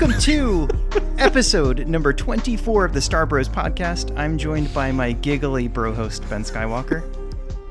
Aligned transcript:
Welcome 0.00 0.18
to 0.20 0.66
episode 1.18 1.86
number 1.86 2.14
24 2.14 2.86
of 2.86 2.94
the 2.94 3.02
Star 3.02 3.26
Bros 3.26 3.50
podcast. 3.50 4.16
I'm 4.18 4.38
joined 4.38 4.72
by 4.72 4.90
my 4.92 5.12
giggly 5.12 5.68
bro 5.68 5.92
host, 5.92 6.26
Ben 6.30 6.42
Skywalker. 6.42 7.04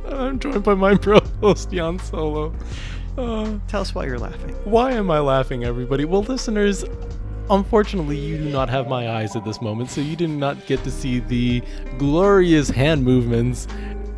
I'm 0.05 0.38
joined 0.38 0.63
by 0.63 0.75
my 0.75 0.93
bro 0.93 1.21
host, 1.41 1.71
Jan 1.71 1.97
Solo. 1.97 2.53
Uh, 3.17 3.57
Tell 3.67 3.81
us 3.81 3.95
why 3.95 4.05
you're 4.05 4.19
laughing. 4.19 4.52
why 4.63 4.91
am 4.91 5.09
I 5.09 5.17
laughing, 5.21 5.63
everybody? 5.63 6.05
Well, 6.05 6.21
listeners, 6.21 6.85
unfortunately, 7.49 8.17
you 8.19 8.38
do 8.38 8.49
not 8.52 8.69
have 8.69 8.88
my 8.88 9.09
eyes 9.09 9.35
at 9.35 9.43
this 9.43 9.59
moment, 9.59 9.89
so 9.89 9.99
you 9.99 10.16
did 10.16 10.30
not 10.30 10.67
get 10.67 10.83
to 10.83 10.91
see 10.91 11.21
the 11.21 11.63
glorious 11.97 12.69
hand 12.69 13.03
movements 13.03 13.67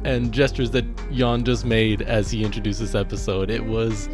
and 0.03 0.34
gestures 0.34 0.70
that 0.71 0.84
Jan 1.13 1.45
just 1.45 1.63
made 1.63 2.01
as 2.01 2.29
he 2.29 2.43
introduced 2.43 2.81
this 2.81 2.93
episode. 2.93 3.49
It 3.49 3.63
was 3.63 4.09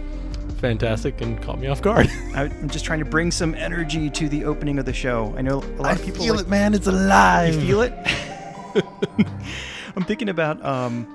fantastic 0.58 1.22
and 1.22 1.42
caught 1.42 1.60
me 1.60 1.68
off 1.68 1.82
guard. 1.82 2.08
I- 2.36 2.44
I'm 2.44 2.70
just 2.70 2.86
trying 2.86 3.00
to 3.00 3.06
bring 3.06 3.32
some 3.32 3.54
energy 3.56 4.10
to 4.10 4.28
the 4.30 4.44
opening 4.46 4.80
of 4.80 4.86
the 4.86 4.94
show. 4.94 5.34
I 5.38 5.42
know 5.42 5.60
a 5.60 5.82
lot 5.82 5.96
of 6.00 6.04
people 6.06 6.24
feel 6.26 6.36
like, 6.36 6.48
man. 6.48 6.74
It's 6.74 6.88
alive. 6.88 7.56
You 7.56 7.62
feel 7.62 7.82
it? 7.82 7.94
I'm 9.96 10.04
thinking 10.04 10.30
about 10.30 10.64
um, 10.64 11.08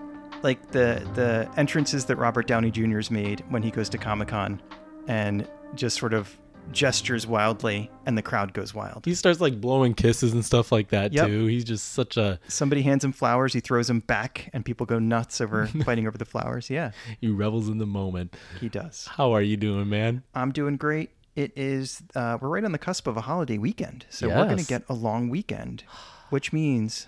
like 0.42 0.70
the 0.72 1.06
the 1.14 1.48
entrances 1.56 2.04
that 2.06 2.16
Robert 2.16 2.46
Downey 2.46 2.70
Jr.'s 2.70 3.10
made 3.10 3.44
when 3.48 3.62
he 3.62 3.70
goes 3.70 3.88
to 3.90 3.98
Comic 3.98 4.28
Con, 4.28 4.60
and 5.06 5.48
just 5.74 5.98
sort 5.98 6.12
of 6.14 6.36
gestures 6.70 7.26
wildly, 7.26 7.90
and 8.06 8.16
the 8.16 8.22
crowd 8.22 8.54
goes 8.54 8.74
wild. 8.74 9.04
He 9.04 9.14
starts 9.14 9.40
like 9.40 9.60
blowing 9.60 9.94
kisses 9.94 10.32
and 10.32 10.44
stuff 10.44 10.70
like 10.72 10.88
that 10.88 11.12
Yep. 11.12 11.26
too. 11.26 11.46
He's 11.46 11.64
just 11.64 11.92
such 11.92 12.16
a 12.16 12.38
Somebody 12.48 12.82
hands 12.82 13.04
him 13.04 13.12
flowers, 13.12 13.52
he 13.52 13.60
throws 13.60 13.88
them 13.88 14.00
back, 14.00 14.48
and 14.52 14.64
people 14.64 14.86
go 14.86 14.98
nuts 14.98 15.40
over 15.40 15.66
fighting 15.84 16.06
over 16.06 16.16
the 16.16 16.24
flowers. 16.24 16.70
Yeah, 16.70 16.92
he 17.20 17.28
revels 17.28 17.68
in 17.68 17.78
the 17.78 17.86
moment. 17.86 18.36
he 18.60 18.68
does. 18.68 19.06
How 19.12 19.32
are 19.32 19.42
you 19.42 19.56
doing, 19.56 19.88
man? 19.88 20.22
I'm 20.34 20.52
doing 20.52 20.76
great. 20.76 21.10
It 21.34 21.52
is 21.56 22.02
uh, 22.14 22.38
we're 22.40 22.48
right 22.48 22.64
on 22.64 22.72
the 22.72 22.78
cusp 22.78 23.06
of 23.06 23.16
a 23.16 23.22
holiday 23.22 23.58
weekend, 23.58 24.06
so 24.10 24.28
we're 24.28 24.46
gonna 24.48 24.62
get 24.62 24.82
a 24.88 24.94
long 24.94 25.28
weekend, 25.30 25.84
which 26.30 26.52
means 26.52 27.06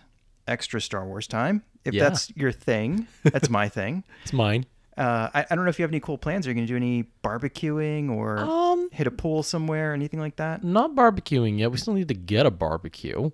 extra 0.49 0.81
Star 0.81 1.07
Wars 1.07 1.27
time. 1.27 1.63
If 1.85 1.93
Yeah. 1.95 2.05
that's 2.09 2.31
your 2.37 2.51
thing, 2.53 3.07
that's 3.23 3.51
my 3.51 3.69
thing. 3.69 4.05
It's 4.23 4.33
mine. 4.33 4.65
Uh, 4.97 5.29
I, 5.35 5.47
I 5.51 5.55
don't 5.55 5.65
know 5.65 5.71
if 5.71 5.79
you 5.79 5.83
have 5.83 5.91
any 5.91 6.01
cool 6.01 6.19
plans. 6.19 6.47
Are 6.47 6.51
you 6.51 6.55
going 6.55 6.67
to 6.67 6.73
do 6.73 6.77
any 6.77 7.05
barbecuing 7.23 8.11
or 8.11 8.39
Um, 8.39 8.89
hit 8.93 9.07
a 9.07 9.11
pool 9.11 9.43
somewhere, 9.43 9.91
or 9.91 9.95
anything 9.95 10.21
like 10.21 10.37
that? 10.37 10.63
not 10.63 10.95
barbecuing 10.95 11.59
yet. 11.59 11.71
We 11.73 11.79
still 11.79 11.95
need 11.95 12.09
to 12.09 12.15
get 12.15 12.47
a 12.47 12.51
barbecue. 12.51 13.31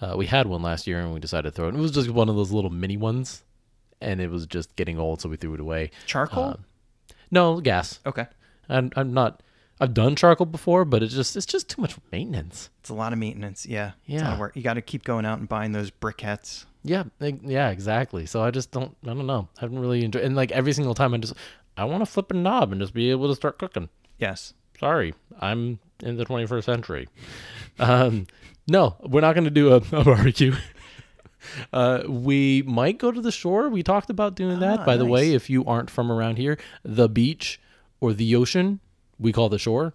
Uh, 0.00 0.14
we 0.16 0.26
had 0.26 0.46
one 0.46 0.62
last 0.62 0.86
year 0.86 0.98
and 1.00 1.12
we 1.14 1.20
decided 1.20 1.50
to 1.50 1.54
throw 1.56 1.68
it. 1.68 1.74
It 1.74 1.78
was 1.78 1.90
just 1.92 2.10
one 2.10 2.28
of 2.28 2.36
those 2.36 2.50
little 2.52 2.70
mini 2.70 2.96
ones, 2.96 3.44
and 4.00 4.20
it 4.20 4.30
was 4.30 4.46
just 4.46 4.74
getting 4.76 4.98
old, 4.98 5.20
so 5.20 5.28
we 5.28 5.36
threw 5.36 5.54
it 5.54 5.60
away. 5.60 5.90
Charcoal? 6.06 6.44
Um, 6.44 6.64
no 7.30 7.60
gas. 7.60 8.00
okay, 8.06 8.26
I'm, 8.68 8.90
I'm 8.96 9.12
not. 9.12 9.42
I've 9.80 9.94
done 9.94 10.14
charcoal 10.14 10.46
before, 10.46 10.84
but 10.84 11.02
it's 11.02 11.14
just 11.14 11.36
it's 11.36 11.46
just 11.46 11.68
too 11.68 11.82
much 11.82 11.96
maintenance. 12.12 12.70
it's 12.80 12.90
a 12.90 12.94
lot 12.94 13.12
of 13.12 13.18
maintenance. 13.18 13.66
Yeah, 13.66 13.92
It's 14.06 14.22
a 14.22 14.24
lot 14.24 14.34
of 14.34 14.38
Yeah. 14.38 14.48
You 14.54 14.62
got 14.62 14.74
to 14.74 14.82
keep 14.82 15.04
going 15.04 15.26
out 15.26 15.38
and 15.38 15.48
buying 15.48 15.72
those 15.72 15.90
briquettes. 15.90 16.64
Yeah, 16.84 17.04
yeah, 17.20 17.70
exactly. 17.70 18.26
So 18.26 18.42
I 18.42 18.50
just 18.50 18.70
don't. 18.70 18.96
I 19.04 19.08
don't 19.14 19.26
know. 19.26 19.48
I 19.56 19.62
haven't 19.62 19.78
really 19.78 20.04
enjoyed. 20.04 20.22
And 20.22 20.36
like 20.36 20.52
every 20.52 20.72
single 20.72 20.94
time, 20.94 21.14
I 21.14 21.18
just 21.18 21.34
I 21.76 21.84
want 21.84 22.02
to 22.02 22.06
flip 22.06 22.30
a 22.30 22.34
knob 22.34 22.72
and 22.72 22.80
just 22.80 22.94
be 22.94 23.10
able 23.10 23.28
to 23.28 23.34
start 23.34 23.58
cooking. 23.58 23.88
Yes. 24.18 24.54
sorry, 24.78 25.14
I'm 25.40 25.78
in 26.02 26.16
the 26.16 26.24
21st 26.24 26.64
century. 26.64 27.08
Um, 27.78 28.26
no, 28.68 28.96
we're 29.02 29.20
not 29.22 29.34
going 29.34 29.44
to 29.44 29.50
do 29.50 29.72
a, 29.72 29.76
a 29.76 30.04
barbecue. 30.04 30.54
Uh, 31.74 32.02
we 32.08 32.62
might 32.62 32.96
go 32.98 33.12
to 33.12 33.20
the 33.20 33.30
shore. 33.30 33.68
We 33.68 33.82
talked 33.82 34.08
about 34.08 34.34
doing 34.34 34.60
that. 34.60 34.80
Ah, 34.80 34.84
By 34.86 34.96
the 34.96 35.04
way, 35.04 35.34
if 35.34 35.50
you 35.50 35.62
aren't 35.66 35.90
from 35.90 36.10
around 36.10 36.38
here, 36.38 36.56
the 36.82 37.06
beach 37.06 37.60
or 38.00 38.14
the 38.14 38.34
ocean, 38.34 38.80
we 39.18 39.32
call 39.32 39.48
the 39.48 39.58
shore 39.58 39.94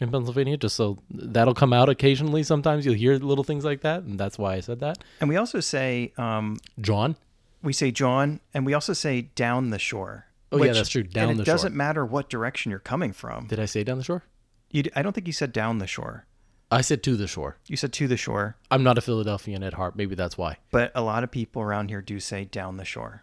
in 0.00 0.10
Pennsylvania. 0.10 0.56
Just 0.56 0.76
so 0.76 0.98
that'll 1.10 1.54
come 1.54 1.72
out 1.72 1.88
occasionally. 1.88 2.42
Sometimes 2.42 2.84
you'll 2.86 2.94
hear 2.94 3.16
little 3.16 3.44
things 3.44 3.64
like 3.64 3.80
that, 3.82 4.02
and 4.02 4.18
that's 4.18 4.38
why 4.38 4.54
I 4.54 4.60
said 4.60 4.80
that. 4.80 4.98
And 5.20 5.28
we 5.28 5.36
also 5.36 5.60
say 5.60 6.12
um, 6.16 6.58
John. 6.80 7.16
we 7.62 7.72
say 7.72 7.90
John, 7.90 8.40
and 8.54 8.64
we 8.66 8.74
also 8.74 8.92
say 8.92 9.22
down 9.34 9.70
the 9.70 9.78
shore. 9.78 10.26
Oh, 10.54 10.62
yeah, 10.62 10.72
that's 10.74 10.90
true, 10.90 11.02
down 11.02 11.30
and 11.30 11.38
the 11.38 11.42
it 11.42 11.46
shore. 11.46 11.54
It 11.54 11.56
doesn't 11.56 11.74
matter 11.74 12.04
what 12.04 12.28
direction 12.28 12.68
you're 12.70 12.78
coming 12.78 13.12
from. 13.14 13.46
Did 13.46 13.58
I 13.58 13.64
say 13.64 13.84
down 13.84 13.96
the 13.96 14.04
shore? 14.04 14.22
You, 14.70 14.84
I 14.94 15.00
don't 15.02 15.12
think 15.14 15.26
you 15.26 15.32
said 15.32 15.50
down 15.52 15.78
the 15.78 15.86
shore. 15.86 16.26
I 16.70 16.80
said 16.82 17.02
to 17.04 17.16
the 17.16 17.26
shore. 17.26 17.56
You 17.66 17.76
said 17.76 17.92
to 17.94 18.06
the 18.08 18.16
shore, 18.18 18.56
I'm 18.70 18.82
not 18.82 18.96
a 18.98 19.00
Philadelphian 19.02 19.62
at 19.62 19.74
heart. 19.74 19.96
Maybe 19.96 20.14
that's 20.14 20.36
why. 20.38 20.56
but 20.70 20.92
a 20.94 21.02
lot 21.02 21.24
of 21.24 21.30
people 21.30 21.62
around 21.62 21.88
here 21.88 22.00
do 22.02 22.18
say 22.20 22.44
down 22.44 22.76
the 22.78 22.84
shore. 22.84 23.22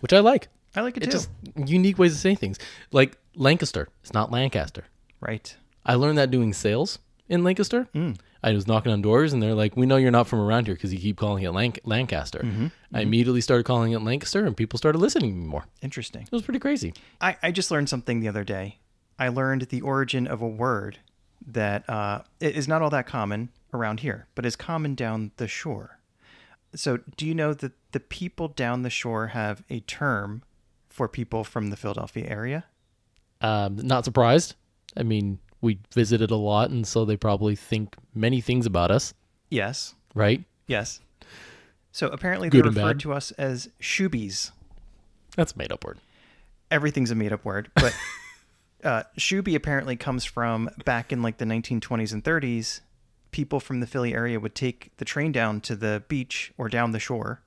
Which 0.00 0.12
I 0.12 0.20
like. 0.20 0.48
I 0.76 0.80
like 0.80 0.96
it, 0.96 1.04
It's 1.04 1.12
too. 1.12 1.18
just 1.56 1.68
unique 1.70 1.98
ways 1.98 2.12
to 2.14 2.18
say 2.18 2.34
things. 2.34 2.58
Like 2.90 3.16
Lancaster. 3.36 3.88
It's 4.02 4.12
not 4.12 4.30
Lancaster. 4.30 4.84
right. 5.20 5.56
I 5.86 5.96
learned 5.96 6.16
that 6.16 6.30
doing 6.30 6.54
sales 6.54 6.98
in 7.28 7.44
Lancaster. 7.44 7.88
Mm. 7.94 8.18
I 8.42 8.52
was 8.52 8.66
knocking 8.66 8.92
on 8.92 9.02
doors 9.02 9.32
and 9.32 9.42
they're 9.42 9.54
like, 9.54 9.76
"We 9.76 9.86
know 9.86 9.96
you're 9.96 10.10
not 10.10 10.28
from 10.28 10.40
around 10.40 10.66
here 10.66 10.74
because 10.74 10.92
you 10.92 11.00
keep 11.00 11.16
calling 11.16 11.44
it 11.44 11.50
Lanc- 11.50 11.80
Lancaster." 11.84 12.40
Mm-hmm. 12.40 12.64
I 12.64 12.66
mm-hmm. 12.66 12.96
immediately 12.96 13.40
started 13.40 13.64
calling 13.64 13.92
it 13.92 14.00
Lancaster, 14.00 14.44
and 14.44 14.56
people 14.56 14.78
started 14.78 14.98
listening 14.98 15.30
to 15.30 15.36
me 15.36 15.46
more. 15.46 15.66
Interesting. 15.82 16.22
It 16.22 16.32
was 16.32 16.42
pretty 16.42 16.58
crazy. 16.58 16.94
I, 17.20 17.36
I 17.42 17.50
just 17.52 17.70
learned 17.70 17.88
something 17.88 18.20
the 18.20 18.28
other 18.28 18.44
day. 18.44 18.78
I 19.18 19.28
learned 19.28 19.62
the 19.62 19.80
origin 19.80 20.26
of 20.26 20.42
a 20.42 20.48
word 20.48 20.98
that 21.46 21.88
uh, 21.88 22.22
is 22.40 22.68
not 22.68 22.82
all 22.82 22.90
that 22.90 23.06
common 23.06 23.50
around 23.72 24.00
here, 24.00 24.26
but 24.34 24.46
is 24.46 24.56
common 24.56 24.94
down 24.94 25.32
the 25.36 25.48
shore. 25.48 25.98
So, 26.74 26.98
do 27.16 27.26
you 27.26 27.34
know 27.34 27.54
that 27.54 27.72
the 27.92 28.00
people 28.00 28.48
down 28.48 28.82
the 28.82 28.90
shore 28.90 29.28
have 29.28 29.62
a 29.70 29.80
term 29.80 30.42
for 30.88 31.08
people 31.08 31.44
from 31.44 31.70
the 31.70 31.76
Philadelphia 31.76 32.26
area? 32.28 32.64
Um, 33.44 33.76
not 33.76 34.04
surprised. 34.04 34.54
I 34.96 35.02
mean, 35.02 35.38
we 35.60 35.78
visited 35.92 36.30
a 36.30 36.36
lot, 36.36 36.70
and 36.70 36.86
so 36.86 37.04
they 37.04 37.16
probably 37.16 37.56
think 37.56 37.94
many 38.14 38.40
things 38.40 38.64
about 38.66 38.90
us, 38.90 39.12
Yes. 39.50 39.94
right? 40.14 40.44
Yes. 40.66 41.00
So, 41.92 42.08
apparently, 42.08 42.48
they 42.48 42.58
Good 42.58 42.66
and 42.66 42.76
refer 42.76 42.88
bad. 42.90 43.00
to 43.00 43.12
us 43.12 43.30
as 43.32 43.68
shoobies. 43.80 44.50
That's 45.36 45.52
a 45.52 45.58
made 45.58 45.72
up 45.72 45.84
word. 45.84 45.98
everything's 46.70 47.10
a 47.10 47.14
made 47.14 47.32
up 47.32 47.44
word, 47.44 47.70
but 47.74 47.94
uh, 48.84 49.02
Shoobie 49.18 49.54
apparently 49.54 49.94
comes 49.96 50.24
from 50.24 50.70
back 50.84 51.12
in 51.12 51.22
like 51.22 51.38
the 51.38 51.44
1920s 51.44 52.12
and 52.12 52.24
30s. 52.24 52.80
People 53.30 53.60
from 53.60 53.80
the 53.80 53.86
Philly 53.86 54.14
area 54.14 54.40
would 54.40 54.54
take 54.54 54.90
the 54.96 55.04
train 55.04 55.32
down 55.32 55.60
to 55.62 55.76
the 55.76 56.02
beach 56.08 56.52
or 56.56 56.68
down 56.68 56.92
the 56.92 56.98
shore, 57.00 57.42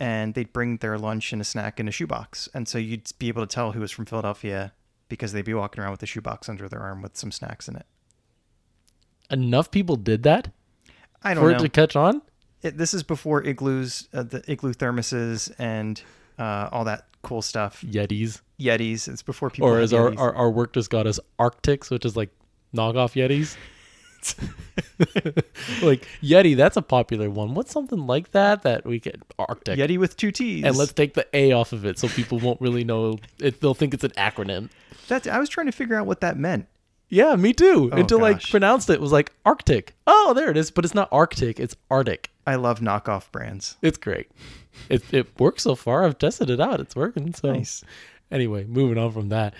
and 0.00 0.34
they'd 0.34 0.52
bring 0.52 0.78
their 0.78 0.98
lunch 0.98 1.32
and 1.32 1.40
a 1.42 1.44
snack 1.44 1.78
in 1.78 1.86
a 1.88 1.90
shoebox. 1.90 2.48
And 2.54 2.66
so 2.66 2.78
you'd 2.78 3.10
be 3.18 3.28
able 3.28 3.44
to 3.46 3.52
tell 3.52 3.72
who 3.72 3.80
was 3.80 3.90
from 3.92 4.06
Philadelphia 4.06 4.72
because 5.12 5.32
they'd 5.32 5.44
be 5.44 5.52
walking 5.52 5.82
around 5.82 5.90
with 5.90 6.02
a 6.02 6.06
shoebox 6.06 6.48
under 6.48 6.68
their 6.68 6.80
arm 6.80 7.02
with 7.02 7.16
some 7.16 7.30
snacks 7.30 7.68
in 7.68 7.76
it. 7.76 7.84
Enough 9.30 9.70
people 9.70 9.96
did 9.96 10.22
that 10.22 10.50
I 11.22 11.34
don't 11.34 11.50
it 11.50 11.52
know. 11.52 11.58
to 11.58 11.68
catch 11.68 11.96
on. 11.96 12.22
It, 12.62 12.78
this 12.78 12.94
is 12.94 13.02
before 13.02 13.42
igloos, 13.42 14.08
uh, 14.14 14.22
the 14.22 14.42
igloo 14.50 14.72
thermoses, 14.72 15.52
and 15.58 16.02
uh, 16.38 16.68
all 16.72 16.84
that 16.84 17.06
cool 17.22 17.42
stuff. 17.42 17.82
Yetis, 17.82 18.40
Yetis. 18.58 19.08
It's 19.08 19.22
before 19.22 19.50
people. 19.50 19.68
or 19.68 19.80
as 19.80 19.92
our, 19.92 20.16
our 20.18 20.34
our 20.34 20.50
work 20.50 20.72
just 20.72 20.90
got 20.90 21.06
us 21.06 21.18
RTICs, 21.38 21.90
which 21.90 22.04
is 22.04 22.16
like 22.16 22.30
knockoff 22.74 23.14
Yetis. 23.14 23.56
like 25.82 26.06
Yeti, 26.22 26.56
that's 26.56 26.76
a 26.76 26.82
popular 26.82 27.30
one. 27.30 27.54
What's 27.54 27.72
something 27.72 28.06
like 28.06 28.32
that 28.32 28.62
that 28.62 28.84
we 28.86 28.98
get 29.00 29.20
Arctic? 29.38 29.78
Yeti 29.78 29.98
with 29.98 30.16
two 30.16 30.30
T's. 30.30 30.64
And 30.64 30.76
let's 30.76 30.92
take 30.92 31.14
the 31.14 31.26
A 31.34 31.52
off 31.52 31.72
of 31.72 31.84
it 31.84 31.98
so 31.98 32.08
people 32.08 32.38
won't 32.38 32.60
really 32.60 32.84
know. 32.84 33.18
It, 33.38 33.60
they'll 33.60 33.74
think 33.74 33.94
it's 33.94 34.04
an 34.04 34.12
acronym. 34.12 34.70
That's, 35.08 35.26
I 35.26 35.38
was 35.38 35.48
trying 35.48 35.66
to 35.66 35.72
figure 35.72 35.96
out 35.96 36.06
what 36.06 36.20
that 36.20 36.36
meant. 36.36 36.66
Yeah, 37.08 37.36
me 37.36 37.52
too. 37.52 37.90
Oh, 37.92 37.96
Until 37.96 38.24
I 38.24 38.32
gosh. 38.34 38.50
pronounced 38.50 38.88
it, 38.88 38.94
it 38.94 39.00
was 39.00 39.12
like 39.12 39.32
Arctic. 39.44 39.94
Oh, 40.06 40.32
there 40.34 40.50
it 40.50 40.56
is. 40.56 40.70
But 40.70 40.84
it's 40.86 40.94
not 40.94 41.08
Arctic. 41.12 41.60
It's 41.60 41.76
Arctic. 41.90 42.30
I 42.46 42.54
love 42.54 42.80
knockoff 42.80 43.30
brands. 43.30 43.76
It's 43.82 43.98
great. 43.98 44.30
It 44.88 45.02
it 45.12 45.38
works 45.38 45.62
so 45.64 45.74
far. 45.74 46.04
I've 46.04 46.16
tested 46.18 46.48
it 46.48 46.60
out. 46.60 46.80
It's 46.80 46.96
working. 46.96 47.34
So 47.34 47.52
Nice. 47.52 47.84
anyway, 48.30 48.64
moving 48.64 48.96
on 48.96 49.12
from 49.12 49.28
that. 49.28 49.52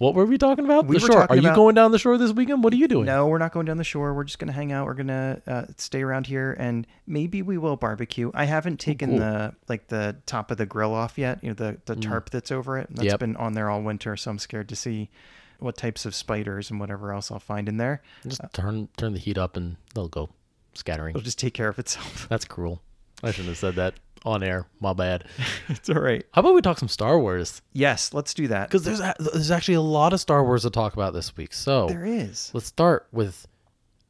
What 0.00 0.14
were 0.14 0.24
we 0.24 0.38
talking 0.38 0.64
about? 0.64 0.86
We 0.86 0.96
the 0.98 1.06
shore. 1.06 1.26
Are 1.28 1.36
you 1.36 1.42
about- 1.42 1.56
going 1.56 1.74
down 1.74 1.90
the 1.92 1.98
shore 1.98 2.16
this 2.16 2.32
weekend? 2.32 2.64
What 2.64 2.72
are 2.72 2.76
you 2.76 2.88
doing? 2.88 3.04
No, 3.04 3.26
we're 3.26 3.36
not 3.36 3.52
going 3.52 3.66
down 3.66 3.76
the 3.76 3.84
shore. 3.84 4.14
We're 4.14 4.24
just 4.24 4.38
going 4.38 4.46
to 4.48 4.54
hang 4.54 4.72
out. 4.72 4.86
We're 4.86 4.94
going 4.94 5.08
to 5.08 5.42
uh, 5.46 5.64
stay 5.76 6.00
around 6.02 6.26
here 6.26 6.56
and 6.58 6.86
maybe 7.06 7.42
we 7.42 7.58
will 7.58 7.76
barbecue. 7.76 8.30
I 8.32 8.46
haven't 8.46 8.80
taken 8.80 9.10
cool. 9.10 9.18
the 9.18 9.54
like 9.68 9.88
the 9.88 10.16
top 10.24 10.50
of 10.50 10.56
the 10.56 10.64
grill 10.64 10.94
off 10.94 11.18
yet, 11.18 11.44
you 11.44 11.50
know, 11.50 11.54
the 11.54 11.76
the 11.84 11.96
tarp 11.96 12.30
that's 12.30 12.50
over 12.50 12.78
it. 12.78 12.88
That's 12.88 13.02
Mm. 13.02 13.10
Yep. 13.10 13.20
been 13.20 13.36
on 13.36 13.52
there 13.52 13.68
all 13.68 13.82
winter, 13.82 14.16
so 14.16 14.30
I'm 14.30 14.38
scared 14.38 14.70
to 14.70 14.76
see 14.76 15.10
what 15.58 15.76
types 15.76 16.06
of 16.06 16.14
spiders 16.14 16.70
and 16.70 16.80
whatever 16.80 17.12
else 17.12 17.30
I'll 17.30 17.38
find 17.38 17.68
in 17.68 17.76
there. 17.76 18.00
Just 18.26 18.40
turn 18.54 18.88
turn 18.96 19.12
the 19.12 19.18
heat 19.18 19.36
up 19.36 19.54
and 19.54 19.76
they'll 19.94 20.08
go 20.08 20.30
scattering. 20.72 21.10
It'll 21.14 21.20
just 21.24 21.38
take 21.38 21.52
care 21.52 21.68
of 21.68 21.78
itself. 21.78 22.26
That's 22.30 22.46
cruel. 22.46 22.80
I 23.22 23.32
shouldn't 23.32 23.48
have 23.48 23.58
said 23.58 23.74
that 23.74 23.96
on 24.24 24.42
air. 24.42 24.66
My 24.80 24.92
bad. 24.92 25.24
it's 25.68 25.88
all 25.90 26.00
right. 26.00 26.24
How 26.32 26.40
about 26.40 26.54
we 26.54 26.60
talk 26.62 26.78
some 26.78 26.88
Star 26.88 27.18
Wars? 27.18 27.62
Yes, 27.72 28.12
let's 28.12 28.34
do 28.34 28.48
that. 28.48 28.68
Because 28.68 28.84
there's 28.84 29.00
a, 29.00 29.14
there's 29.18 29.50
actually 29.50 29.74
a 29.74 29.80
lot 29.80 30.12
of 30.12 30.20
Star 30.20 30.44
Wars 30.44 30.62
to 30.62 30.70
talk 30.70 30.92
about 30.94 31.12
this 31.14 31.36
week. 31.36 31.52
So 31.52 31.86
There 31.88 32.04
is. 32.04 32.50
let's 32.54 32.66
start 32.66 33.06
with 33.12 33.46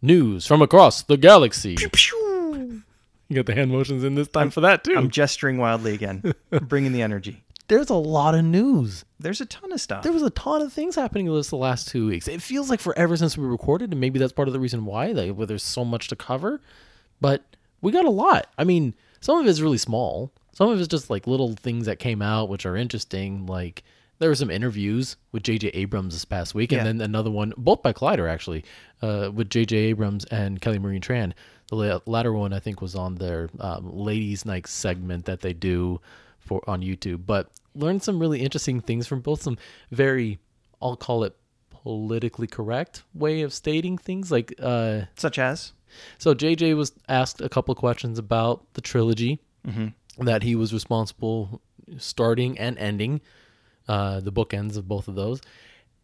news 0.02 0.46
from 0.46 0.62
across 0.62 1.02
the 1.02 1.16
galaxy. 1.16 1.76
You 3.28 3.36
got 3.36 3.46
the 3.46 3.54
hand 3.54 3.70
motions 3.70 4.02
in 4.02 4.16
this 4.16 4.28
time 4.28 4.50
for 4.50 4.60
that 4.62 4.82
too. 4.82 4.94
I'm 4.96 5.08
gesturing 5.10 5.58
wildly 5.58 5.94
again, 5.94 6.34
bringing 6.62 6.92
the 6.92 7.02
energy. 7.02 7.44
there's 7.68 7.88
a 7.90 7.94
lot 7.94 8.34
of 8.34 8.44
news. 8.44 9.04
There's 9.20 9.40
a 9.40 9.46
ton 9.46 9.70
of 9.70 9.80
stuff. 9.80 10.02
There 10.02 10.12
was 10.12 10.22
a 10.24 10.30
ton 10.30 10.62
of 10.62 10.72
things 10.72 10.96
happening 10.96 11.26
in 11.26 11.34
this 11.34 11.50
the 11.50 11.56
last 11.56 11.86
two 11.88 12.08
weeks. 12.08 12.26
It 12.26 12.42
feels 12.42 12.68
like 12.70 12.80
forever 12.80 13.16
since 13.16 13.38
we 13.38 13.46
recorded, 13.46 13.92
and 13.92 14.00
maybe 14.00 14.18
that's 14.18 14.32
part 14.32 14.48
of 14.48 14.54
the 14.54 14.58
reason 14.58 14.84
why, 14.84 15.12
like, 15.12 15.34
where 15.36 15.46
there's 15.46 15.62
so 15.62 15.84
much 15.84 16.08
to 16.08 16.16
cover. 16.16 16.60
But 17.20 17.44
we 17.80 17.92
got 17.92 18.04
a 18.04 18.10
lot. 18.10 18.48
I 18.58 18.64
mean, 18.64 18.94
some 19.20 19.38
of 19.38 19.46
it's 19.46 19.60
really 19.60 19.78
small. 19.78 20.32
Some 20.52 20.68
of 20.70 20.78
it's 20.78 20.88
just 20.88 21.10
like 21.10 21.26
little 21.26 21.54
things 21.54 21.86
that 21.86 21.98
came 21.98 22.20
out 22.22 22.48
which 22.48 22.66
are 22.66 22.76
interesting. 22.76 23.46
Like 23.46 23.82
there 24.18 24.28
were 24.28 24.34
some 24.34 24.50
interviews 24.50 25.16
with 25.32 25.42
J.J. 25.42 25.68
Abrams 25.68 26.12
this 26.14 26.24
past 26.26 26.54
week, 26.54 26.72
and 26.72 26.80
Yeah. 26.80 26.84
then 26.84 27.00
another 27.00 27.30
one, 27.30 27.54
both 27.56 27.82
by 27.82 27.92
Collider 27.92 28.30
actually, 28.30 28.64
uh, 29.00 29.30
with 29.32 29.48
J.J. 29.48 29.76
Abrams 29.76 30.24
and 30.26 30.60
Kelly 30.60 30.78
Marie 30.78 31.00
Tran. 31.00 31.32
The 31.68 31.76
la- 31.76 32.00
latter 32.06 32.32
one 32.32 32.52
I 32.52 32.58
think 32.58 32.82
was 32.82 32.94
on 32.94 33.14
their 33.14 33.48
um, 33.60 33.90
Ladies' 33.96 34.44
Night 34.44 34.66
segment 34.66 35.24
that 35.26 35.40
they 35.40 35.52
do 35.54 36.00
for 36.38 36.62
on 36.68 36.82
YouTube. 36.82 37.24
But 37.26 37.50
learned 37.74 38.02
some 38.02 38.18
really 38.18 38.40
interesting 38.42 38.80
things 38.80 39.06
from 39.06 39.20
both 39.20 39.40
some 39.42 39.56
very, 39.90 40.38
I'll 40.82 40.96
call 40.96 41.24
it 41.24 41.34
politically 41.70 42.46
correct 42.46 43.04
way 43.14 43.40
of 43.42 43.52
stating 43.54 43.96
things. 43.96 44.30
Like, 44.30 44.52
uh, 44.60 45.02
Such 45.16 45.38
as 45.38 45.72
so 46.18 46.34
JJ 46.34 46.76
was 46.76 46.92
asked 47.08 47.40
a 47.40 47.48
couple 47.48 47.72
of 47.72 47.78
questions 47.78 48.18
about 48.18 48.64
the 48.74 48.80
trilogy 48.80 49.40
that 50.18 50.42
he 50.42 50.54
was 50.54 50.72
responsible 50.72 51.60
starting 51.98 52.58
and 52.58 52.78
ending, 52.78 53.20
uh, 53.88 54.20
the 54.20 54.32
bookends 54.32 54.76
of 54.76 54.86
both 54.88 55.08
of 55.08 55.14
those, 55.14 55.40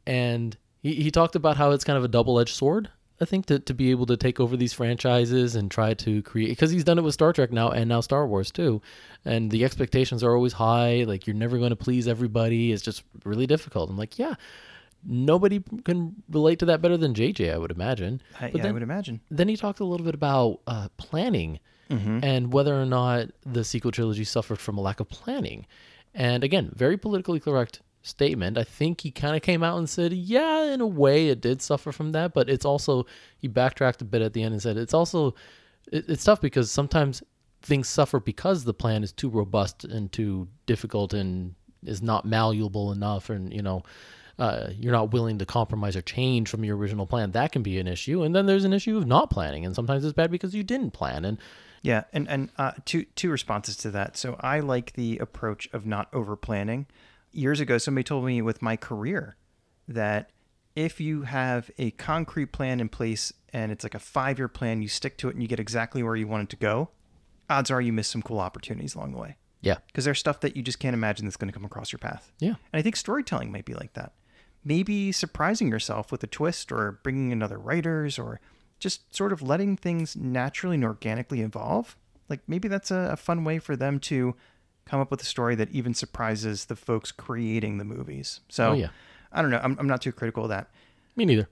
and 0.07 0.57
he, 0.83 0.95
he 0.95 1.11
talked 1.11 1.37
about 1.37 1.57
how 1.57 1.71
it's 1.73 1.85
kind 1.85 1.97
of 1.99 2.05
a 2.05 2.09
double 2.09 2.39
edged 2.39 2.55
sword. 2.55 2.89
I 3.19 3.25
think 3.25 3.47
to, 3.47 3.59
to 3.61 3.73
be 3.73 3.91
able 3.93 4.05
to 4.07 4.17
take 4.17 4.41
over 4.41 4.59
these 4.59 4.75
franchises 4.75 5.55
and 5.55 5.71
try 5.71 5.95
to 5.95 6.21
create 6.23 6.51
because 6.51 6.71
he's 6.71 6.85
done 6.85 6.99
it 6.99 7.03
with 7.03 7.15
Star 7.15 7.33
Trek 7.33 7.51
now 7.51 7.71
and 7.71 7.89
now 7.89 8.03
Star 8.03 8.27
Wars 8.27 8.51
too, 8.51 8.83
and 9.25 9.51
the 9.51 9.65
expectations 9.65 10.23
are 10.23 10.35
always 10.35 10.53
high. 10.53 11.05
Like 11.05 11.27
you're 11.27 11.35
never 11.37 11.57
going 11.57 11.71
to 11.71 11.77
please 11.77 12.09
everybody. 12.09 12.73
It's 12.73 12.83
just 12.83 13.05
really 13.25 13.47
difficult. 13.47 13.89
I'm 13.89 13.97
like, 13.97 14.19
yeah, 14.19 14.35
nobody 15.05 15.63
can 15.85 16.17
relate 16.31 16.59
to 16.61 16.67
that 16.67 16.81
better 16.83 16.97
than 16.97 17.15
JJ. 17.15 17.53
I 17.53 17.59
would 17.59 17.71
imagine. 17.71 18.21
I, 18.41 18.51
But 18.51 18.57
yeah, 18.57 18.61
I 18.61 18.63
then- 18.65 18.75
would 18.75 18.83
imagine. 18.83 19.21
then 19.31 19.49
he 19.49 19.57
talked 19.57 19.81
a 19.81 19.85
little 19.85 20.05
bit 20.07 20.15
about 20.15 20.61
uh, 20.67 20.89
planning 20.97 21.61
and 21.89 22.53
whether 22.53 22.75
or 22.81 22.85
not 22.85 23.29
the 23.45 23.63
sequel 23.63 23.93
trilogy 23.93 24.25
suffered 24.25 24.59
from 24.59 24.77
a 24.77 24.81
lack 24.81 24.99
of 24.99 25.09
planning. 25.09 25.67
And 26.15 26.43
again, 26.43 26.73
very 26.75 26.97
politically 26.97 27.39
correct 27.39 27.81
statement. 28.03 28.59
I 28.59 28.65
think 28.65 29.03
he 29.03 29.13
kind 29.13 29.37
of 29.37 29.43
came 29.43 29.63
out 29.63 29.79
and 29.79 29.89
said, 29.89 30.13
yeah, 30.13 30.65
in 30.73 30.81
a 30.81 30.87
way 30.87 31.29
it 31.29 31.41
did 31.41 31.63
suffer 31.63 31.93
from 31.93 32.11
that, 32.11 32.35
but 32.35 32.49
it's 32.51 32.65
also, 32.65 33.07
he 33.39 33.47
backtracked 33.47 34.03
a 34.03 34.05
bit 34.05 34.21
at 34.21 34.33
the 34.33 34.43
end 34.43 34.53
and 34.53 34.61
said, 34.61 34.77
it's 34.77 34.95
also, 34.95 35.37
it, 35.93 36.05
it's 36.09 36.25
tough 36.25 36.41
because 36.41 36.73
sometimes 36.73 37.23
things 37.63 37.89
suffer 37.89 38.19
because 38.19 38.65
the 38.65 38.75
plan 38.75 39.05
is 39.05 39.13
too 39.13 39.29
robust 39.29 39.85
and 39.85 40.11
too 40.11 40.49
difficult 40.67 41.15
and 41.15 41.55
is 41.85 42.03
not 42.03 42.25
malleable 42.25 42.91
enough 42.91 43.31
and, 43.31 43.53
you 43.53 43.63
know, 43.63 43.83
uh, 44.39 44.69
you're 44.79 44.93
not 44.93 45.13
willing 45.13 45.39
to 45.39 45.47
compromise 45.47 45.97
or 45.97 46.03
change 46.03 46.49
from 46.49 46.65
your 46.65 46.77
original 46.77 47.07
plan, 47.07 47.31
that 47.33 47.53
can 47.53 47.63
be 47.63 47.79
an 47.79 47.87
issue. 47.87 48.23
And 48.23 48.35
then 48.35 48.47
there's 48.47 48.65
an 48.65 48.73
issue 48.73 48.97
of 48.97 49.07
not 49.07 49.31
planning, 49.31 49.65
and 49.65 49.75
sometimes 49.75 50.05
it's 50.05 50.13
bad 50.13 50.31
because 50.31 50.55
you 50.55 50.63
didn't 50.63 50.93
plan. 50.93 51.25
And 51.25 51.39
Yeah, 51.83 52.05
and 52.13 52.29
and 52.29 52.51
uh, 52.59 52.73
two 52.85 53.05
two 53.15 53.31
responses 53.31 53.77
to 53.79 53.91
that. 53.93 54.17
So 54.17 54.37
I 54.41 54.61
like 54.61 54.93
the 54.93 55.19
approach 55.19 55.69
of 55.73 55.87
not 55.87 56.09
over 56.13 56.37
planning. 56.37 56.87
Years 57.33 57.61
ago, 57.61 57.79
somebody 57.79 58.05
told 58.05 58.25
me 58.25 58.41
with 58.43 58.63
my 58.63 58.77
career 58.77 59.37
that 59.89 60.31
if 60.75 61.01
you 61.01 61.23
have 61.23 61.71
a 61.79 61.91
concrete 61.93 62.53
plan 62.53 62.81
in 62.81 62.89
place 62.89 63.33
and 63.53 63.73
it's 63.73 63.85
like 63.85 63.95
a 63.95 63.99
five 63.99 64.39
year 64.39 64.49
plan, 64.49 64.83
you 64.83 64.89
stick 64.89 65.17
to 65.19 65.29
it 65.29 65.35
and 65.35 65.43
you 65.43 65.49
get 65.49 65.61
exactly 65.61 66.03
where 66.03 66.17
you 66.17 66.27
want 66.27 66.45
it 66.45 66.49
to 66.51 66.57
go. 66.57 66.91
Odds 67.49 67.71
are 67.71 67.81
you 67.81 67.93
miss 67.93 68.09
some 68.09 68.23
cool 68.23 68.41
opportunities 68.41 68.95
along 68.95 69.13
the 69.13 69.19
way 69.19 69.37
yeah, 69.67 69.79
because 69.89 70.05
there's 70.05 70.19
stuff 70.19 70.41
that 70.41 70.57
you 70.57 70.63
just 70.63 70.79
can't 70.79 70.95
imagine 70.95 71.27
that's 71.27 71.37
going 71.37 71.49
to 71.49 71.53
come 71.53 71.65
across 71.65 71.91
your 71.91 71.99
path. 71.99 72.31
yeah, 72.39 72.55
And 72.73 72.79
I 72.79 72.83
think 72.83 72.97
storytelling 72.97 73.51
might 73.51 73.65
be 73.65 73.75
like 73.75 73.95
that. 73.95 74.13
Maybe 74.67 75.13
surprising 75.13 75.69
yourself 75.69 76.11
with 76.11 76.25
a 76.25 76.27
twist 76.27 76.73
or 76.73 76.99
bringing 77.05 77.31
in 77.31 77.41
other 77.41 77.57
writers 77.57 78.19
or 78.19 78.41
just 78.81 79.15
sort 79.15 79.33
of 79.33 79.41
letting 79.41 79.77
things 79.77 80.17
naturally 80.17 80.75
and 80.75 80.85
organically 80.85 81.41
evolve. 81.41 81.97
Like 82.29 82.41
maybe 82.49 82.67
that's 82.67 82.91
a, 82.91 83.11
a 83.13 83.17
fun 83.17 83.45
way 83.45 83.61
for 83.61 83.77
them 83.77 84.01
to 84.01 84.35
come 84.85 84.99
up 85.01 85.11
with 85.11 85.23
a 85.23 85.25
story 85.25 85.55
that 85.55 85.71
even 85.71 85.95
surprises 85.95 86.65
the 86.65 86.75
folks 86.75 87.13
creating 87.13 87.79
the 87.79 87.85
movies. 87.85 88.41
So 88.49 88.71
Oh, 88.71 88.75
yeah. 88.75 88.89
I 89.33 89.41
don't 89.41 89.53
know. 89.53 89.61
I'm, 89.63 89.77
I'm 89.79 89.87
not 89.87 90.03
too 90.03 90.13
critical 90.13 90.43
of 90.43 90.49
that. 90.49 90.69
me 91.15 91.25
neither. 91.25 91.49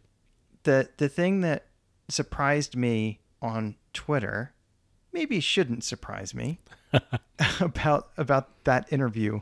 The, 0.65 0.89
the 0.97 1.09
thing 1.09 1.41
that 1.43 1.67
surprised 2.09 2.75
me 2.75 3.21
on 3.41 3.77
Twitter, 3.93 4.55
maybe 5.13 5.39
shouldn't 5.39 5.85
surprise 5.85 6.35
me, 6.35 6.59
about 7.61 8.11
about 8.17 8.65
that 8.65 8.93
interview 8.93 9.41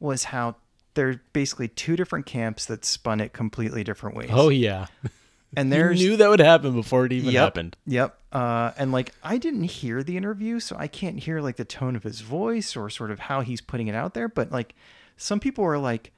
was 0.00 0.24
how 0.24 0.56
there's 0.94 1.16
basically 1.32 1.68
two 1.68 1.96
different 1.96 2.26
camps 2.26 2.66
that 2.66 2.84
spun 2.84 3.20
it 3.20 3.32
completely 3.32 3.84
different 3.84 4.16
ways. 4.16 4.30
Oh, 4.32 4.48
yeah. 4.48 4.86
and 5.56 5.68
You 5.68 5.74
there's 5.74 6.00
knew 6.00 6.16
that 6.16 6.28
would 6.28 6.40
happen 6.40 6.72
before 6.74 7.06
it 7.06 7.12
even 7.12 7.30
yep, 7.30 7.42
happened. 7.42 7.76
Yep. 7.86 8.18
Uh, 8.32 8.72
and 8.76 8.92
like 8.92 9.12
I 9.22 9.38
didn't 9.38 9.64
hear 9.64 10.02
the 10.02 10.16
interview, 10.16 10.60
so 10.60 10.76
I 10.78 10.88
can't 10.88 11.20
hear 11.20 11.40
like 11.40 11.56
the 11.56 11.64
tone 11.64 11.96
of 11.96 12.02
his 12.02 12.20
voice 12.20 12.76
or 12.76 12.90
sort 12.90 13.10
of 13.10 13.20
how 13.20 13.42
he's 13.42 13.60
putting 13.60 13.88
it 13.88 13.94
out 13.94 14.14
there. 14.14 14.28
But 14.28 14.50
like 14.50 14.74
some 15.16 15.40
people 15.40 15.64
are 15.64 15.78
like, 15.78 16.12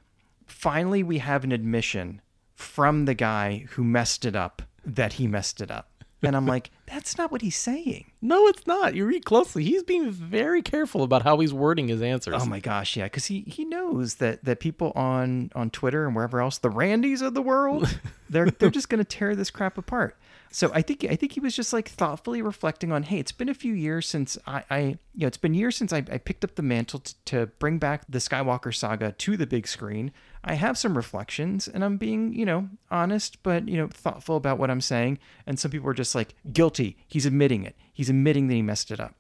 finally 0.47 1.03
we 1.03 1.19
have 1.19 1.45
an 1.45 1.53
admission 1.53 2.21
from 2.55 3.05
the 3.05 3.15
guy 3.15 3.67
who 3.71 3.85
messed 3.85 4.25
it 4.25 4.35
up 4.35 4.63
that 4.85 5.15
he 5.15 5.27
messed 5.27 5.61
it 5.61 5.71
up. 5.71 5.96
And 6.23 6.35
I'm 6.35 6.47
like, 6.47 6.71
that's 6.87 7.19
not 7.19 7.31
what 7.31 7.43
he's 7.43 7.57
saying. 7.57 8.11
No, 8.27 8.49
it's 8.49 8.67
not. 8.67 8.97
You 8.97 9.07
read 9.07 9.25
closely. 9.25 9.63
He's 9.63 9.85
being 9.85 10.11
very 10.11 10.61
careful 10.61 11.05
about 11.05 11.23
how 11.23 11.39
he's 11.39 11.53
wording 11.53 11.87
his 11.87 12.03
answers. 12.03 12.43
Oh 12.43 12.47
my 12.47 12.59
gosh, 12.59 12.97
yeah, 12.97 13.05
because 13.05 13.27
he 13.27 13.43
he 13.43 13.65
knows 13.65 14.17
that 14.17 14.45
that 14.45 14.59
people 14.59 14.91
on 14.97 15.53
on 15.55 15.71
Twitter 15.71 16.07
and 16.07 16.17
wherever 16.17 16.41
else, 16.41 16.59
the 16.59 16.71
Randys 16.71 17.23
of 17.23 17.35
the 17.35 17.43
world, 17.43 18.01
they're 18.29 18.51
they're 18.51 18.71
just 18.71 18.89
gonna 18.89 19.05
tear 19.05 19.37
this 19.37 19.53
crap 19.53 19.79
apart. 19.79 20.17
So 20.51 20.73
I 20.75 20.83
think 20.83 21.05
I 21.05 21.15
think 21.15 21.33
he 21.33 21.41
was 21.41 21.55
just 21.55 21.73
like 21.73 21.89
thoughtfully 21.89 22.43
reflecting 22.43 22.91
on, 22.91 23.05
hey, 23.05 23.19
it's 23.19 23.31
been 23.31 23.49
a 23.49 23.55
few 23.55 23.75
years 23.75 24.09
since 24.09 24.37
I, 24.45 24.65
I 24.71 24.79
you 25.15 25.21
know, 25.21 25.27
it's 25.29 25.37
been 25.37 25.55
years 25.55 25.77
since 25.77 25.93
I, 25.93 25.99
I 25.99 26.19
picked 26.19 26.43
up 26.43 26.57
the 26.57 26.63
mantle 26.63 27.01
t- 27.01 27.15
to 27.27 27.47
bring 27.61 27.79
back 27.79 28.03
the 28.09 28.19
Skywalker 28.19 28.75
saga 28.75 29.13
to 29.13 29.37
the 29.37 29.47
big 29.47 29.69
screen. 29.69 30.11
I 30.49 30.55
have 30.55 30.79
some 30.79 30.97
reflections, 30.97 31.67
and 31.67 31.85
I'm 31.85 31.97
being 31.97 32.33
you 32.33 32.47
know 32.47 32.69
honest, 32.91 33.43
but 33.43 33.69
you 33.69 33.77
know 33.77 33.89
thoughtful 33.89 34.37
about 34.37 34.59
what 34.59 34.71
I'm 34.71 34.81
saying. 34.81 35.19
And 35.47 35.59
some 35.59 35.71
people 35.73 35.89
are 35.91 35.95
just 35.95 36.15
like 36.15 36.35
guilty. 36.53 36.97
He's 37.09 37.27
admitting 37.27 37.65
it. 37.65 37.75
He's 37.93 38.09
admitting 38.09 38.47
that 38.49 38.55
he 38.55 38.63
messed 38.63 38.91
it 38.91 39.01
up. 39.01 39.15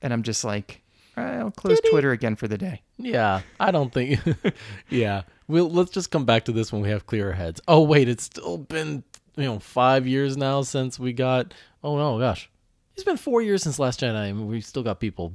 And 0.00 0.12
I'm 0.12 0.22
just 0.22 0.42
like, 0.44 0.82
I'll 1.16 1.50
close 1.50 1.78
Twitter 1.90 2.12
again 2.12 2.34
for 2.36 2.48
the 2.48 2.58
day. 2.58 2.82
Yeah, 2.98 3.42
I 3.60 3.70
don't 3.70 3.92
think. 3.92 4.20
yeah, 4.88 5.22
we'll 5.48 5.70
let's 5.70 5.90
just 5.90 6.10
come 6.10 6.24
back 6.24 6.44
to 6.46 6.52
this 6.52 6.72
when 6.72 6.80
we 6.82 6.88
have 6.88 7.06
clearer 7.06 7.32
heads. 7.32 7.60
Oh 7.68 7.82
wait, 7.82 8.08
it's 8.08 8.24
still 8.24 8.58
been 8.58 9.04
you 9.36 9.44
know 9.44 9.58
five 9.58 10.06
years 10.06 10.36
now 10.36 10.62
since 10.62 10.98
we 10.98 11.12
got. 11.12 11.52
Oh 11.82 11.96
no, 11.98 12.18
gosh, 12.18 12.48
it's 12.94 13.04
been 13.04 13.16
four 13.18 13.42
years 13.42 13.62
since 13.62 13.78
Last 13.78 14.00
Jedi, 14.00 14.30
and 14.30 14.48
we've 14.48 14.64
still 14.64 14.82
got 14.82 14.98
people 15.00 15.34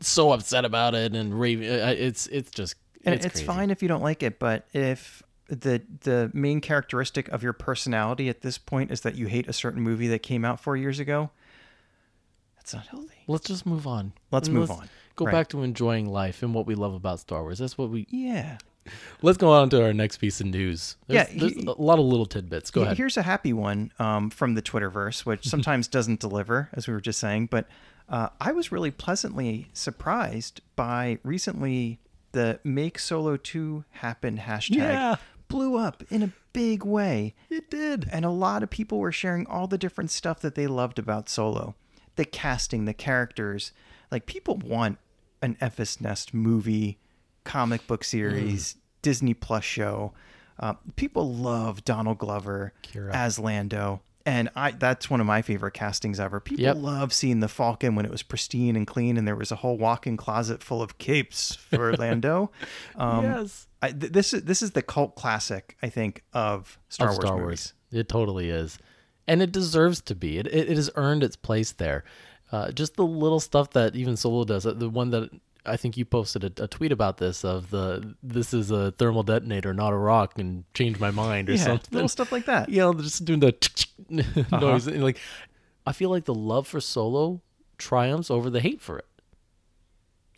so 0.00 0.32
upset 0.32 0.64
about 0.64 0.94
it 0.94 1.14
and 1.14 1.38
raving. 1.38 1.68
uh, 1.70 1.94
It's 1.96 2.26
it's 2.28 2.50
just 2.50 2.74
And 3.06 3.14
it's, 3.14 3.24
it's, 3.26 3.40
fine 3.40 3.70
if 3.70 3.82
you 3.82 3.88
don't 3.88 4.02
like 4.02 4.22
it, 4.22 4.38
but 4.38 4.66
if 4.72 5.22
the 5.48 5.80
the 6.02 6.30
main 6.34 6.60
characteristic 6.60 7.28
of 7.28 7.42
your 7.42 7.52
personality 7.52 8.28
at 8.28 8.40
this 8.42 8.58
point 8.58 8.90
is 8.90 9.02
that 9.02 9.14
you 9.14 9.26
hate 9.28 9.46
a 9.48 9.52
certain 9.52 9.80
movie 9.80 10.08
that 10.08 10.18
came 10.20 10.44
out 10.44 10.58
four 10.60 10.76
years 10.76 10.98
ago, 10.98 11.30
that's 12.56 12.74
not 12.74 12.86
healthy. 12.88 13.14
Let's 13.28 13.46
just 13.46 13.64
move 13.66 13.86
on. 13.86 14.12
Let's 14.30 14.48
And 14.48 14.56
move 14.56 14.70
on. 14.70 14.88
Go 15.14 15.24
Right. 15.24 15.32
back 15.32 15.48
to 15.50 15.62
enjoying 15.62 16.06
life 16.06 16.42
and 16.42 16.52
what 16.52 16.66
we 16.66 16.74
love 16.74 16.94
about 16.94 17.20
Star 17.20 17.42
Wars. 17.42 17.58
That's 17.58 17.78
what 17.78 17.90
we. 17.90 18.06
Yeah. 18.10 18.58
Let's 19.22 19.38
go 19.38 19.50
on 19.52 19.68
to 19.70 19.82
our 19.84 19.92
next 19.92 20.18
piece 20.18 20.40
of 20.40 20.46
news. 20.46 20.96
There's, 21.08 21.28
Yeah, 21.30 21.38
there's 21.40 21.54
he- 21.54 21.66
a 21.66 21.72
lot 21.72 21.98
of 21.98 22.04
little 22.04 22.26
tidbits. 22.26 22.70
Go 22.70 22.80
He- 22.80 22.84
ahead. 22.86 22.96
Here's 22.98 23.16
a 23.16 23.22
happy 23.22 23.52
one 23.52 23.90
um, 23.98 24.30
from 24.30 24.54
the 24.54 24.62
Twitterverse, 24.62 25.24
which 25.26 25.46
sometimes 25.48 25.88
doesn't 25.88 26.20
deliver, 26.20 26.68
as 26.72 26.86
we 26.86 26.94
were 26.94 27.00
just 27.00 27.18
saying. 27.18 27.46
But 27.50 27.66
uh, 28.08 28.28
I 28.40 28.52
was 28.52 28.70
really 28.70 28.90
pleasantly 28.92 29.68
surprised 29.72 30.60
by 30.76 31.18
recently 31.24 31.98
the 32.32 32.60
Make 32.64 32.98
Solo 32.98 33.36
2 33.36 33.84
Happen 33.90 34.38
hashtag 34.38 34.76
Yeah. 34.76 35.16
blew 35.48 35.76
up 35.76 36.02
in 36.10 36.22
a 36.22 36.32
big 36.52 36.84
way. 36.84 37.34
It 37.50 37.70
did. 37.70 38.08
And 38.12 38.24
a 38.24 38.30
lot 38.30 38.62
of 38.62 38.70
people 38.70 38.98
were 38.98 39.12
sharing 39.12 39.46
all 39.46 39.66
the 39.66 39.78
different 39.78 40.10
stuff 40.10 40.40
that 40.40 40.54
they 40.54 40.66
loved 40.66 40.98
about 40.98 41.28
Solo 41.28 41.74
the 42.16 42.24
casting, 42.24 42.86
the 42.86 42.94
characters. 42.94 43.72
Like, 44.10 44.24
people 44.24 44.56
want 44.56 44.96
an 45.42 45.56
Enfys 45.60 46.00
Nest 46.00 46.32
movie, 46.32 46.98
comic 47.44 47.86
book 47.86 48.02
series, 48.04 48.76
Disney 49.02 49.34
Plus 49.34 49.64
show. 49.64 50.14
Uh, 50.58 50.74
people 50.96 51.34
love 51.34 51.84
Donald 51.84 52.16
Glover 52.16 52.72
Qi'ra. 52.82 53.12
as 53.14 53.38
Lando. 53.38 54.00
And 54.26 54.50
I 54.56 54.72
that's 54.72 55.08
one 55.08 55.20
of 55.20 55.26
my 55.26 55.40
favorite 55.40 55.70
castings 55.72 56.18
ever. 56.18 56.40
People 56.40 56.64
Yep. 56.64 56.76
love 56.78 57.12
seeing 57.12 57.38
the 57.40 57.46
Falcon 57.48 57.94
when 57.94 58.04
it 58.04 58.10
was 58.10 58.24
pristine 58.24 58.74
and 58.74 58.84
clean, 58.84 59.16
and 59.16 59.26
there 59.26 59.36
was 59.36 59.52
a 59.52 59.56
whole 59.56 59.78
walk-in 59.78 60.16
closet 60.16 60.64
full 60.64 60.82
of 60.82 60.98
capes 60.98 61.54
for 61.54 61.92
Lando. 61.96 62.50
Um, 62.96 63.22
yes. 63.24 63.68
I, 63.80 63.92
th- 63.92 64.12
this 64.12 64.34
is 64.34 64.42
this 64.42 64.62
is 64.62 64.72
the 64.72 64.82
cult 64.82 65.14
classic, 65.14 65.76
I 65.80 65.88
think, 65.90 66.24
of 66.32 66.76
Star 66.88 67.08
of 67.10 67.14
Wars 67.14 67.24
Star 67.24 67.36
movies. 67.38 67.46
Wars. 67.92 68.00
It 68.00 68.08
totally 68.08 68.50
is, 68.50 68.78
and 69.28 69.40
it 69.40 69.52
deserves 69.52 70.00
to 70.02 70.16
be. 70.16 70.38
It 70.38 70.48
it, 70.48 70.70
it 70.70 70.76
has 70.76 70.90
earned 70.96 71.22
its 71.22 71.36
place 71.36 71.70
there. 71.72 72.02
Uh, 72.50 72.72
just 72.72 72.96
the 72.96 73.04
little 73.06 73.40
stuff 73.40 73.70
that 73.70 73.94
even 73.96 74.16
Solo 74.16 74.44
does. 74.44 74.66
uh, 74.66 74.72
The 74.72 74.88
one 74.88 75.10
that 75.10 75.30
I 75.66 75.76
think 75.76 75.96
you 75.96 76.04
posted 76.04 76.44
a, 76.58 76.64
a 76.64 76.68
tweet 76.68 76.92
about 76.92 77.18
this 77.18 77.44
of 77.44 77.70
the 77.70 78.14
this 78.22 78.54
is 78.54 78.70
a 78.70 78.92
thermal 78.92 79.22
detonator, 79.22 79.74
not 79.74 79.92
a 79.92 79.96
rock, 79.96 80.38
and 80.38 80.64
change 80.74 80.98
my 81.00 81.10
mind 81.10 81.48
or 81.50 81.54
yeah, 81.54 81.64
something. 81.64 81.92
little 81.92 82.08
stuff 82.08 82.32
like 82.32 82.46
that. 82.46 82.68
you 82.70 82.78
know, 82.78 82.94
just 82.94 83.24
doing 83.24 83.40
the 83.40 83.54
Uh-huh. 84.10 84.58
noise. 84.60 84.86
And 84.86 85.02
like, 85.02 85.18
I 85.86 85.92
feel 85.92 86.10
like 86.10 86.24
the 86.26 86.34
love 86.34 86.66
for 86.68 86.80
Solo 86.80 87.40
triumphs 87.78 88.30
over 88.30 88.50
the 88.50 88.60
hate 88.60 88.80
for 88.80 88.98
it. 88.98 89.06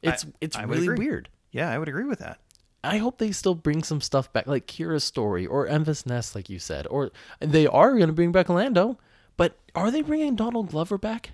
It's 0.03 0.27
it's 0.41 0.57
I 0.57 0.63
really 0.63 0.89
weird. 0.89 1.29
Yeah, 1.51 1.71
I 1.71 1.79
would 1.79 1.89
agree 1.89 2.05
with 2.05 2.21
that. 2.21 2.39
I 2.85 2.99
hope 2.99 3.19
they 3.19 3.33
still 3.33 3.57
bring 3.57 3.83
some 3.83 4.01
stuff 4.01 4.33
back, 4.33 4.47
like 4.47 4.67
Qi'ra's 4.67 5.03
story 5.03 5.45
or 5.45 5.67
Enfys 5.67 6.07
Nest, 6.07 6.35
like 6.37 6.49
you 6.49 6.61
said, 6.61 6.87
or 6.87 7.11
they 7.41 7.67
are 7.67 7.91
going 7.97 8.07
to 8.07 8.13
bring 8.13 8.31
back 8.31 8.49
Lando. 8.49 8.99
But 9.37 9.59
are 9.75 9.91
they 9.91 10.03
bringing 10.03 10.37
Donald 10.37 10.71
Glover 10.71 10.97
back? 10.99 11.31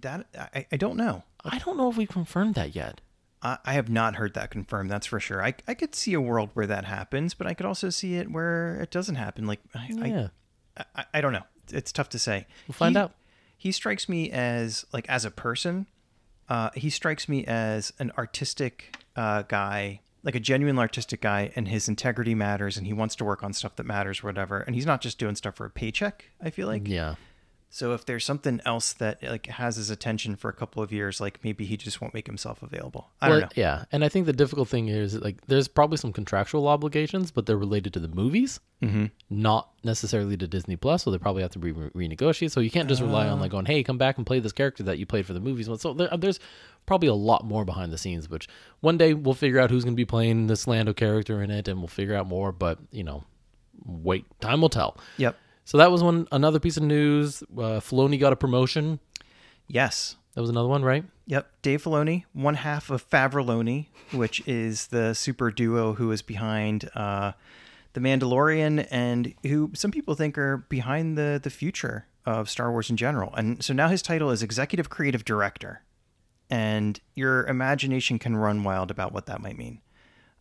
That 0.00 0.26
I, 0.54 0.66
I 0.72 0.76
don't 0.76 0.96
know. 0.96 1.22
I 1.44 1.58
don't 1.58 1.76
know 1.76 1.88
if 1.90 1.96
we 1.96 2.06
confirmed 2.06 2.54
that 2.56 2.74
yet. 2.74 3.00
I, 3.44 3.74
have 3.74 3.88
not 3.90 4.16
heard 4.16 4.34
that 4.34 4.50
confirmed. 4.50 4.90
That's 4.90 5.06
for 5.06 5.20
sure. 5.20 5.44
I 5.44 5.54
I 5.68 5.74
could 5.74 5.94
see 5.94 6.14
a 6.14 6.20
world 6.20 6.50
where 6.54 6.66
that 6.66 6.84
happens, 6.86 7.34
but 7.34 7.46
I 7.46 7.54
could 7.54 7.66
also 7.66 7.90
see 7.90 8.14
it 8.16 8.30
where 8.30 8.80
it 8.80 8.90
doesn't 8.90 9.16
happen. 9.16 9.46
Like 9.46 9.60
I 9.74 9.88
Yeah, 9.90 10.28
I, 10.76 10.84
I, 10.96 11.04
I 11.14 11.20
don't 11.20 11.32
know. 11.32 11.42
It's 11.70 11.92
tough 11.92 12.08
to 12.10 12.18
say. 12.18 12.46
We'll 12.66 12.74
find 12.74 12.94
He- 12.96 13.00
out. 13.00 13.12
He 13.56 13.72
strikes 13.72 14.08
me 14.08 14.30
as 14.30 14.84
like 14.92 15.08
as 15.08 15.24
a 15.24 15.30
person. 15.30 15.86
Uh, 16.48 16.70
he 16.74 16.90
strikes 16.90 17.28
me 17.28 17.44
as 17.46 17.92
an 17.98 18.12
artistic 18.18 18.96
uh, 19.16 19.42
guy, 19.42 20.00
like 20.22 20.34
a 20.34 20.40
genuine 20.40 20.78
artistic 20.78 21.22
guy, 21.22 21.50
and 21.56 21.68
his 21.68 21.88
integrity 21.88 22.34
matters, 22.34 22.76
and 22.76 22.86
he 22.86 22.92
wants 22.92 23.14
to 23.16 23.24
work 23.24 23.42
on 23.42 23.52
stuff 23.54 23.76
that 23.76 23.84
matters, 23.84 24.22
whatever. 24.22 24.60
And 24.60 24.74
he's 24.74 24.84
not 24.84 25.00
just 25.00 25.18
doing 25.18 25.34
stuff 25.36 25.54
for 25.54 25.64
a 25.64 25.70
paycheck. 25.70 26.26
I 26.42 26.50
feel 26.50 26.66
like. 26.66 26.86
yeah. 26.86 27.14
So 27.74 27.92
if 27.92 28.06
there's 28.06 28.24
something 28.24 28.60
else 28.64 28.92
that 28.92 29.20
like 29.20 29.46
has 29.46 29.74
his 29.74 29.90
attention 29.90 30.36
for 30.36 30.48
a 30.48 30.52
couple 30.52 30.80
of 30.80 30.92
years, 30.92 31.20
like 31.20 31.42
maybe 31.42 31.64
he 31.64 31.76
just 31.76 32.00
won't 32.00 32.14
make 32.14 32.28
himself 32.28 32.62
available. 32.62 33.10
I 33.20 33.28
Well, 33.28 33.40
don't 33.40 33.56
know. 33.56 33.60
Yeah, 33.60 33.84
and 33.90 34.04
I 34.04 34.08
think 34.08 34.26
the 34.26 34.32
difficult 34.32 34.68
thing 34.68 34.86
here 34.86 35.02
is 35.02 35.14
that, 35.14 35.24
like 35.24 35.44
there's 35.48 35.66
probably 35.66 35.96
some 35.96 36.12
contractual 36.12 36.68
obligations, 36.68 37.32
but 37.32 37.46
they're 37.46 37.56
related 37.58 37.92
to 37.94 37.98
the 37.98 38.06
movies, 38.06 38.60
Mm-hmm. 38.80 39.06
not 39.28 39.70
necessarily 39.82 40.36
to 40.36 40.46
Disney 40.46 40.76
Plus. 40.76 41.02
So 41.02 41.10
they 41.10 41.18
probably 41.18 41.42
have 41.42 41.50
to 41.50 41.58
be 41.58 41.72
re- 41.72 41.90
renegotiated. 42.08 42.52
So 42.52 42.60
you 42.60 42.70
can't 42.70 42.88
just 42.88 43.02
rely 43.02 43.26
on 43.26 43.40
like 43.40 43.50
going, 43.50 43.64
"Hey, 43.66 43.82
come 43.82 43.98
back 43.98 44.18
and 44.18 44.26
play 44.26 44.38
this 44.38 44.52
character 44.52 44.84
that 44.84 44.98
you 44.98 45.04
played 45.06 45.26
for 45.26 45.32
the 45.32 45.40
movies." 45.40 45.68
So 45.80 45.94
there, 45.94 46.10
there's 46.16 46.38
probably 46.86 47.08
a 47.08 47.14
lot 47.14 47.44
more 47.44 47.64
behind 47.64 47.92
the 47.92 47.98
scenes. 47.98 48.30
Which 48.30 48.46
one 48.82 48.98
day 48.98 49.14
we'll 49.14 49.34
figure 49.34 49.58
out 49.58 49.70
who's 49.72 49.82
going 49.82 49.94
to 49.94 50.00
be 50.00 50.04
playing 50.04 50.46
this 50.46 50.68
Lando 50.68 50.92
character 50.92 51.42
in 51.42 51.50
it, 51.50 51.66
and 51.66 51.80
we'll 51.80 51.88
figure 51.88 52.14
out 52.14 52.28
more. 52.28 52.52
But 52.52 52.78
you 52.92 53.02
know, 53.02 53.24
wait, 53.84 54.26
time 54.40 54.60
will 54.60 54.68
tell. 54.68 54.96
Yep. 55.16 55.36
So 55.64 55.78
that 55.78 55.90
was 55.90 56.02
one 56.02 56.28
another 56.30 56.60
piece 56.60 56.76
of 56.76 56.82
news. 56.82 57.42
Uh, 57.42 57.80
Filoni 57.80 58.20
got 58.20 58.32
a 58.32 58.36
promotion. 58.36 59.00
Yes. 59.66 60.16
That 60.34 60.40
was 60.40 60.50
another 60.50 60.68
one, 60.68 60.82
right? 60.82 61.04
Yep, 61.26 61.48
Dave 61.62 61.82
Filoni, 61.82 62.24
one 62.32 62.56
half 62.56 62.90
of 62.90 63.08
Favroloni, 63.08 63.86
which 64.12 64.42
is 64.48 64.88
the 64.88 65.14
super 65.14 65.50
duo 65.50 65.94
who 65.94 66.10
is 66.10 66.22
behind 66.22 66.90
uh, 66.94 67.32
the 67.92 68.00
Mandalorian, 68.00 68.86
and 68.90 69.32
who 69.44 69.70
some 69.74 69.90
people 69.92 70.14
think 70.14 70.36
are 70.36 70.58
behind 70.58 71.16
the 71.16 71.40
the 71.42 71.50
future 71.50 72.06
of 72.26 72.50
Star 72.50 72.70
Wars 72.72 72.90
in 72.90 72.96
general. 72.96 73.32
And 73.34 73.62
so 73.62 73.72
now 73.72 73.88
his 73.88 74.02
title 74.02 74.30
is 74.30 74.42
Executive 74.42 74.90
Creative 74.90 75.24
Director, 75.24 75.82
and 76.50 77.00
your 77.14 77.46
imagination 77.46 78.18
can 78.18 78.36
run 78.36 78.64
wild 78.64 78.90
about 78.90 79.12
what 79.12 79.26
that 79.26 79.40
might 79.40 79.56
mean. 79.56 79.80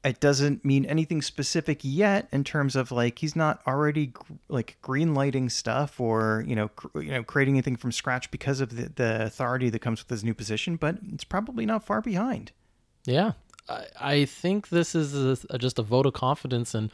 It 0.03 0.19
doesn't 0.19 0.65
mean 0.65 0.83
anything 0.85 1.21
specific 1.21 1.79
yet 1.81 2.27
in 2.31 2.43
terms 2.43 2.75
of 2.75 2.91
like 2.91 3.19
he's 3.19 3.35
not 3.35 3.61
already 3.65 4.07
gr- 4.07 4.33
like 4.49 4.77
green 4.81 5.13
lighting 5.13 5.49
stuff 5.49 5.99
or 5.99 6.43
you 6.45 6.55
know 6.55 6.67
cr- 6.69 6.99
you 7.01 7.11
know 7.11 7.23
creating 7.23 7.55
anything 7.55 7.77
from 7.77 7.91
scratch 7.91 8.29
because 8.29 8.59
of 8.59 8.75
the, 8.75 8.91
the 8.95 9.25
authority 9.25 9.69
that 9.69 9.79
comes 9.79 10.01
with 10.01 10.09
his 10.09 10.23
new 10.23 10.33
position, 10.33 10.75
but 10.75 10.97
it's 11.13 11.23
probably 11.23 11.65
not 11.65 11.85
far 11.85 12.01
behind. 12.01 12.51
Yeah, 13.05 13.33
I, 13.69 13.85
I 13.99 14.25
think 14.25 14.69
this 14.69 14.93
is 14.93 15.45
a, 15.49 15.57
just 15.57 15.79
a 15.79 15.83
vote 15.83 16.05
of 16.05 16.13
confidence 16.13 16.75
and 16.75 16.91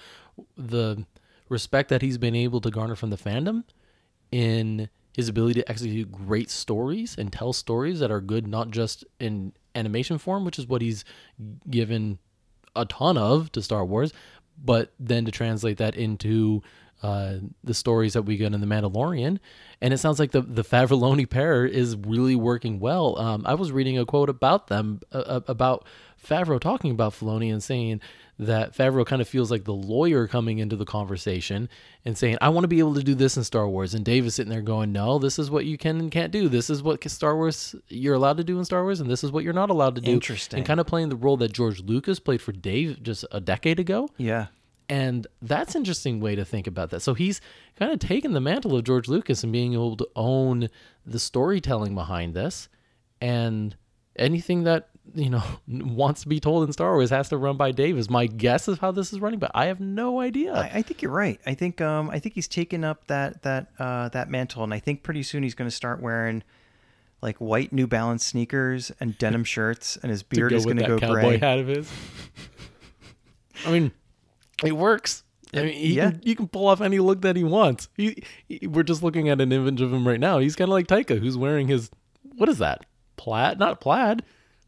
the 0.55 1.05
respect 1.49 1.89
that 1.89 2.01
he's 2.01 2.17
been 2.17 2.35
able 2.35 2.61
to 2.61 2.69
garner 2.69 2.95
from 2.95 3.09
the 3.09 3.17
fandom 3.17 3.63
in 4.31 4.89
his 5.15 5.27
ability 5.27 5.55
to 5.55 5.69
execute 5.69 6.11
great 6.11 6.49
stories 6.49 7.15
and 7.17 7.33
tell 7.33 7.53
stories 7.53 7.99
that 7.99 8.11
are 8.11 8.21
good 8.21 8.47
not 8.47 8.69
just 8.69 9.03
in 9.19 9.53
animation 9.75 10.17
form, 10.17 10.45
which 10.45 10.59
is 10.59 10.67
what 10.67 10.81
he's 10.81 11.03
given 11.69 12.19
a 12.75 12.85
ton 12.85 13.17
of 13.17 13.51
to 13.53 13.61
Star 13.61 13.85
Wars, 13.85 14.13
but 14.63 14.91
then 14.99 15.25
to 15.25 15.31
translate 15.31 15.77
that 15.77 15.95
into 15.95 16.61
uh, 17.01 17.35
the 17.63 17.73
stories 17.73 18.13
that 18.13 18.23
we 18.23 18.35
get 18.35 18.53
in 18.53 18.59
The 18.59 18.67
Mandalorian. 18.67 19.39
And 19.81 19.93
it 19.93 19.99
sounds 19.99 20.19
like 20.19 20.31
the, 20.31 20.41
the 20.41 20.63
Favroloni 20.63 21.29
pair 21.29 21.65
is 21.65 21.95
really 21.95 22.35
working 22.35 22.79
well. 22.79 23.17
Um, 23.17 23.43
I 23.45 23.53
was 23.53 23.71
reading 23.71 23.97
a 23.97 24.05
quote 24.05 24.29
about 24.29 24.67
them, 24.67 24.99
uh, 25.13 25.39
about 25.47 25.85
Favreau 26.23 26.59
talking 26.59 26.91
about 26.91 27.13
Filoni 27.13 27.51
and 27.51 27.63
saying 27.63 28.01
that 28.39 28.73
Favreau 28.73 29.05
kind 29.05 29.21
of 29.21 29.27
feels 29.27 29.51
like 29.51 29.65
the 29.65 29.73
lawyer 29.73 30.25
coming 30.27 30.59
into 30.59 30.77
the 30.77 30.85
conversation 30.85 31.67
and 32.05 32.17
saying, 32.17 32.37
I 32.41 32.49
want 32.49 32.63
to 32.63 32.69
be 32.69 32.79
able 32.79 32.95
to 32.95 33.03
do 33.03 33.13
this 33.13 33.35
in 33.35 33.43
Star 33.43 33.67
Wars. 33.67 33.93
And 33.93 34.05
Dave 34.05 34.25
is 34.25 34.35
sitting 34.35 34.49
there 34.49 34.61
going, 34.61 34.93
No, 34.93 35.19
this 35.19 35.37
is 35.37 35.51
what 35.51 35.65
you 35.65 35.77
can 35.77 35.99
and 35.99 36.11
can't 36.11 36.31
do. 36.31 36.47
This 36.47 36.69
is 36.69 36.81
what 36.81 37.07
Star 37.09 37.35
Wars 37.35 37.75
you're 37.89 38.15
allowed 38.15 38.37
to 38.37 38.43
do 38.43 38.57
in 38.57 38.65
Star 38.65 38.83
Wars, 38.83 39.01
and 39.01 39.09
this 39.09 39.23
is 39.23 39.31
what 39.31 39.43
you're 39.43 39.53
not 39.53 39.69
allowed 39.69 39.95
to 39.95 40.01
do. 40.01 40.11
Interesting. 40.11 40.59
And 40.59 40.65
kind 40.65 40.79
of 40.79 40.87
playing 40.87 41.09
the 41.09 41.15
role 41.17 41.37
that 41.37 41.51
George 41.51 41.81
Lucas 41.81 42.19
played 42.19 42.41
for 42.41 42.53
Dave 42.53 43.03
just 43.03 43.25
a 43.31 43.41
decade 43.41 43.79
ago. 43.79 44.09
Yeah. 44.17 44.47
And 44.87 45.27
that's 45.41 45.75
an 45.75 45.81
interesting 45.81 46.19
way 46.19 46.35
to 46.35 46.43
think 46.43 46.65
about 46.65 46.89
that. 46.89 47.01
So 47.01 47.13
he's 47.13 47.41
kind 47.77 47.91
of 47.91 47.99
taken 47.99 48.33
the 48.33 48.41
mantle 48.41 48.75
of 48.75 48.83
George 48.83 49.07
Lucas 49.07 49.43
and 49.43 49.53
being 49.53 49.73
able 49.73 49.95
to 49.97 50.07
own 50.15 50.69
the 51.05 51.19
storytelling 51.19 51.93
behind 51.93 52.33
this. 52.33 52.69
And 53.21 53.75
anything 54.15 54.63
that, 54.63 54.88
you 55.15 55.29
know, 55.29 55.43
wants 55.67 56.21
to 56.21 56.27
be 56.27 56.39
told 56.39 56.65
in 56.67 56.73
Star 56.73 56.93
Wars 56.93 57.09
has 57.09 57.29
to 57.29 57.37
run 57.37 57.57
by 57.57 57.71
Dave 57.71 57.97
is 57.97 58.09
my 58.09 58.27
guess 58.27 58.67
of 58.67 58.79
how 58.79 58.91
this 58.91 59.11
is 59.13 59.19
running, 59.19 59.39
but 59.39 59.51
I 59.53 59.65
have 59.65 59.79
no 59.79 60.19
idea. 60.21 60.53
I, 60.53 60.71
I 60.75 60.81
think 60.81 61.01
you're 61.01 61.11
right. 61.11 61.39
I 61.45 61.53
think 61.53 61.81
um 61.81 62.09
I 62.09 62.19
think 62.19 62.35
he's 62.35 62.47
taken 62.47 62.83
up 62.83 63.07
that 63.07 63.41
that 63.43 63.67
uh 63.79 64.09
that 64.09 64.29
mantle, 64.29 64.63
and 64.63 64.73
I 64.73 64.79
think 64.79 65.03
pretty 65.03 65.23
soon 65.23 65.43
he's 65.43 65.55
going 65.55 65.69
to 65.69 65.75
start 65.75 66.01
wearing 66.01 66.43
like 67.21 67.37
white 67.37 67.73
New 67.73 67.85
Balance 67.87 68.25
sneakers 68.25 68.91
and 68.99 69.17
denim 69.17 69.43
shirts, 69.55 69.97
and 70.01 70.09
his 70.09 70.23
beard 70.23 70.51
go 70.51 70.55
is 70.57 70.65
with 70.65 70.77
going 70.77 70.85
to 70.87 70.93
that 70.95 70.99
go 71.01 71.07
cowboy 71.07 71.21
gray. 71.21 71.37
hat 71.37 71.59
of 71.59 71.67
his. 71.67 71.91
I 73.65 73.71
mean, 73.71 73.91
it 74.63 74.71
works. 74.73 75.23
I 75.53 75.63
mean, 75.63 75.73
he 75.73 75.95
Yeah. 75.95 76.11
can, 76.11 76.21
you 76.23 76.35
can 76.35 76.47
pull 76.47 76.67
off 76.67 76.79
any 76.79 76.99
look 76.99 77.21
that 77.21 77.35
he 77.35 77.43
wants. 77.43 77.89
He, 77.95 78.23
he- 78.47 78.67
we're 78.67 78.83
just 78.83 79.01
looking 79.03 79.27
at 79.29 79.41
an 79.41 79.51
image 79.51 79.81
of 79.81 79.91
him 79.91 80.07
right 80.07 80.19
now. 80.19 80.39
He's 80.39 80.55
kind 80.55 80.69
of 80.69 80.73
like 80.73 80.87
Taika, 80.87 81.19
who's 81.19 81.37
wearing 81.37 81.67
his 81.67 81.89
what 82.35 82.47
is 82.49 82.59
that? 82.59 82.85
Plaid? 83.17 83.59
Not 83.59 83.81
plaid. 83.81 84.23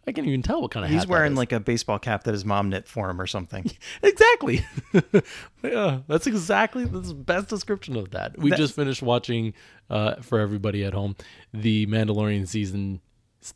I 0.08 0.12
can't 0.12 0.27
even 0.27 0.41
tell 0.41 0.62
what 0.62 0.72
kind 0.72 0.84
of 0.86 0.91
He's 0.91 1.01
hat 1.01 1.10
wearing 1.10 1.34
is. 1.34 1.38
like 1.38 1.51
a 1.51 1.60
baseball 1.60 2.00
cap 2.00 2.24
that 2.24 2.31
his 2.31 2.43
mom 2.43 2.70
knit 2.70 2.88
for 2.88 3.10
him 3.10 3.22
or 3.22 3.27
something. 3.27 3.70
exactly. 4.03 4.65
yeah, 5.63 6.00
that's 6.08 6.27
exactly 6.27 6.86
the 6.86 7.13
best 7.13 7.50
description 7.50 7.96
of 7.96 8.12
that. 8.12 8.38
We 8.38 8.51
just 8.51 8.75
finished 8.75 9.01
watching 9.03 9.53
uh, 9.89 10.15
for 10.15 10.39
everybody 10.39 10.84
at 10.84 10.93
home 10.93 11.15
the 11.53 11.86
Mandalorian 11.88 12.48
season 12.48 13.01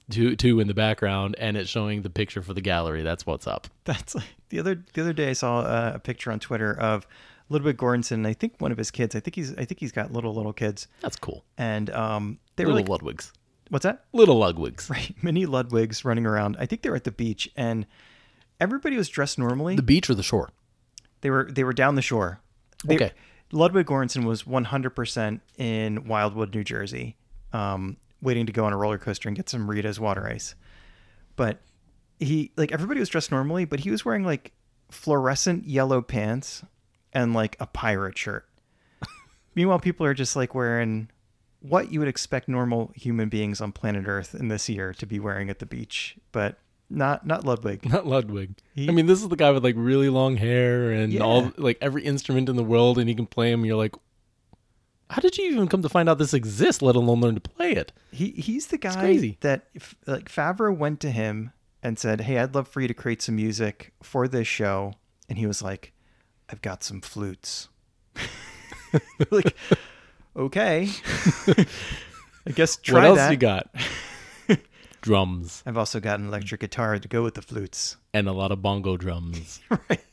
two 0.10 0.36
two 0.36 0.60
in 0.60 0.68
the 0.68 0.74
background, 0.74 1.36
and 1.40 1.58
it's 1.58 1.70
showing 1.70 2.02
the 2.04 2.10
picture 2.10 2.42
for 2.42 2.54
the 2.54 2.62
gallery. 2.62 3.02
That's 3.04 3.26
what's 3.26 3.48
up. 3.48 3.68
That's 3.84 4.16
like 4.16 4.26
the 4.50 4.60
other 4.60 4.84
the 4.94 5.02
other 5.02 5.14
day 5.14 5.30
I 5.30 5.34
saw 5.34 5.60
uh, 5.62 5.92
a 5.96 6.00
picture 6.00 6.32
on 6.32 6.40
Twitter 6.40 6.78
of 6.80 7.08
little 7.50 7.66
Ludwig 7.66 7.78
Göransson. 7.78 8.26
I 8.28 8.34
think 8.34 8.56
one 8.60 8.72
of 8.72 8.78
his 8.78 8.92
kids. 8.92 9.16
I 9.16 9.20
think 9.20 9.36
he's 9.36 9.54
I 9.54 9.66
think 9.66 9.80
he's 9.80 9.92
got 9.92 10.12
little 10.12 10.34
little 10.34 10.54
kids, 10.54 10.88
That's 11.02 11.16
cool. 11.16 11.44
and 11.58 11.90
um 11.90 12.40
they 12.56 12.66
were 12.66 12.74
Little 12.74 12.94
like, 12.94 13.02
Ludwigs. 13.02 13.32
What's 13.70 13.84
that? 13.84 14.06
Little 14.14 14.40
Ludwigs. 14.40 14.90
Right, 14.90 15.14
mini 15.24 15.46
Ludwigs 15.46 16.04
running 16.06 16.26
around. 16.26 16.58
I 16.60 16.66
think 16.66 16.82
they 16.82 16.90
were 16.90 16.96
at 16.96 17.04
the 17.04 17.12
beach, 17.12 17.50
and 17.56 17.86
everybody 18.60 18.96
was 18.98 19.10
dressed 19.10 19.38
normally. 19.40 19.76
The 19.76 19.82
beach 19.84 20.10
or 20.10 20.16
the 20.16 20.24
shore? 20.24 20.50
They 21.22 21.30
were 21.30 21.50
they 21.52 21.64
were 21.64 21.74
down 21.74 21.96
the 21.96 22.02
shore. 22.02 22.40
They- 22.84 22.96
Okay. 22.96 23.12
Ludwig 23.52 23.86
Göransson 23.86 24.26
was 24.26 24.44
100% 24.44 25.40
in 25.58 26.08
Wildwood, 26.08 26.54
New 26.56 26.64
Jersey, 26.64 27.16
um, 27.54 27.96
waiting 28.22 28.48
to 28.48 28.52
go 28.52 28.66
on 28.66 28.74
a 28.74 28.78
roller 28.78 28.98
coaster 28.98 29.30
and 29.30 29.36
get 29.36 29.48
some 29.50 29.70
Rita's 29.70 30.00
water 30.00 30.28
ice. 30.28 30.56
But 31.36 31.62
he 32.20 32.52
like 32.58 32.72
everybody 32.72 33.00
was 33.00 33.08
dressed 33.10 33.32
normally, 33.32 33.66
but 33.66 33.82
he 33.82 33.92
was 33.92 34.04
wearing 34.04 34.24
like 34.24 34.52
fluorescent 34.90 35.66
yellow 35.66 36.02
pants 36.02 36.64
and 37.14 37.34
like 37.34 37.56
a 37.60 37.68
pirate 37.68 38.18
shirt. 38.18 38.48
Meanwhile, 39.56 39.80
people 39.80 40.06
are 40.06 40.14
just 40.16 40.36
like 40.36 40.56
wearing 40.56 41.10
what 41.70 41.92
you 41.92 42.00
would 42.00 42.08
expect 42.08 42.48
normal 42.48 42.92
human 42.96 43.30
beings 43.30 43.62
on 43.62 43.72
planet 43.72 44.06
Earth 44.08 44.36
in 44.36 44.48
this 44.50 44.68
year 44.70 44.94
to 44.94 45.06
be 45.06 45.20
wearing 45.20 45.50
at 45.50 45.60
the 45.60 45.66
beach, 45.66 46.18
but 46.32 46.58
not 46.90 47.26
not 47.26 47.44
Ludwig. 47.46 47.84
Not 47.90 48.06
Ludwig. 48.06 48.56
He- 48.76 48.88
I 48.88 48.92
mean, 48.92 49.08
this 49.08 49.22
is 49.22 49.30
the 49.30 49.36
guy 49.36 49.50
with 49.52 49.64
like 49.64 49.76
really 49.78 50.10
long 50.10 50.38
hair 50.38 50.92
and 50.92 51.12
Yeah. 51.12 51.22
all 51.22 51.52
like 51.58 51.78
every 51.82 52.04
instrument 52.04 52.48
in 52.50 52.56
the 52.56 52.64
world, 52.64 52.98
and 53.00 53.10
he 53.10 53.16
can 53.16 53.26
play 53.26 53.50
them. 53.52 53.62
And 53.62 53.68
you're 53.68 53.76
like, 53.78 53.96
how 55.10 55.20
did 55.22 55.38
you 55.38 55.46
even 55.52 55.68
come 55.68 55.82
to 55.82 55.90
find 55.90 56.08
out 56.10 56.18
this 56.20 56.34
exists, 56.34 56.82
let 56.82 56.96
alone 56.96 57.22
learn 57.22 57.36
to 57.36 57.42
play 57.42 57.72
it? 57.72 57.92
He 58.12 58.32
he's 58.32 58.68
the 58.68 58.78
guy 58.78 58.94
crazy. 59.00 59.38
that 59.42 59.68
like 60.06 60.30
Favreau 60.30 60.76
went 60.76 61.00
to 61.02 61.12
him 61.12 61.52
and 61.82 61.98
said, 62.00 62.22
"Hey, 62.22 62.38
I'd 62.40 62.54
love 62.56 62.68
for 62.68 62.82
you 62.82 62.88
to 62.88 62.94
create 62.94 63.22
some 63.22 63.36
music 63.36 63.92
for 64.04 64.28
this 64.28 64.48
show," 64.48 64.94
and 65.30 65.38
he 65.40 65.46
was 65.48 65.62
like, 65.64 65.92
"I've 66.50 66.62
got 66.62 66.84
some 66.84 67.02
flutes." 67.02 67.70
like, 69.32 69.56
okay, 70.36 70.90
I 72.48 72.52
guess 72.54 72.78
try 72.78 73.02
what 73.02 73.08
else 73.08 73.18
that. 73.18 73.32
you 73.32 73.38
got? 73.38 73.70
drums 75.02 75.62
I've 75.68 75.78
also 75.78 76.00
got 76.00 76.20
an 76.20 76.28
electric 76.30 76.62
guitar 76.62 76.98
to 76.98 77.08
go 77.08 77.22
with 77.22 77.36
the 77.36 77.42
flutes. 77.44 77.96
and 78.14 78.28
a 78.28 78.32
lot 78.32 78.52
of 78.52 78.62
bongo 78.64 78.98
drums. 78.98 79.62
right. 79.90 80.04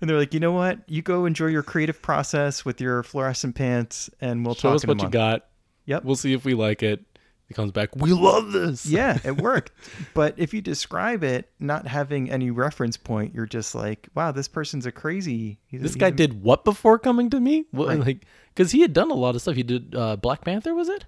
and 0.00 0.08
they're 0.08 0.16
like, 0.16 0.32
you 0.32 0.38
know 0.40 0.52
what? 0.52 0.78
You 0.86 1.02
go 1.02 1.24
enjoy 1.26 1.46
your 1.46 1.64
creative 1.64 2.00
process 2.00 2.64
with 2.64 2.80
your 2.80 3.02
fluorescent 3.02 3.56
pants, 3.56 4.08
and 4.20 4.46
we'll 4.46 4.54
Show 4.54 4.68
talk 4.68 4.76
us 4.76 4.84
in 4.84 4.90
a 4.90 4.92
what 4.92 4.98
you 4.98 5.02
month." 5.04 5.12
got. 5.12 5.46
Yep. 5.86 6.04
We'll 6.04 6.16
see 6.16 6.32
if 6.32 6.44
we 6.44 6.54
like 6.54 6.82
it. 6.84 7.04
He 7.48 7.54
comes 7.54 7.72
back. 7.72 7.96
We 7.96 8.12
love 8.12 8.52
this. 8.52 8.84
Yeah, 8.84 9.18
it 9.24 9.38
worked. 9.38 9.72
but 10.14 10.34
if 10.36 10.52
you 10.52 10.60
describe 10.60 11.24
it 11.24 11.50
not 11.58 11.86
having 11.86 12.30
any 12.30 12.50
reference 12.50 12.96
point, 12.98 13.34
you're 13.34 13.46
just 13.46 13.74
like, 13.74 14.08
wow, 14.14 14.32
this 14.32 14.48
person's 14.48 14.84
a 14.84 14.92
crazy. 14.92 15.58
he's 15.66 15.80
This 15.80 15.94
he's 15.94 16.00
guy 16.00 16.08
a- 16.08 16.12
did 16.12 16.42
what 16.42 16.64
before 16.64 16.98
coming 16.98 17.30
to 17.30 17.40
me? 17.40 17.64
What, 17.70 17.88
Right. 17.88 17.98
Like, 18.00 18.26
because 18.54 18.72
he 18.72 18.82
had 18.82 18.92
done 18.92 19.10
a 19.10 19.14
lot 19.14 19.34
of 19.34 19.40
stuff. 19.40 19.54
He 19.56 19.62
did 19.62 19.94
uh, 19.94 20.16
Black 20.16 20.44
Panther, 20.44 20.74
was 20.74 20.88
it? 20.90 21.06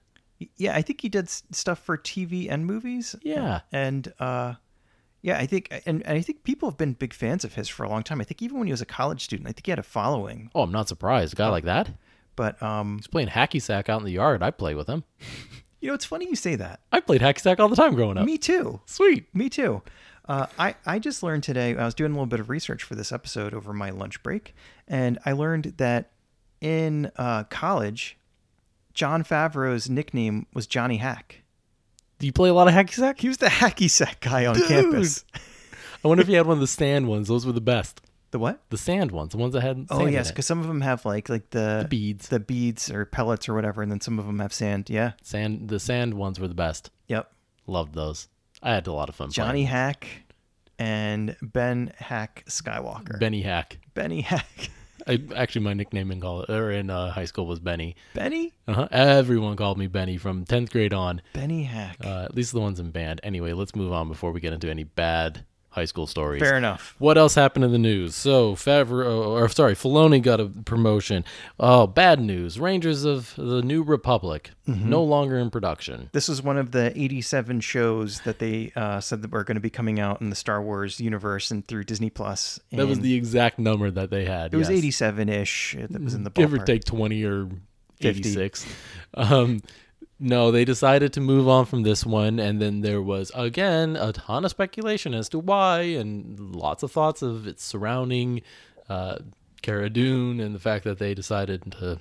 Yeah, 0.56 0.74
I 0.74 0.80
think 0.80 1.02
he 1.02 1.10
did 1.10 1.26
s- 1.26 1.42
stuff 1.52 1.78
for 1.78 1.98
TV 1.98 2.50
and 2.50 2.64
movies. 2.64 3.14
Yeah. 3.22 3.60
and 3.70 4.10
uh, 4.18 4.54
yeah, 5.20 5.36
I 5.36 5.44
think, 5.44 5.68
and, 5.84 6.02
and 6.06 6.16
I 6.16 6.22
think 6.22 6.44
people 6.44 6.70
have 6.70 6.78
been 6.78 6.94
big 6.94 7.12
fans 7.12 7.44
of 7.44 7.54
his 7.56 7.68
for 7.68 7.84
a 7.84 7.90
long 7.90 8.02
time. 8.02 8.22
I 8.22 8.24
think 8.24 8.40
even 8.40 8.56
when 8.56 8.66
he 8.66 8.72
was 8.72 8.80
a 8.80 8.86
college 8.86 9.22
student, 9.22 9.46
I 9.46 9.52
think 9.52 9.66
he 9.66 9.72
had 9.72 9.78
a 9.78 9.82
following. 9.82 10.50
Oh, 10.54 10.62
I'm 10.62 10.72
not 10.72 10.88
surprised. 10.88 11.34
A 11.34 11.36
guy 11.36 11.48
like 11.50 11.64
that. 11.64 11.90
But 12.36 12.62
um, 12.62 12.96
He's 12.96 13.08
playing 13.08 13.28
hacky 13.28 13.60
sack 13.60 13.90
out 13.90 13.98
in 14.00 14.06
the 14.06 14.12
yard. 14.12 14.42
I 14.42 14.50
play 14.50 14.74
with 14.74 14.86
him. 14.86 15.04
you 15.80 15.88
know, 15.88 15.94
it's 15.94 16.04
funny 16.04 16.26
you 16.26 16.36
say 16.36 16.56
that. 16.56 16.80
I 16.92 17.00
played 17.00 17.20
hacky 17.20 17.40
sack 17.40 17.60
all 17.60 17.68
the 17.68 17.76
time 17.76 17.94
growing 17.94 18.18
up. 18.18 18.24
Me 18.26 18.38
too. 18.38 18.80
Sweet. 18.86 19.26
Me 19.34 19.48
too. 19.48 19.82
Uh, 20.28 20.46
I 20.58 20.74
I 20.86 20.98
just 20.98 21.22
learned 21.22 21.42
today. 21.42 21.76
I 21.76 21.84
was 21.84 21.94
doing 21.94 22.12
a 22.12 22.14
little 22.14 22.26
bit 22.26 22.40
of 22.40 22.50
research 22.50 22.82
for 22.82 22.94
this 22.94 23.10
episode 23.10 23.52
over 23.54 23.72
my 23.72 23.90
lunch 23.90 24.22
break, 24.22 24.54
and 24.86 25.18
I 25.26 25.32
learned 25.32 25.74
that 25.78 26.10
in 26.60 27.10
uh, 27.16 27.44
college, 27.44 28.16
Jon 28.94 29.24
Favreau's 29.24 29.88
nickname 29.90 30.46
was 30.52 30.66
Johnny 30.66 30.98
Hack. 30.98 31.42
Do 32.18 32.26
you 32.26 32.32
play 32.32 32.50
a 32.50 32.54
lot 32.54 32.68
of 32.68 32.74
hacky 32.74 32.92
sack? 32.92 33.18
He 33.20 33.28
was 33.28 33.38
the 33.38 33.46
hacky 33.46 33.90
sack 33.90 34.20
guy 34.20 34.46
on 34.46 34.54
campus. 34.68 35.24
I 36.04 36.08
wonder 36.08 36.22
if 36.22 36.28
he 36.28 36.34
had 36.34 36.46
one 36.46 36.58
of 36.58 36.60
the 36.60 36.66
stand 36.66 37.08
ones. 37.08 37.28
Those 37.28 37.46
were 37.46 37.52
the 37.52 37.60
best. 37.60 38.00
The 38.32 38.38
what? 38.38 38.60
The 38.70 38.78
sand 38.78 39.10
ones, 39.10 39.32
the 39.32 39.38
ones 39.38 39.54
that 39.54 39.62
had. 39.62 39.86
Oh 39.90 40.06
yes, 40.06 40.30
because 40.30 40.46
some 40.46 40.60
of 40.60 40.68
them 40.68 40.80
have 40.82 41.04
like 41.04 41.28
like 41.28 41.50
the, 41.50 41.80
The 41.82 41.88
beads. 41.88 42.28
the 42.28 42.38
beads 42.40 42.90
or 42.90 43.04
pellets 43.04 43.48
or 43.48 43.54
whatever, 43.54 43.82
and 43.82 43.90
then 43.90 44.00
some 44.00 44.18
of 44.18 44.26
them 44.26 44.38
have 44.38 44.52
sand. 44.52 44.88
Yeah. 44.88 45.12
sand. 45.22 45.68
The 45.68 45.80
sand 45.80 46.14
ones 46.14 46.38
were 46.38 46.48
the 46.48 46.54
best. 46.54 46.90
Yep. 47.08 47.30
Loved 47.66 47.94
those. 47.94 48.28
I 48.62 48.74
had 48.74 48.86
a 48.86 48.92
lot 48.92 49.08
of 49.08 49.14
fun. 49.16 49.30
Johnny 49.30 49.64
Hack 49.64 50.06
and 50.78 51.36
Ben 51.42 51.92
Hack 51.98 52.44
Skywalker. 52.48 53.18
Benny 53.18 53.42
Hack. 53.42 53.78
Benny 53.94 54.20
Hack. 54.20 54.70
I 55.06 55.18
actually 55.34 55.62
my 55.62 55.72
nickname 55.72 56.10
in 56.12 56.20
college 56.20 56.50
or 56.50 56.70
in 56.70 56.90
uh, 56.90 57.10
high 57.10 57.24
school 57.24 57.46
was 57.46 57.58
Benny. 57.58 57.96
Benny. 58.14 58.52
Uh-huh. 58.68 58.86
Everyone 58.90 59.56
called 59.56 59.78
me 59.78 59.86
Benny 59.86 60.18
from 60.18 60.44
tenth 60.44 60.70
grade 60.70 60.92
on. 60.92 61.22
Benny 61.32 61.62
Hack. 61.64 61.96
Uh, 62.04 62.24
at 62.24 62.34
least 62.34 62.52
the 62.52 62.60
ones 62.60 62.78
in 62.78 62.90
band. 62.90 63.20
Anyway, 63.24 63.52
let's 63.54 63.74
move 63.74 63.92
on 63.92 64.08
before 64.08 64.30
we 64.30 64.40
get 64.40 64.52
into 64.52 64.68
any 64.70 64.84
bad 64.84 65.46
high 65.70 65.84
school 65.84 66.06
stories. 66.06 66.40
Fair 66.42 66.56
enough. 66.56 66.94
What 66.98 67.16
else 67.16 67.34
happened 67.34 67.64
in 67.64 67.72
the 67.72 67.78
news? 67.78 68.14
So 68.14 68.54
Favreau, 68.54 69.28
or 69.28 69.48
sorry, 69.48 69.74
Filoni 69.74 70.20
got 70.22 70.40
a 70.40 70.46
promotion. 70.46 71.24
Oh, 71.58 71.86
bad 71.86 72.20
news! 72.20 72.58
Rangers 72.60 73.04
of 73.04 73.34
the 73.36 73.62
New 73.62 73.82
Republic 73.82 74.50
Mm-hmm. 74.68 74.88
no 74.88 75.02
longer 75.02 75.36
in 75.36 75.50
production. 75.50 76.10
This 76.12 76.28
was 76.28 76.42
one 76.42 76.56
of 76.56 76.70
the 76.70 76.92
87 76.96 77.58
shows 77.58 78.20
that 78.20 78.38
they 78.38 78.70
uh, 78.76 79.00
said 79.00 79.20
that 79.22 79.32
were 79.32 79.42
going 79.42 79.56
to 79.56 79.60
be 79.60 79.70
coming 79.70 79.98
out 79.98 80.20
in 80.20 80.30
the 80.30 80.36
Star 80.36 80.62
Wars 80.62 81.00
universe 81.00 81.50
and 81.50 81.66
through 81.66 81.82
Disney 81.84 82.08
Plus. 82.08 82.60
That 82.70 82.86
was 82.86 83.00
the 83.00 83.14
exact 83.14 83.58
number 83.58 83.90
that 83.90 84.10
they 84.10 84.26
had. 84.26 84.54
It 84.54 84.56
was 84.58 84.70
87 84.70 85.28
ish. 85.28 85.76
That 85.90 86.00
was 86.04 86.14
in 86.14 86.22
the 86.22 86.30
ballpark. 86.30 86.34
give 86.36 86.54
or 86.54 86.58
take 86.58 86.84
20 86.84 87.24
or 87.24 87.48
50. 88.00 88.08
86 88.20 88.66
um 89.14 89.60
no 90.22 90.50
they 90.50 90.64
decided 90.64 91.12
to 91.14 91.20
move 91.20 91.48
on 91.48 91.64
from 91.64 91.82
this 91.82 92.04
one 92.04 92.38
and 92.38 92.60
then 92.60 92.82
there 92.82 93.00
was 93.02 93.32
again 93.34 93.96
a 93.96 94.12
ton 94.12 94.44
of 94.44 94.50
speculation 94.50 95.14
as 95.14 95.28
to 95.30 95.38
why 95.38 95.80
and 95.80 96.54
lots 96.54 96.82
of 96.82 96.92
thoughts 96.92 97.22
of 97.22 97.46
its 97.46 97.64
surrounding 97.64 98.42
uh 98.88 99.16
Cara 99.62 99.90
Dune 99.90 100.40
and 100.40 100.54
the 100.54 100.58
fact 100.58 100.84
that 100.84 100.98
they 100.98 101.14
decided 101.14 101.72
to 101.80 102.00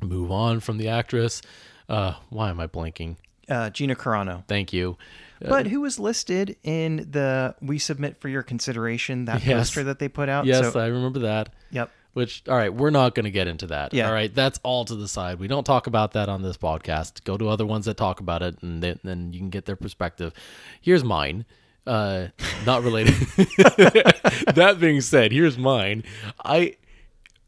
move 0.00 0.30
on 0.32 0.60
from 0.60 0.78
the 0.78 0.88
actress 0.88 1.42
uh 1.88 2.14
why 2.30 2.48
am 2.50 2.60
i 2.60 2.66
blanking 2.66 3.16
Uh, 3.48 3.70
Gina 3.70 3.94
Carano. 3.96 4.44
thank 4.46 4.72
you 4.72 4.96
But 5.40 5.66
who 5.66 5.80
was 5.80 5.98
listed 5.98 6.56
in 6.62 7.08
the 7.10 7.56
"We 7.60 7.78
submit 7.80 8.16
for 8.16 8.28
your 8.28 8.44
consideration" 8.44 9.24
that 9.24 9.44
Yes. 9.44 9.58
poster 9.70 9.82
that 9.84 9.98
they 9.98 10.08
put 10.08 10.28
out? 10.28 10.46
yes 10.46 10.72
So, 10.72 10.78
i 10.80 10.86
remember 10.86 11.18
that 11.20 11.52
yep. 11.72 11.90
Which, 12.14 12.42
all 12.46 12.56
right, 12.56 12.72
we're 12.72 12.90
not 12.90 13.14
going 13.14 13.24
to 13.24 13.30
get 13.30 13.46
into 13.48 13.66
that. 13.68 13.94
Yeah. 13.94 14.06
All 14.08 14.12
right, 14.12 14.34
that's 14.34 14.60
all 14.62 14.84
to 14.84 14.94
the 14.94 15.08
side. 15.08 15.38
We 15.38 15.48
don't 15.48 15.64
talk 15.64 15.86
about 15.86 16.12
that 16.12 16.28
on 16.28 16.42
this 16.42 16.58
podcast. 16.58 17.24
Go 17.24 17.38
to 17.38 17.48
other 17.48 17.64
ones 17.64 17.86
that 17.86 17.96
talk 17.96 18.20
about 18.20 18.42
it, 18.42 18.62
and 18.62 18.82
then, 18.82 18.98
then 19.02 19.32
you 19.32 19.38
can 19.38 19.48
get 19.48 19.64
their 19.64 19.76
perspective. 19.76 20.34
Here's 20.80 21.02
mine. 21.02 21.46
Uh, 21.86 22.28
not 22.66 22.82
related. 22.82 23.14
that 24.54 24.76
being 24.80 25.00
said, 25.00 25.32
here's 25.32 25.56
mine. 25.58 26.04
I 26.44 26.76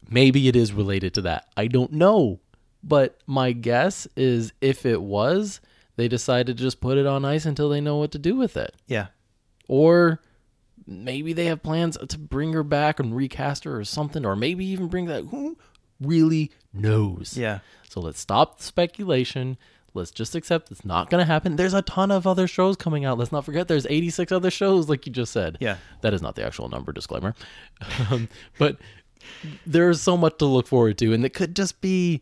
maybe 0.09 0.47
it 0.47 0.55
is 0.55 0.73
related 0.73 1.13
to 1.15 1.21
that. 1.21 1.47
I 1.55 1.67
don't 1.67 1.93
know, 1.93 2.39
but 2.83 3.19
my 3.27 3.51
guess 3.51 4.07
is 4.15 4.51
if 4.61 4.85
it 4.85 5.01
was, 5.01 5.61
they 5.95 6.07
decided 6.07 6.57
to 6.57 6.63
just 6.63 6.81
put 6.81 6.97
it 6.97 7.05
on 7.05 7.23
ice 7.23 7.45
until 7.45 7.69
they 7.69 7.81
know 7.81 7.97
what 7.97 8.11
to 8.11 8.19
do 8.19 8.35
with 8.35 8.57
it 8.57 8.75
Yeah. 8.87 9.07
or 9.67 10.19
maybe 10.87 11.33
they 11.33 11.45
have 11.45 11.63
plans 11.63 11.97
to 11.97 12.17
bring 12.17 12.53
her 12.53 12.63
back 12.63 12.99
and 12.99 13.15
recast 13.15 13.63
her 13.63 13.77
or 13.79 13.83
something 13.85 14.25
or 14.25 14.35
maybe 14.35 14.65
even 14.65 14.87
bring 14.87 15.05
that 15.05 15.25
who 15.25 15.57
really 15.99 16.51
knows? 16.73 17.37
Yeah. 17.37 17.59
so 17.89 17.99
let's 18.01 18.19
stop 18.19 18.57
the 18.57 18.63
speculation. 18.63 19.57
Let's 19.93 20.11
just 20.11 20.35
accept 20.35 20.71
it's 20.71 20.83
not 20.83 21.09
going 21.09 21.21
to 21.21 21.25
happen. 21.25 21.55
There's 21.55 21.73
a 21.73 21.81
ton 21.81 22.11
of 22.11 22.27
other 22.27 22.47
shows 22.47 22.75
coming 22.75 23.05
out. 23.05 23.17
Let's 23.17 23.31
not 23.31 23.45
forget 23.45 23.67
there's 23.69 23.87
86 23.89 24.31
other 24.31 24.51
shows 24.51 24.89
like 24.89 25.05
you 25.05 25.11
just 25.13 25.31
said. 25.31 25.57
Yeah. 25.61 25.77
that 26.01 26.13
is 26.13 26.21
not 26.21 26.35
the 26.35 26.45
actual 26.45 26.69
number 26.69 26.91
disclaimer. 26.91 27.33
Um, 28.11 28.29
but 28.59 28.77
there's 29.65 30.01
so 30.01 30.15
much 30.17 30.37
to 30.37 30.45
look 30.45 30.67
forward 30.67 30.97
to 30.99 31.13
and 31.13 31.25
it 31.25 31.33
could 31.33 31.55
just 31.55 31.81
be 31.81 32.21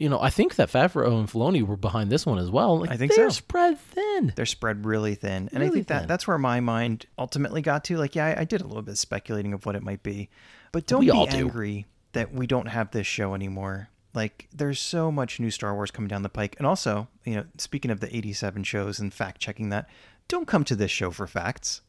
you 0.00 0.08
know 0.08 0.20
i 0.20 0.30
think 0.30 0.56
that 0.56 0.68
favreau 0.70 1.18
and 1.20 1.28
filoni 1.28 1.62
were 1.64 1.76
behind 1.76 2.10
this 2.10 2.26
one 2.26 2.38
as 2.38 2.50
well 2.50 2.80
like, 2.80 2.90
I 2.90 2.96
think 2.96 3.14
they're 3.14 3.30
so. 3.30 3.34
spread 3.36 3.78
thin 3.78 4.32
They're 4.34 4.46
spread 4.46 4.84
really 4.84 5.14
thin, 5.14 5.48
and 5.52 5.62
I 5.62 5.68
think 5.68 5.86
that 5.88 5.98
thin. 6.00 6.08
that's 6.08 6.26
where 6.26 6.38
my 6.38 6.58
mind 6.60 7.06
ultimately 7.18 7.62
got 7.62 7.84
to. 7.84 7.96
Like, 7.98 8.14
yeah, 8.16 8.26
I, 8.26 8.40
I 8.40 8.44
did 8.44 8.60
a 8.62 8.66
little 8.66 8.82
bit 8.82 8.92
of 8.92 8.98
speculating 8.98 9.52
of 9.52 9.64
what 9.66 9.76
it 9.76 9.82
might 9.82 10.02
be, 10.02 10.28
but 10.72 10.86
don't 10.86 11.00
We 11.00 11.06
be 11.06 11.10
all 11.12 11.26
do. 11.26 11.36
angry 11.36 11.86
that 12.12 12.32
we 12.32 12.46
don't 12.46 12.66
have 12.66 12.90
this 12.90 13.06
show 13.06 13.34
anymore. 13.34 13.88
Like, 14.14 14.48
there's 14.52 14.80
so 14.80 15.12
much 15.12 15.38
new 15.38 15.50
Star 15.50 15.74
Wars 15.74 15.90
coming 15.92 16.08
down 16.08 16.22
the 16.22 16.28
pike, 16.28 16.56
and 16.58 16.66
also, 16.66 17.06
you 17.24 17.36
know, 17.36 17.44
speaking 17.58 17.90
of 17.92 18.00
the 18.00 18.14
'87 18.16 18.64
shows 18.64 18.98
and 18.98 19.12
fact 19.14 19.40
checking 19.40 19.68
that, 19.68 19.88
don't 20.28 20.48
come 20.48 20.64
to 20.64 20.74
this 20.74 20.90
show 20.90 21.10
for 21.12 21.26
facts. 21.28 21.82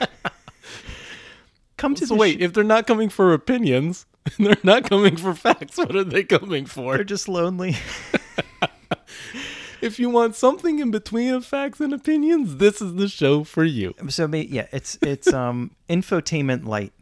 come 1.76 1.94
to 1.94 2.06
So 2.06 2.14
wait, 2.14 2.38
sh- 2.38 2.42
if 2.42 2.52
they're 2.52 2.64
not 2.64 2.86
coming 2.86 3.08
for 3.08 3.32
opinions, 3.32 4.06
they're 4.38 4.56
not 4.62 4.88
coming 4.88 5.16
for 5.16 5.34
facts. 5.34 5.76
What 5.78 5.94
are 5.96 6.04
they 6.04 6.24
coming 6.24 6.66
for? 6.66 6.94
they're 6.96 7.04
just 7.04 7.28
lonely. 7.28 7.76
If 9.82 9.98
you 9.98 10.10
want 10.10 10.34
something 10.36 10.78
in 10.78 10.90
between 10.90 11.32
of 11.32 11.46
facts 11.46 11.80
and 11.80 11.94
opinions, 11.94 12.56
this 12.58 12.82
is 12.82 12.96
the 12.96 13.08
show 13.08 13.44
for 13.44 13.64
you. 13.64 13.94
so, 14.10 14.26
yeah, 14.26 14.66
it's 14.72 14.98
it's 15.00 15.32
um 15.32 15.70
infotainment 15.88 16.66
light 16.66 16.92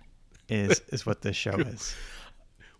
is 0.48 0.80
is 0.92 1.04
what 1.04 1.22
this 1.22 1.34
show 1.34 1.50
is. 1.54 1.96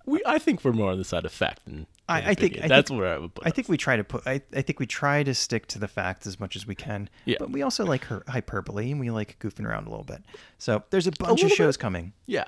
We, 0.06 0.22
I 0.24 0.38
think 0.38 0.64
we're 0.64 0.72
more 0.72 0.92
on 0.92 0.98
the 0.98 1.04
side 1.04 1.24
of 1.24 1.32
fact 1.32 1.64
than. 1.64 1.86
I- 2.08 2.30
I 2.30 2.34
think- 2.34 2.58
I 2.62 2.68
that's 2.68 2.88
think- 2.88 3.00
where 3.00 3.12
I 3.12 3.18
would 3.18 3.34
put. 3.34 3.44
I 3.44 3.50
us. 3.50 3.56
think 3.56 3.68
we 3.68 3.76
try 3.76 3.96
to 3.96 4.04
put. 4.04 4.24
I, 4.26 4.40
I 4.54 4.62
think 4.62 4.78
we 4.78 4.86
try 4.86 5.22
to 5.24 5.34
stick 5.34 5.66
to 5.66 5.80
the 5.80 5.88
facts 5.88 6.26
as 6.28 6.38
much 6.38 6.54
as 6.54 6.64
we 6.66 6.76
can. 6.76 7.10
Yeah. 7.26 7.36
But 7.40 7.50
we 7.50 7.62
also 7.62 7.84
like 7.84 8.04
her 8.04 8.22
hyperbole 8.28 8.90
and 8.92 9.00
we 9.00 9.10
like 9.10 9.36
goofing 9.40 9.66
around 9.66 9.88
a 9.88 9.90
little 9.90 10.04
bit. 10.06 10.22
So 10.58 10.84
there's 10.90 11.08
a 11.08 11.12
bunch 11.12 11.40
of 11.40 11.50
little 11.50 11.56
shows 11.56 11.76
coming. 11.76 12.12
Yeah. 12.26 12.44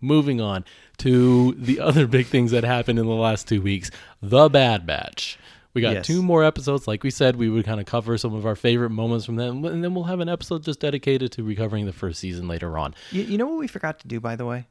Moving 0.00 0.40
on 0.42 0.64
to 0.98 1.52
the 1.52 1.80
other 1.88 2.06
big 2.06 2.26
things 2.26 2.50
that 2.52 2.64
happened 2.64 2.98
in 2.98 3.06
the 3.06 3.12
last 3.12 3.48
two 3.48 3.60
weeks. 3.62 3.90
The 4.22 4.48
Bad 4.48 4.86
Batch. 4.86 5.38
We 5.74 5.80
got 5.82 5.94
Yes. 5.94 6.06
two 6.06 6.22
more 6.22 6.44
episodes. 6.44 6.86
Like 6.86 7.02
we 7.02 7.10
said, 7.10 7.34
we 7.34 7.48
would 7.48 7.64
kind 7.64 7.80
of 7.80 7.86
cover 7.86 8.16
some 8.16 8.32
of 8.32 8.46
our 8.46 8.54
favorite 8.54 8.90
moments 8.90 9.26
from 9.26 9.34
them, 9.36 9.64
and 9.64 9.82
then 9.82 9.92
we'll 9.94 10.04
have 10.04 10.20
an 10.20 10.28
episode 10.28 10.62
just 10.62 10.78
dedicated 10.78 11.32
to 11.32 11.42
recovering 11.42 11.84
the 11.84 11.92
first 11.92 12.20
season 12.20 12.46
later 12.46 12.78
on. 12.78 12.94
You, 13.10 13.22
you 13.22 13.38
know 13.38 13.46
what 13.48 13.58
we 13.58 13.66
forgot 13.66 13.98
to 14.00 14.08
do, 14.08 14.20
by 14.20 14.36
the 14.36 14.46
way? 14.46 14.68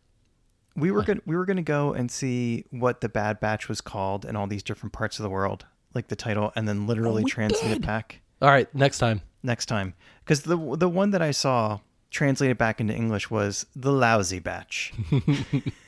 We 0.76 0.92
were 0.92 1.04
going 1.04 1.22
we 1.26 1.36
were 1.36 1.46
gonna 1.46 1.62
go 1.62 1.94
and 1.94 2.10
see 2.10 2.66
what 2.72 3.02
the 3.02 3.10
Bad 3.10 3.40
Batch 3.40 3.68
was 3.70 3.80
called 3.82 4.24
in 4.26 4.36
all 4.36 4.48
these 4.48 4.64
different 4.64 4.94
parts 4.94 5.20
of 5.20 5.24
the 5.24 5.30
world, 5.30 5.66
like 5.94 6.08
the 6.08 6.16
title, 6.16 6.52
and 6.56 6.68
then 6.68 6.88
literally 6.88 7.22
oh, 7.22 7.26
we 7.26 7.30
translate 7.30 7.72
it 7.74 7.86
back 7.86 8.22
All 8.42 8.50
right, 8.50 8.74
next 8.74 8.98
time. 9.00 9.22
next 9.44 9.66
time. 9.68 9.94
Because 10.24 10.44
the 10.44 10.58
the 10.78 10.90
one 10.90 11.12
that 11.12 11.22
I 11.22 11.30
saw 11.32 11.80
translated 12.10 12.58
back 12.58 12.80
into 12.80 12.94
English 12.96 13.30
was 13.30 13.66
the 13.76 13.92
Lousy 13.92 14.40
Batch. 14.40 14.94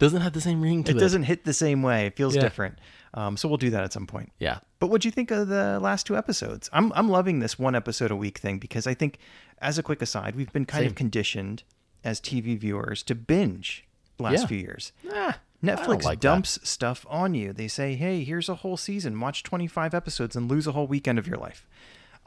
Doesn't 0.00 0.20
have 0.22 0.32
the 0.32 0.40
same 0.40 0.60
ring 0.60 0.82
to 0.84 0.90
it. 0.90 0.96
it 0.96 1.00
doesn't 1.00 1.22
hit 1.24 1.44
the 1.44 1.52
same 1.52 1.82
way. 1.82 2.06
It 2.06 2.16
feels 2.16 2.34
Yeah. 2.34 2.42
different. 2.42 2.78
Um, 3.14 3.36
so 3.36 3.48
we'll 3.48 3.58
do 3.58 3.70
that 3.70 3.84
at 3.84 3.92
some 3.92 4.06
point. 4.06 4.32
Yeah. 4.40 4.58
But 4.80 4.88
what'd 4.88 5.04
you 5.04 5.10
think 5.12 5.30
of 5.30 5.46
the 5.48 5.78
last 5.80 6.06
two 6.06 6.16
episodes? 6.16 6.68
I'm 6.72 6.92
I'm 6.94 7.08
loving 7.08 7.38
this 7.38 7.58
one 7.58 7.74
episode 7.76 8.10
a 8.10 8.16
week 8.16 8.38
thing 8.38 8.58
because 8.58 8.86
I 8.88 8.94
think, 8.94 9.18
as 9.60 9.78
a 9.78 9.82
quick 9.82 10.02
aside, 10.02 10.34
we've 10.34 10.52
been 10.52 10.64
kind 10.64 10.82
Same. 10.82 10.88
of 10.88 10.94
conditioned 10.96 11.62
as 12.02 12.20
TV 12.20 12.56
viewers 12.58 13.02
to 13.04 13.14
binge 13.14 13.84
the 14.16 14.22
last 14.24 14.40
Yeah. 14.40 14.46
few 14.46 14.58
years. 14.58 14.92
Ah, 15.12 15.38
Netflix 15.62 16.04
like 16.04 16.20
that. 16.20 16.28
dumps 16.28 16.58
stuff 16.62 17.04
on 17.10 17.34
you. 17.34 17.52
They 17.52 17.68
say, 17.68 17.94
"Hey, 17.94 18.24
here's 18.24 18.48
a 18.48 18.54
whole 18.56 18.76
season. 18.78 19.20
Watch 19.20 19.42
25 19.42 19.92
episodes 19.92 20.34
and 20.34 20.50
lose 20.50 20.66
a 20.66 20.72
whole 20.72 20.86
weekend 20.86 21.18
of 21.18 21.26
your 21.26 21.36
life." 21.36 21.66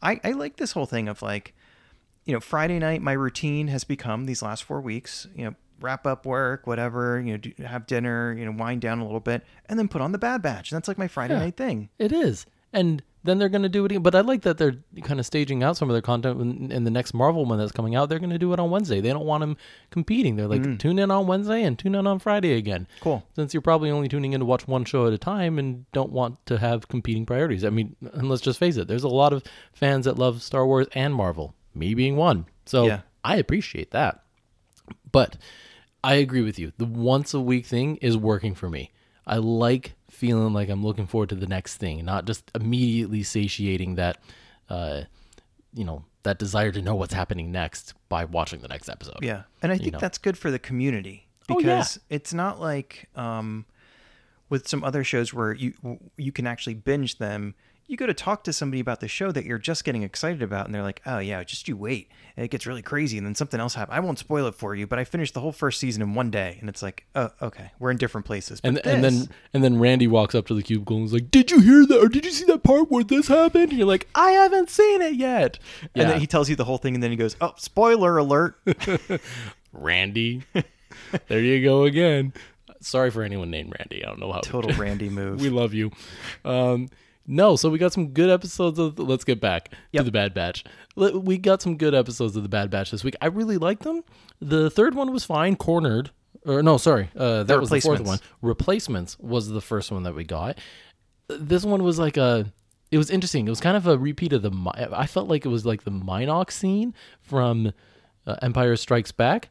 I, 0.01 0.19
I 0.23 0.31
like 0.31 0.57
this 0.57 0.73
whole 0.73 0.85
thing 0.85 1.07
of 1.07 1.21
like, 1.23 1.55
you 2.25 2.33
know, 2.33 2.39
Friday 2.39 2.77
night. 2.77 3.01
My 3.01 3.13
routine 3.13 3.69
has 3.69 3.83
become 3.83 4.25
these 4.25 4.41
last 4.43 4.63
four 4.63 4.79
weeks. 4.81 5.27
You 5.35 5.45
know, 5.45 5.55
wrap 5.81 6.05
up 6.07 6.25
work, 6.25 6.67
whatever. 6.67 7.21
You 7.21 7.33
know, 7.33 7.37
do, 7.37 7.51
have 7.63 7.85
dinner. 7.87 8.33
You 8.37 8.45
know, 8.45 8.51
wind 8.51 8.81
down 8.81 8.99
a 8.99 9.05
little 9.05 9.19
bit, 9.19 9.43
and 9.67 9.77
then 9.77 9.87
put 9.87 10.01
on 10.01 10.11
the 10.11 10.17
Bad 10.17 10.41
Batch. 10.41 10.71
And 10.71 10.77
that's 10.77 10.87
like 10.87 10.97
my 10.97 11.07
Friday 11.07 11.33
Yeah. 11.33 11.39
night 11.41 11.57
thing. 11.57 11.89
It 11.99 12.11
is. 12.11 12.45
And 12.71 13.03
then 13.23 13.37
they're 13.37 13.49
going 13.49 13.61
to 13.61 13.69
do 13.69 13.85
it. 13.85 14.03
But 14.03 14.15
I 14.15 14.21
like 14.21 14.41
that 14.41 14.57
they're 14.57 14.75
kind 15.03 15.19
of 15.19 15.25
staging 15.25 15.63
out 15.63 15.77
some 15.77 15.89
of 15.89 15.93
their 15.93 16.01
content 16.01 16.41
in, 16.41 16.71
in 16.71 16.83
the 16.83 16.91
next 16.91 17.13
Marvel 17.13 17.45
one 17.45 17.57
that's 17.57 17.71
coming 17.71 17.95
out. 17.95 18.09
They're 18.09 18.19
going 18.19 18.31
to 18.31 18.39
do 18.39 18.51
it 18.51 18.59
on 18.59 18.69
Wednesday. 18.69 18.99
They 18.99 19.09
don't 19.09 19.25
want 19.25 19.41
them 19.41 19.57
competing. 19.91 20.35
They're 20.35 20.47
like, 20.47 20.61
mm. 20.61 20.77
tune 20.79 20.99
in 20.99 21.09
on 21.09 21.27
Wednesday 21.27 21.63
and 21.63 21.77
tune 21.79 21.95
in 21.95 22.05
on 22.05 22.19
Friday 22.19 22.53
again. 22.57 22.87
Cool. 22.99 23.23
Since 23.35 23.53
you're 23.53 23.61
probably 23.61 23.91
only 23.91 24.09
tuning 24.09 24.33
in 24.33 24.39
to 24.39 24.45
watch 24.45 24.67
one 24.67 24.83
show 24.85 25.07
at 25.07 25.13
a 25.13 25.17
time 25.17 25.57
and 25.57 25.89
don't 25.93 26.11
want 26.11 26.43
to 26.47 26.57
have 26.57 26.87
competing 26.89 27.25
priorities. 27.25 27.63
I 27.63 27.69
mean, 27.69 27.95
and 28.13 28.27
let's 28.27 28.41
just 28.41 28.59
face 28.59 28.75
it, 28.75 28.87
there's 28.87 29.03
a 29.03 29.07
lot 29.09 29.31
of 29.31 29.43
fans 29.71 30.05
that 30.05 30.17
love 30.17 30.41
Star 30.41 30.65
Wars 30.65 30.87
and 30.93 31.13
Marvel, 31.13 31.55
me 31.73 31.93
being 31.93 32.17
one. 32.17 32.47
So 32.65 32.87
Yeah. 32.87 33.01
I 33.23 33.37
appreciate 33.37 33.91
that. 33.91 34.21
But 35.13 35.37
I 36.03 36.15
agree 36.15 36.41
with 36.41 36.59
you. 36.59 36.73
The 36.77 36.85
once 36.85 37.33
a 37.33 37.39
week 37.39 37.65
thing 37.65 37.95
is 37.97 38.17
working 38.17 38.53
for 38.53 38.69
me. 38.69 38.91
I 39.25 39.37
like 39.37 39.93
feeling 40.09 40.51
like 40.53 40.67
I'm 40.67 40.83
looking 40.83 41.07
forward 41.07 41.29
to 41.29 41.35
the 41.35 41.47
next 41.47 41.77
thing, 41.77 42.03
not 42.03 42.25
just 42.25 42.51
immediately 42.53 43.23
satiating 43.23 43.95
that, 43.95 44.17
uh, 44.67 45.03
you 45.73 45.85
know, 45.85 46.03
that 46.23 46.39
desire 46.39 46.71
to 46.73 46.81
know 46.81 46.95
what's 46.95 47.13
happening 47.13 47.51
next 47.51 47.93
by 48.09 48.25
watching 48.25 48.59
the 48.59 48.67
next 48.67 48.89
episode. 48.89 49.19
Yeah, 49.21 49.43
and 49.61 49.71
I 49.71 49.77
think 49.77 49.93
know. 49.93 49.99
that's 49.99 50.17
good 50.17 50.37
for 50.37 50.51
the 50.51 50.59
community 50.59 51.27
Oh, 51.49 51.59
yeah. 51.59 51.65
because 51.65 51.99
it's 52.09 52.33
not 52.33 52.59
like 52.59 53.09
um, 53.15 53.65
with 54.49 54.67
some 54.67 54.83
other 54.83 55.03
shows 55.03 55.33
where 55.33 55.53
you 55.53 55.73
you 56.17 56.31
can 56.31 56.47
actually 56.47 56.75
binge 56.75 57.17
them. 57.17 57.55
You 57.87 57.97
go 57.97 58.05
to 58.07 58.13
talk 58.13 58.43
to 58.45 58.53
somebody 58.53 58.79
about 58.79 59.01
the 59.01 59.07
show 59.07 59.31
that 59.31 59.45
you're 59.45 59.57
just 59.57 59.83
getting 59.83 60.03
excited 60.03 60.41
about, 60.41 60.65
and 60.65 60.73
they're 60.73 60.81
like, 60.83 61.01
"Oh 61.05 61.19
yeah, 61.19 61.43
just 61.43 61.67
you 61.67 61.75
wait, 61.75 62.09
and 62.37 62.45
it 62.45 62.47
gets 62.49 62.65
really 62.65 62.81
crazy." 62.81 63.17
And 63.17 63.27
then 63.27 63.35
something 63.35 63.59
else 63.59 63.75
happens. 63.75 63.95
I 63.95 63.99
won't 63.99 64.17
spoil 64.19 64.47
it 64.47 64.55
for 64.55 64.73
you, 64.73 64.87
but 64.87 64.99
I 64.99 65.03
finished 65.03 65.33
the 65.33 65.41
whole 65.41 65.51
first 65.51 65.79
season 65.79 66.01
in 66.01 66.13
one 66.15 66.31
day, 66.31 66.57
and 66.61 66.69
it's 66.69 66.81
like, 66.81 67.05
"Oh, 67.13 67.29
okay, 67.41 67.71
we're 67.79 67.91
in 67.91 67.97
different 67.97 68.25
places." 68.25 68.61
But 68.61 68.69
And, 68.69 68.77
and 68.85 69.03
then 69.03 69.29
and 69.53 69.63
then 69.63 69.79
Randy 69.79 70.07
walks 70.07 70.33
up 70.33 70.47
to 70.47 70.53
the 70.53 70.63
cubicle 70.63 70.97
and 70.97 71.05
is 71.05 71.13
like, 71.13 71.29
"Did 71.29 71.51
you 71.51 71.59
hear 71.59 71.85
that? 71.85 71.99
Or 71.99 72.07
did 72.07 72.25
you 72.25 72.31
see 72.31 72.45
that 72.45 72.63
part 72.63 72.89
where 72.89 73.03
this 73.03 73.27
happened?" 73.27 73.69
And 73.69 73.77
you're 73.77 73.87
like, 73.87 74.07
"I 74.15 74.31
haven't 74.31 74.69
seen 74.69 75.01
it 75.01 75.15
yet." 75.15 75.59
and 75.93 76.09
then 76.09 76.19
he 76.19 76.27
tells 76.27 76.49
you 76.49 76.55
the 76.55 76.65
whole 76.65 76.77
thing, 76.77 76.93
and 76.95 77.03
then 77.03 77.11
he 77.11 77.17
goes, 77.17 77.35
"Oh, 77.41 77.53
spoiler 77.57 78.17
alert!" 78.17 78.57
Randy, 79.73 80.43
there 81.27 81.39
you 81.41 81.63
go 81.63 81.83
again. 81.83 82.33
Sorry 82.79 83.11
for 83.11 83.23
anyone 83.23 83.49
named 83.49 83.73
Randy. 83.77 84.03
I 84.03 84.07
don't 84.07 84.19
know 84.19 84.31
how 84.31 84.41
Total 84.41 84.73
Randy 84.75 85.09
move. 85.09 85.41
we 85.41 85.49
love 85.49 85.73
you. 85.73 85.91
Um, 86.43 86.89
no, 87.25 87.55
so 87.55 87.69
we 87.69 87.77
got 87.77 87.93
some 87.93 88.09
good 88.09 88.29
episodes 88.29 88.79
of. 88.79 88.99
Let's 88.99 89.23
get 89.23 89.39
back 89.39 89.69
to 89.95 90.03
the 90.03 90.11
Bad 90.11 90.33
Batch. 90.33 90.63
We 90.95 91.37
got 91.37 91.61
some 91.61 91.77
good 91.77 91.95
episodes 91.95 92.35
of 92.35 92.43
the 92.43 92.49
Bad 92.49 92.69
Batch 92.69 92.91
this 92.91 93.03
week. 93.03 93.15
I 93.21 93.27
really 93.27 93.57
liked 93.57 93.83
them. 93.83 94.03
The 94.41 94.69
third 94.69 94.95
one 94.95 95.11
was 95.11 95.23
fine. 95.23 95.55
Cornered, 95.55 96.11
or 96.45 96.61
no, 96.61 96.77
sorry, 96.77 97.09
uh, 97.15 97.43
that 97.43 97.59
was 97.59 97.69
the 97.69 97.79
fourth 97.79 98.01
one. 98.01 98.19
Replacements. 98.41 99.17
Was 99.19 99.49
the 99.49 99.61
first 99.61 99.91
one 99.91 100.03
that 100.03 100.15
we 100.15 100.23
got. 100.23 100.57
This 101.27 101.63
one 101.63 101.83
was 101.83 101.97
like 101.97 102.17
a. 102.17 102.51
It 102.91 102.97
was 102.97 103.09
interesting. 103.09 103.47
It 103.47 103.49
was 103.49 103.61
kind 103.61 103.77
of 103.77 103.87
a 103.87 103.97
repeat 103.97 104.33
of 104.33 104.41
the. 104.41 104.51
I 104.91 105.07
felt 105.07 105.27
like 105.27 105.45
it 105.45 105.49
was 105.49 105.65
like 105.65 105.83
the 105.83 105.91
mynocks 105.91 106.51
scene 106.51 106.93
from 107.21 107.71
uh, 108.27 108.35
Empire 108.41 108.75
Strikes 108.75 109.11
Back, 109.11 109.49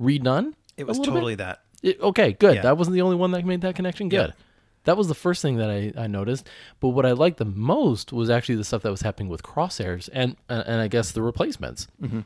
redone. 0.00 0.54
it 0.76 0.86
was 0.86 0.98
little 0.98 1.12
bit. 1.12 1.16
totally 1.16 1.34
that. 1.36 1.62
It, 1.82 2.00
okay, 2.00 2.32
good. 2.32 2.56
Yeah. 2.56 2.62
That 2.62 2.76
wasn't 2.76 2.94
the 2.94 3.02
only 3.02 3.16
one 3.16 3.30
that 3.32 3.44
made 3.44 3.62
that 3.62 3.74
connection. 3.76 4.08
Good. 4.08 4.34
That 4.88 4.96
was 4.96 5.08
the 5.08 5.14
first 5.14 5.42
thing 5.42 5.56
that 5.58 5.68
I, 5.68 5.92
I 5.98 6.06
noticed. 6.06 6.48
But 6.80 6.88
what 6.88 7.04
I 7.04 7.12
liked 7.12 7.36
the 7.36 7.44
most 7.44 8.10
was 8.10 8.30
actually 8.30 8.54
the 8.54 8.64
stuff 8.64 8.80
that 8.82 8.90
was 8.90 9.02
happening 9.02 9.28
with 9.28 9.42
crosshairs 9.42 10.08
and 10.14 10.34
and 10.48 10.80
I 10.80 10.88
guess 10.88 11.12
the 11.12 11.20
replacements. 11.20 11.88
Mm-hmm. 12.02 12.20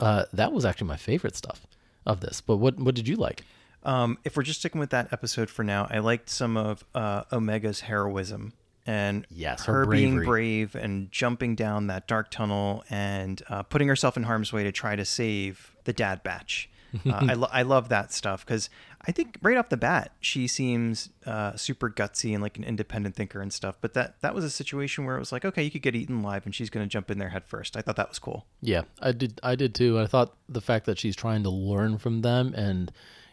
Uh, 0.00 0.24
that 0.32 0.52
was 0.52 0.64
actually 0.64 0.88
my 0.88 0.96
favorite 0.96 1.36
stuff 1.36 1.68
of 2.04 2.18
this. 2.18 2.40
But 2.40 2.56
what 2.56 2.80
what 2.80 2.96
did 2.96 3.06
you 3.06 3.14
like? 3.14 3.44
Um, 3.84 4.18
if 4.24 4.36
we're 4.36 4.42
just 4.42 4.58
sticking 4.58 4.80
with 4.80 4.90
that 4.90 5.12
episode 5.12 5.50
for 5.50 5.62
now, 5.62 5.86
I 5.88 6.00
liked 6.00 6.28
some 6.30 6.56
of 6.56 6.84
uh, 6.96 7.22
Omega's 7.30 7.82
heroism 7.82 8.54
and 8.86 9.24
Yes, 9.30 9.66
her, 9.66 9.84
her 9.84 9.86
being 9.86 10.24
brave 10.24 10.74
and 10.74 11.12
jumping 11.12 11.54
down 11.54 11.86
that 11.86 12.08
dark 12.08 12.32
tunnel 12.32 12.82
and 12.90 13.40
uh, 13.48 13.62
putting 13.62 13.86
herself 13.86 14.16
in 14.16 14.24
harm's 14.24 14.52
way 14.52 14.64
to 14.64 14.72
try 14.72 14.96
to 14.96 15.04
save 15.04 15.76
the 15.84 15.92
Dad 15.92 16.24
Batch. 16.24 16.68
Uh, 17.06 17.26
I, 17.28 17.34
lo- 17.34 17.48
I 17.52 17.62
love 17.62 17.88
that 17.90 18.12
stuff 18.12 18.44
because 18.44 18.68
I 19.06 19.12
think 19.12 19.38
right 19.42 19.56
off 19.56 19.68
the 19.68 19.76
bat 19.76 20.12
she 20.20 20.46
seems 20.46 21.10
uh, 21.24 21.56
super 21.56 21.88
gutsy 21.88 22.32
and 22.34 22.42
like 22.42 22.58
an 22.58 22.64
independent 22.64 23.14
thinker 23.14 23.40
and 23.40 23.52
stuff. 23.52 23.76
But 23.80 23.94
that 23.94 24.20
that 24.22 24.34
was 24.34 24.44
a 24.44 24.50
situation 24.50 25.04
where 25.04 25.16
it 25.16 25.20
was 25.20 25.32
like, 25.32 25.44
okay, 25.44 25.62
you 25.62 25.70
could 25.70 25.82
get 25.82 25.94
eaten 25.94 26.20
alive, 26.22 26.44
and 26.46 26.54
she's 26.54 26.70
going 26.70 26.84
to 26.84 26.90
jump 26.90 27.10
in 27.10 27.18
there 27.18 27.28
head 27.28 27.44
first. 27.46 27.76
I 27.76 27.80
thought 27.82 27.96
that 27.96 28.08
was 28.08 28.18
cool. 28.18 28.46
Yeah, 28.60 28.82
I 29.00 29.12
did. 29.12 29.40
I 29.42 29.54
did 29.54 29.74
too. 29.74 29.98
I 30.00 30.06
thought 30.06 30.34
the 30.48 30.60
fact 30.60 30.86
that 30.86 30.98
she's 30.98 31.16
trying 31.16 31.42
to 31.44 31.50
learn 31.50 31.98
from 31.98 32.22
them, 32.22 32.52
and 32.54 32.92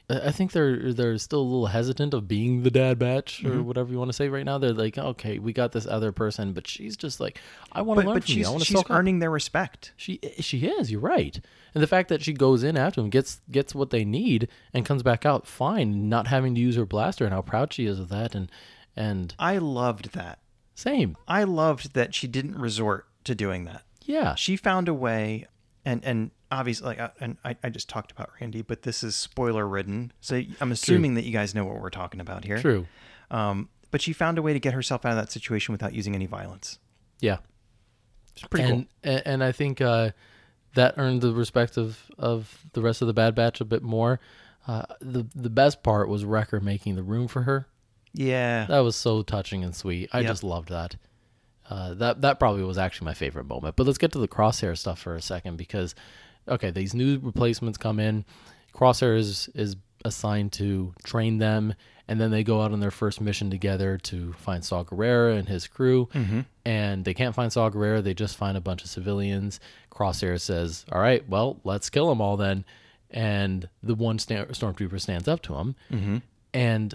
I 0.09 0.31
think 0.31 0.53
they're 0.53 0.93
they're 0.93 1.17
still 1.17 1.41
a 1.41 1.43
little 1.43 1.65
hesitant 1.67 2.13
of 2.13 2.29
being 2.29 2.63
the 2.63 2.71
dad 2.71 2.97
batch 2.97 3.43
or 3.43 3.49
Mm-hmm. 3.49 3.63
whatever 3.65 3.91
you 3.91 3.97
want 3.97 4.07
to 4.07 4.13
say 4.15 4.29
right 4.29 4.45
now. 4.45 4.57
They're 4.57 4.71
like, 4.71 4.97
okay, 4.97 5.37
we 5.37 5.51
got 5.51 5.73
this 5.73 5.85
other 5.85 6.13
person, 6.13 6.53
but 6.53 6.65
she's 6.65 6.95
just 6.95 7.19
like, 7.19 7.39
I 7.73 7.81
want 7.81 7.99
to 7.99 8.05
learn 8.07 8.15
but 8.15 8.23
from 8.23 8.31
you. 8.31 8.35
she's 8.39 8.47
I 8.47 8.51
want 8.51 8.61
to 8.61 8.65
she's 8.67 8.77
soak 8.77 8.89
up. 8.89 8.95
earning 8.97 9.19
their 9.19 9.29
respect. 9.31 9.91
She 9.97 10.19
she 10.39 10.59
is. 10.59 10.89
You're 10.91 11.01
right. 11.01 11.37
And 11.73 11.83
the 11.83 11.87
fact 11.87 12.07
that 12.07 12.23
she 12.23 12.31
goes 12.31 12.63
in 12.63 12.77
after 12.77 13.01
him, 13.01 13.09
gets 13.09 13.41
gets 13.51 13.75
what 13.75 13.89
they 13.89 14.05
need, 14.05 14.47
and 14.73 14.85
comes 14.85 15.03
back 15.03 15.25
out 15.25 15.45
fine, 15.45 16.07
not 16.07 16.27
having 16.27 16.55
to 16.55 16.61
use 16.61 16.77
her 16.77 16.85
blaster, 16.85 17.25
and 17.25 17.33
how 17.33 17.41
proud 17.41 17.73
she 17.73 17.85
is 17.85 17.99
of 17.99 18.07
that, 18.07 18.33
and 18.33 18.49
and 18.95 19.35
I 19.37 19.57
loved 19.57 20.13
that. 20.13 20.39
same, 20.73 21.17
I 21.27 21.43
loved 21.43 21.93
that 21.95 22.15
she 22.15 22.27
didn't 22.27 22.57
resort 22.57 23.07
to 23.25 23.35
doing 23.35 23.65
that. 23.65 23.81
yeah, 24.05 24.35
She 24.35 24.55
found 24.55 24.87
a 24.87 24.93
way, 24.93 25.47
and 25.83 26.01
and 26.05 26.31
obviously, 26.51 26.87
like, 26.87 26.99
uh, 26.99 27.09
and 27.19 27.37
I, 27.43 27.55
I 27.63 27.69
just 27.69 27.89
talked 27.89 28.11
about 28.11 28.29
Randy, 28.39 28.61
but 28.61 28.83
this 28.83 29.03
is 29.03 29.15
spoiler 29.15 29.67
ridden, 29.67 30.11
so 30.21 30.41
I'm 30.61 30.71
assuming 30.71 31.13
that 31.15 31.23
you 31.25 31.31
guys 31.31 31.53
know 31.55 31.65
what 31.65 31.81
we're 31.81 31.89
talking 31.89 32.19
about 32.19 32.45
here. 32.45 32.59
true, 32.59 32.87
Um, 33.31 33.69
but 33.91 34.01
she 34.01 34.13
found 34.13 34.37
a 34.37 34.41
way 34.41 34.53
to 34.53 34.59
get 34.59 34.73
herself 34.73 35.05
out 35.05 35.11
of 35.11 35.17
that 35.17 35.31
situation 35.31 35.71
without 35.71 35.93
using 35.93 36.15
any 36.15 36.25
violence. 36.25 36.79
yeah. 37.19 37.37
It's 38.33 38.47
pretty 38.47 38.69
and, 38.69 38.87
and 39.03 39.23
and 39.25 39.43
I 39.43 39.51
think 39.51 39.81
uh, 39.81 40.11
that 40.75 40.93
earned 40.97 41.21
the 41.21 41.33
respect 41.33 41.75
of, 41.75 41.99
of 42.19 42.65
the 42.73 42.81
rest 42.83 43.01
of 43.01 43.07
the 43.07 43.13
Bad 43.13 43.33
Batch 43.33 43.59
a 43.61 43.65
bit 43.65 43.81
more. 43.81 44.19
Uh, 44.67 44.83
the 45.01 45.25
the 45.33 45.49
best 45.49 45.81
part 45.81 46.07
was 46.07 46.23
Wrecker 46.23 46.59
making 46.59 46.97
the 46.97 47.01
room 47.01 47.27
for 47.27 47.41
her. 47.43 47.67
Yeah. 48.13 48.67
That 48.67 48.79
was 48.81 48.95
so 48.95 49.23
touching 49.23 49.63
and 49.63 49.75
sweet. 49.75 50.09
I 50.13 50.19
Yep. 50.19 50.27
just 50.27 50.43
loved 50.43 50.69
that. 50.69 50.97
Uh, 51.67 51.95
that 51.95 52.21
that 52.21 52.37
probably 52.39 52.61
was 52.63 52.77
actually 52.77 53.05
my 53.05 53.15
favorite 53.15 53.45
moment. 53.47 53.75
But 53.75 53.87
let's 53.87 53.97
get 53.97 54.11
to 54.11 54.19
the 54.19 54.27
Crosshair 54.27 54.77
stuff 54.77 54.99
for 54.99 55.15
a 55.15 55.21
second 55.21 55.57
because, 55.57 55.95
okay, 56.47 56.71
these 56.71 56.93
new 56.93 57.19
replacements 57.19 57.77
come 57.77 57.99
in. 57.99 58.25
Crosshair 58.73 59.17
is 59.17 59.49
is 59.55 59.75
assigned 60.05 60.53
to 60.53 60.93
train 61.03 61.37
them, 61.37 61.73
and 62.07 62.19
then 62.19 62.31
they 62.31 62.43
go 62.43 62.61
out 62.61 62.71
on 62.71 62.79
their 62.79 62.91
first 62.91 63.19
mission 63.19 63.49
together 63.49 63.97
to 63.97 64.33
find 64.33 64.63
Saw 64.63 64.83
Gerrera 64.83 65.37
and 65.37 65.47
his 65.47 65.67
crew. 65.67 66.07
Mm-hmm. 66.13 66.41
And 66.65 67.05
they 67.05 67.13
can't 67.13 67.35
find 67.35 67.51
Saw 67.51 67.69
Gerrera; 67.69 68.03
they 68.03 68.13
just 68.13 68.37
find 68.37 68.57
a 68.57 68.61
bunch 68.61 68.83
of 68.83 68.89
civilians. 68.89 69.59
Crosshair 69.91 70.39
says, 70.39 70.85
"All 70.91 71.01
right, 71.01 71.27
well, 71.27 71.59
let's 71.63 71.89
kill 71.89 72.09
them 72.09 72.21
all 72.21 72.37
then." 72.37 72.65
And 73.09 73.69
the 73.81 73.95
one 73.95 74.19
sta- 74.19 74.45
stormtrooper 74.47 74.99
stands 74.99 75.27
up 75.27 75.41
to 75.43 75.55
him, 75.55 75.75
mm-hmm. 75.91 76.17
and 76.53 76.93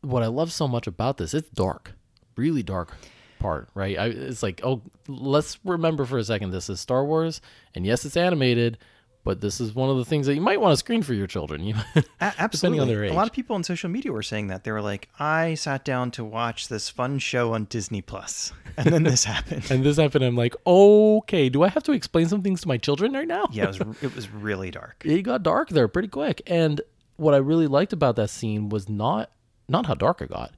what 0.00 0.22
I 0.22 0.26
love 0.26 0.52
so 0.52 0.68
much 0.68 0.86
about 0.86 1.16
this, 1.16 1.32
it's 1.32 1.48
dark, 1.50 1.92
really 2.36 2.62
dark 2.62 2.96
part, 3.44 3.68
right? 3.74 3.98
I, 3.98 4.06
it's 4.06 4.42
like, 4.42 4.62
oh, 4.64 4.80
let's 5.06 5.58
remember 5.64 6.06
for 6.06 6.16
a 6.16 6.24
second, 6.24 6.50
this 6.50 6.70
is 6.70 6.80
Star 6.80 7.04
Wars, 7.04 7.42
and 7.74 7.84
yes, 7.84 8.06
it's 8.06 8.16
animated, 8.16 8.78
but 9.22 9.42
this 9.42 9.60
is 9.60 9.74
one 9.74 9.90
of 9.90 9.98
the 9.98 10.04
things 10.06 10.26
that 10.26 10.34
you 10.34 10.40
might 10.40 10.60
want 10.62 10.72
to 10.72 10.78
screen 10.78 11.02
for 11.02 11.12
your 11.12 11.26
children. 11.26 11.62
You, 11.62 11.74
A- 12.22 12.32
absolutely. 12.38 12.80
on 12.80 12.88
their 12.88 13.04
A 13.04 13.12
lot 13.12 13.26
of 13.26 13.34
people 13.34 13.54
on 13.54 13.62
social 13.62 13.90
media 13.90 14.12
were 14.12 14.22
saying 14.22 14.46
that. 14.48 14.64
They 14.64 14.72
were 14.72 14.80
like, 14.80 15.08
I 15.18 15.54
sat 15.54 15.84
down 15.84 16.10
to 16.12 16.24
watch 16.24 16.68
this 16.68 16.88
fun 16.88 17.18
show 17.18 17.52
on 17.52 17.64
Disney 17.66 18.00
Plus, 18.00 18.52
and 18.78 18.86
then 18.86 19.02
this 19.02 19.24
happened. 19.34 19.70
and 19.70 19.84
this 19.84 19.98
happened. 19.98 20.24
I'm 20.24 20.36
like, 20.36 20.54
okay, 20.66 21.50
do 21.50 21.62
I 21.62 21.68
have 21.68 21.82
to 21.84 21.92
explain 21.92 22.28
some 22.28 22.40
things 22.42 22.62
to 22.62 22.68
my 22.68 22.78
children 22.78 23.12
right 23.12 23.28
now? 23.28 23.44
yeah, 23.52 23.64
it 23.64 23.78
was 23.84 24.02
it 24.02 24.14
was 24.14 24.30
really 24.30 24.70
dark. 24.70 25.02
it 25.04 25.20
got 25.22 25.42
dark 25.42 25.68
there 25.68 25.86
pretty 25.88 26.08
quick. 26.08 26.40
And 26.46 26.80
what 27.16 27.34
I 27.34 27.38
really 27.38 27.66
liked 27.66 27.92
about 27.92 28.16
that 28.16 28.30
scene 28.30 28.70
was 28.70 28.88
not 28.88 29.30
not 29.68 29.84
how 29.86 29.94
dark 29.94 30.22
it 30.22 30.30
got. 30.30 30.52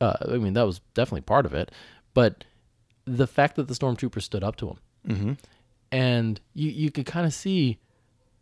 Uh, 0.00 0.14
I 0.32 0.38
mean, 0.38 0.52
that 0.54 0.62
was 0.64 0.80
definitely 0.94 1.22
part 1.22 1.44
of 1.44 1.52
it, 1.54 1.72
but 2.18 2.42
the 3.04 3.28
fact 3.28 3.54
that 3.54 3.68
the 3.68 3.74
stormtrooper 3.74 4.20
stood 4.20 4.42
up 4.42 4.56
to 4.56 4.70
him, 4.70 4.78
mm-hmm. 5.06 5.32
and 5.92 6.40
you 6.52 6.68
you 6.68 6.90
could 6.90 7.06
kind 7.06 7.24
of 7.24 7.32
see 7.32 7.78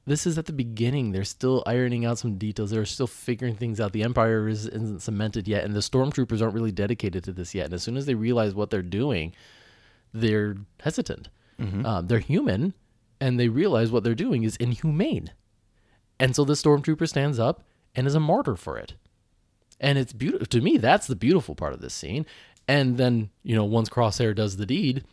this 0.07 0.27
is 0.27 0.39
at 0.39 0.47
the 0.47 0.55
beginning. 0.55 1.13
They're 1.13 1.25
still 1.25 1.63
ironing 1.67 2.07
out 2.07 2.17
some 2.17 2.39
details. 2.39 2.71
They're 2.71 2.87
still 2.87 3.07
figuring 3.07 3.55
things 3.55 3.79
out. 3.79 3.93
The 3.93 4.03
Empire 4.03 4.49
is, 4.49 4.67
isn't 4.67 5.03
cemented 5.03 5.47
yet, 5.47 5.65
and 5.65 5.75
the 5.75 5.81
stormtroopers 5.81 6.41
aren't 6.41 6.55
really 6.55 6.73
dedicated 6.73 7.23
to 7.25 7.35
this 7.35 7.55
yet. 7.55 7.67
And 7.67 7.75
as 7.75 7.83
soon 7.83 7.99
as 7.99 8.07
they 8.07 8.15
realize 8.15 8.55
what 8.55 8.71
they're 8.71 8.81
doing, 8.81 9.35
they're 10.15 10.57
hesitant. 10.81 11.29
Um, 11.85 12.07
they're 12.07 12.21
human, 12.21 12.73
and 13.21 13.39
they 13.39 13.49
realize 13.49 13.93
what 13.93 14.05
they're 14.05 14.15
doing 14.15 14.43
is 14.45 14.57
inhumane. 14.57 15.33
And 16.19 16.35
so 16.35 16.47
the 16.47 16.55
stormtrooper 16.55 17.07
stands 17.07 17.39
up 17.39 17.63
and 17.95 18.07
is 18.07 18.15
a 18.15 18.21
martyr 18.21 18.57
for 18.57 18.79
it. 18.79 18.95
And 19.79 19.99
it's 19.99 20.15
beautiful 20.15 20.47
to 20.47 20.63
me. 20.63 20.79
That's 20.79 21.07
the 21.07 21.17
beautiful 21.17 21.55
part 21.55 21.75
of 21.75 21.83
this 21.83 21.93
scene. 21.93 22.25
And 22.69 22.97
then 22.99 23.31
you 23.43 23.55
know, 23.55 23.65
once 23.65 23.89
Crosshair 23.89 24.35
does 24.35 24.57
the 24.57 24.67
deed, 24.67 25.05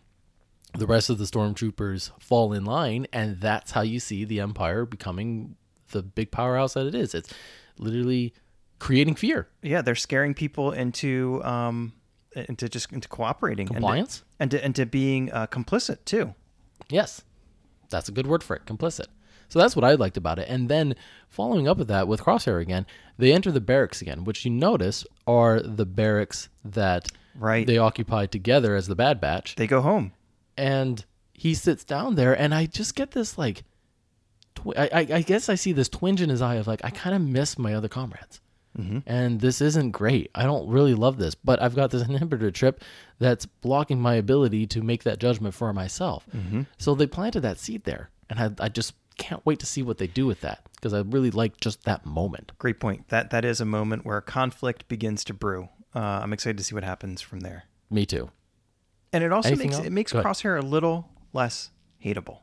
the 0.78 0.88
rest 0.88 1.10
of 1.10 1.18
the 1.20 1.26
stormtroopers 1.26 2.12
fall 2.20 2.52
in 2.54 2.66
line, 2.66 3.06
and 3.14 3.40
that's 3.40 3.72
how 3.72 3.82
you 3.82 4.00
see 4.00 4.26
the 4.26 4.40
Empire 4.40 4.86
becoming 4.86 5.56
the 5.92 6.02
big 6.02 6.32
powerhouse 6.32 6.74
that 6.74 6.88
it 6.88 6.96
is. 6.96 7.14
It's 7.14 7.32
literally 7.78 8.34
creating 8.80 9.16
fear, 9.16 9.48
Yeah, 9.62 9.82
they're 9.82 9.96
scaring 9.96 10.34
people 10.34 10.72
into 10.72 11.42
um 11.44 11.94
into 12.36 12.68
just 12.68 12.92
into 12.92 13.08
cooperating 13.08 13.68
and 13.68 13.76
to- 13.76 13.80
compliance. 13.82 14.24
and 14.40 14.50
to, 14.52 14.64
and 14.66 14.76
to 14.76 14.86
being 14.88 15.32
uh, 15.32 15.46
complicit 15.48 16.04
too. 16.06 16.34
Yes, 16.90 17.22
that's 17.90 18.10
a 18.10 18.12
good 18.12 18.26
word 18.28 18.44
for 18.44 18.56
it. 18.56 18.66
Complicit. 18.66 19.06
So 19.50 19.60
that's 19.60 19.76
what 19.76 19.86
I 19.86 19.94
liked 19.94 20.18
about 20.18 20.40
it. 20.40 20.50
And 20.50 20.68
then 20.68 20.96
following 21.30 21.68
up 21.68 21.78
with 21.78 21.88
that 21.90 22.08
with 22.08 22.24
Crosshair 22.24 22.60
again, 22.60 22.88
they 23.20 23.32
enter 23.32 23.52
the 23.52 23.62
barracks 23.62 24.02
again, 24.02 24.24
which 24.24 24.44
you 24.46 24.50
notice 24.52 25.06
are 25.28 25.62
the 25.62 25.86
barracks 25.86 26.50
that 26.66 27.10
Right. 27.36 27.66
they 27.66 27.78
occupy 27.78 28.26
together 28.28 28.76
as 28.76 28.88
the 28.88 28.96
Bad 28.96 29.20
Batch. 29.22 29.56
They 29.56 29.68
go 29.68 29.82
home. 29.82 30.12
and 30.58 31.04
he 31.34 31.54
sits 31.56 31.84
down 31.84 32.16
there, 32.16 32.34
and 32.40 32.54
I 32.54 32.68
just 32.68 32.96
get 32.96 33.12
this 33.12 33.38
like, 33.38 33.64
twi- 34.56 34.76
I, 34.78 34.90
I, 34.94 35.08
I 35.16 35.22
guess 35.22 35.50
I 35.50 35.56
see 35.56 35.72
this 35.74 35.90
twinge 35.90 36.22
in 36.22 36.30
his 36.30 36.42
eye 36.42 36.56
of 36.56 36.68
like, 36.68 36.82
I 36.84 36.90
kind 36.90 37.16
of 37.16 37.22
miss 37.22 37.58
my 37.58 37.74
other 37.74 37.90
comrades. 37.90 38.40
Mm-hmm. 38.78 39.00
And 39.06 39.40
this 39.42 39.62
isn't 39.62 39.92
great. 39.92 40.32
I 40.34 40.44
don't 40.44 40.68
really 40.68 40.94
love 40.96 41.18
this, 41.18 41.36
but 41.36 41.62
I've 41.62 41.76
got 41.76 41.92
this 41.92 42.04
inhibitor 42.08 42.54
trip 42.54 42.84
that's 43.20 43.46
blocking 43.46 44.00
my 44.00 44.16
ability 44.16 44.66
to 44.68 44.82
make 44.82 45.04
that 45.04 45.20
judgment 45.20 45.54
for 45.54 45.74
myself. 45.74 46.26
Mm-hmm. 46.36 46.62
So 46.78 46.96
they 46.96 47.08
planted 47.08 47.42
that 47.42 47.60
seed 47.60 47.84
there, 47.84 48.10
and 48.30 48.40
I, 48.40 48.66
I 48.66 48.70
just 48.70 48.94
can't 49.18 49.46
wait 49.46 49.60
to 49.60 49.66
see 49.68 49.84
what 49.84 49.98
they 50.00 50.08
do 50.08 50.26
with 50.26 50.42
that 50.42 50.62
because 50.76 50.94
I 50.94 51.02
really 51.02 51.30
like 51.30 51.60
just 51.60 51.84
that 51.84 52.06
moment. 52.06 52.52
Great 52.58 52.80
point. 52.80 53.10
That 53.10 53.30
that 53.30 53.46
is 53.46 53.62
a 53.62 53.66
moment 53.66 54.06
where 54.06 54.20
conflict 54.22 54.88
begins 54.88 55.24
to 55.26 55.34
brew. 55.34 55.70
Uh, 55.96 56.00
I'm 56.00 56.34
excited 56.34 56.58
to 56.58 56.64
see 56.64 56.74
what 56.76 56.84
happens 56.84 57.22
from 57.22 57.42
there. 57.42 57.66
Me 57.90 58.06
too. 58.06 58.30
And 59.12 59.24
it 59.24 59.32
also 59.32 59.50
Anything 59.50 59.68
makes 59.68 59.78
else? 59.78 59.86
it 59.88 59.92
makes 59.92 60.12
Go 60.14 60.20
ahead. 60.20 60.32
Crosshair 60.32 60.58
a 60.58 60.66
little 60.66 61.10
less 61.34 61.70
hateable. 62.04 62.40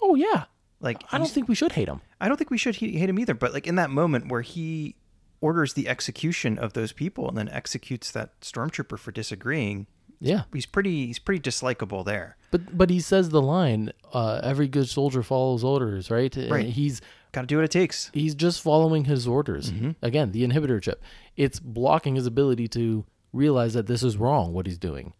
Oh 0.00 0.14
yeah, 0.14 0.44
Like 0.80 1.02
I 1.12 1.18
don't 1.18 1.30
think 1.30 1.48
we 1.48 1.54
should 1.54 1.72
hate 1.72 1.88
him. 1.88 2.00
I 2.20 2.28
don't 2.28 2.36
think 2.36 2.50
we 2.50 2.58
should 2.58 2.76
hate 2.76 2.94
him 3.08 3.18
either. 3.18 3.34
But 3.34 3.52
like 3.52 3.66
in 3.66 3.74
that 3.76 3.90
moment 3.90 4.28
where 4.30 4.40
he 4.42 4.96
orders 5.40 5.74
the 5.74 5.88
execution 5.88 6.58
of 6.58 6.72
those 6.72 6.92
people 6.92 7.28
and 7.28 7.36
then 7.36 7.48
executes 7.50 8.10
that 8.12 8.40
stormtrooper 8.40 8.98
for 8.98 9.12
disagreeing, 9.12 9.86
Yeah. 10.20 10.44
he's 10.54 10.64
pretty 10.66 11.06
he's 11.06 11.18
pretty 11.18 11.40
dislikable 11.40 12.04
there. 12.04 12.36
But 12.50 12.76
but 12.78 12.88
he 12.88 13.00
says 13.00 13.28
the 13.30 13.42
line, 13.42 13.92
uh, 14.14 14.40
"Every 14.42 14.68
good 14.68 14.88
soldier 14.88 15.22
follows 15.22 15.62
orders," 15.64 16.10
right? 16.10 16.34
Right. 16.48 16.66
He's 16.68 17.00
Got 17.32 17.40
to 17.42 17.46
do 17.48 17.56
what 17.56 17.64
it 17.64 17.70
takes. 17.72 18.10
he's 18.14 18.34
just 18.36 18.62
following 18.62 19.06
his 19.06 19.26
orders. 19.26 19.72
Mm-hmm. 19.72 19.90
Again, 20.02 20.30
the 20.30 20.46
inhibitor 20.46 20.80
chip. 20.80 21.02
It's 21.36 21.58
blocking 21.60 22.14
his 22.14 22.26
ability 22.26 22.68
to 22.68 23.04
realize 23.32 23.74
that 23.74 23.86
this 23.86 24.02
is 24.02 24.16
wrong. 24.16 24.52
What 24.52 24.66
he's 24.66 24.78
doing. 24.78 25.12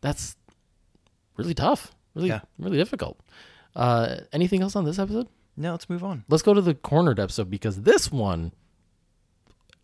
That's 0.00 0.36
really 1.36 1.54
tough. 1.54 1.92
Really 2.14 2.28
Yeah. 2.28 2.40
really 2.58 2.76
difficult. 2.76 3.18
Uh, 3.74 4.16
anything 4.32 4.60
else 4.62 4.76
on 4.76 4.84
this 4.84 4.98
episode? 4.98 5.28
No, 5.56 5.72
let's 5.72 5.88
move 5.88 6.04
on. 6.04 6.24
Let's 6.28 6.42
go 6.42 6.54
to 6.54 6.60
the 6.60 6.74
cornered 6.74 7.18
episode 7.20 7.48
because 7.50 7.82
this 7.82 8.10
one 8.12 8.52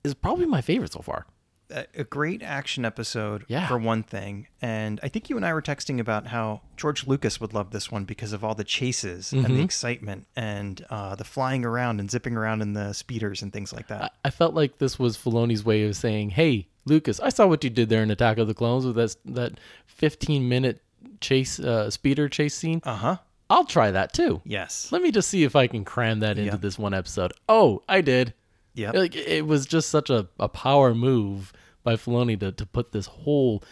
is 0.04 0.14
probably 0.14 0.46
my 0.46 0.60
favorite 0.60 0.92
so 0.92 1.00
far. 1.00 1.26
A, 1.70 2.04
great 2.04 2.42
action 2.42 2.84
episode 2.84 3.44
Yeah. 3.48 3.66
for 3.68 3.76
one 3.78 4.02
thing 4.02 4.46
and 4.62 4.98
i 5.02 5.08
think 5.08 5.28
you 5.28 5.36
and 5.36 5.44
i 5.44 5.52
were 5.52 5.60
texting 5.62 6.00
about 6.00 6.28
how 6.28 6.62
george 6.76 7.06
lucas 7.06 7.40
would 7.40 7.52
love 7.52 7.70
this 7.72 7.90
one 7.92 8.04
because 8.04 8.32
of 8.32 8.42
all 8.42 8.54
the 8.54 8.64
chases 8.64 9.32
and 9.32 9.44
Mm-hmm. 9.44 9.56
the 9.56 9.62
excitement 9.62 10.26
and 10.34 10.84
uh, 10.90 11.14
the 11.14 11.24
flying 11.24 11.64
around 11.64 12.00
and 12.00 12.10
zipping 12.10 12.36
around 12.36 12.62
in 12.62 12.72
the 12.72 12.92
speeders 12.92 13.42
and 13.42 13.52
things 13.52 13.72
like 13.72 13.88
that 13.88 14.02
I, 14.24 14.28
I 14.28 14.30
felt 14.30 14.54
like 14.54 14.78
this 14.78 14.98
was 14.98 15.16
Filoni's 15.18 15.64
way 15.64 15.84
of 15.84 15.94
saying, 15.96 16.30
"Hey, 16.30 16.68
Lucas, 16.86 17.20
I 17.20 17.28
saw 17.28 17.46
what 17.46 17.62
you 17.64 17.70
did 17.70 17.88
there 17.90 18.02
in 18.02 18.10
Attack 18.10 18.38
of 18.38 18.46
the 18.48 18.54
Clones 18.54 18.86
with 18.86 18.96
that 18.96 19.16
that 19.26 19.60
15 19.86 20.48
minute 20.48 20.80
chase 21.20 21.58
uh, 21.60 21.90
speeder 21.90 22.28
chase 22.28 22.54
scene. 22.54 22.80
uh-huh 22.84 23.16
I'll 23.50 23.64
try 23.64 23.90
that 23.90 24.12
too. 24.12 24.42
yes 24.44 24.92
Let 24.92 25.02
me 25.02 25.10
just 25.10 25.28
see 25.28 25.42
if 25.44 25.56
I 25.56 25.66
can 25.68 25.84
cram 25.84 26.20
that 26.20 26.38
into 26.38 26.50
Yeah. 26.52 26.56
this 26.56 26.78
one 26.78 26.92
episode. 26.94 27.32
Oh, 27.48 27.82
I 27.88 28.00
did. 28.02 28.34
yeah. 28.74 28.90
Like 28.92 29.16
it 29.16 29.46
was 29.46 29.64
just 29.66 29.88
such 29.90 30.10
a, 30.10 30.28
a 30.38 30.48
power 30.48 30.94
move 30.94 31.52
by 31.88 31.96
Filoni 31.96 32.38
to, 32.40 32.52
to 32.52 32.66
put 32.66 32.92
this 32.92 33.06
whole 33.06 33.62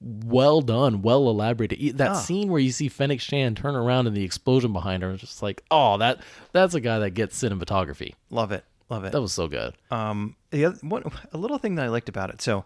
well 0.00 0.62
done, 0.62 1.02
well 1.02 1.28
elaborated 1.28 1.98
that 1.98 2.10
Ah. 2.12 2.14
scene 2.14 2.48
where 2.48 2.60
you 2.60 2.72
see 2.72 2.88
Fennec 2.88 3.20
Shand 3.20 3.58
turn 3.58 3.76
around 3.76 4.06
and 4.06 4.16
the 4.16 4.24
explosion 4.24 4.72
behind 4.72 5.02
her. 5.02 5.14
Just 5.16 5.42
like, 5.42 5.62
oh, 5.70 5.98
that 5.98 6.20
that's 6.52 6.74
a 6.74 6.80
guy 6.80 6.98
that 7.00 7.10
gets 7.10 7.40
cinematography. 7.42 8.14
love 8.30 8.50
it 8.52 8.64
love 8.88 9.04
it 9.04 9.12
That 9.12 9.20
was 9.20 9.32
so 9.32 9.46
good. 9.46 9.74
um 9.90 10.36
the 10.50 10.64
other 10.64 10.78
one 10.82 11.04
a 11.32 11.38
little 11.38 11.58
thing 11.58 11.74
that 11.76 11.84
i 11.84 11.88
liked 11.88 12.08
about 12.08 12.30
it 12.30 12.40
so 12.42 12.64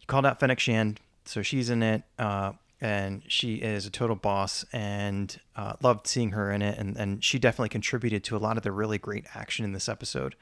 you 0.00 0.06
called 0.06 0.24
out 0.24 0.38
fennec 0.40 0.58
Shand, 0.60 1.00
so 1.24 1.42
she's 1.42 1.68
in 1.70 1.82
it 1.82 2.02
uh 2.18 2.52
and 2.80 3.22
she 3.28 3.56
is 3.56 3.84
a 3.86 3.90
total 3.90 4.16
boss 4.16 4.64
and 4.72 5.38
uh, 5.56 5.74
loved 5.82 6.06
seeing 6.06 6.30
her 6.30 6.50
in 6.52 6.60
it 6.62 6.78
and, 6.78 6.96
and 6.96 7.24
she 7.24 7.38
definitely 7.38 7.68
contributed 7.70 8.22
to 8.24 8.36
a 8.36 8.40
lot 8.46 8.56
of 8.58 8.62
the 8.62 8.70
really 8.72 8.98
great 8.98 9.24
action 9.34 9.64
in 9.64 9.72
this 9.72 9.88
episode 9.88 10.34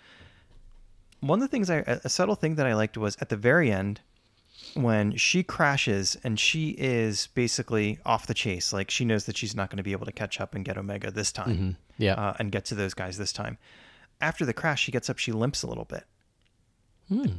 one 1.24 1.38
of 1.38 1.42
the 1.42 1.48
things 1.48 1.70
I, 1.70 1.76
a 1.86 2.08
subtle 2.08 2.34
thing 2.34 2.56
that 2.56 2.66
I 2.66 2.74
liked 2.74 2.98
was 2.98 3.16
at 3.20 3.28
the 3.30 3.36
very 3.36 3.72
end 3.72 4.00
when 4.74 5.16
she 5.16 5.42
crashes 5.42 6.16
and 6.22 6.38
she 6.38 6.70
is 6.70 7.28
basically 7.28 7.98
off 8.04 8.26
the 8.26 8.34
chase. 8.34 8.72
Like 8.72 8.90
she 8.90 9.04
knows 9.04 9.24
that 9.26 9.36
she's 9.36 9.54
not 9.54 9.70
going 9.70 9.78
to 9.78 9.82
be 9.82 9.92
able 9.92 10.06
to 10.06 10.12
catch 10.12 10.40
up 10.40 10.54
and 10.54 10.64
get 10.64 10.76
Omega 10.76 11.10
this 11.10 11.32
time. 11.32 11.76
Yeah. 11.96 12.14
Uh, 12.14 12.34
and 12.38 12.52
get 12.52 12.64
to 12.66 12.74
those 12.74 12.92
guys 12.94 13.16
this 13.16 13.32
time. 13.32 13.56
After 14.20 14.44
the 14.44 14.52
crash, 14.52 14.82
she 14.82 14.92
gets 14.92 15.08
up, 15.08 15.18
she 15.18 15.32
limps 15.32 15.62
a 15.62 15.66
little 15.66 15.84
bit. 15.84 16.04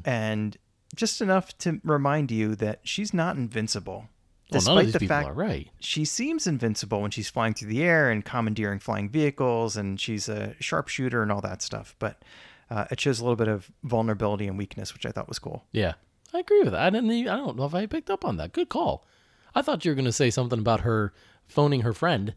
And 0.06 0.58
just 0.95 1.21
enough 1.21 1.58
to 1.60 1.80
remind 1.84 2.32
you 2.32 2.56
that 2.56 2.80
she's 2.84 3.13
not 3.13 3.36
invincible. 3.36 4.10
Well, 4.52 4.62
none 4.62 4.78
of 4.78 4.86
these 4.86 4.98
people 4.98 5.15
are 5.15 5.34
right. 5.34 5.67
she 5.80 6.06
seems 6.06 6.45
invincible 6.45 7.02
when 7.02 7.10
she's 7.10 7.30
flying 7.30 7.56
through 7.56 7.69
the 7.69 7.84
air 7.84 8.12
and 8.12 8.24
commandeering 8.24 8.78
flying 8.80 9.10
vehicles 9.10 9.76
and 9.76 10.00
she's 10.00 10.30
a 10.30 10.56
sharpshooter 10.60 11.24
and 11.24 11.32
all 11.32 11.41
that 11.41 11.63
stuff 11.63 11.95
but 11.98 12.21
uh, 12.69 12.86
it 12.91 12.99
shows 12.99 13.19
a 13.19 13.23
little 13.23 13.36
bit 13.36 13.47
of 13.47 13.71
vulnerability 13.84 14.47
and 14.47 14.58
weakness 14.58 14.93
which 14.93 15.06
i 15.06 15.12
thought 15.12 15.28
was 15.28 15.39
cool 15.39 15.65
Yeah, 15.71 15.93
I 16.34 16.39
agree 16.39 16.62
with 16.63 16.71
that. 16.73 16.82
I 16.82 16.89
didn't. 16.89 17.10
I 17.30 17.36
don't 17.38 17.56
know 17.58 17.65
if 17.65 17.73
I 17.73 17.86
picked 17.86 18.10
up 18.10 18.25
on 18.25 18.36
that. 18.38 18.51
Good 18.51 18.67
call. 18.69 19.06
I 19.54 19.62
thought 19.62 19.86
you 19.86 19.91
were 19.91 19.95
going 19.95 20.04
to 20.06 20.12
say 20.12 20.30
something 20.30 20.60
about 20.60 20.82
her 20.82 21.13
phoning 21.47 21.82
her 21.82 21.93
friend, 21.93 22.34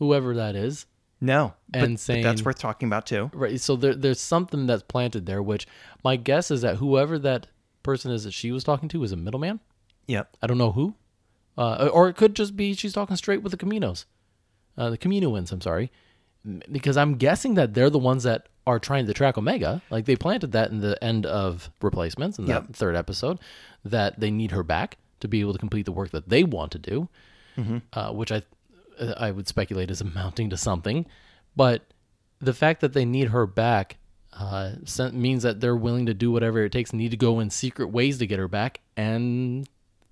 whoever 0.00 0.34
that 0.34 0.56
is. 0.56 0.86
no 1.20 1.54
And 1.72 1.94
but 1.94 2.00
saying- 2.00 2.24
that's 2.24 2.42
worth 2.44 2.58
talking 2.58 2.88
about 2.88 3.06
too 3.06 3.30
Right. 3.32 3.60
So 3.60 3.76
there, 3.76 3.94
there's 3.94 4.20
something 4.20 4.66
that's 4.66 4.82
planted 4.82 5.26
there, 5.26 5.42
which 5.42 5.66
my 6.02 6.16
guess 6.16 6.50
is 6.50 6.62
that 6.62 6.76
whoever 6.78 7.18
that 7.20 7.46
person 7.84 8.10
is 8.10 8.24
that 8.24 8.32
she 8.32 8.50
was 8.50 8.64
talking 8.64 8.88
to 8.88 9.04
is 9.04 9.12
a 9.12 9.16
middleman. 9.16 9.60
yep 10.08 10.36
I 10.42 10.46
don't 10.48 10.58
know 10.58 10.72
who, 10.72 10.94
uh, 11.56 11.88
or 11.92 12.08
it 12.08 12.16
could 12.16 12.34
just 12.34 12.56
be 12.56 12.74
she's 12.74 12.92
talking 12.94 13.14
straight 13.16 13.42
with 13.42 13.52
the 13.52 13.58
Kaminos, 13.64 14.06
uh, 14.76 14.90
the 14.90 14.98
Kaminoans. 14.98 15.52
I'm 15.52 15.60
sorry, 15.60 15.92
because 16.72 16.96
I'm 16.96 17.14
guessing 17.16 17.54
that 17.54 17.74
they're 17.74 17.90
the 17.90 17.98
ones 17.98 18.24
that 18.24 18.48
are 18.66 18.78
trying 18.78 19.06
to 19.06 19.14
track 19.14 19.38
Omega. 19.38 19.80
Like 19.90 20.04
they 20.06 20.16
planted 20.16 20.52
that 20.52 20.70
in 20.70 20.80
the 20.80 21.02
end 21.02 21.24
of 21.26 21.70
replacements 21.82 22.38
in 22.38 22.46
that 22.46 22.64
Yep. 22.64 22.74
third 22.76 22.96
episode, 22.96 23.38
that 23.84 24.18
they 24.18 24.30
need 24.30 24.50
her 24.50 24.62
back 24.62 24.98
to 25.20 25.28
be 25.28 25.40
able 25.40 25.52
to 25.52 25.58
complete 25.58 25.86
the 25.86 25.92
work 25.92 26.10
that 26.10 26.28
they 26.28 26.42
want 26.44 26.72
to 26.72 26.78
do, 26.78 27.08
uh, 27.92 28.12
which 28.12 28.32
I 28.32 28.42
I 29.18 29.30
would 29.30 29.46
speculate 29.46 29.90
is 29.90 30.00
amounting 30.10 30.50
to 30.50 30.56
something, 30.56 31.06
but 31.54 31.82
the 32.40 32.54
fact 32.54 32.80
that 32.80 32.92
they 32.92 33.04
need 33.04 33.28
her 33.28 33.46
back. 33.46 33.98
Uh, 34.38 34.72
sen- 34.84 35.18
means 35.18 35.42
that 35.44 35.60
they're 35.62 35.74
willing 35.74 36.04
to 36.04 36.12
do 36.12 36.30
whatever 36.30 36.62
it 36.62 36.70
takes, 36.70 36.92
need 36.92 37.10
to 37.10 37.16
go 37.16 37.40
in 37.40 37.48
secret 37.48 37.86
ways 37.86 38.18
to 38.18 38.26
get 38.26 38.38
her 38.38 38.48
back, 38.48 38.80
and 38.94 39.66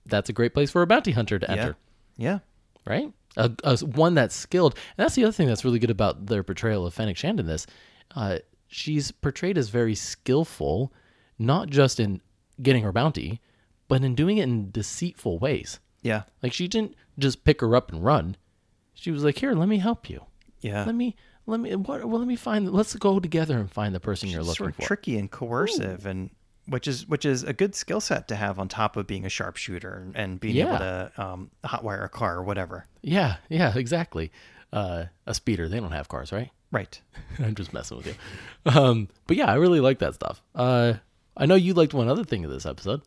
that's 0.07 0.31
a 0.31 0.33
great 0.33 0.55
place 0.55 0.71
for 0.71 0.81
a 0.81 0.87
bounty 0.87 1.11
hunter 1.13 1.39
to 1.39 1.51
enter, 1.51 1.77
yeah 2.17 2.39
right? 2.87 3.13
A, 3.37 3.51
a- 3.65 3.77
one 3.85 4.15
that's 4.15 4.35
skilled, 4.35 4.77
and 4.97 5.05
that's 5.05 5.15
the 5.15 5.25
other 5.25 5.33
thing 5.33 5.47
that's 5.47 5.63
really 5.63 5.79
good 5.79 5.91
about 5.91 6.25
their 6.25 6.43
portrayal 6.43 6.87
of 6.87 6.95
Fennec 6.95 7.19
Shand 7.19 7.39
in 7.39 7.47
this. 7.47 7.67
Uh, 8.15 8.39
she's 8.67 9.11
portrayed 9.11 9.59
as 9.59 9.69
very 9.69 9.95
skillful, 9.95 10.93
not 11.39 11.69
just 11.71 11.99
in 12.01 12.21
getting 12.63 12.83
her 12.83 12.93
bounty, 12.93 13.41
but 13.89 14.03
in 14.03 14.15
doing 14.15 14.39
it 14.39 14.45
in 14.45 14.71
deceitful 14.71 15.39
ways. 15.39 15.81
yeah 16.03 16.23
Like 16.43 16.53
she 16.53 16.69
didn't 16.69 16.95
just 17.19 17.45
pick 17.45 17.61
her 17.61 17.77
up 17.77 17.93
and 17.93 18.05
run. 18.05 18.37
She 18.95 19.11
was 19.11 19.25
like, 19.25 19.39
"Here, 19.39 19.53
let 19.53 19.69
me 19.69 19.79
help 19.79 20.09
you. 20.09 20.25
yeah 20.61 20.85
Let 20.85 20.95
me, 20.95 21.17
let 21.47 21.61
me, 21.61 21.75
what? 21.75 22.05
Well, 22.05 22.19
let 22.19 22.29
me 22.29 22.37
find. 22.37 22.73
Let's 22.73 22.95
go 22.97 23.21
together 23.21 23.59
and 23.59 23.71
find 23.71 23.95
the 23.95 24.01
person 24.01 24.29
you're 24.29 24.43
looking 24.43 24.55
sort 24.55 24.71
of 24.71 24.77
for." 24.77 24.83
tricky 24.83 25.19
and 25.19 25.31
coercive 25.31 26.07
and 26.07 26.31
which 26.67 26.89
is 26.89 27.07
which 27.07 27.25
is 27.27 27.43
a 27.43 27.53
good 27.53 27.75
skill 27.75 28.01
set 28.01 28.29
to 28.29 28.37
have 28.37 28.59
on 28.59 28.69
top 28.69 28.97
of 28.97 29.07
being 29.07 29.27
a 29.27 29.29
sharpshooter 29.29 30.11
and, 30.15 30.41
being 30.41 30.57
able 30.67 30.79
to 30.79 31.13
um, 31.19 31.51
hotwire 31.65 32.05
a 32.05 32.09
car 32.09 32.37
or 32.37 32.43
whatever 32.43 32.87
Yeah, 33.03 33.37
yeah, 33.51 33.77
exactly. 33.77 34.33
Uh, 34.73 35.05
a 35.27 35.35
speeder. 35.35 35.69
They 35.69 35.79
don't 35.79 35.93
have 35.93 36.09
cars, 36.09 36.33
right? 36.33 36.51
Right 36.75 37.01
I'm 37.39 37.55
just 37.55 37.73
messing 37.73 37.97
with 37.97 38.07
you. 38.07 38.15
Um, 38.67 39.09
but 39.27 39.37
yeah, 39.37 39.51
I 39.51 39.55
really 39.55 39.81
like 39.81 40.01
that 40.01 40.15
stuff. 40.15 40.43
Uh, 40.55 40.95
I 41.37 41.47
know 41.47 41.55
you 41.55 41.73
liked 41.73 41.95
one 41.95 42.09
other 42.09 42.25
thing 42.25 42.45
of 42.45 42.51
this 42.51 42.67
episode. 42.67 43.03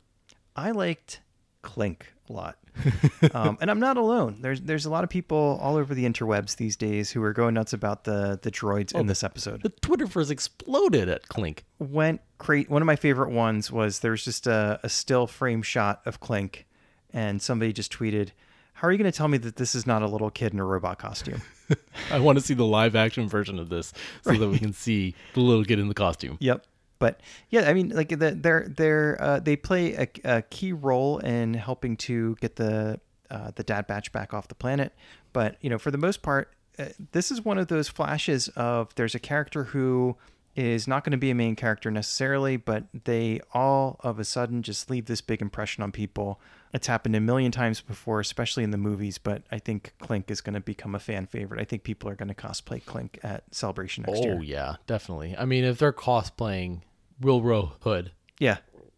I 0.55 0.71
liked 0.71 1.21
Clink 1.61 2.13
a 2.29 2.33
lot. 2.33 2.57
um, 3.33 3.57
and 3.59 3.71
I'm 3.71 3.79
not 3.79 3.97
alone. 3.97 4.37
There's 4.41 4.61
there's 4.61 4.85
a 4.85 4.89
lot 4.89 5.03
of 5.03 5.09
people 5.09 5.59
all 5.61 5.77
over 5.77 5.95
the 5.95 6.05
interwebs 6.05 6.57
these 6.57 6.75
days 6.75 7.09
who 7.09 7.23
are 7.23 7.33
going 7.33 7.55
nuts 7.55 7.73
about 7.73 8.03
the 8.03 8.39
the 8.41 8.51
droids 8.51 8.93
in 8.93 9.07
this 9.07 9.23
episode. 9.23 9.63
The 9.63 9.69
Twitterverse 9.69 10.29
exploded 10.29 11.09
at 11.09 11.27
Clink. 11.27 11.65
Went 11.79 12.21
cra- 12.37 12.63
One 12.63 12.81
of 12.81 12.85
my 12.85 12.95
favorite 12.95 13.31
ones 13.31 13.71
was 13.71 13.99
there's 13.99 14.23
just 14.23 14.45
a, 14.47 14.79
a 14.83 14.89
still 14.89 15.25
frame 15.25 15.63
shot 15.63 16.01
of 16.05 16.19
Clink, 16.19 16.67
and 17.11 17.41
somebody 17.41 17.73
just 17.73 17.91
tweeted, 17.91 18.29
"How 18.77 18.87
are 18.87 18.91
you 18.91 18.97
going 18.97 19.11
to 19.11 19.17
tell 19.17 19.27
me 19.27 19.37
that 19.39 19.57
this 19.57 19.75
is 19.75 19.85
not 19.85 20.01
a 20.01 20.07
little 20.07 20.29
kid 20.29 20.53
in 20.53 20.59
a 20.59 20.65
robot 20.65 20.99
costume?" 20.99 21.41
I 22.11 22.19
want 22.19 22.37
to 22.37 22.43
see 22.43 22.53
the 22.53 22.65
live 22.65 22.95
action 22.95 23.27
version 23.27 23.59
of 23.59 23.69
this 23.69 23.93
so 24.21 24.33
that 24.33 24.49
we 24.49 24.59
can 24.59 24.73
see 24.73 25.15
the 25.33 25.41
little 25.41 25.65
kid 25.65 25.79
in 25.79 25.87
the 25.87 25.93
costume. 25.93 26.37
Yep. 26.39 26.65
But 26.99 27.19
yeah, 27.49 27.69
I 27.69 27.73
mean, 27.73 27.89
like 27.89 28.09
the, 28.09 28.37
they're 28.39 28.67
they're 28.67 29.17
uh, 29.19 29.39
they 29.39 29.55
play 29.55 29.93
a, 29.93 30.07
a 30.23 30.41
key 30.43 30.73
role 30.73 31.19
in 31.19 31.53
helping 31.53 31.97
to 31.97 32.35
get 32.41 32.55
the 32.55 32.99
uh, 33.29 33.51
the 33.55 33.63
Bad 33.63 33.87
Batch 33.87 34.11
back 34.11 34.33
off 34.33 34.47
the 34.47 34.55
planet. 34.55 34.93
But 35.33 35.57
you 35.61 35.69
know, 35.69 35.77
for 35.77 35.91
the 35.91 35.97
most 35.97 36.21
part, 36.21 36.51
uh, 36.79 36.85
this 37.11 37.31
is 37.31 37.43
one 37.43 37.57
of 37.57 37.67
those 37.67 37.87
flashes 37.87 38.47
of 38.49 38.93
there's 38.95 39.15
a 39.15 39.19
character 39.19 39.65
who 39.65 40.15
is 40.55 40.87
not 40.87 41.03
going 41.03 41.11
to 41.11 41.17
be 41.17 41.29
a 41.29 41.35
main 41.35 41.55
character 41.55 41.91
necessarily, 41.91 42.57
but 42.57 42.85
they 43.05 43.39
all 43.53 43.99
of 44.03 44.19
a 44.19 44.23
sudden 44.23 44.63
just 44.63 44.89
leave 44.89 45.05
this 45.05 45.21
big 45.21 45.41
impression 45.41 45.83
on 45.83 45.91
people. 45.91 46.39
It's 46.77 46.85
happened 46.85 47.15
a 47.15 47.19
million 47.19 47.51
times 47.51 47.81
before, 47.81 48.19
especially 48.19 48.63
in 48.63 48.69
the 48.69 48.77
movies. 48.77 49.17
But 49.17 49.41
I 49.51 49.57
think 49.57 49.93
Clink 49.99 50.29
is 50.29 50.41
going 50.41 50.53
to 50.53 50.59
become 50.59 50.93
a 50.93 50.99
fan 50.99 51.25
favorite. 51.25 51.59
I 51.59 51.63
think 51.63 51.81
people 51.81 52.07
are 52.07 52.15
going 52.15 52.27
to 52.27 52.35
cosplay 52.35 52.85
Clink 52.85 53.19
at 53.23 53.43
Celebration 53.49 54.05
next 54.07 54.23
year. 54.23 54.37
Oh 54.37 54.41
yeah, 54.41 54.75
definitely. 54.85 55.35
I 55.35 55.45
mean, 55.45 55.63
if 55.63 55.79
they're 55.79 55.91
cosplaying 55.91 56.81
Willrow 57.19 57.71
Hood, 57.81 58.11
Yeah, 58.39 58.57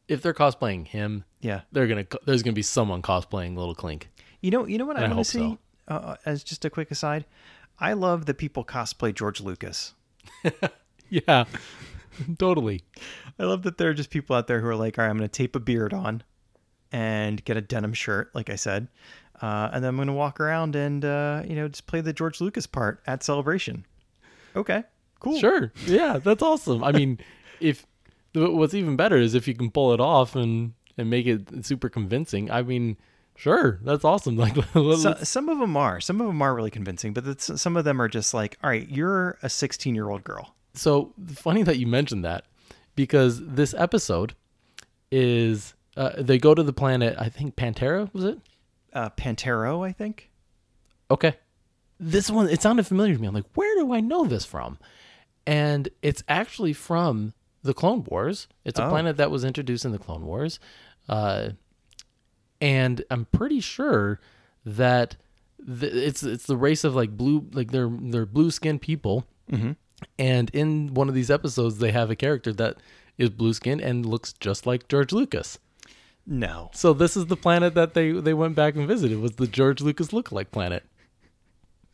if 0.10 0.22
they're 0.22 0.34
cosplaying 0.34 0.88
him, 0.88 1.24
yeah. 1.40 1.62
they're 1.72 1.88
gonna 1.88 2.06
there's 2.26 2.44
gonna 2.44 2.54
be 2.54 2.62
someone 2.62 3.02
cosplaying 3.02 3.56
Little 3.56 3.76
Clink. 3.76 4.10
You 4.42 4.52
know, 4.52 4.66
you 4.68 4.78
know 4.78 4.86
what 4.86 4.98
I 4.98 5.06
I 5.06 5.08
want 5.08 5.20
to 5.20 5.24
see. 5.24 5.58
Uh, 5.88 6.18
as 6.26 6.44
just 6.44 6.66
a 6.66 6.70
quick 6.70 6.92
aside, 6.92 7.26
I 7.80 7.94
love 7.94 8.26
that 8.26 8.36
people 8.36 8.66
cosplay 8.66 9.16
George 9.16 9.40
Lucas. 9.40 9.94
Yeah, 11.10 11.46
totally. 12.38 12.84
I 13.40 13.44
love 13.44 13.64
that 13.64 13.78
there 13.78 13.90
are 13.90 13.94
just 13.94 14.10
people 14.10 14.36
out 14.36 14.48
there 14.48 14.62
who 14.62 14.68
are 14.68 14.76
like, 14.76 14.98
all 14.98 15.04
right, 15.04 15.10
I'm 15.10 15.18
going 15.18 15.28
to 15.28 15.32
tape 15.32 15.56
a 15.56 15.60
beard 15.60 15.94
on 15.94 16.24
and 16.92 17.44
get 17.46 17.58
a 17.58 17.62
denim 17.62 17.94
shirt, 17.94 18.34
like 18.34 18.50
I 18.50 18.56
said, 18.56 18.88
uh, 19.42 19.70
and 19.72 19.84
then 19.84 19.90
I'm 19.90 19.96
going 19.96 20.08
to 20.08 20.14
walk 20.14 20.40
around 20.40 20.76
and 20.76 21.04
uh, 21.06 21.44
you 21.48 21.56
know 21.56 21.68
just 21.68 21.88
play 21.88 22.02
the 22.02 22.14
George 22.14 22.42
Lucas 22.42 22.68
part 22.68 23.02
at 23.08 23.24
Celebration. 23.24 23.86
Okay, 24.56 24.84
cool. 25.20 25.40
Sure. 25.40 25.72
Yeah, 25.86 26.18
that's 26.18 26.42
awesome. 26.42 26.84
I 26.84 26.92
mean, 26.92 27.20
if 27.60 27.86
what's 28.34 28.74
even 28.74 28.96
better 28.96 29.18
is 29.18 29.34
if 29.34 29.48
you 29.48 29.54
can 29.54 29.72
pull 29.72 29.94
it 29.94 30.00
off 30.00 30.36
and 30.36 30.74
and 30.98 31.10
make 31.10 31.26
it 31.26 31.66
super 31.66 31.88
convincing. 31.88 32.52
I 32.52 32.62
mean, 32.62 32.98
sure, 33.38 33.80
that's 33.84 34.04
awesome. 34.04 34.36
Like, 34.38 34.56
So, 34.74 35.16
some 35.24 35.48
of 35.48 35.58
them 35.58 35.78
are, 35.78 36.02
some 36.02 36.20
of 36.20 36.28
them 36.28 36.42
are 36.42 36.54
really 36.54 36.72
convincing, 36.72 37.14
but 37.14 37.40
some 37.40 37.78
of 37.78 37.86
them 37.86 38.02
are 38.02 38.10
just 38.10 38.34
like, 38.34 38.58
all 38.62 38.70
right, 38.70 38.88
you're 38.90 39.38
a 39.42 39.50
16 39.50 39.96
year 39.96 40.10
old 40.10 40.26
girl. 40.26 40.56
so 40.74 41.14
funny 41.36 41.64
that 41.64 41.78
you 41.78 41.88
mentioned 41.88 42.26
that 42.26 42.44
because 42.96 43.42
this 43.46 43.74
episode 43.78 44.36
is 45.10 45.74
uh, 46.00 46.12
they 46.18 46.38
go 46.40 46.56
to 46.56 46.64
the 46.64 46.74
planet. 46.74 47.16
I 47.20 47.30
think 47.30 47.56
Pantera 47.56 48.12
was 48.14 48.24
it? 48.24 48.40
Uh, 48.94 49.10
Pantero, 49.12 49.86
I 49.88 49.92
think. 49.92 50.32
Okay. 51.12 51.36
This 52.00 52.32
one, 52.32 52.50
it 52.50 52.62
sounded 52.62 52.88
familiar 52.88 53.14
to 53.16 53.20
me. 53.22 53.28
I'm 53.28 53.34
like, 53.36 53.46
where 53.56 53.76
do 53.76 53.94
I 53.94 54.00
know 54.00 54.26
this 54.26 54.46
from? 54.46 54.80
And 55.46 55.90
it's 56.02 56.24
actually 56.28 56.74
from 56.74 57.34
the 57.62 57.74
Clone 57.74 58.04
Wars. 58.06 58.48
It's 58.66 58.80
a 58.80 58.86
Oh. 58.86 58.90
planet 58.90 59.18
that 59.18 59.30
was 59.30 59.44
introduced 59.44 59.84
in 59.86 59.92
the 59.92 60.00
Clone 60.00 60.26
Wars. 60.26 60.60
Uh, 61.10 61.50
and 62.62 63.04
I'm 63.10 63.26
pretty 63.26 63.60
sure 63.60 64.20
that 64.66 65.16
th- 65.66 65.94
it's 65.94 66.24
it's 66.24 66.46
the 66.46 66.58
race 66.58 66.84
of 66.84 66.96
like 66.96 67.12
blue, 67.18 67.48
like 67.54 67.72
they're 67.72 67.90
they're 68.02 68.26
blue 68.26 68.52
skinned 68.52 68.82
people. 68.82 69.26
Mhm. 69.52 69.76
And 70.18 70.50
in 70.52 70.94
one 70.94 71.10
of 71.10 71.16
these 71.16 71.30
episodes, 71.32 71.80
they 71.80 71.92
have 71.92 72.10
a 72.10 72.16
character 72.16 72.54
that 72.54 72.78
is 73.18 73.30
blue 73.30 73.54
skinned 73.54 73.82
and 73.82 74.06
looks 74.06 74.34
just 74.34 74.66
like 74.66 74.88
George 74.88 75.12
Lucas. 75.12 75.60
No. 76.30 76.70
So 76.76 76.94
this 76.94 77.18
is 77.18 77.26
the 77.26 77.36
planet 77.36 77.74
that 77.74 77.96
they 77.96 78.12
they 78.12 78.36
went 78.36 78.56
back 78.56 78.76
and 78.76 78.88
visited. 78.88 79.20
Was 79.20 79.34
the 79.34 79.48
George 79.48 79.82
Lucas 79.82 80.10
lookalike 80.10 80.52
planet? 80.52 80.84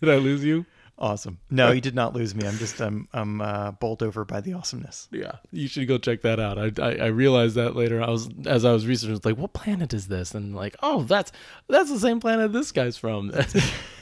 Did 0.00 0.08
I 0.08 0.16
lose 0.16 0.42
you? 0.44 0.66
Awesome. 0.98 1.38
No, 1.48 1.70
you 1.70 1.80
did 1.80 1.94
not 1.94 2.12
lose 2.12 2.34
me. 2.34 2.46
I'm 2.46 2.58
just 2.58 2.78
I'm 2.80 3.08
I'm 3.14 3.40
uh, 3.40 3.70
bowled 3.70 4.02
over 4.02 4.24
by 4.24 4.42
the 4.42 4.52
awesomeness. 4.52 5.08
Yeah, 5.10 5.36
you 5.50 5.66
should 5.66 5.88
go 5.88 5.96
check 5.96 6.22
that 6.22 6.38
out. 6.38 6.58
I, 6.58 6.72
I 6.82 6.96
I 6.96 7.06
realized 7.06 7.54
that 7.54 7.74
later. 7.74 8.02
I 8.02 8.10
was 8.10 8.28
as 8.44 8.66
I 8.66 8.72
was 8.72 8.86
researching, 8.86 9.16
it's 9.16 9.24
like, 9.24 9.38
what 9.38 9.54
planet 9.54 9.94
is 9.94 10.08
this? 10.08 10.34
And 10.34 10.54
like, 10.54 10.76
oh, 10.82 11.04
that's 11.04 11.32
that's 11.68 11.88
the 11.88 12.00
same 12.00 12.20
planet 12.20 12.52
this 12.52 12.72
guy's 12.72 12.98
from. 12.98 13.32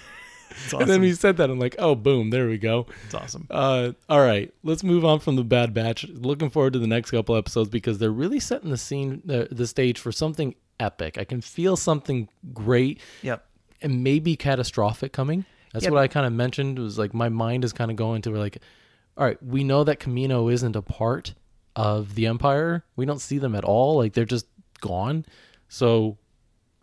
Awesome. 0.67 0.81
and 0.83 0.91
then 0.91 1.03
he 1.03 1.15
said 1.15 1.37
that, 1.39 1.51
I'm 1.51 1.59
like, 1.59 1.77
oh, 1.79 1.95
boom, 1.95 2.31
there 2.31 2.49
we 2.49 2.59
go. 2.59 2.87
it's 3.05 3.15
awesome. 3.15 3.47
Uh, 3.51 3.93
all 4.09 4.21
right, 4.21 4.53
let's 4.63 4.83
move 4.83 5.05
on 5.05 5.21
from 5.21 5.37
the 5.37 5.45
Bad 5.45 5.73
Batch. 5.75 6.07
Looking 6.09 6.51
forward 6.51 6.73
to 6.75 6.79
the 6.79 6.87
next 6.87 7.11
couple 7.11 7.37
episodes 7.37 7.69
because 7.71 7.99
they're 7.99 8.11
really 8.11 8.41
setting 8.41 8.71
the 8.71 8.77
scene, 8.77 9.23
the, 9.25 9.49
the 9.51 9.67
stage 9.67 9.99
for 9.99 10.13
something 10.13 10.55
epic. 10.81 11.19
I 11.19 11.25
can 11.25 11.41
feel 11.41 11.77
something 11.77 12.29
great 12.53 13.01
Yep. 13.23 13.45
and 13.83 14.03
maybe 14.05 14.37
catastrophic 14.37 15.13
coming. 15.13 15.45
That's 15.73 15.85
Yeah. 15.85 15.91
what 15.91 16.01
I 16.01 16.09
kind 16.09 16.27
of 16.27 16.33
mentioned. 16.33 16.79
Was 16.79 16.99
like 16.99 17.13
my 17.15 17.29
mind 17.29 17.65
is 17.65 17.73
kind 17.73 17.91
of 17.91 17.97
going 17.97 18.23
to 18.23 18.31
like, 18.31 18.59
all 19.17 19.25
right, 19.27 19.43
we 19.43 19.65
know 19.65 19.85
that 19.85 20.01
Kamino 20.01 20.53
isn't 20.53 20.77
a 20.77 20.83
part 20.83 21.35
of 21.77 22.15
the 22.15 22.27
Empire. 22.27 22.85
We 22.97 23.07
don't 23.07 23.21
see 23.21 23.39
them 23.39 23.55
at 23.55 23.65
all. 23.65 23.97
Like 23.97 24.13
they're 24.15 24.25
just 24.25 24.47
gone. 24.81 25.27
So 25.69 26.17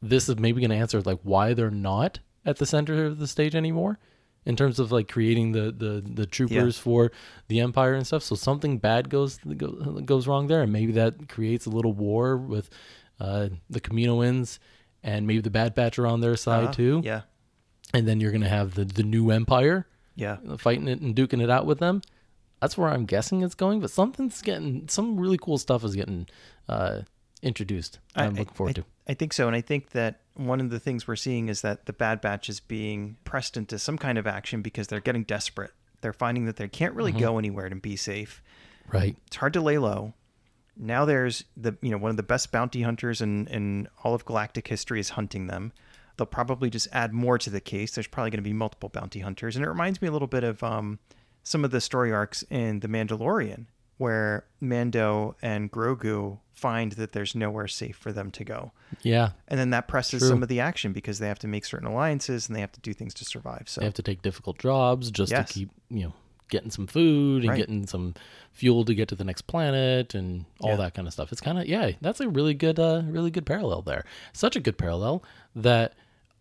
this 0.01 0.29
is 0.29 0.37
maybe 0.37 0.61
going 0.61 0.69
to 0.71 0.75
answer 0.75 1.01
like 1.01 1.19
why 1.23 1.53
they're 1.53 1.71
not 1.71 2.19
at 2.45 2.57
the 2.57 2.65
center 2.65 3.05
of 3.05 3.17
the 3.19 3.27
stage 3.27 3.55
anymore 3.55 3.97
in 4.45 4.55
terms 4.55 4.79
of 4.79 4.91
like 4.91 5.07
creating 5.07 5.51
the 5.53 5.71
the 5.71 6.03
the 6.05 6.25
troopers 6.25 6.77
for 6.77 7.11
the 7.47 7.59
empire 7.59 7.93
and 7.95 8.05
stuff. 8.05 8.23
So 8.23 8.35
something 8.35 8.77
bad 8.77 9.09
goes 9.09 9.39
go- 9.57 10.01
goes 10.05 10.27
wrong 10.27 10.47
there. 10.47 10.61
And 10.61 10.71
maybe 10.71 10.91
that 10.93 11.27
creates 11.29 11.65
a 11.65 11.69
little 11.71 11.93
war 11.93 12.37
with 12.37 12.69
uh 13.19 13.49
the 13.69 13.81
Kaminoans 13.81 14.59
and 15.03 15.25
maybe 15.27 15.41
the 15.41 15.49
bad 15.49 15.73
batch 15.75 15.97
are 15.99 16.07
on 16.07 16.21
their 16.21 16.35
side 16.35 16.65
Uh, 16.69 16.71
too. 16.73 17.01
Yeah. 17.03 17.21
and 17.93 18.07
then 18.07 18.19
you're 18.19 18.31
going 18.31 18.41
to 18.43 18.49
have 18.49 18.75
the 18.75 18.85
the 18.85 19.03
new 19.03 19.31
empire 19.31 19.87
Yeah. 20.15 20.37
fighting 20.57 20.87
it 20.87 21.01
and 21.01 21.15
duking 21.15 21.41
it 21.41 21.49
out 21.49 21.65
with 21.65 21.79
them. 21.79 22.01
That's 22.61 22.77
where 22.77 22.89
i'm 22.89 23.05
guessing 23.05 23.41
it's 23.43 23.53
going 23.55 23.79
but 23.79 23.91
something's 23.91 24.41
getting 24.41 24.87
some 24.87 25.19
really 25.19 25.37
cool 25.37 25.57
stuff 25.57 25.83
is 25.83 25.95
getting 25.95 26.27
uh 26.69 27.01
introduced. 27.43 27.99
I- 28.15 28.25
i'm 28.25 28.33
looking 28.35 28.53
forward 28.55 28.77
I, 28.79 28.81
to 28.81 28.85
I 29.07 29.13
think 29.13 29.33
so, 29.33 29.47
and 29.47 29.55
I 29.55 29.61
think 29.61 29.91
that 29.91 30.21
one 30.33 30.59
of 30.59 30.69
the 30.69 30.79
things 30.79 31.07
we're 31.07 31.15
seeing 31.15 31.47
is 31.49 31.61
that 31.61 31.85
the 31.85 31.93
Bad 31.93 32.21
Batch 32.21 32.49
is 32.49 32.59
being 32.59 33.17
pressed 33.23 33.55
into 33.55 33.77
some 33.77 33.97
kind 33.97 34.17
of 34.17 34.25
action 34.27 34.61
because 34.61 34.87
they're 34.87 34.99
getting 34.99 35.23
desperate. 35.23 35.71
They're 36.01 36.11
finding 36.13 36.45
that 36.45 36.55
they 36.57 36.67
can't 36.67 36.93
really 36.95 37.11
Mm-hmm. 37.11 37.19
go 37.21 37.37
anywhere 37.37 37.69
to 37.69 37.75
be 37.75 37.95
safe. 37.95 38.41
right 38.91 39.15
It's 39.27 39.37
hard 39.37 39.53
to 39.53 39.61
lay 39.61 39.77
low. 39.77 40.13
Now 40.77 41.05
there's 41.05 41.45
the 41.55 41.77
you 41.81 41.89
know 41.91 41.97
one 41.97 42.11
of 42.11 42.17
the 42.17 42.23
best 42.23 42.51
bounty 42.51 42.81
hunters 42.81 43.21
in 43.21 43.47
in 43.47 43.87
all 44.03 44.13
of 44.13 44.25
galactic 44.25 44.67
history 44.67 44.99
is 44.99 45.09
hunting 45.11 45.47
them. 45.47 45.71
They'll 46.17 46.25
probably 46.25 46.69
just 46.69 46.87
add 46.91 47.13
more 47.13 47.37
to 47.37 47.49
the 47.49 47.61
case. 47.61 47.93
There's 47.95 48.07
probably 48.07 48.31
going 48.31 48.39
to 48.43 48.49
be 48.49 48.53
multiple 48.53 48.89
bounty 48.89 49.19
hunters, 49.21 49.55
and 49.55 49.63
it 49.65 49.69
reminds 49.69 50.01
me 50.01 50.07
a 50.07 50.11
little 50.11 50.27
bit 50.27 50.43
of 50.43 50.63
um, 50.63 50.99
some 51.43 51.63
of 51.65 51.71
the 51.71 51.81
story 51.81 52.11
arcs 52.11 52.43
in 52.49 52.79
The 52.81 52.87
Mandalorian, 52.87 53.65
where 53.97 54.45
Mando 54.59 55.35
and 55.41 55.71
Grogu 55.71 56.39
find 56.53 56.93
that 56.93 57.11
there's 57.11 57.35
nowhere 57.35 57.67
safe 57.67 57.95
for 57.97 58.11
them 58.13 58.31
to 58.31 58.43
go. 58.43 58.71
yeah 59.01 59.31
And 59.47 59.59
then 59.59 59.71
that 59.71 59.87
presses 59.87 60.19
True. 60.21 60.29
some 60.29 60.41
of 60.43 60.49
the 60.49 60.59
action 60.61 60.93
because 60.93 61.19
they 61.19 61.27
have 61.27 61.39
to 61.39 61.47
make 61.47 61.65
certain 61.65 61.87
alliances 61.87 62.47
and 62.47 62.55
they 62.55 62.61
have 62.61 62.71
to 62.73 62.79
do 62.79 62.93
things 62.93 63.13
to 63.15 63.25
survive. 63.25 63.63
So 63.67 63.81
They 63.81 63.85
have 63.85 63.93
to 63.95 64.01
take 64.03 64.21
difficult 64.21 64.57
jobs 64.59 65.11
just 65.11 65.31
Yes. 65.31 65.47
to 65.49 65.53
keep, 65.53 65.69
you 65.89 66.03
know, 66.05 66.13
getting 66.47 66.71
some 66.71 66.87
food 66.87 67.41
and 67.41 67.49
Right. 67.49 67.57
getting 67.57 67.87
some 67.87 68.13
fuel 68.53 68.85
to 68.85 68.93
get 68.95 69.09
to 69.09 69.15
the 69.15 69.23
next 69.25 69.43
planet 69.47 70.13
and 70.15 70.45
all 70.61 70.71
Yeah. 70.71 70.75
that 70.77 70.93
kind 70.93 71.07
of 71.07 71.13
stuff. 71.13 71.31
It's 71.31 71.41
kind 71.41 71.57
of 71.59 71.65
yeah, 71.67 71.91
that's 72.01 72.19
a 72.21 72.29
really 72.29 72.53
good 72.53 72.79
uh 72.79 73.01
really 73.05 73.31
good 73.31 73.45
parallel 73.45 73.81
there. 73.81 74.05
Such 74.31 74.55
a 74.55 74.59
good 74.61 74.77
parallel 74.77 75.23
that 75.55 75.93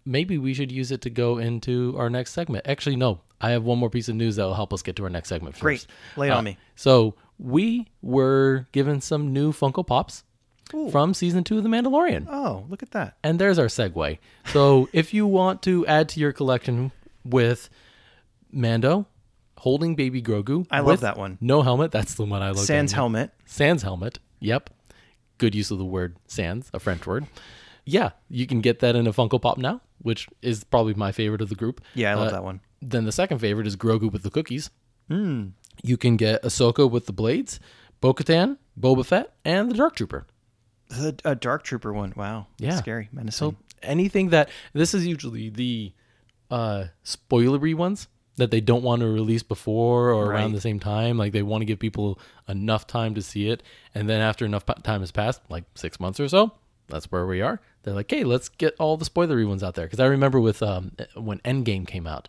maybe 0.05 0.37
we 0.39 0.55
should 0.55 0.71
use 0.71 0.93
it 0.93 1.01
to 1.01 1.11
go 1.11 1.39
into 1.39 1.95
our 1.99 2.11
next 2.11 2.33
segment. 2.33 2.67
Actually, 2.69 2.97
no. 2.97 3.21
I 3.41 3.51
have 3.51 3.65
one 3.65 3.79
more 3.79 3.91
piece 3.91 4.09
of 4.09 4.15
news 4.15 4.37
that 4.37 4.45
will 4.45 4.55
help 4.55 4.73
us 4.73 4.81
get 4.83 4.97
to 4.97 5.05
our 5.05 5.11
next 5.11 5.29
segment 5.29 5.59
great. 5.59 5.87
Lay 6.17 6.29
it 6.29 6.31
Uh, 6.31 6.39
on 6.39 6.45
me. 6.45 6.57
So, 6.77 7.15
we 7.39 7.89
were 8.03 8.67
given 8.73 9.01
some 9.01 9.33
new 9.33 9.53
Funko 9.53 9.87
Pops 9.87 10.25
Ooh. 10.73 10.91
from 10.91 11.15
season 11.15 11.45
2 11.45 11.59
of 11.59 11.63
The 11.63 11.69
Mandalorian. 11.69 12.27
Oh, 12.31 12.65
look 12.69 12.83
at 12.83 12.93
that. 12.93 13.17
And 13.23 13.39
there's 13.39 13.59
our 13.59 13.67
segue. 13.67 14.19
So 14.53 14.89
if 14.93 15.13
you 15.13 15.27
want 15.27 15.63
to 15.63 15.87
add 15.87 16.09
to 16.11 16.21
your 16.21 16.33
collection 16.33 16.93
with 17.25 17.69
Mando 18.53 19.07
holding 19.59 19.95
baby 19.95 20.23
Grogu, 20.23 20.67
I 20.71 20.81
love 20.81 21.01
that 21.01 21.17
one. 21.19 21.39
No 21.41 21.63
helmet. 21.63 21.91
That's 21.91 22.15
the 22.15 22.25
one 22.25 22.43
I 22.43 22.49
love. 22.49 22.59
Sans 22.65 22.93
helmet. 22.93 23.31
Sans 23.47 23.83
helmet. 23.83 24.19
Yep. 24.41 24.71
Good 25.39 25.55
use 25.55 25.71
of 25.71 25.79
the 25.79 25.85
word 25.85 26.17
sans, 26.29 26.71
a 26.73 26.79
French 26.79 27.07
word. 27.07 27.27
Yeah, 27.87 28.11
you 28.31 28.47
can 28.47 28.61
get 28.61 28.79
that 28.81 28.95
in 28.97 29.07
a 29.07 29.13
Funko 29.13 29.41
Pop 29.43 29.59
now, 29.59 29.81
which 29.99 30.29
is 30.41 30.65
probably 30.65 30.95
my 30.95 31.13
favorite 31.13 31.41
of 31.43 31.49
the 31.49 31.55
group. 31.55 31.81
Yeah, 31.95 32.13
I 32.13 32.15
love 32.15 32.29
Uh, 32.29 32.33
that 32.33 32.45
one. 32.45 32.61
Then 32.81 33.05
the 33.05 33.13
second 33.13 33.39
favorite 33.41 33.67
is 33.67 33.77
Grogu 33.77 34.11
with 34.13 34.23
the 34.23 34.31
cookies. 34.31 34.71
Mm. 35.11 35.53
You 35.83 35.97
can 35.97 36.17
get 36.17 36.43
Ahsoka 36.43 36.91
with 36.91 37.07
the 37.07 37.13
blades, 37.13 37.61
Bo-Katan, 38.01 38.59
Boba 38.79 39.05
Fett, 39.05 39.33
and 39.45 39.71
the 39.71 39.75
Dark 39.75 39.97
Trooper. 39.97 40.27
The 40.89 41.17
a 41.25 41.35
Dark 41.35 41.63
Trooper 41.65 41.93
one. 41.93 42.13
Wow. 42.17 42.47
That's 42.59 42.75
Yeah. 42.75 42.79
Scary. 42.79 43.09
Menacing. 43.13 43.33
So 43.53 43.57
anything 43.83 44.31
that 44.31 44.49
this 44.73 44.95
is 44.95 45.07
usually 45.07 45.51
the 45.51 45.93
uh 46.51 46.85
spoilery 47.05 47.75
ones 47.75 48.09
that 48.37 48.51
they 48.51 48.61
don't 48.61 48.83
want 48.83 49.01
to 49.01 49.07
release 49.07 49.43
before 49.43 50.11
or 50.11 50.27
around 50.33 50.53
the 50.53 50.61
same 50.61 50.81
time. 50.81 51.17
Like 51.17 51.33
they 51.33 51.43
want 51.43 51.63
to 51.63 51.67
give 51.67 51.79
people 51.79 52.19
enough 52.49 52.87
time 52.87 53.15
to 53.15 53.23
see 53.23 53.49
it, 53.49 53.63
and 53.95 54.09
then 54.09 54.21
after 54.21 54.45
enough 54.45 54.65
time 54.83 55.01
has 55.01 55.11
passed, 55.11 55.41
like 55.49 55.65
six 55.75 56.01
months 56.01 56.21
or 56.21 56.29
so, 56.29 56.53
that's 56.89 57.07
where 57.11 57.27
we 57.27 57.41
are. 57.41 57.61
They're 57.83 57.95
like, 57.95 58.11
hey, 58.11 58.25
let's 58.25 58.49
get 58.49 58.75
all 58.79 58.97
the 58.97 59.05
spoilery 59.05 59.47
ones 59.47 59.63
out 59.63 59.75
there. 59.75 59.85
Because 59.87 60.01
I 60.01 60.07
remember 60.07 60.41
with 60.41 60.63
um 60.63 60.93
when 61.17 61.39
Endgame 61.41 61.87
came 61.87 62.07
out, 62.07 62.29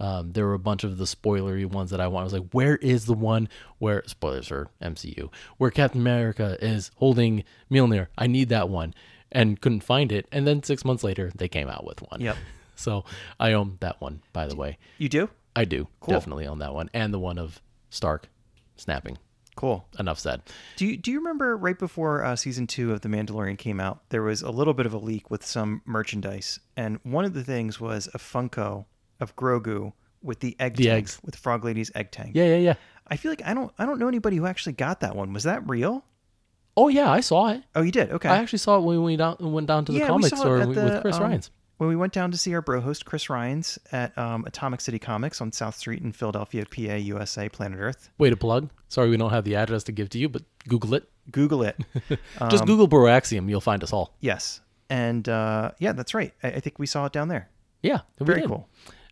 um, 0.00 0.32
there 0.32 0.46
were 0.46 0.54
a 0.54 0.58
bunch 0.58 0.84
of 0.84 0.98
the 0.98 1.04
spoilery 1.04 1.64
ones 1.66 1.90
that 1.90 2.00
I 2.00 2.06
want. 2.08 2.22
I 2.22 2.24
was 2.24 2.32
like, 2.32 2.50
where 2.52 2.76
is 2.76 3.06
the 3.06 3.14
one 3.14 3.48
where 3.78 4.02
spoilers 4.06 4.48
for 4.48 4.68
MCU 4.82 5.30
where 5.58 5.70
Captain 5.70 6.00
America 6.00 6.56
is 6.60 6.90
holding 6.96 7.44
Mjolnir? 7.70 8.08
I 8.18 8.26
need 8.26 8.48
that 8.50 8.68
one, 8.68 8.94
and 9.30 9.60
couldn't 9.60 9.82
find 9.84 10.12
it. 10.12 10.26
And 10.32 10.46
then 10.46 10.62
six 10.62 10.84
months 10.84 11.02
later, 11.04 11.30
they 11.34 11.48
came 11.48 11.68
out 11.68 11.84
with 11.86 12.00
one. 12.10 12.20
Yep. 12.20 12.36
So 12.74 13.04
I 13.38 13.52
own 13.52 13.76
that 13.78 14.00
one, 14.00 14.22
by 14.32 14.46
the 14.48 14.56
way. 14.56 14.76
You 14.98 15.08
do? 15.08 15.30
I 15.54 15.64
do 15.64 15.86
Cool. 16.00 16.14
definitely 16.14 16.48
own 16.48 16.58
that 16.60 16.74
one, 16.74 16.90
and 16.92 17.14
the 17.14 17.18
one 17.18 17.38
of 17.38 17.60
Stark 17.90 18.28
snapping. 18.76 19.18
Cool. 19.54 19.86
Enough 19.98 20.18
said. 20.18 20.42
Do 20.76 20.86
you, 20.86 20.96
do 20.96 21.10
you 21.10 21.18
remember 21.18 21.56
right 21.56 21.78
before 21.78 22.24
uh, 22.24 22.36
season 22.36 22.66
two 22.66 22.92
of 22.92 23.02
The 23.02 23.08
Mandalorian 23.08 23.58
came 23.58 23.80
out, 23.80 24.08
there 24.08 24.22
was 24.22 24.42
a 24.42 24.50
little 24.50 24.74
bit 24.74 24.86
of 24.86 24.94
a 24.94 24.98
leak 24.98 25.30
with 25.30 25.44
some 25.44 25.82
merchandise, 25.84 26.58
and 26.76 26.98
one 27.02 27.24
of 27.24 27.34
the 27.34 27.44
things 27.44 27.78
was 27.80 28.08
a 28.14 28.18
Funko 28.18 28.86
of 29.20 29.36
Grogu 29.36 29.92
with 30.22 30.40
the 30.40 30.56
egg 30.58 30.76
The 30.76 30.84
tank, 30.84 30.98
eggs. 30.98 31.20
with 31.24 31.36
Frog 31.36 31.64
Lady's 31.64 31.90
egg 31.94 32.10
tank. 32.10 32.32
Yeah, 32.34 32.44
yeah, 32.46 32.56
yeah. 32.56 32.74
I 33.08 33.16
feel 33.16 33.30
like 33.30 33.42
I 33.44 33.52
don't 33.52 33.72
I 33.78 33.84
don't 33.84 33.98
know 33.98 34.08
anybody 34.08 34.36
who 34.36 34.46
actually 34.46 34.72
got 34.74 35.00
that 35.00 35.14
one. 35.14 35.32
Was 35.32 35.42
that 35.44 35.68
real? 35.68 36.04
Oh 36.76 36.88
yeah, 36.88 37.10
I 37.10 37.20
saw 37.20 37.48
it. 37.50 37.62
Oh, 37.74 37.82
you 37.82 37.92
did. 37.92 38.10
Okay. 38.10 38.28
I 38.28 38.38
actually 38.38 38.60
saw 38.60 38.78
it 38.78 38.82
when 38.82 39.02
we 39.02 39.16
down, 39.16 39.36
went 39.40 39.66
down 39.66 39.84
to 39.84 39.92
the 39.92 39.98
Yeah, 39.98 40.04
we 40.06 40.22
comic 40.22 40.36
store 40.36 40.58
with, 40.66 40.74
the, 40.74 40.84
with 40.84 41.02
Chris 41.02 41.16
um, 41.16 41.22
Ryans. 41.24 41.50
When 41.82 41.88
we 41.88 41.96
went 41.96 42.12
down 42.12 42.30
to 42.30 42.38
see 42.38 42.54
our 42.54 42.62
bro 42.62 42.80
host 42.80 43.04
Chris 43.04 43.28
Rhines 43.28 43.76
at 43.90 44.16
um, 44.16 44.44
Atomic 44.46 44.80
City 44.80 45.00
Comics 45.00 45.40
on 45.40 45.50
South 45.50 45.74
Street 45.74 46.00
in 46.00 46.12
Philadelphia, 46.12 46.64
PA, 46.64 46.94
USA, 46.94 47.48
Planet 47.48 47.76
Earth. 47.80 48.08
Way 48.18 48.30
to 48.30 48.36
plug. 48.36 48.70
Sorry, 48.88 49.10
we 49.10 49.16
don't 49.16 49.30
have 49.30 49.42
the 49.42 49.56
address 49.56 49.82
to 49.84 49.92
give 49.92 50.08
to 50.10 50.18
you, 50.18 50.28
but 50.28 50.42
Google 50.68 50.94
it. 50.94 51.10
Google 51.32 51.64
it. 51.64 51.76
Just 52.08 52.62
Um, 52.62 52.66
Google 52.66 52.86
Broaxium, 52.86 53.48
you'll 53.48 53.60
find 53.60 53.82
us 53.82 53.92
all. 53.92 54.14
Yes, 54.20 54.60
and 54.90 55.28
uh, 55.28 55.72
yeah, 55.80 55.90
that's 55.90 56.14
right. 56.14 56.32
I, 56.44 56.48
I 56.52 56.60
think 56.60 56.78
we 56.78 56.86
saw 56.86 57.06
it 57.06 57.12
down 57.12 57.26
there. 57.26 57.48
Yeah, 57.82 58.02
Very 58.20 58.42
did. 58.42 58.48
cool. 58.48 58.68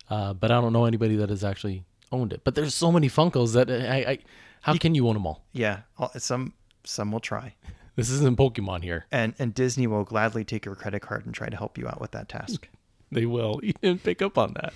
Uh, 0.09 0.33
but 0.33 0.53
I 0.53 0.61
don't 0.61 0.73
know 0.73 0.85
anybody 0.85 1.17
that 1.17 1.29
has 1.31 1.43
actually 1.43 1.83
owned 2.13 2.33
it. 2.33 2.43
But 2.45 2.55
there's 2.55 2.73
so 2.77 2.93
many 2.93 3.09
Funkos 3.09 3.55
that 3.55 3.69
I, 3.69 4.13
I 4.13 4.19
how 4.61 4.77
can 4.77 4.95
you 4.95 5.09
own 5.09 5.15
them 5.15 5.27
all? 5.27 5.43
Yeah, 5.53 5.81
some 6.19 6.53
some 6.85 7.11
will 7.11 7.19
try. 7.19 7.57
This 7.97 8.11
isn't 8.11 8.37
Pokemon 8.39 8.83
here. 8.83 9.07
and 9.11 9.35
and 9.39 9.53
Disney 9.55 9.87
will 9.87 10.05
gladly 10.05 10.45
take 10.45 10.65
your 10.65 10.75
credit 10.75 11.01
card 11.01 11.27
and 11.27 11.35
try 11.35 11.49
to 11.49 11.57
help 11.57 11.77
you 11.79 11.87
out 11.89 12.01
with 12.01 12.13
that 12.13 12.29
task. 12.29 12.69
They 13.13 13.27
will. 13.27 13.59
You 13.65 13.73
didn't 13.83 14.05
pick 14.05 14.23
up 14.23 14.39
on 14.39 14.53
that. 14.55 14.73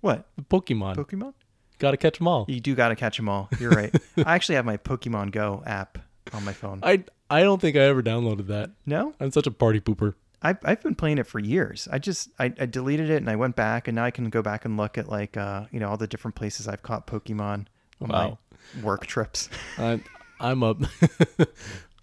What 0.00 0.26
Pokemon. 0.48 0.96
Pokemon? 0.96 1.34
Got 1.78 1.90
to 1.90 1.96
catch 1.98 2.16
them 2.18 2.26
all. 2.28 2.46
You 2.48 2.60
do 2.60 2.74
got 2.74 2.88
to 2.88 2.96
catch 2.96 3.18
them 3.18 3.28
all. 3.28 3.50
You're 3.60 3.72
right. 3.72 3.94
I 4.16 4.34
actually 4.34 4.54
have 4.54 4.64
my 4.64 4.78
Pokemon 4.78 5.32
Go 5.32 5.62
app 5.66 5.98
on 6.32 6.44
my 6.44 6.54
phone. 6.54 6.80
I 6.82 7.04
I 7.28 7.42
don't 7.42 7.60
think 7.60 7.76
I 7.76 7.80
ever 7.80 8.02
downloaded 8.02 8.46
that. 8.46 8.70
no, 8.86 9.12
I'm 9.20 9.30
such 9.30 9.46
a 9.46 9.50
party 9.50 9.80
pooper. 9.80 10.14
I've 10.40 10.56
I've 10.64 10.82
been 10.82 10.94
playing 10.94 11.18
it 11.18 11.26
for 11.26 11.38
years. 11.38 11.88
I 11.92 11.98
just 11.98 12.30
I, 12.38 12.46
I 12.58 12.64
deleted 12.66 13.10
it 13.10 13.16
and 13.16 13.28
I 13.28 13.36
went 13.36 13.54
back 13.56 13.86
and 13.88 13.96
now 13.96 14.04
I 14.04 14.10
can 14.10 14.30
go 14.30 14.40
back 14.42 14.64
and 14.64 14.76
look 14.78 14.96
at 14.96 15.08
like 15.08 15.36
uh 15.36 15.66
you 15.70 15.78
know 15.80 15.88
all 15.90 15.96
the 15.98 16.06
different 16.06 16.36
places 16.36 16.66
I've 16.68 16.82
caught 16.82 17.06
Pokemon 17.06 17.66
on 18.00 18.08
Wow. 18.08 18.38
my 18.74 18.82
work 18.82 19.04
trips. 19.06 19.50
I'm 19.76 20.02
I'm 20.40 20.62
a 20.62 20.74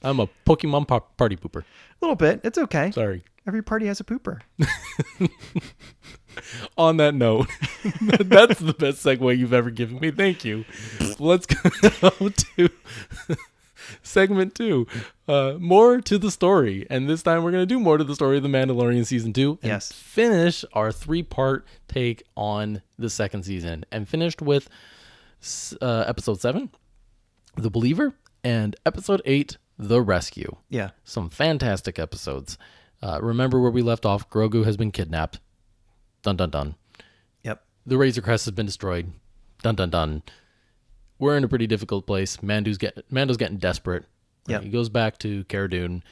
I'm 0.03 0.19
a 0.19 0.27
Pokemon 0.45 0.87
pa- 0.87 0.99
party 0.99 1.35
pooper. 1.35 1.61
A 1.61 1.65
little 2.01 2.15
bit. 2.15 2.41
It's 2.43 2.57
okay. 2.57 2.91
Sorry. 2.91 3.23
Every 3.47 3.61
party 3.61 3.87
has 3.87 3.99
a 3.99 4.03
pooper. 4.03 4.39
On 6.77 6.97
that 6.97 7.13
note, 7.13 7.47
that's 8.01 8.59
the 8.59 8.73
best 8.73 9.05
segue 9.05 9.37
you've 9.37 9.53
ever 9.53 9.69
given 9.69 9.99
me. 9.99 10.09
Thank 10.11 10.43
you. 10.43 10.65
Let's 11.19 11.45
go 11.45 11.69
to 12.29 12.69
segment 14.01 14.55
two. 14.55 14.87
Uh, 15.27 15.55
more 15.59 16.01
to 16.01 16.17
the 16.17 16.31
story, 16.31 16.87
and 16.89 17.07
this 17.07 17.21
time 17.21 17.43
we're 17.43 17.51
gonna 17.51 17.65
do 17.67 17.79
more 17.79 17.97
to 17.97 18.03
the 18.03 18.15
story 18.15 18.37
of 18.37 18.43
the 18.43 18.49
Mandalorian 18.49 19.05
season 19.05 19.31
two. 19.33 19.59
And 19.61 19.69
Yes. 19.73 19.91
Finish 19.91 20.65
our 20.73 20.91
three-part 20.91 21.67
take 21.87 22.23
on 22.35 22.81
the 22.97 23.09
second 23.09 23.43
season, 23.43 23.85
and 23.91 24.07
finished 24.09 24.41
with 24.41 24.69
uh, 25.81 26.05
episode 26.07 26.41
seven, 26.41 26.71
the 27.57 27.69
Believer, 27.69 28.15
and 28.43 28.75
episode 28.87 29.21
eight, 29.25 29.57
the 29.77 30.01
Rescue. 30.01 30.55
Yeah. 30.69 30.91
Some 31.03 31.29
fantastic 31.29 31.99
episodes. 31.99 32.57
Uh, 33.01 33.19
remember 33.21 33.59
where 33.59 33.71
we 33.71 33.81
left 33.81 34.05
off? 34.05 34.29
Grogu 34.29 34.65
has 34.65 34.77
been 34.77 34.91
kidnapped. 34.91 35.39
Dun 36.21 36.37
dun 36.37 36.49
dun. 36.49 36.75
Yep. 37.43 37.63
The 37.85 37.97
Razor 37.97 38.21
Crest 38.21 38.45
has 38.45 38.53
been 38.53 38.65
destroyed. 38.65 39.11
Dun 39.61 39.75
dun 39.75 39.89
dun. 39.89 40.23
We're 41.19 41.37
in 41.37 41.43
a 41.43 41.47
pretty 41.47 41.67
difficult 41.67 42.07
place. 42.07 42.41
Mando's 42.41 42.77
get 42.77 43.03
Mando's 43.11 43.37
getting 43.37 43.57
desperate. 43.57 44.05
Yeah. 44.47 44.61
He 44.61 44.69
goes 44.69 44.89
back 44.89 45.17
to 45.19 45.43
Cara 45.45 45.69
Dune, 45.69 46.03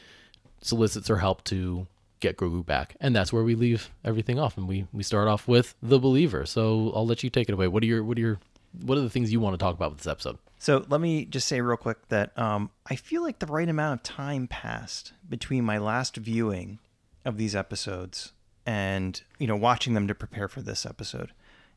solicits 0.62 1.08
her 1.08 1.18
help 1.18 1.44
to 1.46 1.88
get 2.20 2.38
Grogu 2.38 2.66
back, 2.66 2.96
and 3.02 3.16
that's 3.16 3.34
where 3.34 3.44
we 3.44 3.56
leave 3.56 3.90
everything 4.06 4.40
off. 4.40 4.58
And 4.58 4.68
we 4.68 4.88
we 4.94 5.04
start 5.04 5.28
off 5.28 5.48
with 5.48 5.76
the 5.82 6.00
Believer. 6.00 6.46
So 6.46 6.92
I'll 6.96 7.06
let 7.06 7.24
you 7.24 7.30
take 7.30 7.50
it 7.50 7.54
away. 7.54 7.68
What 7.68 7.84
are 7.84 7.88
your 7.88 8.04
what 8.04 8.18
are 8.18 8.22
your 8.22 8.40
what 8.84 8.98
are 8.98 9.02
the 9.02 9.10
things 9.10 9.32
you 9.32 9.40
want 9.40 9.54
to 9.54 9.58
talk 9.58 9.76
about 9.76 9.92
with 9.92 10.00
this 10.00 10.08
episode? 10.08 10.38
So 10.60 10.86
let 10.90 11.02
me 11.02 11.26
just 11.26 11.48
say 11.48 11.60
real 11.62 11.78
quick 11.78 12.08
that 12.10 12.38
um, 12.38 12.70
I 12.86 12.96
feel 12.96 13.24
like 13.24 13.40
the 13.40 13.48
right 13.48 13.68
amount 13.68 14.00
of 14.00 14.04
time 14.04 14.48
passed 14.48 15.14
between 15.28 15.64
my 15.64 15.78
last 15.78 16.18
viewing 16.18 16.80
of 17.26 17.38
these 17.38 17.56
episodes 17.56 18.34
and 18.66 19.22
you 19.40 19.48
know 19.48 19.56
watching 19.56 19.94
them 19.96 20.08
to 20.08 20.14
prepare 20.16 20.48
for 20.48 20.62
this 20.62 20.86
episode, 20.86 21.32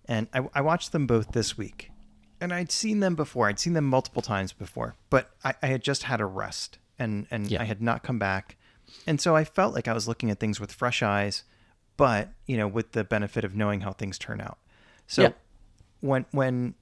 and 0.07 0.28
I, 0.34 0.47
I 0.55 0.61
watched 0.61 0.92
them 0.92 1.07
both 1.07 1.32
this 1.32 1.57
week, 1.57 1.90
and 2.40 2.53
I'd 2.53 2.70
seen 2.70 3.01
them 3.01 3.14
before. 3.14 3.49
I'd 3.49 3.59
seen 3.59 3.72
them 3.72 3.86
multiple 3.86 4.20
times 4.22 4.53
before, 4.53 4.95
but 5.09 5.30
I, 5.42 5.55
I 5.62 5.66
had 5.68 5.82
just 5.82 6.03
had 6.05 6.20
a 6.20 6.26
rest, 6.26 6.76
and 6.99 7.26
and 7.30 7.51
Yeah. 7.51 7.62
I 7.62 7.64
had 7.64 7.80
not 7.80 8.03
come 8.03 8.18
back, 8.18 8.57
and 9.07 9.18
so 9.18 9.34
I 9.34 9.45
felt 9.45 9.74
like 9.74 9.88
I 9.88 9.95
was 9.95 10.07
looking 10.07 10.30
at 10.30 10.38
things 10.38 10.61
with 10.61 10.72
fresh 10.72 11.03
eyes, 11.03 11.45
but 11.97 12.28
you 12.47 12.59
know 12.59 12.68
with 12.68 12.92
the 12.92 13.03
benefit 13.03 13.45
of 13.45 13.57
knowing 13.57 13.80
how 13.80 13.92
things 13.92 14.18
turn 14.18 14.42
out. 14.42 14.59
So 15.07 15.22
Yeah. 15.22 15.28
when 16.01 16.26
when 16.32 16.74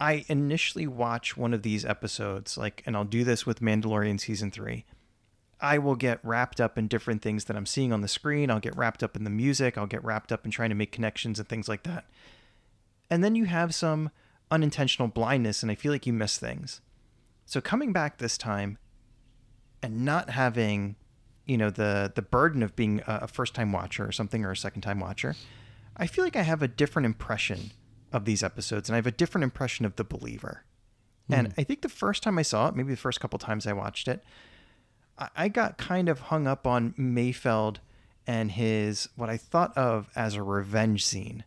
I 0.00 0.24
initially 0.28 0.86
watch 0.86 1.36
one 1.36 1.52
of 1.52 1.62
these 1.62 1.84
episodes, 1.84 2.56
like, 2.56 2.82
and 2.86 2.96
I'll 2.96 3.04
do 3.04 3.24
this 3.24 3.44
with 3.44 3.60
Mandalorian 3.60 4.20
season 4.20 4.50
three, 4.50 4.84
I 5.60 5.78
will 5.78 5.96
get 5.96 6.20
wrapped 6.22 6.60
up 6.60 6.78
in 6.78 6.86
different 6.86 7.20
things 7.20 7.44
that 7.44 7.56
I'm 7.56 7.66
seeing 7.66 7.92
on 7.92 8.00
the 8.00 8.08
screen. 8.08 8.50
I'll 8.50 8.60
get 8.60 8.76
wrapped 8.76 9.02
up 9.02 9.16
in 9.16 9.24
the 9.24 9.30
music. 9.30 9.76
I'll 9.76 9.86
get 9.86 10.04
wrapped 10.04 10.30
up 10.30 10.44
in 10.44 10.52
trying 10.52 10.68
to 10.68 10.76
make 10.76 10.92
connections 10.92 11.38
and 11.40 11.48
things 11.48 11.68
like 11.68 11.82
that. 11.82 12.04
And 13.10 13.24
then 13.24 13.34
you 13.34 13.46
have 13.46 13.74
some 13.74 14.10
unintentional 14.50 15.08
blindness, 15.08 15.62
and 15.62 15.72
I 15.72 15.74
feel 15.74 15.90
like 15.90 16.06
you 16.06 16.12
miss 16.12 16.38
things. 16.38 16.80
So 17.44 17.60
coming 17.60 17.92
back 17.92 18.18
this 18.18 18.38
time 18.38 18.78
and 19.82 20.04
not 20.04 20.30
having, 20.30 20.96
you 21.44 21.56
know, 21.56 21.70
the 21.70 22.12
the 22.14 22.22
burden 22.22 22.62
of 22.62 22.76
being 22.76 23.02
a 23.06 23.26
first 23.26 23.54
time 23.54 23.72
watcher 23.72 24.06
or 24.06 24.12
something 24.12 24.44
or 24.44 24.50
a 24.52 24.56
second 24.56 24.82
time 24.82 25.00
watcher, 25.00 25.34
I 25.96 26.06
feel 26.06 26.22
like 26.22 26.36
I 26.36 26.42
have 26.42 26.62
a 26.62 26.68
different 26.68 27.06
impression 27.06 27.72
of 28.12 28.24
these 28.24 28.42
episodes, 28.42 28.88
and 28.88 28.94
I 28.94 28.98
have 28.98 29.06
a 29.06 29.12
different 29.12 29.44
impression 29.44 29.84
of 29.84 29.96
the 29.96 30.04
believer. 30.04 30.64
And 31.30 31.52
I 31.58 31.62
think 31.62 31.82
the 31.82 31.90
first 31.90 32.22
time 32.22 32.38
I 32.38 32.42
saw 32.42 32.68
it, 32.68 32.74
maybe 32.74 32.90
the 32.90 32.96
first 32.96 33.20
couple 33.20 33.38
times 33.38 33.66
I 33.66 33.74
watched 33.74 34.08
it, 34.08 34.24
I, 35.18 35.28
I 35.36 35.48
got 35.48 35.76
kind 35.76 36.08
of 36.08 36.20
hung 36.20 36.46
up 36.46 36.66
on 36.66 36.94
Mayfeld 36.98 37.76
and 38.26 38.50
his 38.50 39.10
what 39.14 39.28
I 39.28 39.36
thought 39.36 39.76
of 39.76 40.08
as 40.16 40.34
a 40.36 40.42
revenge 40.42 41.04
scene 41.04 41.44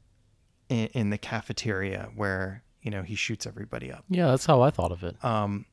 in, 0.70 0.86
in 0.93 1.09
the 1.09 1.18
cafeteria 1.18 2.09
where 2.16 2.64
you 2.84 2.91
know 2.91 3.01
he 3.01 3.16
shoots 3.16 3.47
everybody 3.47 3.91
up. 3.91 4.05
Yeah, 4.07 4.28
that's 4.28 4.45
how 4.45 4.62
I 4.62 4.70
thought 4.70 4.91
of 4.91 5.03
it. 5.03 5.24
Um, 5.26 5.66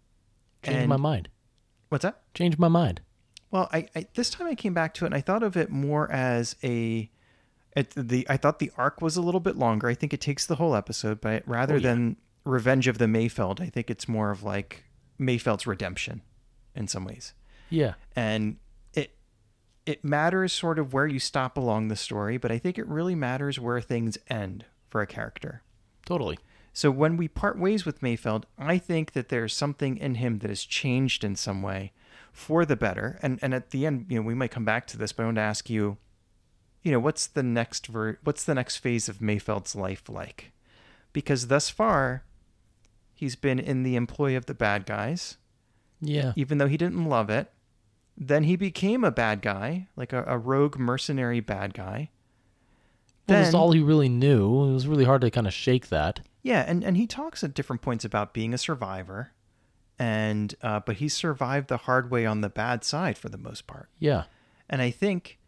Changed 0.62 0.88
my 0.88 0.96
mind. 0.96 1.28
what's 1.90 2.02
that? 2.02 2.22
Changed 2.34 2.58
my 2.58 2.68
mind. 2.68 3.02
Well, 3.50 3.68
I, 3.72 3.88
I 3.94 4.06
this 4.14 4.30
time 4.30 4.46
I 4.46 4.54
came 4.54 4.72
back 4.74 4.94
to 4.94 5.04
it 5.04 5.08
and 5.08 5.14
I 5.14 5.20
thought 5.20 5.42
of 5.42 5.54
it 5.56 5.68
more 5.70 6.10
as 6.10 6.56
a 6.64 7.10
it, 7.78 7.90
the 7.96 8.26
I 8.28 8.36
thought 8.36 8.58
the 8.58 8.72
arc 8.76 9.00
was 9.00 9.16
a 9.16 9.22
little 9.22 9.40
bit 9.40 9.56
longer. 9.56 9.88
I 9.88 9.94
think 9.94 10.12
it 10.12 10.20
takes 10.20 10.46
the 10.46 10.56
whole 10.56 10.74
episode, 10.74 11.20
but 11.20 11.42
rather 11.46 11.74
Oh, 11.74 11.78
yeah. 11.78 11.88
than 11.88 12.16
Revenge 12.44 12.88
of 12.88 12.98
the 12.98 13.06
Mayfeld, 13.06 13.60
I 13.60 13.68
think 13.68 13.90
it's 13.90 14.08
more 14.08 14.30
of 14.30 14.42
like 14.42 14.84
Mayfeld's 15.20 15.66
redemption 15.66 16.22
in 16.74 16.88
some 16.88 17.04
ways. 17.04 17.34
Yeah. 17.70 17.94
And 18.16 18.56
it 18.94 19.10
it 19.86 20.04
matters 20.04 20.52
sort 20.52 20.78
of 20.78 20.92
where 20.92 21.06
you 21.06 21.18
stop 21.18 21.56
along 21.56 21.88
the 21.88 21.96
story, 21.96 22.36
but 22.38 22.50
I 22.50 22.58
think 22.58 22.78
it 22.78 22.86
really 22.86 23.14
matters 23.14 23.58
where 23.58 23.80
things 23.80 24.18
end 24.28 24.64
for 24.88 25.00
a 25.02 25.06
character. 25.06 25.62
Totally. 26.06 26.38
So 26.72 26.90
when 26.90 27.16
we 27.16 27.28
part 27.28 27.58
ways 27.58 27.84
with 27.84 28.00
Mayfeld, 28.00 28.44
I 28.56 28.78
think 28.78 29.12
that 29.12 29.28
there's 29.28 29.52
something 29.54 29.96
in 29.96 30.14
him 30.16 30.38
that 30.38 30.48
has 30.48 30.64
changed 30.64 31.24
in 31.24 31.34
some 31.36 31.60
way 31.60 31.92
for 32.32 32.64
the 32.64 32.76
better. 32.76 33.18
And 33.20 33.38
and 33.42 33.52
at 33.52 33.70
the 33.70 33.84
end, 33.84 34.06
you 34.08 34.16
know, 34.20 34.26
we 34.26 34.34
might 34.34 34.50
come 34.52 34.64
back 34.64 34.86
to 34.88 34.96
this, 34.98 35.12
but 35.12 35.24
I 35.24 35.26
want 35.26 35.36
to 35.36 35.42
ask 35.42 35.68
you, 35.68 35.98
you 36.88 36.92
know, 36.92 37.00
what's 37.00 37.26
the 37.26 37.42
next 37.42 37.86
ver- 37.86 38.18
what's 38.24 38.44
the 38.44 38.54
next 38.54 38.78
phase 38.78 39.10
of 39.10 39.18
Mayfeld's 39.18 39.76
life 39.76 40.08
like? 40.08 40.52
Because 41.12 41.48
thus 41.48 41.68
far, 41.68 42.24
he's 43.14 43.36
been 43.36 43.58
in 43.58 43.82
the 43.82 43.94
employ 43.94 44.38
of 44.38 44.46
the 44.46 44.54
bad 44.54 44.86
guys, 44.86 45.36
Yeah. 46.00 46.32
even 46.34 46.56
though 46.56 46.66
he 46.66 46.78
didn't 46.78 47.04
love 47.04 47.28
it. 47.28 47.50
Then 48.16 48.44
he 48.44 48.56
became 48.56 49.04
a 49.04 49.10
bad 49.10 49.42
guy, 49.42 49.88
like 49.96 50.14
a, 50.14 50.24
a 50.26 50.38
rogue 50.38 50.78
mercenary 50.78 51.40
bad 51.40 51.74
guy. 51.74 52.08
Well, 53.28 53.42
that's 53.42 53.52
all 53.54 53.72
he 53.72 53.80
really 53.80 54.08
knew. 54.08 54.70
It 54.70 54.72
was 54.72 54.86
really 54.88 55.04
hard 55.04 55.20
to 55.20 55.30
kind 55.30 55.46
of 55.46 55.52
shake 55.52 55.88
that. 55.90 56.20
Yeah, 56.42 56.64
and, 56.66 56.82
and 56.82 56.96
he 56.96 57.06
talks 57.06 57.44
at 57.44 57.52
different 57.52 57.82
points 57.82 58.02
about 58.06 58.32
being 58.32 58.54
a 58.54 58.58
survivor, 58.58 59.32
and 59.98 60.54
uh, 60.62 60.80
but 60.80 60.96
he 60.96 61.08
survived 61.10 61.68
the 61.68 61.76
hard 61.76 62.10
way 62.10 62.24
on 62.24 62.40
the 62.40 62.48
bad 62.48 62.82
side 62.84 63.18
for 63.18 63.28
the 63.28 63.36
most 63.36 63.66
part. 63.66 63.90
Yeah. 63.98 64.24
And 64.70 64.80
I 64.80 64.90
think 64.90 65.38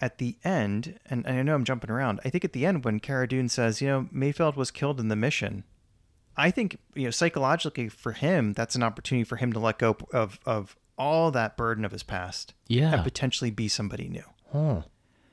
at 0.00 0.18
the 0.18 0.36
end, 0.44 0.98
and, 1.06 1.26
and 1.26 1.38
I 1.38 1.42
know 1.42 1.54
I'm 1.54 1.64
jumping 1.64 1.90
around, 1.90 2.20
I 2.24 2.30
think 2.30 2.44
at 2.44 2.52
the 2.52 2.64
end 2.66 2.84
when 2.84 3.00
Cara 3.00 3.26
Dune 3.28 3.48
says, 3.48 3.80
you 3.82 3.88
know, 3.88 4.08
Mayfeld 4.14 4.54
was 4.56 4.70
killed 4.70 5.00
in 5.00 5.08
the 5.08 5.16
mission, 5.16 5.64
I 6.36 6.50
think, 6.52 6.78
you 6.94 7.04
know, 7.04 7.10
psychologically 7.10 7.88
for 7.88 8.12
him, 8.12 8.52
that's 8.52 8.76
an 8.76 8.82
opportunity 8.84 9.24
for 9.24 9.36
him 9.36 9.52
to 9.52 9.58
let 9.58 9.78
go 9.78 9.96
of, 10.12 10.38
of 10.46 10.76
all 10.96 11.30
that 11.32 11.56
burden 11.56 11.84
of 11.84 11.90
his 11.92 12.02
past 12.04 12.54
Yeah. 12.68 12.94
and 12.94 13.02
potentially 13.02 13.50
be 13.50 13.66
somebody 13.68 14.08
new. 14.08 14.22
Oh, 14.54 14.84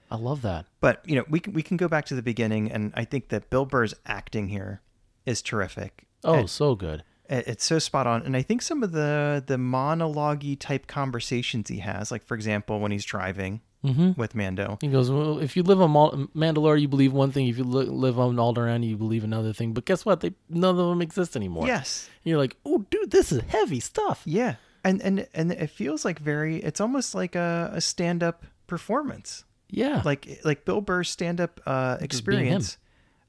I 0.09 0.15
love 0.17 0.41
that. 0.41 0.65
But, 0.81 1.07
you 1.07 1.15
know, 1.15 1.25
we 1.29 1.39
can, 1.39 1.53
we 1.53 1.61
can 1.61 1.77
go 1.77 1.87
back 1.87 2.05
to 2.05 2.15
the 2.15 2.21
beginning, 2.23 2.71
and 2.71 2.91
I 2.95 3.05
think 3.05 3.29
that 3.29 3.49
Bill 3.51 3.65
Burr's 3.65 3.93
acting 4.07 4.47
here 4.49 4.81
is 5.27 5.41
terrific. 5.43 6.05
Oh, 6.23 6.39
And- 6.39 6.49
so 6.49 6.73
good. 6.75 7.03
it- 7.29 7.47
it's 7.47 7.65
so 7.65 7.77
spot 7.79 8.05
on 8.05 8.21
and 8.21 8.37
i 8.37 8.41
think 8.43 8.61
some 8.61 8.83
of 8.83 8.91
the 8.91 9.43
the 9.47 9.57
monologue 9.57 10.43
type 10.59 10.85
conversations 10.85 11.69
he 11.69 11.79
has 11.79 12.11
like 12.11 12.23
for 12.23 12.35
example 12.35 12.79
when 12.79 12.91
he's 12.91 13.03
driving 13.05 13.61
Mm-hmm. 13.85 14.19
with 14.19 14.35
mando 14.35 14.77
He 14.81 14.87
goes, 14.87 15.09
well, 15.11 15.39
if 15.39 15.55
you 15.55 15.63
live 15.63 15.81
on 15.81 15.91
Mal- 15.91 16.27
Mandalore, 16.35 16.79
you 16.79 16.87
believe 16.87 17.13
one 17.13 17.31
thing. 17.31 17.47
If 17.47 17.57
you 17.57 17.63
li- 17.63 17.85
live 17.85 18.17
on 18.19 18.35
Alderaan, 18.35 18.87
you 18.87 18.97
believe 18.97 19.23
another 19.23 19.53
thing. 19.53 19.73
But 19.73 19.85
guess 19.85 20.05
what? 20.05 20.19
They 20.21 20.33
none 20.49 20.71
of 20.71 20.89
them 20.89 21.01
exist 21.01 21.35
anymore. 21.35 21.67
yes 21.67 22.09
And 22.23 22.29
you're 22.29 22.39
like, 22.39 22.57
oh, 22.65 22.85
dude, 22.89 23.11
this 23.11 23.31
is 23.31 23.41
heavy 23.47 23.79
stuff. 23.79 24.21
yeah 24.25 24.55
and 24.83 25.01
and 25.01 25.27
and 25.33 25.51
it 25.51 25.69
feels 25.71 26.05
like 26.05 26.19
very 26.19 26.57
it's 26.57 26.79
almost 26.79 27.15
like 27.15 27.35
a, 27.35 27.71
a 27.73 27.81
stand-up 27.81 28.45
performance 28.67 29.43
Yeah. 29.69 30.01
like 30.05 30.41
like 30.43 30.63
bill 30.65 30.79
burr's 30.81 31.09
stand-up 31.09 31.59
uh 31.65 31.97
Just 32.05 32.23
being 32.25 32.39
him. 32.41 32.45
experience 32.57 32.77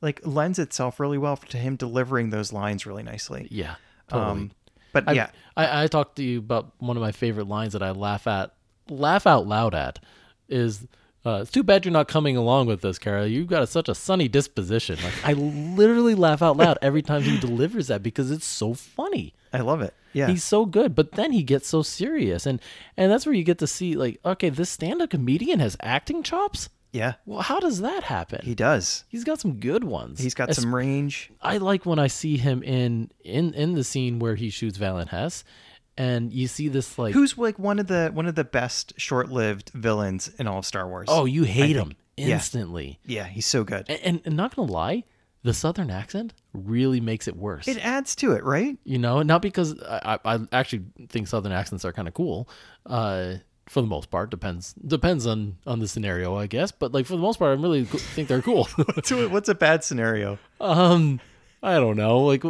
like 0.02 0.20
lends 0.26 0.59
itself 0.59 1.00
really 1.00 1.16
well 1.16 1.36
to 1.38 1.57
him 1.57 1.76
delivering 1.76 2.28
those 2.28 2.52
lines 2.52 2.84
really 2.84 3.02
nicely 3.02 3.48
yeah. 3.50 3.76
Totally. 4.09 4.30
um 4.30 4.50
but 4.92 5.09
I, 5.09 5.12
yeah 5.12 5.30
I, 5.57 5.84
I 5.84 5.86
talked 5.86 6.16
to 6.16 6.22
you 6.22 6.38
about 6.40 6.72
one 6.78 6.96
of 6.98 7.00
my 7.00 7.12
favorite 7.12 7.48
lines 7.48 7.72
that 7.72 7.82
I 7.82 7.92
laugh 7.92 8.26
at, 8.26 8.52
laugh 8.90 9.26
out 9.26 9.46
loud 9.46 9.74
at, 9.74 9.98
is 10.49 10.86
uh, 11.24 11.40
it's 11.42 11.51
too 11.51 11.64
bad 11.64 11.84
you're 11.84 11.92
not 11.92 12.07
coming 12.07 12.36
along 12.36 12.66
with 12.68 12.82
this, 12.82 12.99
Cara. 13.01 13.26
You've 13.26 13.49
got 13.49 13.62
a, 13.62 13.66
such 13.66 13.88
a 13.88 13.94
sunny 13.97 14.28
disposition. 14.28 14.97
Like 15.03 15.14
I 15.24 15.32
literally 15.32 16.14
laugh 16.14 16.40
out 16.40 16.57
loud 16.57 16.78
every 16.82 17.03
time 17.03 17.22
he 17.22 17.36
delivers 17.40 17.88
that 17.88 18.03
because 18.03 18.30
it's 18.30 18.47
so 18.47 18.74
funny. 18.74 19.34
i 19.53 19.59
love 19.61 19.80
it 19.82 19.92
yeah 20.12 20.28
He's 20.28 20.44
so 20.44 20.64
good, 20.66 20.94
but 20.94 21.12
then 21.12 21.32
he 21.32 21.42
gets 21.42 21.68
so 21.68 21.82
serious, 21.82 22.47
and 22.47 22.61
and 22.97 23.11
that's 23.11 23.26
where 23.26 23.34
you 23.34 23.44
get 23.44 23.59
to 23.59 23.66
see 23.66 23.97
like, 23.97 24.18
okay, 24.24 24.49
this 24.51 24.70
stand-up 24.70 25.11
comedian 25.11 25.59
has 25.61 25.76
acting 25.82 26.22
chops. 26.22 26.68
yeah 26.92 27.14
Well, 27.26 27.42
how 27.42 27.59
does 27.61 27.80
that 27.80 28.05
happen? 28.05 28.40
he 28.44 28.55
does 28.55 29.05
He's 29.09 29.24
got 29.24 29.40
some 29.40 29.55
good 29.61 29.82
ones. 29.84 30.20
he's 30.20 30.34
got 30.34 30.55
some 30.55 30.72
range 30.74 31.30
I 31.42 31.59
like 31.59 31.84
when 31.84 31.99
I 31.99 32.07
see 32.07 32.36
him 32.38 32.62
in 32.62 33.11
in 33.24 33.53
in 33.55 33.74
the 33.74 33.84
scene 33.84 34.18
where 34.20 34.36
he 34.36 34.49
shoots 34.51 34.78
Valin 34.78 35.09
Hess, 35.09 35.42
and 35.99 36.32
you 36.32 36.47
see 36.49 36.68
this 36.68 36.99
like, 36.99 37.14
who's 37.14 37.36
like 37.38 37.59
one 37.59 37.78
of 37.78 37.86
the 37.86 38.11
one 38.12 38.26
of 38.26 38.34
the 38.34 38.44
best 38.44 38.94
short-lived 38.97 39.70
villains 39.70 40.28
in 40.38 40.47
all 40.47 40.59
of 40.59 40.66
Star 40.66 40.86
Wars. 40.88 41.09
oh, 41.11 41.24
you 41.24 41.44
hate 41.44 41.76
him 41.76 41.94
yeah. 42.16 42.34
instantly, 42.34 42.99
yeah, 43.05 43.24
he's 43.24 43.47
so 43.47 43.64
good. 43.64 43.86
and, 43.88 44.01
and, 44.03 44.20
and 44.24 44.36
not 44.36 44.55
gonna 44.55 44.70
lie, 44.70 45.05
the 45.42 45.55
Southern 45.55 45.90
accent 45.90 46.32
really 46.53 47.01
makes 47.01 47.28
it 47.28 47.36
worse. 47.36 47.68
It 47.68 47.78
adds 47.84 48.16
to 48.16 48.32
it, 48.32 48.44
right? 48.44 48.76
you 48.84 48.99
know, 48.99 49.22
not 49.22 49.42
because 49.42 49.80
I, 49.82 50.18
I 50.24 50.40
actually 50.53 50.84
think 51.09 51.28
Southern 51.28 51.53
accents 51.53 51.84
are 51.84 51.92
kind 51.92 52.09
of 52.09 52.14
cool. 52.14 52.49
Uh, 52.84 53.36
for 53.66 53.80
the 53.80 53.86
most 53.88 54.11
part, 54.11 54.30
depends 54.30 54.74
depends 54.74 55.26
on 55.26 55.57
on 55.66 55.80
the 55.80 55.88
scenario, 55.88 56.36
I 56.36 56.47
guess. 56.47 56.70
But 56.72 56.92
like 56.92 57.07
for 57.07 57.12
the 57.14 57.22
most 57.22 57.38
part, 57.38 57.59
I 57.59 57.61
really 57.61 57.84
think 57.84 58.28
they're 58.28 58.42
cool. 58.42 58.64
What's 58.76 59.49
a 59.49 59.55
bad 59.55 59.82
scenario? 59.82 60.38
um, 60.61 61.20
I 61.62 61.74
don't 61.74 61.97
know, 61.97 62.20
like. 62.20 62.44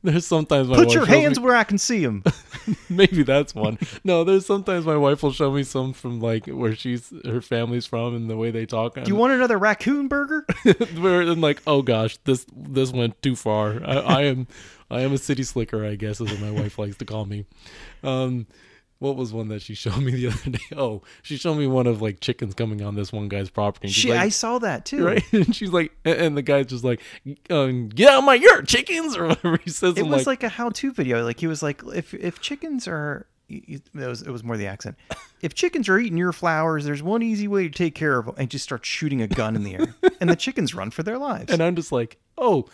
There's 0.00 0.26
sometimes 0.26 0.68
Put 0.68 0.92
your 0.92 1.04
shows 1.04 1.08
me- 1.08 1.22
hands 1.22 1.40
where 1.40 1.56
I 1.56 1.64
can 1.64 1.76
see 1.76 2.04
them. 2.04 2.22
Maybe 2.88 3.22
that's 3.22 3.54
one. 3.54 3.78
No, 4.04 4.24
there's 4.24 4.46
sometimes 4.46 4.86
my 4.86 4.96
wife 4.96 5.22
will 5.22 5.32
show 5.32 5.50
me 5.50 5.62
some 5.62 5.92
from 5.92 6.20
like 6.20 6.46
where 6.46 6.74
she's 6.74 7.12
her 7.24 7.40
family's 7.40 7.86
from 7.86 8.14
and 8.14 8.28
the 8.28 8.36
way 8.36 8.50
they 8.50 8.66
talk. 8.66 8.94
Do 8.94 9.02
you 9.06 9.16
want 9.16 9.32
another 9.32 9.58
raccoon 9.58 10.08
burger? 10.08 10.46
Where 10.98 11.22
I'm 11.22 11.40
like, 11.40 11.62
oh 11.66 11.82
gosh, 11.82 12.18
this 12.24 12.46
this 12.54 12.92
went 12.92 13.20
too 13.22 13.36
far. 13.36 13.82
I, 13.84 13.96
I 13.96 14.22
am 14.22 14.46
I 14.90 15.00
am 15.00 15.12
a 15.12 15.18
city 15.18 15.42
slicker, 15.42 15.84
I 15.84 15.96
guess, 15.96 16.20
is 16.20 16.30
what 16.30 16.40
my 16.40 16.50
wife 16.50 16.78
likes 16.78 16.96
to 16.96 17.04
call 17.04 17.24
me. 17.24 17.44
Um, 18.02 18.46
what 19.00 19.16
was 19.16 19.32
one 19.32 19.48
that 19.48 19.62
she 19.62 19.74
showed 19.74 19.98
me 20.02 20.12
the 20.12 20.26
other 20.28 20.50
day? 20.50 20.58
Oh, 20.76 21.02
she 21.22 21.36
showed 21.36 21.54
me 21.56 21.66
one 21.66 21.86
of 21.86 22.02
like 22.02 22.20
chickens 22.20 22.54
coming 22.54 22.82
on 22.82 22.94
this 22.94 23.12
one 23.12 23.28
guy's 23.28 23.48
property. 23.50 23.86
and 23.88 23.94
She, 23.94 24.10
like, 24.10 24.20
I 24.20 24.28
saw 24.28 24.58
that 24.58 24.84
too. 24.84 25.04
right, 25.06 25.22
and 25.32 25.54
she's 25.54 25.70
like, 25.70 25.92
and 26.04 26.36
the 26.36 26.42
guy's 26.42 26.66
just 26.66 26.84
like, 26.84 27.00
um, 27.50 27.88
get 27.88 28.10
out 28.10 28.18
of 28.18 28.24
my 28.24 28.34
yurt, 28.34 28.66
chickens, 28.68 29.16
or 29.18 29.28
whatever 29.28 29.58
he 29.64 29.70
says. 29.70 29.96
It 29.96 30.02
I'm 30.04 30.10
was 30.10 30.26
like, 30.26 30.42
a 30.42 30.48
how-to 30.48 30.92
video. 30.92 31.24
Like 31.24 31.40
he 31.40 31.46
was 31.46 31.62
like, 31.62 31.82
if 31.94 32.12
if 32.14 32.40
chickens 32.40 32.86
are, 32.88 33.26
it 33.48 33.82
was 33.94 34.22
it 34.22 34.30
was 34.30 34.42
more 34.44 34.56
the 34.56 34.66
accent. 34.66 34.96
If 35.40 35.54
chickens 35.54 35.88
are 35.88 35.98
eating 35.98 36.18
your 36.18 36.32
flowers, 36.32 36.84
there's 36.84 37.02
one 37.02 37.22
easy 37.22 37.46
way 37.46 37.62
to 37.68 37.70
take 37.70 37.94
care 37.94 38.18
of 38.18 38.26
them, 38.26 38.34
and 38.36 38.50
just 38.50 38.64
start 38.64 38.84
shooting 38.84 39.22
a 39.22 39.28
gun 39.28 39.54
in 39.56 39.62
the 39.62 39.74
air, 39.74 39.94
and 40.20 40.28
the 40.28 40.36
chickens 40.36 40.74
run 40.74 40.90
for 40.90 41.02
their 41.04 41.16
lives. 41.18 41.52
and 41.52 41.62
I'm 41.62 41.76
just 41.76 41.92
like, 41.92 42.18
oh, 42.36 42.66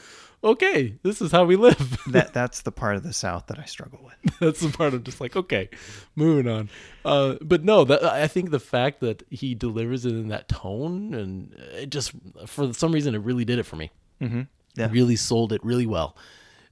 okay, 0.45 0.99
this 1.03 1.23
is 1.23 1.33
how 1.33 1.45
we 1.45 1.57
live. 1.57 1.99
that 2.09 2.33
that's 2.33 2.63
the 2.63 2.71
part 2.71 2.97
of 2.97 3.03
the 3.03 3.13
South 3.13 3.47
that 3.47 3.59
I 3.59 3.65
struggle 3.65 4.01
with. 4.05 4.39
That's 4.41 4.61
the 4.61 4.69
part 4.69 4.95
I'm 4.95 5.03
just 5.03 5.21
like, 5.21 5.37
okay, 5.37 5.69
moving 6.17 6.51
on. 6.51 6.69
Uh, 7.05 7.37
but 7.41 7.65
no, 7.65 7.85
that 7.85 8.05
I 8.05 8.27
think 8.27 8.51
the 8.51 8.61
fact 8.61 9.01
that 9.01 9.23
he 9.31 9.55
delivers 9.55 10.05
it 10.05 10.13
in 10.13 10.29
that 10.29 10.49
tone 10.49 11.15
and 11.15 11.55
it 11.73 11.91
just 11.91 12.13
for 12.47 12.73
some 12.73 12.93
reason 12.93 13.15
it 13.15 13.19
really 13.19 13.45
did 13.45 13.59
it 13.59 13.65
for 13.65 13.77
me. 13.77 13.91
Mm-hmm. 14.21 14.43
Yeah. 14.77 14.89
Really 14.91 15.17
sold 15.17 15.53
it 15.53 15.65
really 15.65 15.87
well. 15.87 16.17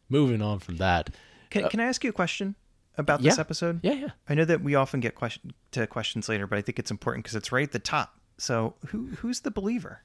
Moving 0.08 0.42
on 0.42 0.58
from 0.58 0.76
that, 0.76 1.10
Can, 1.50 1.68
can 1.68 1.80
I 1.80 1.84
ask 1.84 2.04
you 2.04 2.10
a 2.10 2.12
question 2.12 2.54
about 2.98 3.22
this 3.22 3.36
yeah. 3.36 3.40
episode? 3.40 3.80
yeah, 3.82 3.92
yeah. 3.92 4.08
I 4.28 4.34
know 4.34 4.44
that 4.44 4.62
we 4.62 4.74
often 4.74 5.00
get 5.00 5.14
question 5.14 5.52
to 5.70 5.86
questions 5.86 6.28
later, 6.28 6.46
but 6.46 6.58
I 6.58 6.62
think 6.62 6.78
it's 6.78 6.90
important 6.90 7.24
because 7.24 7.36
it's 7.36 7.52
right 7.52 7.64
at 7.64 7.72
the 7.72 7.78
top. 7.78 8.18
So 8.36 8.74
who 8.88 9.06
who's 9.18 9.40
the 9.40 9.50
believer? 9.50 10.02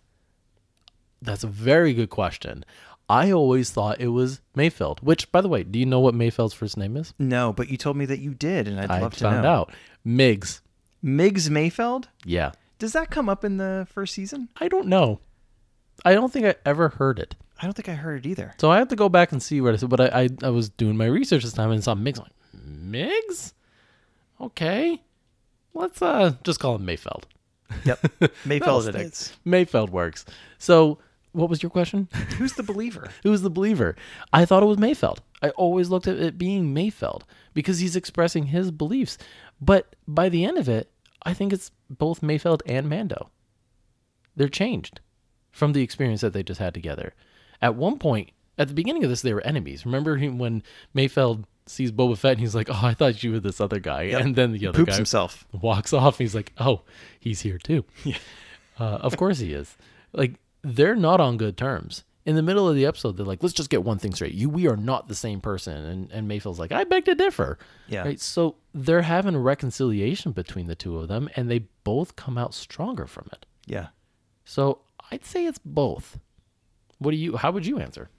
That's 1.22 1.44
a 1.44 1.48
very 1.48 1.94
good 1.94 2.10
question. 2.10 2.64
I 3.10 3.32
always 3.32 3.70
thought 3.70 4.02
it 4.02 4.10
was 4.10 4.42
Mayfeld. 4.56 5.02
Which, 5.02 5.32
by 5.32 5.42
the 5.42 5.48
way, 5.48 5.64
do 5.64 5.80
you 5.80 5.86
know 5.86 6.00
what 6.00 6.14
Mayfeld's 6.14 6.54
first 6.54 6.78
name 6.78 6.98
is? 6.98 7.14
No, 7.18 7.54
but 7.54 7.70
you 7.70 7.78
told 7.78 7.96
me 7.96 8.06
that 8.06 8.20
you 8.20 8.34
did, 8.34 8.68
and 8.68 8.80
I'd 8.80 8.92
I 8.92 9.00
love 9.02 9.14
to 9.16 9.24
found 9.24 9.44
know. 9.44 9.50
out. 9.50 9.74
Miggs. 10.04 10.62
Miggs 11.02 11.50
Mayfeld. 11.50 12.06
Yeah. 12.26 12.52
Does 12.80 12.94
that 12.94 13.10
come 13.10 13.30
up 13.30 13.46
in 13.46 13.58
the 13.58 13.88
first 13.90 14.14
season? 14.14 14.50
I 14.58 14.68
don't 14.68 14.88
know. 14.88 15.20
I 16.06 16.14
don't 16.14 16.32
think 16.32 16.46
I 16.46 16.56
ever 16.66 16.90
heard 16.90 17.18
it. 17.18 17.36
I 17.60 17.66
don't 17.66 17.74
think 17.74 17.90
I 17.90 17.94
heard 17.94 18.26
it 18.26 18.30
either. 18.30 18.54
So 18.60 18.70
I 18.70 18.78
have 18.78 18.90
to 18.90 18.96
go 18.96 19.10
back 19.10 19.32
and 19.32 19.42
see 19.42 19.62
what 19.62 19.74
I 19.74 19.78
said. 19.78 19.90
But 19.90 20.02
I, 20.02 20.08
I, 20.24 20.30
I 20.44 20.50
was 20.50 20.70
doing 20.70 20.96
my 20.98 21.06
research 21.08 21.44
this 21.44 21.54
time 21.54 21.72
and 21.72 21.84
saw 21.84 21.96
Miggs. 21.96 22.20
I'm 22.20 22.26
like, 22.26 22.64
Miggs? 22.64 23.54
Okay. 24.40 25.02
Let's 25.74 26.02
uh 26.02 26.34
just 26.44 26.60
call 26.60 26.76
him 26.76 26.86
Mayfeld. 26.86 27.24
Yep, 27.86 28.00
Mayfeld 28.46 28.88
it 28.88 28.96
is. 28.96 29.34
Mayfeld 29.46 29.90
works. 29.90 30.26
So 30.58 31.00
what 31.32 31.50
was 31.50 31.62
your 31.62 31.70
question? 31.70 32.08
Who's 32.38 32.54
the 32.54 32.64
believer? 32.64 33.10
Who's 33.24 33.42
the 33.42 33.50
believer? 33.50 33.96
I 34.34 34.46
thought 34.46 34.64
it 34.64 34.68
was 34.68 34.78
Mayfeld. 34.78 35.20
I 35.42 35.50
always 35.52 35.90
looked 35.90 36.08
at 36.08 36.18
it 36.18 36.38
being 36.38 36.74
Mayfeld 36.74 37.24
because 37.54 37.80
he's 37.80 37.96
expressing 37.96 38.48
his 38.48 38.72
beliefs. 38.72 39.18
But 39.62 39.96
by 40.08 40.30
the 40.30 40.46
end 40.46 40.58
of 40.58 40.68
it, 40.70 40.92
I 41.24 41.34
think 41.34 41.54
it's 41.54 41.72
both 41.90 42.22
Mayfeld 42.22 42.62
and 42.66 42.90
Mando. 42.90 43.30
They're 44.36 44.48
changed 44.48 45.00
from 45.52 45.74
the 45.74 45.82
experience 45.82 46.22
that 46.22 46.34
they 46.34 46.44
just 46.44 46.60
had 46.60 46.74
together. 46.74 47.14
At 47.62 47.76
one 47.76 47.98
point, 47.98 48.32
at 48.58 48.68
the 48.68 48.74
beginning 48.74 49.04
of 49.04 49.10
this, 49.10 49.22
they 49.22 49.34
were 49.34 49.42
enemies. 49.42 49.86
Remember 49.86 50.18
when 50.18 50.64
Mayfeld 50.96 51.46
sees 51.66 51.92
Boba 51.92 52.18
Fett 52.18 52.34
and 52.34 52.40
he's 52.40 52.56
like, 52.56 52.70
"Oh, 52.70 52.80
I 52.82 52.94
thought 52.94 53.24
you 53.24 53.32
were 53.34 53.40
this 53.40 53.60
other 53.60 53.80
guy," 53.80 54.04
and 54.04 54.36
then 54.36 54.54
the 54.54 54.68
other 54.68 54.78
Poops 54.78 54.92
guy 54.92 54.96
himself. 54.96 55.46
walks 55.52 55.94
off. 55.94 56.16
And 56.20 56.26
he's 56.26 56.36
like, 56.36 56.54
"Oh, 56.58 56.82
he's 57.20 57.42
here 57.42 57.58
too." 57.58 57.86
Yeah. 58.04 58.18
Uh, 58.80 59.00
of 59.02 59.18
course 59.18 59.40
he 59.40 59.54
is. 59.54 59.76
Like 60.14 60.36
they're 60.68 60.96
not 60.96 61.20
on 61.20 61.38
good 61.38 61.58
terms. 61.58 62.04
In 62.26 62.36
the 62.36 62.42
middle 62.42 62.68
of 62.68 62.76
the 62.76 62.86
episode, 62.86 63.16
they're 63.16 63.26
like, 63.26 63.42
"Let's 63.42 63.54
just 63.54 63.70
get 63.70 63.84
one 63.84 64.00
thing 64.00 64.14
straight. 64.14 64.34
You, 64.34 64.50
we 64.50 64.68
are 64.68 64.76
not 64.76 65.08
the 65.08 65.16
same 65.16 65.40
person." 65.40 65.78
And 65.78 66.12
and 66.12 66.30
Mayfeld's 66.30 66.60
like, 66.60 66.74
"I 66.74 66.84
beg 66.84 67.06
to 67.06 67.16
differ." 67.16 67.58
Yeah. 67.88 68.04
Right. 68.04 68.20
So 68.20 68.56
they're 68.74 69.04
having 69.04 69.34
a 69.34 69.40
reconciliation 69.40 70.34
between 70.34 70.68
the 70.68 70.76
two 70.76 70.98
of 70.98 71.08
them, 71.08 71.30
and 71.38 71.50
they 71.50 71.60
both 71.86 72.18
come 72.18 72.38
out 72.38 72.54
stronger 72.54 73.08
from 73.08 73.30
it. 73.32 73.46
Yeah. 73.66 73.88
So 74.44 74.82
I'd 75.10 75.26
say 75.26 75.46
it's 75.46 75.60
both. 75.64 76.20
What 77.00 77.12
do 77.12 77.18
you? 77.18 77.38
How 77.38 77.52
would 77.52 77.66
you 77.66 77.80
answer? 77.80 78.10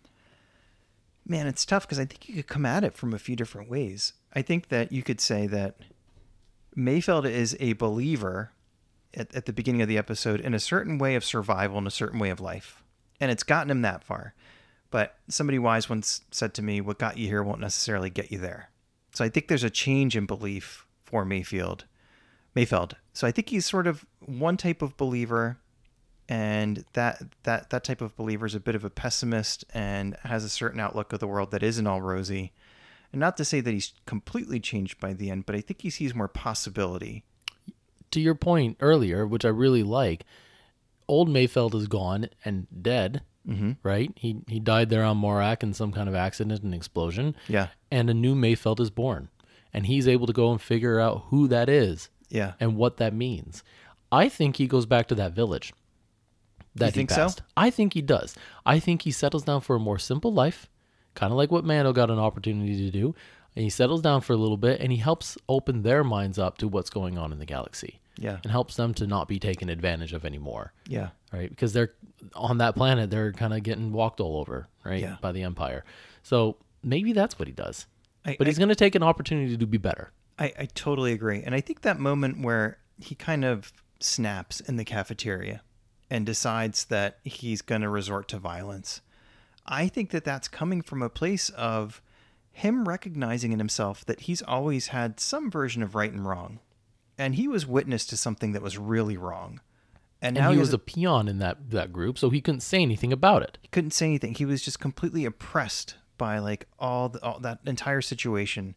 Man, 1.27 1.47
it's 1.47 1.67
tough 1.67 1.87
because 1.87 1.99
I 1.99 2.07
think 2.07 2.29
you 2.31 2.35
could 2.37 2.47
come 2.47 2.65
at 2.65 2.85
it 2.85 2.95
from 2.95 3.13
a 3.13 3.19
few 3.19 3.37
different 3.37 3.69
ways. 3.69 4.15
I 4.33 4.41
think 4.41 4.69
that 4.69 4.91
you 4.91 5.03
could 5.03 5.21
say 5.21 5.47
that 5.49 5.77
Mayfeld 6.75 7.29
is 7.29 7.55
a 7.61 7.75
believer 7.75 8.53
at, 9.15 9.35
at 9.35 9.47
the 9.47 9.53
beginning 9.53 9.83
of 9.83 9.89
the 9.89 9.99
episode 9.99 10.41
in 10.41 10.55
a 10.55 10.61
certain 10.61 10.99
way 10.99 11.15
of 11.15 11.25
survival 11.25 11.79
and 11.79 11.87
a 11.87 11.93
certain 11.93 12.19
way 12.19 12.31
of 12.31 12.41
life. 12.41 12.83
And 13.21 13.31
it's 13.31 13.43
gotten 13.43 13.71
him 13.71 13.83
that 13.83 14.05
far. 14.05 14.35
But 14.91 15.17
somebody 15.29 15.59
wise 15.59 15.89
once 15.89 16.23
said 16.31 16.55
to 16.55 16.63
me, 16.63 16.81
What 16.81 16.99
got 16.99 17.19
you 17.19 17.27
here 17.27 17.43
won't 17.43 17.61
necessarily 17.61 18.11
get 18.11 18.33
you 18.33 18.39
there. 18.39 18.71
So 19.13 19.25
I 19.25 19.29
think 19.29 19.49
there's 19.49 19.65
a 19.65 19.71
change 19.71 20.17
in 20.17 20.27
belief 20.27 20.87
for 21.05 21.25
Mayfield. 21.25 21.85
Mayfeld. 22.55 22.95
So 23.13 23.27
I 23.27 23.31
think 23.31 23.51
he's 23.51 23.67
sort 23.67 23.87
of 23.87 24.07
one 24.21 24.57
type 24.57 24.83
of 24.83 24.97
believer, 24.97 25.59
and 26.29 26.85
that 26.95 27.23
that 27.43 27.71
that 27.71 27.85
type 27.85 28.01
of 28.01 28.17
believer 28.17 28.47
is 28.47 28.55
a 28.55 28.61
bit 28.61 28.75
of 28.75 28.85
a 28.85 28.91
pessimist 28.91 29.65
and 29.75 30.17
has 30.25 30.45
a 30.45 30.49
certain 30.49 30.81
outlook 30.81 31.13
of 31.13 31.21
the 31.21 31.27
world 31.27 31.51
that 31.51 31.63
isn't 31.63 31.87
all 31.87 32.01
rosy. 32.01 32.53
And 33.13 33.21
not 33.21 33.37
to 33.39 33.45
say 33.45 33.61
that 33.61 33.73
he's 33.73 33.95
completely 34.07 34.61
changed 34.61 35.01
by 35.01 35.15
the 35.15 35.31
end, 35.31 35.47
but 35.47 35.55
I 35.55 35.61
think 35.61 35.83
he 35.83 35.91
sees 35.91 36.15
more 36.15 36.29
possibility. 36.29 37.25
To 38.13 38.21
your 38.21 38.35
point 38.35 38.77
earlier, 38.81 39.27
which 39.27 39.45
I 39.45 39.49
really 39.49 39.83
like, 39.83 40.25
old 41.07 41.29
Mayfeld 41.29 41.75
is 41.75 41.87
gone 41.87 42.29
and 42.45 42.67
dead. 42.83 43.23
Mm-hmm. 43.49 43.73
Right? 43.83 44.13
He 44.17 44.43
he 44.47 44.61
died 44.61 44.91
there 44.91 45.05
on 45.05 45.21
Morak 45.21 45.63
in 45.63 45.73
some 45.73 45.91
kind 45.91 46.09
of 46.09 46.15
accident 46.15 46.63
and 46.63 46.75
explosion. 46.75 47.35
Yeah, 47.49 47.69
And 47.91 48.11
a 48.11 48.15
new 48.15 48.35
Mayfeld 48.35 48.79
is 48.79 48.91
born, 48.91 49.31
and 49.73 49.87
he's 49.87 50.07
able 50.07 50.27
to 50.27 50.35
go 50.35 50.51
and 50.51 50.61
figure 50.61 51.01
out 51.01 51.25
who 51.29 51.49
that 51.49 51.71
is 51.71 52.11
yeah, 52.29 52.53
and 52.61 52.77
what 52.77 52.99
that 52.99 53.15
means. 53.15 53.63
I 54.13 54.29
think 54.29 54.57
he 54.57 54.67
goes 54.67 54.87
back 54.87 55.09
to 55.09 55.15
that 55.17 55.33
village. 55.33 55.73
That 56.75 56.87
You 56.87 56.93
think 56.93 57.11
so? 57.11 57.31
I 57.57 57.71
think 57.71 57.95
he 57.95 58.03
does. 58.03 58.37
I 58.65 58.79
think 58.79 59.03
he 59.03 59.11
settles 59.11 59.45
down 59.45 59.63
for 59.63 59.77
a 59.77 59.81
more 59.81 59.99
simple 59.99 60.33
life, 60.33 60.69
kind 61.15 61.33
of 61.33 61.37
like 61.37 61.51
what 61.51 61.65
Mando 61.65 61.93
got 61.93 62.11
an 62.11 62.19
opportunity 62.19 62.77
to 62.85 62.91
do. 62.91 63.15
And 63.57 63.63
he 63.65 63.71
settles 63.71 64.03
down 64.03 64.21
for 64.21 64.33
a 64.33 64.37
little 64.37 64.57
bit, 64.57 64.81
and 64.81 64.93
he 64.93 64.99
helps 64.99 65.37
open 65.49 65.83
their 65.83 66.05
minds 66.05 66.39
up 66.39 66.59
to 66.59 66.69
what's 66.69 66.91
going 66.91 67.19
on 67.19 67.33
in 67.33 67.39
the 67.41 67.47
galaxy, 67.47 67.99
yeah, 68.17 68.39
and 68.45 68.53
helps 68.53 68.77
them 68.77 68.95
to 68.95 69.07
not 69.07 69.27
be 69.27 69.39
taken 69.41 69.69
advantage 69.69 70.13
of 70.13 70.25
anymore, 70.25 70.73
yeah, 70.87 71.09
right? 71.33 71.51
Because 71.51 71.73
they're 71.73 71.93
on 72.35 72.59
that 72.59 72.77
planet, 72.77 73.11
they're 73.11 73.33
kind 73.33 73.53
of 73.53 73.63
getting 73.65 73.93
walked 73.93 74.21
all 74.21 74.37
over, 74.39 74.69
right, 74.85 75.01
Yeah. 75.01 75.17
by 75.21 75.33
the 75.33 75.43
Empire. 75.43 75.85
So 76.23 76.57
maybe 76.85 77.13
that's 77.13 77.39
what 77.39 77.49
he 77.49 77.55
does. 77.55 77.87
I, 78.25 78.37
But 78.39 78.47
he's 78.47 78.59
going 78.59 78.69
to 78.69 78.75
take 78.77 78.95
an 78.95 79.03
opportunity 79.03 79.57
to 79.57 79.67
be 79.67 79.79
better. 79.79 80.13
I, 80.39 80.53
I 80.59 80.69
totally 80.75 81.13
agree. 81.13 81.43
And 81.43 81.55
I 81.55 81.61
think 81.61 81.81
that 81.83 81.99
moment 81.99 82.45
where 82.45 82.79
he 83.01 83.15
kind 83.17 83.45
of 83.45 83.73
snaps 83.99 84.61
in 84.61 84.77
the 84.77 84.85
cafeteria 84.85 85.63
and 86.11 86.25
decides 86.25 86.85
that 86.87 87.19
he's 87.25 87.61
going 87.63 87.81
to 87.81 87.89
resort 87.89 88.29
to 88.29 88.39
violence, 88.39 89.01
I 89.67 89.89
think 89.89 90.11
that 90.11 90.25
that's 90.25 90.47
coming 90.49 90.81
from 90.83 91.03
a 91.03 91.09
place 91.09 91.49
of 91.51 92.01
him 92.59 92.89
recognizing 92.89 93.53
in 93.53 93.59
himself 93.59 94.05
that 94.07 94.21
he's 94.23 94.43
always 94.43 94.89
had 94.89 95.21
some 95.21 95.51
version 95.51 95.83
of 95.83 95.95
right 95.95 96.13
and 96.13 96.27
wrong. 96.27 96.61
And 97.17 97.35
he 97.35 97.49
was 97.49 97.67
witness 97.67 98.07
to 98.07 98.17
something 98.17 98.53
that 98.53 98.63
was 98.63 98.79
really 98.79 99.17
wrong. 99.17 99.61
And 100.21 100.37
And 100.37 100.45
now 100.45 100.51
he 100.51 100.57
he, 100.57 100.61
was 100.61 100.69
has 100.69 100.75
a 100.75 100.79
peon 100.79 101.29
in 101.29 101.39
that, 101.39 101.71
that 101.71 101.93
group, 101.93 102.19
so 102.19 102.31
he 102.31 102.41
couldn't 102.41 102.61
say 102.61 102.81
anything 102.83 103.13
about 103.13 103.43
it. 103.43 103.59
he 103.63 103.69
couldn't 103.69 103.93
say 103.93 104.07
anything. 104.07 104.35
He 104.35 104.45
was 104.45 104.63
just 104.63 104.81
completely 104.81 105.25
oppressed 105.25 105.97
by 106.17 106.39
like 106.41 106.67
all, 106.79 107.09
the, 107.09 107.23
all 107.23 107.39
that 107.41 107.61
entire 107.67 108.01
situation. 108.01 108.75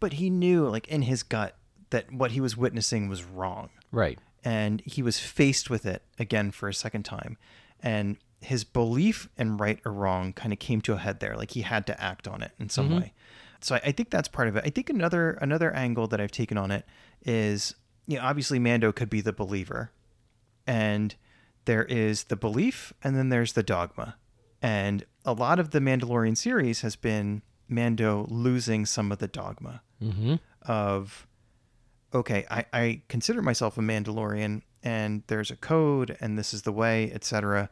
But 0.00 0.14
he 0.14 0.30
knew, 0.30 0.68
like 0.68 0.88
in 0.88 1.02
his 1.02 1.22
gut, 1.22 1.56
that 1.90 2.12
what 2.12 2.32
he 2.32 2.40
was 2.40 2.56
witnessing 2.56 3.08
was 3.08 3.22
wrong, 3.24 3.70
Right. 3.92 4.18
and 4.44 4.80
he 4.84 5.02
was 5.02 5.18
faced 5.18 5.68
with 5.70 5.84
it 5.86 6.02
again 6.18 6.50
for 6.52 6.68
a 6.68 6.74
second 6.74 7.02
time, 7.04 7.36
and 7.80 8.16
his 8.40 8.64
belief 8.64 9.28
in 9.36 9.56
right 9.58 9.78
or 9.84 9.92
wrong 9.92 10.32
kind 10.32 10.52
of 10.52 10.58
came 10.58 10.80
to 10.82 10.94
a 10.94 10.98
head 10.98 11.20
there. 11.20 11.36
Like 11.36 11.50
he 11.52 11.62
had 11.62 11.86
to 11.88 12.02
act 12.02 12.26
on 12.26 12.42
it 12.42 12.52
in 12.58 12.68
some 12.68 12.90
way. 12.98 13.12
So 13.60 13.74
I, 13.74 13.80
I 13.86 13.92
think 13.92 14.10
that's 14.10 14.28
part 14.28 14.48
of 14.48 14.56
it. 14.56 14.64
I 14.66 14.70
think 14.70 14.88
another 14.88 15.32
another 15.42 15.70
angle 15.74 16.06
that 16.08 16.20
I've 16.20 16.30
taken 16.30 16.56
on 16.56 16.70
it 16.70 16.84
is, 17.24 17.74
you 18.06 18.16
know, 18.16 18.24
obviously 18.24 18.58
Mando 18.58 18.92
could 18.92 19.10
be 19.10 19.20
the 19.20 19.32
believer, 19.34 19.90
and 20.66 21.14
there 21.66 21.84
is 21.84 22.24
the 22.24 22.36
belief 22.36 22.92
and 23.04 23.16
then 23.16 23.28
there's 23.28 23.52
the 23.52 23.62
dogma. 23.62 24.16
And 24.62 25.04
a 25.24 25.32
lot 25.34 25.58
of 25.58 25.70
the 25.70 25.78
Mandalorian 25.80 26.36
series 26.36 26.80
has 26.80 26.96
been 26.96 27.42
Mando 27.68 28.26
losing 28.30 28.86
some 28.86 29.12
of 29.12 29.18
the 29.18 29.28
dogma 29.28 29.82
Mm-hmm. 30.02 30.36
of 30.62 31.26
okay, 32.14 32.46
I, 32.50 32.64
I 32.72 33.02
consider 33.08 33.42
myself 33.42 33.76
a 33.76 33.82
Mandalorian 33.82 34.62
and 34.82 35.22
there's 35.26 35.50
a 35.50 35.56
code 35.56 36.16
and 36.22 36.38
this 36.38 36.54
is 36.54 36.62
the 36.62 36.72
way, 36.72 37.12
etc. 37.12 37.68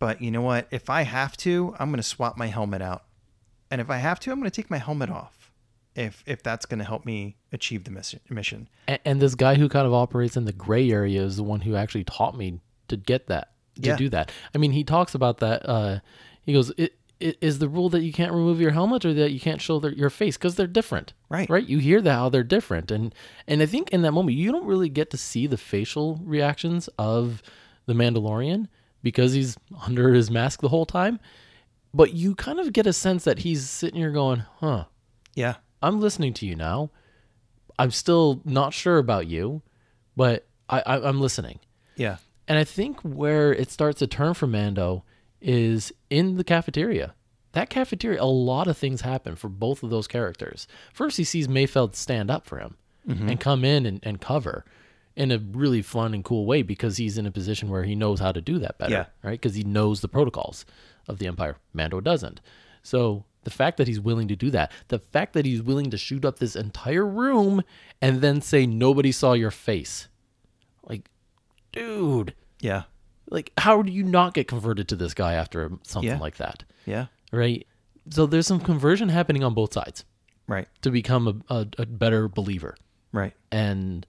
But 0.00 0.20
you 0.20 0.32
know 0.32 0.40
what? 0.40 0.66
If 0.72 0.90
I 0.90 1.02
have 1.02 1.36
to, 1.38 1.76
I'm 1.78 1.90
gonna 1.90 2.02
swap 2.02 2.36
my 2.36 2.46
helmet 2.48 2.82
out. 2.82 3.04
And 3.70 3.80
if 3.80 3.88
I 3.88 3.98
have 3.98 4.18
to, 4.20 4.32
I'm 4.32 4.40
gonna 4.40 4.50
take 4.50 4.68
my 4.70 4.78
helmet 4.78 5.10
off. 5.10 5.52
If 5.94 6.24
if 6.26 6.42
that's 6.42 6.66
gonna 6.66 6.84
help 6.84 7.04
me 7.04 7.36
achieve 7.52 7.84
the 7.84 7.90
mission 7.92 8.18
mission. 8.28 8.68
And, 8.88 8.98
and 9.04 9.22
this 9.22 9.34
guy 9.36 9.54
who 9.54 9.68
kind 9.68 9.86
of 9.86 9.92
operates 9.94 10.36
in 10.36 10.44
the 10.46 10.52
gray 10.52 10.90
area 10.90 11.22
is 11.22 11.36
the 11.36 11.42
one 11.44 11.60
who 11.60 11.76
actually 11.76 12.04
taught 12.04 12.36
me 12.36 12.60
to 12.88 12.96
get 12.96 13.28
that, 13.28 13.52
to 13.76 13.88
Yeah. 13.90 13.96
do 13.96 14.08
that. 14.08 14.32
I 14.54 14.58
mean, 14.58 14.72
he 14.72 14.82
talks 14.82 15.14
about 15.14 15.38
that. 15.38 15.68
Uh, 15.68 16.00
he 16.42 16.52
goes, 16.52 16.70
it, 16.78 16.94
it, 17.20 17.36
"Is 17.42 17.58
the 17.58 17.68
rule 17.68 17.88
that 17.90 18.00
you 18.02 18.12
can't 18.12 18.32
remove 18.32 18.60
your 18.60 18.70
helmet 18.70 19.04
or 19.04 19.12
that 19.14 19.30
you 19.32 19.38
can't 19.40 19.60
show 19.60 19.78
their, 19.78 19.92
your 19.92 20.10
face 20.10 20.36
because 20.38 20.54
they're 20.54 20.66
different?" 20.66 21.12
Right. 21.28 21.48
Right. 21.50 21.68
You 21.68 21.78
hear 21.78 22.00
that 22.00 22.12
how 22.14 22.30
they're 22.30 22.42
different, 22.42 22.90
and 22.90 23.14
and 23.46 23.60
I 23.60 23.66
think 23.66 23.90
in 23.90 24.00
that 24.02 24.12
moment 24.12 24.38
you 24.38 24.50
don't 24.50 24.64
really 24.64 24.88
get 24.88 25.10
to 25.10 25.18
see 25.18 25.46
the 25.46 25.58
facial 25.58 26.16
reactions 26.24 26.88
of 26.98 27.42
the 27.84 27.92
Mandalorian 27.92 28.68
because 29.02 29.32
he's 29.32 29.56
under 29.86 30.12
his 30.12 30.30
mask 30.30 30.60
the 30.60 30.68
whole 30.68 30.86
time. 30.86 31.20
But 31.92 32.14
you 32.14 32.34
kind 32.34 32.60
of 32.60 32.72
get 32.72 32.86
a 32.86 32.92
sense 32.92 33.24
that 33.24 33.40
he's 33.40 33.68
sitting 33.68 33.98
here 33.98 34.12
going, 34.12 34.44
"Huh." 34.58 34.84
Yeah. 35.34 35.56
I'm 35.82 36.00
listening 36.00 36.34
to 36.34 36.46
you 36.46 36.54
now. 36.56 36.90
I'm 37.78 37.90
still 37.90 38.42
not 38.44 38.74
sure 38.74 38.98
about 38.98 39.26
you, 39.26 39.62
but 40.16 40.46
I, 40.68 40.80
I, 40.80 41.08
I'm 41.08 41.20
listening. 41.20 41.60
Yeah. 41.96 42.16
And 42.46 42.58
I 42.58 42.64
think 42.64 43.00
where 43.00 43.52
it 43.52 43.70
starts 43.70 44.00
to 44.00 44.06
turn 44.06 44.34
for 44.34 44.46
Mando 44.46 45.04
is 45.40 45.92
in 46.10 46.36
the 46.36 46.44
cafeteria. 46.44 47.14
That 47.52 47.70
cafeteria, 47.70 48.22
a 48.22 48.24
lot 48.24 48.68
of 48.68 48.76
things 48.76 49.00
happen 49.00 49.34
for 49.34 49.48
both 49.48 49.82
of 49.82 49.90
those 49.90 50.06
characters. 50.06 50.68
First, 50.92 51.16
he 51.16 51.24
sees 51.24 51.48
Mayfeld 51.48 51.94
stand 51.94 52.30
up 52.30 52.46
for 52.46 52.58
him 52.58 52.76
mm-hmm. 53.08 53.28
and 53.28 53.40
come 53.40 53.64
in 53.64 53.86
and, 53.86 54.00
and 54.02 54.20
cover 54.20 54.64
in 55.20 55.30
a 55.30 55.38
really 55.38 55.82
fun 55.82 56.14
and 56.14 56.24
cool 56.24 56.46
way 56.46 56.62
because 56.62 56.96
he's 56.96 57.18
in 57.18 57.26
a 57.26 57.30
position 57.30 57.68
where 57.68 57.84
he 57.84 57.94
knows 57.94 58.20
how 58.20 58.32
to 58.32 58.40
do 58.40 58.58
that 58.58 58.78
better, 58.78 58.92
Yeah. 58.92 59.06
right? 59.22 59.38
Because 59.40 59.54
he 59.54 59.62
knows 59.64 60.00
the 60.00 60.08
protocols 60.08 60.64
of 61.08 61.18
the 61.18 61.26
Empire. 61.26 61.56
Mando 61.74 62.00
doesn't. 62.00 62.40
So 62.82 63.24
the 63.44 63.50
fact 63.50 63.76
that 63.76 63.86
he's 63.86 64.00
willing 64.00 64.28
to 64.28 64.36
do 64.36 64.50
that, 64.50 64.72
the 64.88 64.98
fact 64.98 65.34
that 65.34 65.44
he's 65.44 65.60
willing 65.62 65.90
to 65.90 65.98
shoot 65.98 66.24
up 66.24 66.38
this 66.38 66.56
entire 66.56 67.06
room 67.06 67.62
and 68.00 68.22
then 68.22 68.40
say, 68.40 68.64
nobody 68.64 69.12
saw 69.12 69.34
your 69.34 69.50
face. 69.50 70.08
Like, 70.88 71.10
dude, 71.72 72.34
Yeah. 72.60 72.84
like, 73.30 73.52
how 73.58 73.82
do 73.82 73.92
you 73.92 74.02
not 74.04 74.32
get 74.34 74.48
converted 74.48 74.88
to 74.88 74.96
this 74.96 75.12
guy 75.14 75.34
after 75.34 75.70
something 75.82 76.08
Yeah. 76.12 76.18
like 76.18 76.36
that? 76.38 76.64
Yeah. 76.86 77.06
Right? 77.30 77.66
So 78.08 78.24
there's 78.26 78.46
some 78.46 78.60
conversion 78.60 79.10
happening 79.10 79.44
on 79.44 79.52
both 79.54 79.74
sides 79.74 80.04
Right. 80.46 80.66
to 80.80 80.90
become 80.90 81.44
a, 81.48 81.54
a, 81.54 81.66
a 81.78 81.86
better 81.86 82.26
believer 82.28 82.76
Right. 83.12 83.34
and 83.52 84.06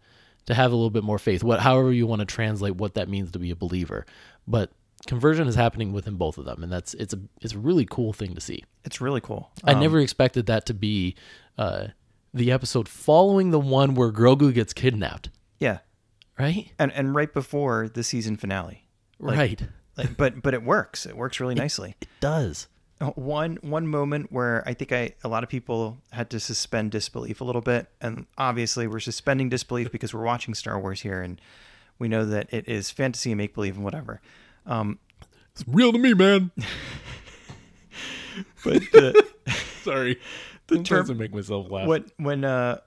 to 0.48 0.54
have 0.54 0.72
a 0.72 0.76
little 0.76 0.90
bit 0.90 1.04
more 1.04 1.20
faith. 1.20 1.44
What, 1.44 1.60
however 1.60 1.92
you 1.92 2.08
want 2.08 2.20
to 2.22 2.26
translate 2.26 2.76
what 2.76 2.94
that 2.96 3.08
means 3.10 3.32
to 3.32 3.40
be 3.40 3.52
a 3.52 3.56
believer, 3.56 4.06
but 4.48 4.72
conversion 5.08 5.48
is 5.48 5.56
happening 5.56 5.94
within 5.94 6.16
both 6.16 6.38
of 6.38 6.46
them, 6.46 6.64
and 6.64 6.72
that's 6.72 6.94
it's 6.96 7.14
a 7.14 7.20
it's 7.42 7.54
a 7.54 7.60
really 7.60 7.86
cool 7.90 8.14
thing 8.14 8.36
to 8.36 8.42
see. 8.42 8.64
It's 8.84 9.02
really 9.02 9.22
cool. 9.22 9.52
I 9.64 9.74
Um, 9.74 9.80
never 9.80 10.00
expected 10.00 10.46
that 10.48 10.66
to 10.68 10.74
be 10.74 11.16
uh, 11.58 11.88
the 12.34 12.52
episode 12.52 12.88
following 12.90 13.52
the 13.52 13.60
one 13.60 13.94
where 13.96 14.12
Grogu 14.12 14.54
gets 14.54 14.74
kidnapped, 14.74 15.30
Yeah. 15.60 15.80
right? 16.40 16.72
And 16.80 16.92
and 16.94 17.14
right 17.16 17.34
before 17.34 17.88
the 17.90 18.04
season 18.04 18.38
finale. 18.38 18.88
Like- 19.20 19.38
right. 19.38 19.62
Like, 19.98 20.16
but 20.18 20.42
but 20.42 20.54
it 20.54 20.64
works. 20.64 21.06
It 21.06 21.18
works 21.18 21.40
really 21.42 21.54
nicely. 21.54 21.96
It 22.02 22.08
does. 22.22 22.68
One 23.16 23.58
one 23.62 23.88
moment 23.88 24.32
where 24.32 24.64
I 24.68 24.74
think 24.74 24.92
I 24.92 25.14
a 25.24 25.28
lot 25.28 25.44
of 25.44 25.50
people 25.50 25.98
had 26.12 26.30
to 26.32 26.40
suspend 26.40 26.92
disbelief 26.92 27.42
a 27.42 27.44
little 27.44 27.62
bit, 27.62 27.88
and 28.00 28.26
obviously 28.38 28.88
we're 28.88 29.00
suspending 29.00 29.50
disbelief 29.50 29.92
because 29.98 30.14
we're 30.14 30.24
watching 30.24 30.54
Star 30.54 30.80
Wars 30.80 31.02
here, 31.02 31.22
and 31.22 31.40
we 32.00 32.08
know 32.08 32.26
that 32.26 32.48
it 32.54 32.68
is 32.68 32.92
fantasy 32.92 33.32
and 33.32 33.38
make 33.38 33.54
believe 33.56 33.76
and 33.76 33.84
whatever. 33.84 34.22
Um, 34.66 35.00
It's 35.54 35.64
real 35.68 35.92
to 35.92 36.00
me, 36.00 36.14
man. 36.14 36.52
but 38.64 38.82
the, 38.92 39.26
Sorry. 39.84 40.20
The 40.68 40.82
term- 40.84 41.06
to 41.08 41.16
make 41.16 41.34
myself 41.34 41.70
laugh. 41.70 41.88
when 41.88 42.06
when 42.18 42.46
uh 42.46 42.78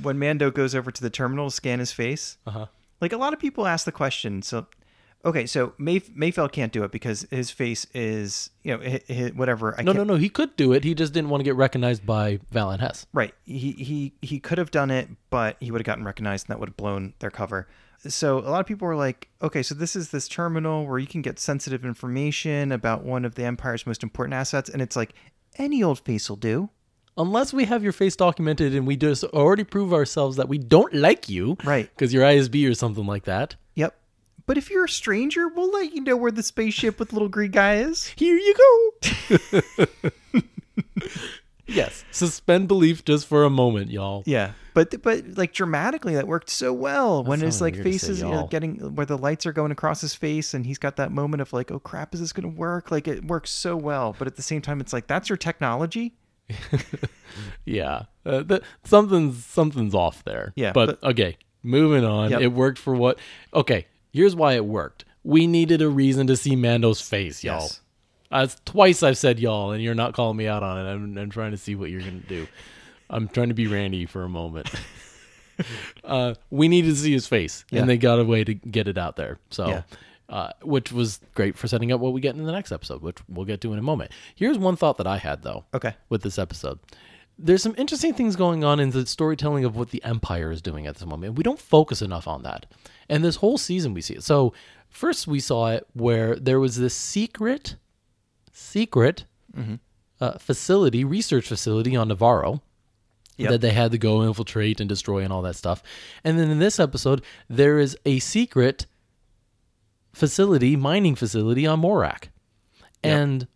when 0.00 0.18
Mando 0.18 0.50
goes 0.50 0.74
over 0.74 0.90
to 0.90 1.02
the 1.02 1.10
terminal 1.10 1.48
to 1.50 1.54
scan 1.54 1.78
his 1.78 1.92
face, 1.92 2.38
Uh-huh. 2.46 2.66
like 3.00 3.12
a 3.12 3.16
lot 3.16 3.32
of 3.32 3.38
people 3.38 3.66
ask 3.66 3.84
the 3.84 3.92
question. 3.92 4.42
So, 4.42 4.66
okay, 5.26 5.44
so 5.44 5.74
May, 5.76 6.00
Mayfeld 6.00 6.52
can't 6.52 6.72
do 6.72 6.84
it 6.84 6.92
because 6.92 7.26
his 7.30 7.50
face 7.50 7.86
is 7.92 8.48
you 8.62 8.76
know 8.76 8.82
hi 8.82 9.02
hi 9.08 9.32
whatever. 9.34 9.74
I 9.78 9.82
No, 9.82 9.92
can't, 9.92 10.06
no, 10.06 10.14
no. 10.14 10.18
He 10.18 10.28
could 10.30 10.56
do 10.56 10.72
it. 10.72 10.84
He 10.84 10.94
just 10.94 11.12
didn't 11.12 11.28
want 11.28 11.40
to 11.40 11.44
get 11.44 11.56
recognized 11.56 12.06
by 12.06 12.38
Valin 12.52 12.80
Hess. 12.80 13.06
Right. 13.12 13.34
He 13.44 13.72
he 13.72 14.14
he 14.22 14.38
could 14.40 14.58
have 14.58 14.70
done 14.70 14.90
it, 14.90 15.08
but 15.28 15.56
he 15.60 15.70
would 15.70 15.80
have 15.80 15.86
gotten 15.86 16.04
recognized 16.04 16.46
and 16.46 16.54
that 16.54 16.60
would 16.60 16.70
have 16.70 16.76
blown 16.76 17.12
their 17.18 17.30
cover. 17.30 17.68
So 18.06 18.38
a 18.38 18.50
lot 18.50 18.60
of 18.60 18.66
people 18.66 18.86
were 18.86 18.96
like, 18.96 19.28
okay, 19.42 19.62
so 19.62 19.74
this 19.74 19.96
is 19.96 20.10
this 20.10 20.28
terminal 20.28 20.86
where 20.86 20.98
you 20.98 21.06
can 21.06 21.22
get 21.22 21.38
sensitive 21.38 21.84
information 21.84 22.70
about 22.70 23.04
one 23.04 23.24
of 23.24 23.34
the 23.34 23.44
Empire's 23.44 23.86
most 23.86 24.02
important 24.02 24.34
assets, 24.34 24.68
and 24.70 24.80
it's 24.80 24.94
like 24.96 25.14
any 25.56 25.82
old 25.82 25.98
face 26.00 26.28
will 26.28 26.36
do. 26.36 26.70
Unless 27.18 27.54
we 27.54 27.64
have 27.64 27.82
your 27.82 27.94
face 27.94 28.14
documented 28.14 28.74
and 28.74 28.86
we 28.86 28.94
just 28.94 29.24
already 29.24 29.64
prove 29.64 29.94
ourselves 29.94 30.36
that 30.36 30.48
we 30.48 30.58
don't 30.58 30.92
like 30.92 31.30
you. 31.30 31.56
Right. 31.64 31.88
Because 31.94 32.12
you're 32.12 32.22
ISB 32.22 32.70
or 32.70 32.74
something 32.74 33.06
like 33.06 33.24
that. 33.24 33.56
Yep. 34.46 34.54
But 34.54 34.58
if 34.58 34.70
you're 34.70 34.84
a 34.84 34.88
stranger, 34.88 35.48
we'll 35.48 35.70
let 35.70 35.92
you 35.92 36.02
know 36.02 36.16
where 36.16 36.30
the 36.30 36.42
spaceship 36.42 36.98
with 36.98 37.12
little 37.12 37.28
green 37.28 37.50
guy 37.50 37.76
is. 37.76 38.06
Here 38.16 38.36
you 38.36 38.54
go. 38.54 39.86
yes, 41.66 42.04
suspend 42.12 42.68
belief 42.68 43.04
just 43.04 43.26
for 43.26 43.44
a 43.44 43.50
moment, 43.50 43.90
y'all. 43.90 44.22
Yeah, 44.24 44.52
but 44.74 45.02
but 45.02 45.36
like 45.36 45.52
dramatically, 45.52 46.14
that 46.14 46.26
worked 46.26 46.50
so 46.50 46.72
well 46.72 47.24
when 47.24 47.40
his 47.40 47.60
like 47.60 47.74
weird 47.74 47.84
to 47.84 47.90
face 47.90 48.04
is 48.04 48.20
you 48.20 48.28
know, 48.28 48.46
getting 48.46 48.94
where 48.94 49.06
the 49.06 49.18
lights 49.18 49.46
are 49.46 49.52
going 49.52 49.72
across 49.72 50.00
his 50.00 50.14
face, 50.14 50.54
and 50.54 50.64
he's 50.64 50.78
got 50.78 50.96
that 50.96 51.10
moment 51.10 51.40
of 51.40 51.52
like, 51.52 51.70
oh 51.70 51.80
crap, 51.80 52.14
is 52.14 52.20
this 52.20 52.32
gonna 52.32 52.48
work? 52.48 52.90
Like 52.90 53.08
it 53.08 53.24
works 53.24 53.50
so 53.50 53.76
well, 53.76 54.14
but 54.18 54.26
at 54.28 54.36
the 54.36 54.42
same 54.42 54.62
time, 54.62 54.80
it's 54.80 54.92
like 54.92 55.06
that's 55.06 55.28
your 55.28 55.36
technology. 55.36 56.14
Yeah, 57.64 58.04
uh, 58.24 58.42
th- 58.44 58.62
something's 58.84 59.44
something's 59.44 59.94
off 59.94 60.24
there. 60.24 60.52
Yeah, 60.56 60.72
but, 60.72 61.02
okay, 61.02 61.36
moving 61.62 62.04
on. 62.04 62.30
Yep. 62.30 62.40
It 62.40 62.48
worked 62.48 62.78
for 62.78 62.94
what? 62.94 63.18
Okay, 63.52 63.86
here's 64.16 64.34
why 64.34 64.54
it 64.54 64.64
worked. 64.64 65.04
We 65.22 65.46
needed 65.46 65.82
a 65.82 65.88
reason 65.88 66.26
to 66.28 66.36
see 66.36 66.56
Mando's 66.56 67.00
face, 67.00 67.42
y'all. 67.44 67.60
Yes. 67.62 67.80
Uh, 68.30 68.48
twice 68.64 69.02
I've 69.02 69.18
said 69.18 69.38
y'all, 69.38 69.72
and 69.72 69.82
you're 69.82 69.94
not 69.94 70.12
calling 70.14 70.36
me 70.36 70.46
out 70.48 70.62
on 70.62 70.78
it. 70.84 70.90
I'm, 70.90 71.16
I'm 71.18 71.30
trying 71.30 71.52
to 71.52 71.56
see 71.56 71.74
what 71.74 71.90
you're 71.90 72.00
gonna 72.00 72.18
do. 72.28 72.46
I'm 73.08 73.28
trying 73.28 73.48
to 73.48 73.54
be 73.54 73.66
Randy 73.68 74.06
for 74.06 74.24
a 74.24 74.28
moment. 74.28 74.68
uh, 76.04 76.34
we 76.50 76.68
needed 76.68 76.88
to 76.90 76.96
see 76.96 77.12
his 77.12 77.26
face, 77.26 77.64
Yeah. 77.70 77.80
and 77.80 77.88
they 77.88 77.96
got 77.98 78.18
a 78.18 78.24
way 78.24 78.44
to 78.44 78.54
get 78.54 78.88
it 78.88 78.98
out 78.98 79.16
there. 79.16 79.38
So, 79.50 79.68
Yeah. 79.68 79.82
uh, 80.28 80.50
which 80.62 80.92
was 80.92 81.20
great 81.34 81.56
for 81.56 81.68
setting 81.68 81.92
up 81.92 82.00
what 82.00 82.12
we 82.12 82.20
get 82.20 82.34
in 82.34 82.44
the 82.44 82.52
next 82.52 82.72
episode, 82.72 83.02
which 83.02 83.18
we'll 83.28 83.46
get 83.46 83.60
to 83.62 83.72
in 83.72 83.78
a 83.78 83.82
moment. 83.82 84.10
Here's 84.34 84.58
one 84.58 84.76
thought 84.76 84.98
that 84.98 85.06
I 85.06 85.18
had 85.18 85.42
though 85.42 85.64
Okay. 85.74 85.94
with 86.08 86.22
this 86.22 86.38
episode. 86.38 86.78
There's 87.38 87.62
some 87.62 87.74
interesting 87.76 88.14
things 88.14 88.34
going 88.34 88.64
on 88.64 88.80
in 88.80 88.90
the 88.90 89.04
storytelling 89.06 89.64
of 89.64 89.76
what 89.76 89.90
the 89.90 90.02
Empire 90.04 90.50
is 90.50 90.62
doing 90.62 90.86
at 90.86 90.94
this 90.96 91.06
moment. 91.06 91.36
We 91.36 91.42
don't 91.42 91.60
focus 91.60 92.00
enough 92.00 92.26
on 92.26 92.42
that. 92.44 92.66
And 93.08 93.22
this 93.22 93.36
whole 93.36 93.58
season 93.58 93.92
we 93.94 94.00
see 94.00 94.14
it. 94.14 94.22
So 94.24 94.54
first 94.88 95.26
we 95.26 95.38
saw 95.40 95.68
it 95.68 95.86
where 95.92 96.36
there 96.36 96.58
was 96.60 96.76
this 96.76 96.94
secret, 96.94 97.76
secret 98.52 99.26
uh, 100.20 100.38
facility, 100.38 101.04
research 101.04 101.46
facility 101.48 101.94
on 101.96 102.08
Nevarro 102.08 102.60
Yep. 103.38 103.50
that 103.50 103.60
they 103.60 103.72
had 103.72 103.90
to 103.90 103.98
go 103.98 104.22
infiltrate 104.22 104.80
and 104.80 104.88
destroy 104.88 105.18
and 105.22 105.30
all 105.30 105.42
that 105.42 105.56
stuff. 105.56 105.82
And 106.24 106.38
then 106.38 106.50
in 106.50 106.58
this 106.58 106.80
episode, 106.80 107.22
there 107.50 107.78
is 107.78 107.94
a 108.06 108.18
secret 108.18 108.86
facility, 110.14 110.74
mining 110.74 111.14
facility 111.14 111.66
on 111.66 111.82
Morak. 111.82 112.28
And 113.02 113.46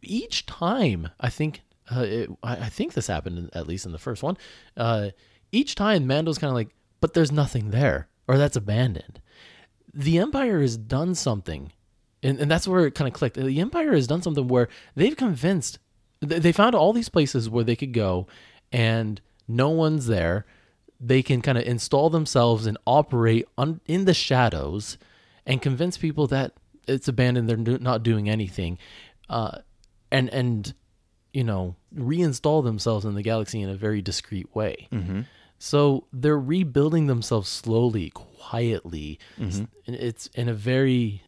each 0.00 0.46
time, 0.46 1.08
I 1.18 1.28
think, 1.28 1.62
uh, 1.94 2.00
it, 2.00 2.30
I, 2.42 2.68
think 2.68 2.94
this 2.94 3.06
happened 3.06 3.38
in, 3.38 3.50
at 3.52 3.66
least 3.66 3.86
in 3.86 3.92
the 3.92 3.98
first 3.98 4.22
one. 4.22 4.36
Uh, 4.76 5.10
each 5.52 5.74
time, 5.74 6.06
Mando's 6.06 6.38
kind 6.38 6.50
of 6.50 6.54
like, 6.54 6.74
"But 7.00 7.14
there's 7.14 7.32
nothing 7.32 7.70
there, 7.70 8.08
or 8.26 8.38
that's 8.38 8.56
abandoned." 8.56 9.20
The 9.94 10.18
Empire 10.18 10.60
has 10.60 10.76
done 10.76 11.14
something, 11.14 11.72
and, 12.22 12.38
and 12.40 12.50
that's 12.50 12.66
where 12.66 12.86
it 12.86 12.94
kind 12.94 13.08
of 13.08 13.14
clicked. 13.14 13.36
The 13.36 13.60
Empire 13.60 13.94
has 13.94 14.06
done 14.06 14.22
something 14.22 14.48
where 14.48 14.68
they've 14.94 15.16
convinced, 15.16 15.78
they 16.20 16.52
found 16.52 16.74
all 16.74 16.92
these 16.92 17.08
places 17.08 17.48
where 17.48 17.64
they 17.64 17.76
could 17.76 17.92
go, 17.92 18.26
and 18.72 19.20
no 19.46 19.68
one's 19.68 20.06
there. 20.06 20.44
They 20.98 21.22
can 21.22 21.40
kind 21.40 21.58
of 21.58 21.64
install 21.64 22.10
themselves 22.10 22.66
and 22.66 22.78
operate 22.86 23.46
on, 23.56 23.80
in 23.86 24.06
the 24.06 24.14
shadows, 24.14 24.98
and 25.44 25.62
convince 25.62 25.98
people 25.98 26.26
that 26.28 26.54
it's 26.88 27.06
abandoned. 27.06 27.48
They're 27.48 27.78
not 27.78 28.02
doing 28.02 28.28
anything, 28.28 28.78
uh, 29.28 29.58
and 30.10 30.28
and 30.30 30.74
you 31.36 31.44
know 31.44 31.76
reinstall 31.94 32.64
themselves 32.64 33.04
in 33.04 33.14
the 33.14 33.22
galaxy 33.30 33.60
in 33.60 33.68
a 33.68 33.74
very 33.86 34.00
discreet 34.10 34.48
way. 34.54 34.88
So 35.58 36.06
they're 36.12 36.38
rebuilding 36.38 37.06
themselves 37.06 37.48
slowly, 37.48 38.10
quietly. 38.10 39.18
Mm-hmm. 39.40 39.64
It's 40.08 40.26
in 40.34 40.48
a 40.48 40.54
very, 40.54 41.22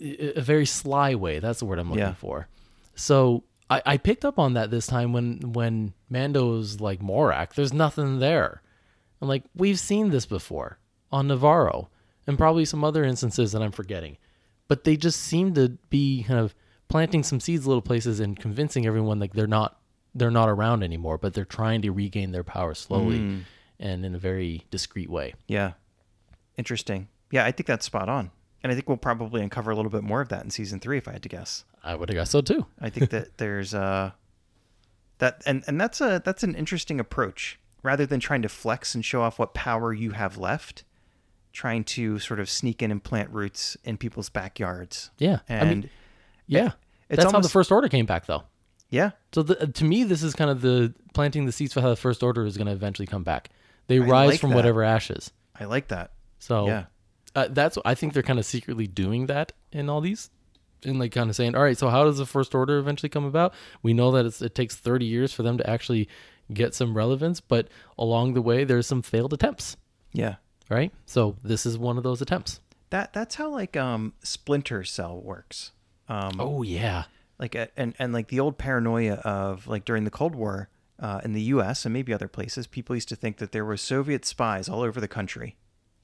a 0.00 0.40
very 0.40 0.66
sly 0.66 1.14
way. 1.14 1.38
That's 1.40 1.58
the 1.60 1.66
word 1.66 1.78
I'm 1.78 1.88
looking 1.90 2.04
Yeah. 2.04 2.14
for. 2.14 2.48
So 2.94 3.44
I, 3.68 3.82
I 3.84 3.96
picked 3.98 4.24
up 4.24 4.38
on 4.38 4.54
that 4.54 4.70
this 4.70 4.86
time 4.86 5.12
when 5.12 5.52
when 5.52 5.92
Mando's 6.10 6.80
like 6.80 7.00
Morak. 7.00 7.54
There's 7.54 7.72
nothing 7.72 8.18
there. 8.18 8.62
I'm 9.20 9.28
like, 9.28 9.44
we've 9.54 9.78
seen 9.78 10.10
this 10.10 10.26
before 10.26 10.78
on 11.12 11.28
Nevarro, 11.28 11.88
and 12.26 12.38
probably 12.38 12.64
some 12.64 12.82
other 12.84 13.04
instances 13.04 13.52
that 13.52 13.62
I'm 13.62 13.72
forgetting. 13.72 14.16
But 14.68 14.84
they 14.84 14.96
just 14.96 15.20
seem 15.20 15.52
to 15.54 15.76
be 15.90 16.24
kind 16.26 16.40
of 16.40 16.54
planting 16.90 17.22
some 17.22 17.40
seeds 17.40 17.66
little 17.66 17.80
places 17.82 18.20
and 18.20 18.38
convincing 18.38 18.86
everyone 18.86 19.18
like 19.18 19.32
they're 19.32 19.46
not 19.46 19.78
they're 20.14 20.30
not 20.30 20.48
around 20.48 20.82
anymore, 20.82 21.16
but 21.16 21.32
they're 21.34 21.44
trying 21.44 21.80
to 21.82 21.90
regain 21.90 22.32
their 22.32 22.44
power 22.44 22.74
slowly 22.74 23.44
and 23.78 24.04
in 24.04 24.14
a 24.14 24.18
very 24.18 24.66
discreet 24.70 25.08
way. 25.08 25.34
Yeah. 25.46 25.72
Interesting. 26.56 27.08
Yeah, 27.30 27.44
I 27.44 27.52
think 27.52 27.68
that's 27.68 27.86
spot 27.86 28.08
on, 28.08 28.32
and 28.62 28.72
I 28.72 28.74
think 28.74 28.88
we'll 28.88 28.98
probably 28.98 29.40
uncover 29.40 29.70
a 29.70 29.76
little 29.76 29.90
bit 29.90 30.02
more 30.02 30.20
of 30.20 30.28
that 30.30 30.42
in 30.42 30.50
season 30.50 30.80
three, 30.80 30.98
if 30.98 31.06
I 31.06 31.12
had 31.12 31.22
to 31.22 31.28
guess. 31.28 31.64
I 31.84 31.94
would 31.94 32.08
have 32.08 32.16
guessed 32.16 32.32
so 32.32 32.40
too. 32.40 32.66
I 32.80 32.90
think 32.90 33.10
that 33.10 33.36
there's 33.38 33.72
uh 33.72 34.10
that 35.18 35.42
and 35.46 35.62
and 35.68 35.80
that's 35.80 36.00
a 36.00 36.20
that's 36.24 36.42
an 36.42 36.54
interesting 36.54 36.98
approach. 37.00 37.58
Rather 37.82 38.04
than 38.04 38.20
trying 38.20 38.42
to 38.42 38.48
flex 38.50 38.94
and 38.94 39.02
show 39.02 39.22
off 39.22 39.38
what 39.38 39.54
power 39.54 39.94
you 39.94 40.10
have 40.10 40.36
left, 40.36 40.84
trying 41.52 41.82
to 41.84 42.18
sort 42.18 42.38
of 42.40 42.50
sneak 42.50 42.82
in 42.82 42.90
and 42.90 43.02
plant 43.02 43.30
roots 43.30 43.76
in 43.84 43.96
people's 43.96 44.28
backyards. 44.28 45.10
Yeah, 45.18 45.38
And 45.48 45.60
I 45.68 45.74
mean, 45.74 45.90
yeah, 46.58 46.72
it's 47.08 47.22
that's 47.22 47.32
how 47.32 47.40
the 47.40 47.48
first 47.48 47.70
order 47.72 47.88
came 47.88 48.06
back, 48.06 48.26
though. 48.26 48.44
yeah, 48.90 49.10
So 49.32 49.42
the, 49.42 49.66
to 49.68 49.84
me, 49.84 50.04
this 50.04 50.22
is 50.22 50.34
kind 50.34 50.50
of 50.50 50.60
the 50.60 50.92
planting 51.14 51.46
the 51.46 51.52
seeds 51.52 51.72
for 51.72 51.80
how 51.80 51.88
the 51.88 51.96
first 51.96 52.22
order 52.22 52.44
is 52.44 52.56
going 52.56 52.66
to 52.66 52.72
eventually 52.72 53.06
come 53.06 53.22
back. 53.24 53.50
They 53.86 53.98
rise 54.00 54.30
like 54.30 54.40
from 54.40 54.50
that. 54.50 54.56
whatever 54.56 54.82
ashes. 54.82 55.30
I 55.58 55.64
like 55.64 55.88
that. 55.88 56.12
So 56.38 56.66
Yeah. 56.66 56.84
uh, 57.34 57.48
that's 57.50 57.76
I 57.84 57.94
think 57.94 58.12
they're 58.14 58.22
kind 58.22 58.38
of 58.38 58.44
secretly 58.46 58.86
doing 58.86 59.26
that 59.26 59.52
in 59.72 59.88
all 59.88 60.00
these, 60.00 60.30
and 60.84 60.98
like 60.98 61.12
kind 61.12 61.28
of 61.30 61.36
saying, 61.36 61.54
all 61.54 61.62
right, 61.62 61.76
so 61.78 61.88
how 61.88 62.04
does 62.04 62.18
the 62.18 62.26
first 62.26 62.54
order 62.54 62.78
eventually 62.78 63.08
come 63.10 63.24
about? 63.24 63.52
We 63.82 63.92
know 63.92 64.10
that 64.12 64.26
it's, 64.26 64.40
it 64.42 64.54
takes 64.54 64.76
thirty 64.76 65.06
years 65.06 65.32
for 65.32 65.42
them 65.42 65.58
to 65.58 65.68
actually 65.68 66.08
get 66.52 66.74
some 66.74 66.96
relevance, 66.96 67.40
but 67.40 67.68
along 67.98 68.34
the 68.34 68.42
way, 68.42 68.64
there's 68.64 68.86
some 68.86 69.02
failed 69.02 69.32
attempts, 69.32 69.76
Yeah. 70.12 70.36
right? 70.68 70.92
So 71.06 71.36
this 71.44 71.64
is 71.66 71.78
one 71.78 71.96
of 71.96 72.02
those 72.02 72.20
attempts. 72.22 72.60
That 72.90 73.12
that's 73.12 73.34
how 73.36 73.50
like 73.50 73.76
um 73.76 74.14
Splinter 74.22 74.82
Cell 74.84 75.20
works. 75.20 75.72
Um 76.10 76.40
Oh 76.40 76.62
yeah, 76.62 77.04
like 77.38 77.56
uh, 77.56 77.68
and 77.76 77.94
and 77.98 78.12
like 78.12 78.28
the 78.28 78.40
old 78.40 78.58
paranoia 78.58 79.14
of 79.14 79.66
like 79.66 79.84
during 79.84 80.04
the 80.04 80.10
Cold 80.10 80.34
War 80.34 80.68
uh, 80.98 81.20
in 81.24 81.32
the 81.32 81.42
U.S. 81.42 81.86
and 81.86 81.92
maybe 81.92 82.12
other 82.12 82.28
places, 82.28 82.66
people 82.66 82.94
used 82.94 83.08
to 83.08 83.16
think 83.16 83.38
that 83.38 83.52
there 83.52 83.64
were 83.64 83.76
Soviet 83.76 84.24
spies 84.24 84.68
all 84.68 84.82
over 84.82 85.00
the 85.00 85.08
country, 85.08 85.56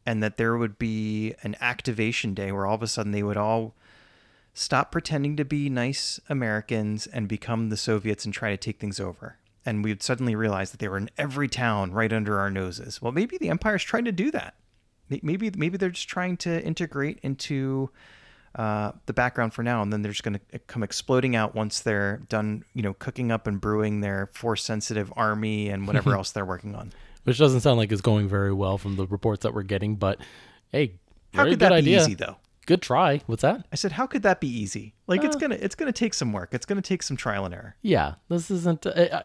and 0.07 0.23
that 0.23 0.37
there 0.37 0.57
would 0.57 0.79
be 0.79 1.35
an 1.43 1.57
activation 1.61 2.33
day 2.33 2.53
where 2.53 2.65
all 2.65 2.77
of 2.77 2.83
a 2.83 2.87
sudden 2.87 3.13
they 3.13 3.23
would 3.23 3.37
all 3.37 3.75
stop 4.55 4.91
pretending 4.91 5.37
to 5.37 5.45
be 5.45 5.69
nice 5.69 6.19
Americans 6.31 7.07
and 7.09 7.29
become 7.29 7.69
the 7.69 7.77
Soviets 7.77 8.25
and 8.25 8.33
try 8.33 8.51
to 8.51 8.57
take 8.57 8.79
things 8.81 8.99
over. 8.99 9.37
And 9.67 9.85
we'd 9.85 10.03
suddenly 10.03 10.35
realize 10.35 10.71
that 10.71 10.79
they 10.79 10.89
were 10.89 10.97
in 10.97 11.11
every 11.19 11.49
town 11.49 11.93
right 11.93 12.13
under 12.13 12.39
our 12.39 12.51
noses. 12.51 13.03
Well, 13.03 13.13
maybe 13.13 13.37
the 13.37 13.51
Empire's 13.51 13.83
trying 13.83 14.07
to 14.07 14.13
do 14.13 14.31
that. 14.31 14.55
Maybe 15.11 15.51
maybe 15.55 15.77
they're 15.77 15.91
just 15.91 16.09
trying 16.09 16.37
to 16.39 16.65
integrate 16.65 17.19
into 17.23 17.91
uh, 18.57 18.93
the 19.07 19.13
background 19.13 19.53
for 19.55 19.63
now, 19.63 19.83
and 19.83 19.93
then 19.93 20.03
they're 20.03 20.13
just 20.13 20.23
going 20.25 20.41
to 20.53 20.59
come 20.61 20.83
exploding 20.83 21.37
out 21.37 21.55
once 21.55 21.81
they're 21.81 22.19
done, 22.29 22.65
you 22.75 22.83
know, 22.83 22.95
cooking 22.95 23.31
up 23.31 23.47
and 23.47 23.61
brewing 23.61 24.01
their 24.01 24.31
force-sensitive 24.33 25.13
army 25.17 25.69
and 25.69 25.87
whatever 25.87 26.15
else 26.17 26.31
they're 26.33 26.45
working 26.47 26.75
on. 26.75 26.93
which 27.25 27.39
doesn't 27.39 27.61
sound 27.61 27.77
like 27.79 27.93
it's 27.93 28.01
going 28.01 28.29
very 28.29 28.53
well 28.53 28.79
from 28.79 28.97
the 28.97 29.07
reports 29.07 29.43
that 29.43 29.53
we're 29.55 29.63
getting. 29.63 29.97
But 29.97 30.19
hey, 30.71 30.95
How 31.35 31.45
could 31.45 31.51
good 31.51 31.59
that 31.61 31.69
be 31.71 31.75
idea. 31.77 32.01
easy, 32.01 32.15
though? 32.15 32.37
Good 32.67 32.83
try. 32.83 33.21
What's 33.27 33.43
that? 33.43 33.65
I 33.71 33.77
said, 33.77 33.93
how 33.93 34.07
could 34.09 34.23
that 34.25 34.41
be 34.41 34.49
easy? 34.49 34.95
Like 35.07 35.23
it's 35.23 35.37
Uh. 35.37 35.39
gonna 35.39 35.55
it's 35.61 35.77
gonna 35.77 35.93
take 35.93 36.15
some 36.15 36.33
work. 36.33 36.49
It's 36.53 36.67
gonna 36.67 36.83
take 36.83 37.03
some 37.05 37.17
trial 37.17 37.45
and 37.45 37.55
error. 37.55 37.77
Yeah, 37.83 38.15
this 38.29 38.51
isn't. 38.51 38.85
Uh, 38.87 39.23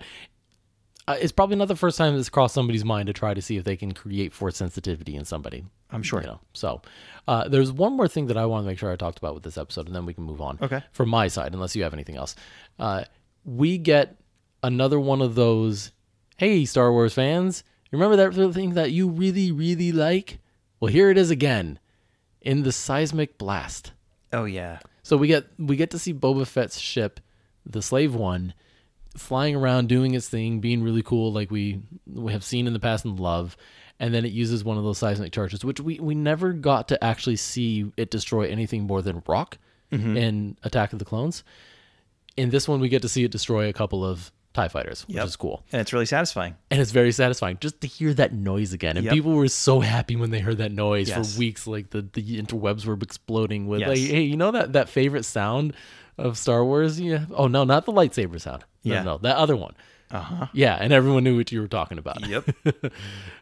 uh, 1.07 1.17
it's 1.19 1.31
probably 1.31 1.55
not 1.55 1.67
the 1.67 1.75
first 1.75 1.97
time 1.97 2.15
it's 2.15 2.29
crossed 2.29 2.53
somebody's 2.53 2.85
mind 2.85 3.07
to 3.07 3.13
try 3.13 3.33
to 3.33 3.41
see 3.41 3.57
if 3.57 3.63
they 3.63 3.75
can 3.75 3.91
create 3.93 4.33
force 4.33 4.57
sensitivity 4.57 5.15
in 5.15 5.25
somebody. 5.25 5.65
I'm 5.91 6.03
sure. 6.03 6.21
You 6.21 6.27
know, 6.27 6.39
so 6.53 6.81
uh, 7.27 7.47
there's 7.47 7.71
one 7.71 7.93
more 7.93 8.07
thing 8.07 8.27
that 8.27 8.37
I 8.37 8.45
want 8.45 8.63
to 8.63 8.67
make 8.67 8.79
sure 8.79 8.91
I 8.91 8.95
talked 8.95 9.17
about 9.17 9.33
with 9.33 9.43
this 9.43 9.57
episode, 9.57 9.87
and 9.87 9.95
then 9.95 10.05
we 10.05 10.13
can 10.13 10.23
move 10.23 10.41
on. 10.41 10.57
Okay. 10.61 10.81
From 10.91 11.09
my 11.09 11.27
side, 11.27 11.53
unless 11.53 11.75
you 11.75 11.83
have 11.83 11.93
anything 11.93 12.15
else, 12.15 12.35
uh, 12.79 13.03
we 13.43 13.77
get 13.77 14.15
another 14.63 14.99
one 14.99 15.21
of 15.21 15.35
those. 15.35 15.91
Hey, 16.37 16.65
Star 16.65 16.91
Wars 16.91 17.13
fans, 17.13 17.63
remember 17.91 18.15
that 18.15 18.53
thing 18.53 18.73
that 18.73 18.91
you 18.91 19.09
really, 19.09 19.51
really 19.51 19.91
like? 19.91 20.39
Well, 20.79 20.91
here 20.91 21.11
it 21.11 21.17
is 21.17 21.29
again, 21.29 21.77
in 22.41 22.63
the 22.63 22.71
seismic 22.71 23.37
blast. 23.37 23.91
Oh 24.33 24.45
yeah. 24.45 24.79
So 25.03 25.17
we 25.17 25.27
get 25.27 25.47
we 25.57 25.75
get 25.75 25.91
to 25.91 25.99
see 25.99 26.13
Boba 26.13 26.47
Fett's 26.47 26.79
ship, 26.79 27.19
the 27.65 27.81
Slave 27.81 28.15
One, 28.15 28.53
flying 29.15 29.55
around 29.55 29.89
doing 29.89 30.13
its 30.13 30.27
thing, 30.29 30.59
being 30.59 30.83
really 30.83 31.03
cool, 31.03 31.31
like 31.33 31.51
we 31.51 31.81
we 32.07 32.31
have 32.31 32.43
seen 32.43 32.67
in 32.67 32.73
the 32.73 32.79
past 32.79 33.05
and 33.05 33.19
love. 33.19 33.55
And 33.99 34.11
then 34.15 34.25
it 34.25 34.31
uses 34.31 34.63
one 34.63 34.79
of 34.79 34.83
those 34.83 34.97
seismic 34.97 35.31
charges, 35.31 35.63
which 35.63 35.79
we, 35.79 35.99
we 35.99 36.15
never 36.15 36.53
got 36.53 36.87
to 36.87 37.03
actually 37.03 37.35
see 37.35 37.91
it 37.97 38.09
destroy 38.09 38.47
anything 38.49 38.83
more 38.87 39.03
than 39.03 39.21
rock 39.27 39.59
mm-hmm. 39.91 40.17
in 40.17 40.57
Attack 40.63 40.91
of 40.93 40.97
the 40.97 41.05
Clones. 41.05 41.43
In 42.35 42.49
this 42.49 42.67
one, 42.67 42.79
we 42.79 42.89
get 42.89 43.03
to 43.03 43.09
see 43.09 43.23
it 43.23 43.31
destroy 43.31 43.69
a 43.69 43.73
couple 43.73 44.03
of 44.03 44.31
Tie 44.53 44.67
fighters, 44.67 45.07
which 45.07 45.15
Yep. 45.15 45.25
is 45.27 45.35
cool, 45.37 45.63
And 45.71 45.79
it's 45.79 45.93
really 45.93 46.05
satisfying. 46.07 46.55
and 46.69 46.81
it's 46.81 46.91
very 46.91 47.11
satisfying 47.13 47.57
just 47.61 47.79
to 47.81 47.87
hear 47.87 48.13
that 48.15 48.33
noise 48.33 48.73
again. 48.73 48.97
And 48.97 49.05
Yep. 49.05 49.13
people 49.13 49.31
were 49.33 49.47
so 49.47 49.79
happy 49.79 50.17
when 50.17 50.29
they 50.31 50.39
heard 50.39 50.57
that 50.57 50.73
noise 50.73 51.07
Yes. 51.07 51.33
for 51.35 51.39
weeks. 51.39 51.67
Like 51.67 51.91
the, 51.91 52.01
the 52.01 52.41
interwebs 52.41 52.85
were 52.85 52.97
exploding 53.01 53.67
with, 53.67 53.79
Yes. 53.81 53.89
like, 53.89 53.99
hey, 53.99 54.23
you 54.23 54.35
know 54.35 54.51
that 54.51 54.73
that 54.73 54.89
favorite 54.89 55.23
sound 55.23 55.73
of 56.17 56.37
Star 56.37 56.63
Wars? 56.65 56.99
Yeah. 56.99 57.25
Oh 57.35 57.47
no, 57.47 57.63
not 57.63 57.85
the 57.85 57.91
lightsaber 57.93 58.39
sound. 58.39 58.63
No, 58.83 58.93
Yeah. 58.93 59.03
no, 59.03 59.17
that 59.19 59.37
other 59.37 59.55
one. 59.55 59.73
Uh 60.11 60.19
huh. 60.19 60.47
Yeah, 60.53 60.77
and 60.79 60.91
everyone 60.91 61.23
knew 61.23 61.37
what 61.37 61.51
you 61.51 61.61
were 61.61 61.67
talking 61.67 61.97
about. 61.97 62.27
Yep. 62.27 62.49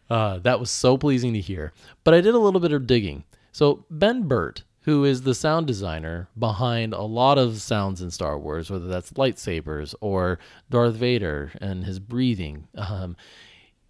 Uh, 0.09 0.39
that 0.39 0.59
was 0.59 0.71
so 0.71 0.97
pleasing 0.97 1.33
to 1.33 1.39
hear. 1.39 1.71
But 2.03 2.15
I 2.15 2.21
did 2.21 2.33
a 2.33 2.39
little 2.39 2.59
bit 2.59 2.71
of 2.73 2.87
digging. 2.87 3.25
So 3.51 3.85
Ben 3.91 4.23
Burtt, 4.23 4.63
who 4.81 5.05
is 5.05 5.21
the 5.21 5.35
sound 5.35 5.67
designer 5.67 6.29
behind 6.35 6.93
a 6.93 7.03
lot 7.03 7.37
of 7.37 7.61
sounds 7.61 8.01
in 8.01 8.09
Star 8.09 8.39
Wars, 8.39 8.71
whether 8.71 8.87
that's 8.87 9.11
lightsabers 9.11 9.93
or 10.01 10.39
Darth 10.67 10.95
Vader 10.95 11.51
and 11.61 11.83
his 11.83 11.99
breathing, 11.99 12.67
um, 12.73 13.15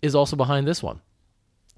is 0.01 0.13
also 0.13 0.35
behind 0.35 0.67
this 0.67 0.83
one. 0.83 0.99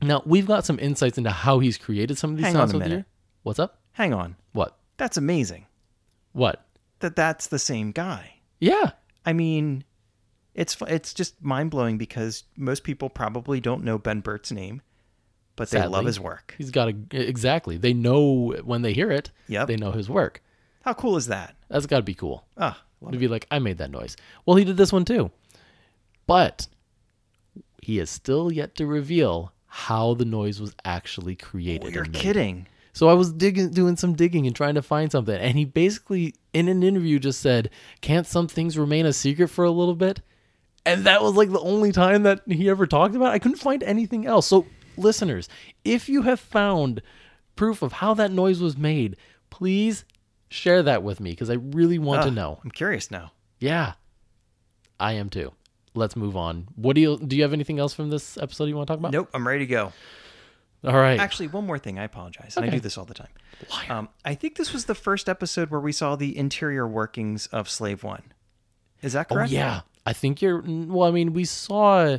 Now 0.02 0.24
we've 0.26 0.48
got 0.48 0.66
some 0.66 0.80
insights 0.80 1.20
into 1.20 1.30
how 1.30 1.60
he's 1.60 1.78
created 1.78 2.18
some 2.18 2.32
of 2.32 2.38
these 2.38 2.48
Hang 2.48 2.56
on 2.56 2.70
sounds 2.70 2.74
a 2.74 2.80
minute. 2.80 3.06
What's 3.44 3.60
up? 3.60 3.80
Hang 3.92 4.12
on. 4.12 4.36
What? 4.54 4.76
That's 4.98 5.18
amazing. 5.18 5.68
What? 6.34 6.66
That 7.02 7.16
that's 7.16 7.48
the 7.48 7.60
same 7.60 7.92
guy. 7.92 8.36
Yeah. 8.60 8.92
I 9.26 9.34
mean, 9.34 9.84
it's 10.54 10.78
it's 10.88 11.14
just 11.14 11.42
mind 11.44 11.72
blowing 11.72 11.98
because 11.98 12.44
most 12.56 12.84
people 12.84 13.10
probably 13.10 13.60
don't 13.60 13.84
know 13.84 13.98
Ben 13.98 14.20
Burtt's 14.22 14.52
name, 14.52 14.82
but 15.56 15.70
they 15.70 15.86
love 15.86 16.06
his 16.06 16.20
work. 16.20 16.56
He's 16.58 16.72
got 16.72 16.90
a 16.90 16.96
exactly. 17.12 17.78
They 17.78 17.94
know 17.94 18.56
when 18.64 18.82
they 18.82 18.94
hear 18.94 19.12
it. 19.12 19.32
Yep. 19.48 19.68
They 19.68 19.78
know 19.78 19.92
his 19.92 20.10
work. 20.10 20.42
How 20.84 20.94
cool 20.94 21.18
is 21.18 21.28
that? 21.28 21.56
That's 21.70 21.86
got 21.86 21.98
to 21.98 22.04
be 22.04 22.16
cool. 22.16 22.46
Ah, 22.58 22.82
to 23.12 23.18
be 23.18 23.28
like, 23.28 23.46
I 23.52 23.60
made 23.60 23.78
that 23.78 23.92
noise. 23.92 24.18
Well, 24.46 24.58
he 24.58 24.66
did 24.66 24.78
this 24.78 24.92
one 24.92 25.06
too. 25.06 25.32
But 26.28 26.68
he 27.82 28.00
is 28.00 28.10
still 28.10 28.52
yet 28.52 28.76
to 28.76 28.86
reveal 28.86 29.54
how 29.66 30.14
the 30.16 30.26
noise 30.26 30.60
was 30.60 30.76
actually 30.86 31.36
created. 31.36 31.88
Oh, 31.88 31.90
you're 31.90 32.06
kidding. 32.06 32.68
So 32.94 33.08
I 33.08 33.14
was 33.14 33.32
digging, 33.32 33.72
doing 33.72 33.96
some 33.96 34.14
digging 34.14 34.46
and 34.48 34.56
trying 34.56 34.76
to 34.76 34.82
find 34.82 35.12
something. 35.12 35.36
And 35.36 35.58
he 35.58 35.66
basically, 35.66 36.36
in 36.54 36.68
an 36.68 36.84
interview, 36.84 37.20
just 37.20 37.40
said, 37.42 37.70
Can't 38.02 38.28
some 38.28 38.48
things 38.48 38.78
remain 38.78 39.06
a 39.06 39.14
secret 39.14 39.48
for 39.48 39.64
a 39.66 39.72
little 39.72 39.96
bit? 39.96 40.22
And 40.86 41.06
that 41.06 41.22
was 41.22 41.36
like 41.36 41.52
the 41.52 41.60
only 41.60 41.92
time 41.92 42.24
that 42.24 42.42
he 42.48 42.70
ever 42.70 42.88
talked 42.88 43.16
about 43.16 43.28
it. 43.28 43.36
I 43.36 43.40
couldn't 43.40 43.60
find 43.60 43.84
anything 43.84 44.26
else. 44.26 44.48
So, 44.48 44.66
listeners, 44.98 45.48
if 45.86 46.10
you 46.10 46.24
have 46.24 46.40
found 46.40 47.02
proof 47.56 47.82
of 47.82 47.94
how 47.94 48.14
that 48.16 48.32
noise 48.32 48.60
was 48.60 48.76
made, 48.78 49.16
please 49.52 50.04
share 50.50 50.84
that 50.84 51.04
with 51.04 51.20
me 51.20 51.30
because 51.32 51.50
I 51.50 51.54
really 51.54 52.00
want 52.00 52.24
to 52.24 52.28
Ah, 52.30 52.34
know. 52.34 52.60
I'm 52.64 52.72
curious 52.72 53.10
now. 53.12 53.32
Yeah, 53.60 53.94
I 55.00 55.14
am 55.14 55.30
too. 55.30 55.54
Let's 55.94 56.16
move 56.16 56.36
on. 56.36 56.68
What 56.76 56.96
do 56.96 57.02
you 57.02 57.18
do? 57.18 57.36
You 57.36 57.44
have 57.44 57.54
anything 57.54 57.78
else 57.80 57.94
from 57.94 58.10
this 58.10 58.38
episode 58.38 58.66
you 58.66 58.76
want 58.76 58.88
to 58.88 58.94
talk 58.94 59.00
about? 59.00 59.12
Nope, 59.12 59.30
I'm 59.34 59.48
ready 59.48 59.60
to 59.66 59.70
go. 59.70 59.94
All 60.84 60.96
right. 60.96 61.20
Actually, 61.20 61.48
one 61.48 61.66
more 61.66 61.78
thing. 61.78 62.00
I 62.00 62.04
apologize. 62.04 62.58
And 62.58 62.66
I 62.66 62.70
do 62.70 62.80
this 62.80 62.98
all 62.98 63.06
the 63.06 63.14
time. 63.14 63.28
Um, 63.90 64.10
I 64.26 64.34
think 64.34 64.56
this 64.56 64.74
was 64.74 64.86
the 64.86 64.96
first 64.96 65.30
episode 65.30 65.70
where 65.70 65.80
we 65.80 65.92
saw 65.92 66.16
the 66.16 66.36
interior 66.38 66.88
workings 66.88 67.46
of 67.48 67.70
Slave 67.70 68.04
One. 68.04 68.24
Is 69.02 69.14
that 69.14 69.28
oh 69.30 69.36
correct? 69.36 69.52
yeah, 69.52 69.82
I 70.06 70.14
think 70.14 70.42
you're. 70.42 70.64
Well, 70.66 71.08
I 71.08 71.12
mean, 71.12 71.34
we 71.34 71.46
saw, 71.46 72.18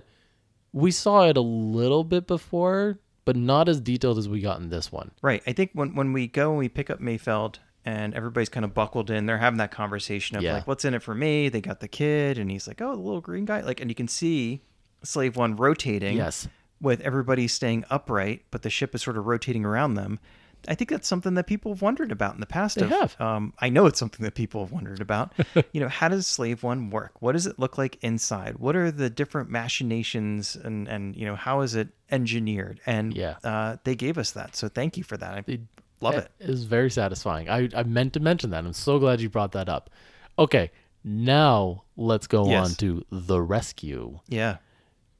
we 0.72 0.90
saw 0.92 1.28
it 1.28 1.36
a 1.36 1.40
little 1.40 2.04
bit 2.04 2.26
before, 2.28 2.98
but 3.24 3.34
not 3.36 3.68
as 3.68 3.80
detailed 3.80 4.18
as 4.18 4.28
we 4.28 4.40
got 4.40 4.60
in 4.60 4.68
this 4.68 4.92
one. 4.92 5.10
Right. 5.22 5.42
I 5.46 5.52
think 5.52 5.70
when, 5.74 5.94
when 5.96 6.12
we 6.12 6.26
go 6.28 6.50
and 6.50 6.58
we 6.58 6.68
pick 6.68 6.90
up 6.90 7.00
Mayfeld 7.00 7.56
and 7.84 8.14
everybody's 8.14 8.48
kind 8.48 8.64
of 8.64 8.74
buckled 8.74 9.10
in, 9.10 9.26
they're 9.26 9.38
having 9.38 9.58
that 9.58 9.72
conversation 9.72 10.36
of 10.36 10.42
Yeah. 10.44 10.54
like, 10.54 10.66
what's 10.68 10.84
in 10.84 10.94
it 10.94 11.02
for 11.02 11.14
me? 11.16 11.48
They 11.48 11.60
got 11.60 11.80
the 11.80 11.88
kid, 11.88 12.38
and 12.38 12.48
he's 12.50 12.68
like, 12.68 12.80
oh, 12.80 12.94
the 12.94 13.02
little 13.02 13.20
green 13.20 13.44
guy. 13.44 13.60
Like, 13.62 13.80
and 13.80 13.90
you 13.90 13.94
can 13.96 14.06
see 14.08 14.62
Slave 15.02 15.36
One 15.36 15.56
rotating. 15.56 16.16
Yes. 16.16 16.46
With 16.82 17.00
everybody 17.00 17.48
staying 17.48 17.84
upright, 17.88 18.42
but 18.50 18.60
the 18.62 18.68
ship 18.70 18.94
is 18.94 19.00
sort 19.02 19.16
of 19.16 19.24
rotating 19.26 19.64
around 19.64 19.94
them. 19.94 20.18
I 20.68 20.74
think 20.76 20.90
that's 20.90 21.08
something 21.08 21.34
that 21.34 21.46
people 21.48 21.72
have 21.72 21.82
wondered 21.82 22.12
about 22.12 22.34
in 22.34 22.40
the 22.40 22.46
past. 22.46 22.76
They 22.78 22.84
of, 22.84 22.90
have. 22.90 23.20
Um, 23.20 23.52
I 23.58 23.68
know 23.68 23.86
it's 23.86 23.98
something 23.98 24.22
that 24.24 24.34
people 24.34 24.62
have 24.64 24.70
wondered 24.70 25.00
about. 25.00 25.32
you 25.72 25.80
know, 25.80 25.88
how 25.88 26.08
does 26.08 26.26
Slave 26.26 26.62
One 26.62 26.90
work? 26.90 27.20
What 27.20 27.32
does 27.32 27.46
it 27.46 27.58
look 27.58 27.78
like 27.78 27.98
inside? 28.02 28.58
What 28.58 28.76
are 28.76 28.90
the 28.92 29.10
different 29.10 29.48
machinations, 29.50 30.54
and 30.56 30.86
and 30.88 31.16
you 31.16 31.24
know, 31.26 31.34
how 31.36 31.62
is 31.62 31.74
it 31.74 31.88
engineered? 32.12 32.80
And 32.86 33.12
Yeah. 33.16 33.36
uh, 33.42 33.76
they 33.84 33.94
gave 33.96 34.18
us 34.18 34.30
that. 34.32 34.54
So 34.54 34.68
thank 34.68 34.96
you 34.96 35.02
for 35.02 35.16
that. 35.16 35.34
I 35.48 35.58
love 36.00 36.14
it. 36.14 36.30
It 36.38 36.50
is 36.50 36.64
very 36.64 36.90
satisfying. 36.90 37.48
I, 37.48 37.68
I 37.74 37.82
meant 37.82 38.12
to 38.14 38.20
mention 38.20 38.50
that. 38.50 38.64
I'm 38.64 38.72
so 38.72 38.98
glad 39.00 39.20
you 39.20 39.28
brought 39.28 39.52
that 39.52 39.68
up. 39.68 39.90
Okay, 40.38 40.70
now 41.02 41.84
let's 41.96 42.26
go 42.26 42.46
Yes. 42.48 42.70
on 42.70 42.74
to 42.76 43.04
the 43.10 43.40
rescue. 43.40 44.20
Yeah. 44.28 44.58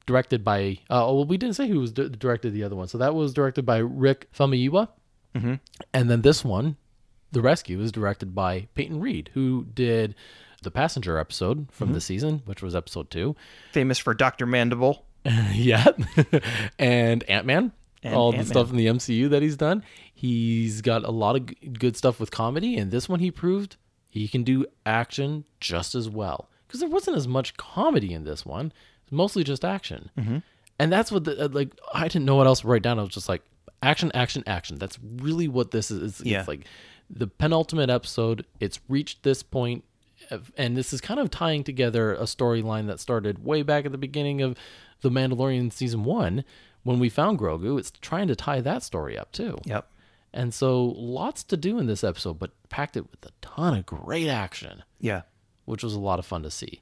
Directed 0.05 0.43
by 0.43 0.77
uh, 0.89 1.03
well 1.07 1.25
we 1.25 1.37
didn't 1.37 1.55
say 1.55 1.67
who 1.67 1.79
was 1.79 1.91
d- 1.91 2.09
directed 2.09 2.51
the 2.53 2.63
other 2.63 2.75
one 2.75 2.87
so 2.87 2.97
that 2.97 3.13
was 3.15 3.33
directed 3.33 3.65
by 3.65 3.77
rick 3.77 4.27
famuyiwa 4.37 4.87
Mhm. 5.35 5.59
and 5.93 6.09
then 6.11 6.21
this 6.21 6.43
one 6.45 6.75
the 7.31 7.41
rescue 7.41 7.79
is 7.81 7.91
directed 7.91 8.35
by 8.35 8.67
peyton 8.75 8.99
reed 8.99 9.29
who 9.33 9.65
did 9.73 10.13
the 10.61 10.69
passenger 10.71 11.17
episode 11.17 11.67
from 11.71 11.87
Mm-hmm. 11.87 11.93
the 11.95 12.01
season 12.01 12.41
which 12.45 12.61
was 12.61 12.75
episode 12.75 13.09
two 13.09 13.35
Famous 13.71 13.97
for 13.97 14.13
Dr. 14.13 14.45
Mandible. 14.45 15.05
yeah 15.53 15.85
and 16.79 17.23
ant-man 17.29 17.71
And 18.03 18.13
all 18.15 18.31
the 18.31 18.39
Ant-Man. 18.39 18.53
stuff 18.53 18.69
in 18.71 18.77
the 18.77 18.85
mcu 18.87 19.29
that 19.29 19.41
he's 19.41 19.57
done 19.57 19.83
he's 20.13 20.81
got 20.81 21.03
a 21.03 21.11
lot 21.11 21.35
of 21.35 21.45
g- 21.47 21.55
good 21.67 21.95
stuff 21.97 22.19
with 22.19 22.31
comedy 22.31 22.77
and 22.77 22.91
this 22.91 23.07
one 23.09 23.19
he 23.19 23.31
proved 23.31 23.77
he 24.09 24.27
can 24.27 24.43
do 24.43 24.65
action 24.85 25.45
just 25.59 25.95
as 25.95 26.09
well 26.09 26.49
because 26.67 26.79
there 26.79 26.89
wasn't 26.89 27.15
as 27.17 27.27
much 27.27 27.55
comedy 27.57 28.13
in 28.13 28.23
this 28.23 28.45
one 28.45 28.71
mostly 29.13 29.43
just 29.43 29.63
action. 29.63 30.09
Mm-hmm. 30.17 30.37
and 30.79 30.91
that's 30.91 31.11
what 31.11 31.23
the 31.25 31.45
uh, 31.45 31.49
like 31.51 31.69
i 31.93 32.03
didn't 32.07 32.25
know 32.25 32.35
what 32.35 32.47
else 32.47 32.61
to 32.61 32.67
write 32.67 32.81
down. 32.81 32.99
I 32.99 33.03
was 33.03 33.13
just 33.13 33.29
like 33.29 33.43
action 33.81 34.11
action 34.13 34.43
action. 34.47 34.77
That's 34.79 34.97
really 35.17 35.47
what 35.47 35.71
this 35.71 35.91
is. 35.91 36.19
It's, 36.19 36.21
Yeah. 36.27 36.39
it's 36.39 36.47
like 36.47 36.65
the 37.09 37.27
penultimate 37.27 37.89
episode. 37.89 38.45
It's 38.59 38.79
reached 38.89 39.23
this 39.23 39.43
point 39.43 39.83
and 40.57 40.77
this 40.77 40.93
is 40.93 41.01
kind 41.01 41.19
of 41.19 41.29
tying 41.29 41.63
together 41.65 42.13
a 42.13 42.23
storyline 42.23 42.87
that 42.87 42.99
started 42.99 43.43
way 43.43 43.61
back 43.61 43.85
at 43.85 43.91
the 43.91 43.97
beginning 43.97 44.41
of 44.41 44.55
the 45.01 45.09
mandalorian 45.11 45.71
season 45.71 46.03
one 46.05 46.45
when 46.83 46.97
we 46.97 47.09
found 47.09 47.37
grogu. 47.39 47.77
It's 47.77 47.91
trying 47.91 48.27
to 48.29 48.35
tie 48.35 48.61
that 48.61 48.83
story 48.83 49.17
up 49.17 49.31
too. 49.33 49.57
Yep. 49.65 49.85
and 50.33 50.53
so 50.53 50.85
lots 50.97 51.43
to 51.43 51.57
do 51.57 51.77
in 51.77 51.85
this 51.87 52.03
episode 52.03 52.39
but 52.39 52.51
packed 52.69 52.95
it 52.97 53.11
with 53.11 53.25
a 53.25 53.31
ton 53.41 53.77
of 53.77 53.85
great 53.85 54.29
action. 54.29 54.83
Yeah. 54.99 55.23
which 55.65 55.83
was 55.83 55.93
a 55.93 55.99
lot 55.99 56.19
of 56.19 56.25
fun 56.25 56.43
to 56.43 56.51
see. 56.51 56.81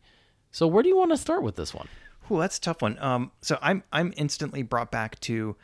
So 0.51 0.67
where 0.67 0.84
do 0.84 0.89
you 0.89 0.97
want 0.97 1.11
to 1.11 1.17
start 1.17 1.41
with 1.43 1.55
this 1.55 1.73
one 1.73 1.88
Ooh, 2.32 2.39
that's 2.39 2.57
a 2.57 2.61
tough 2.61 2.82
one. 2.82 2.97
Um, 2.99 3.32
so 3.41 3.57
I'm 3.61 3.84
I'm 3.91 4.13
instantly 4.15 4.63
brought 4.63 4.91
back 4.91 5.19
to 5.21 5.55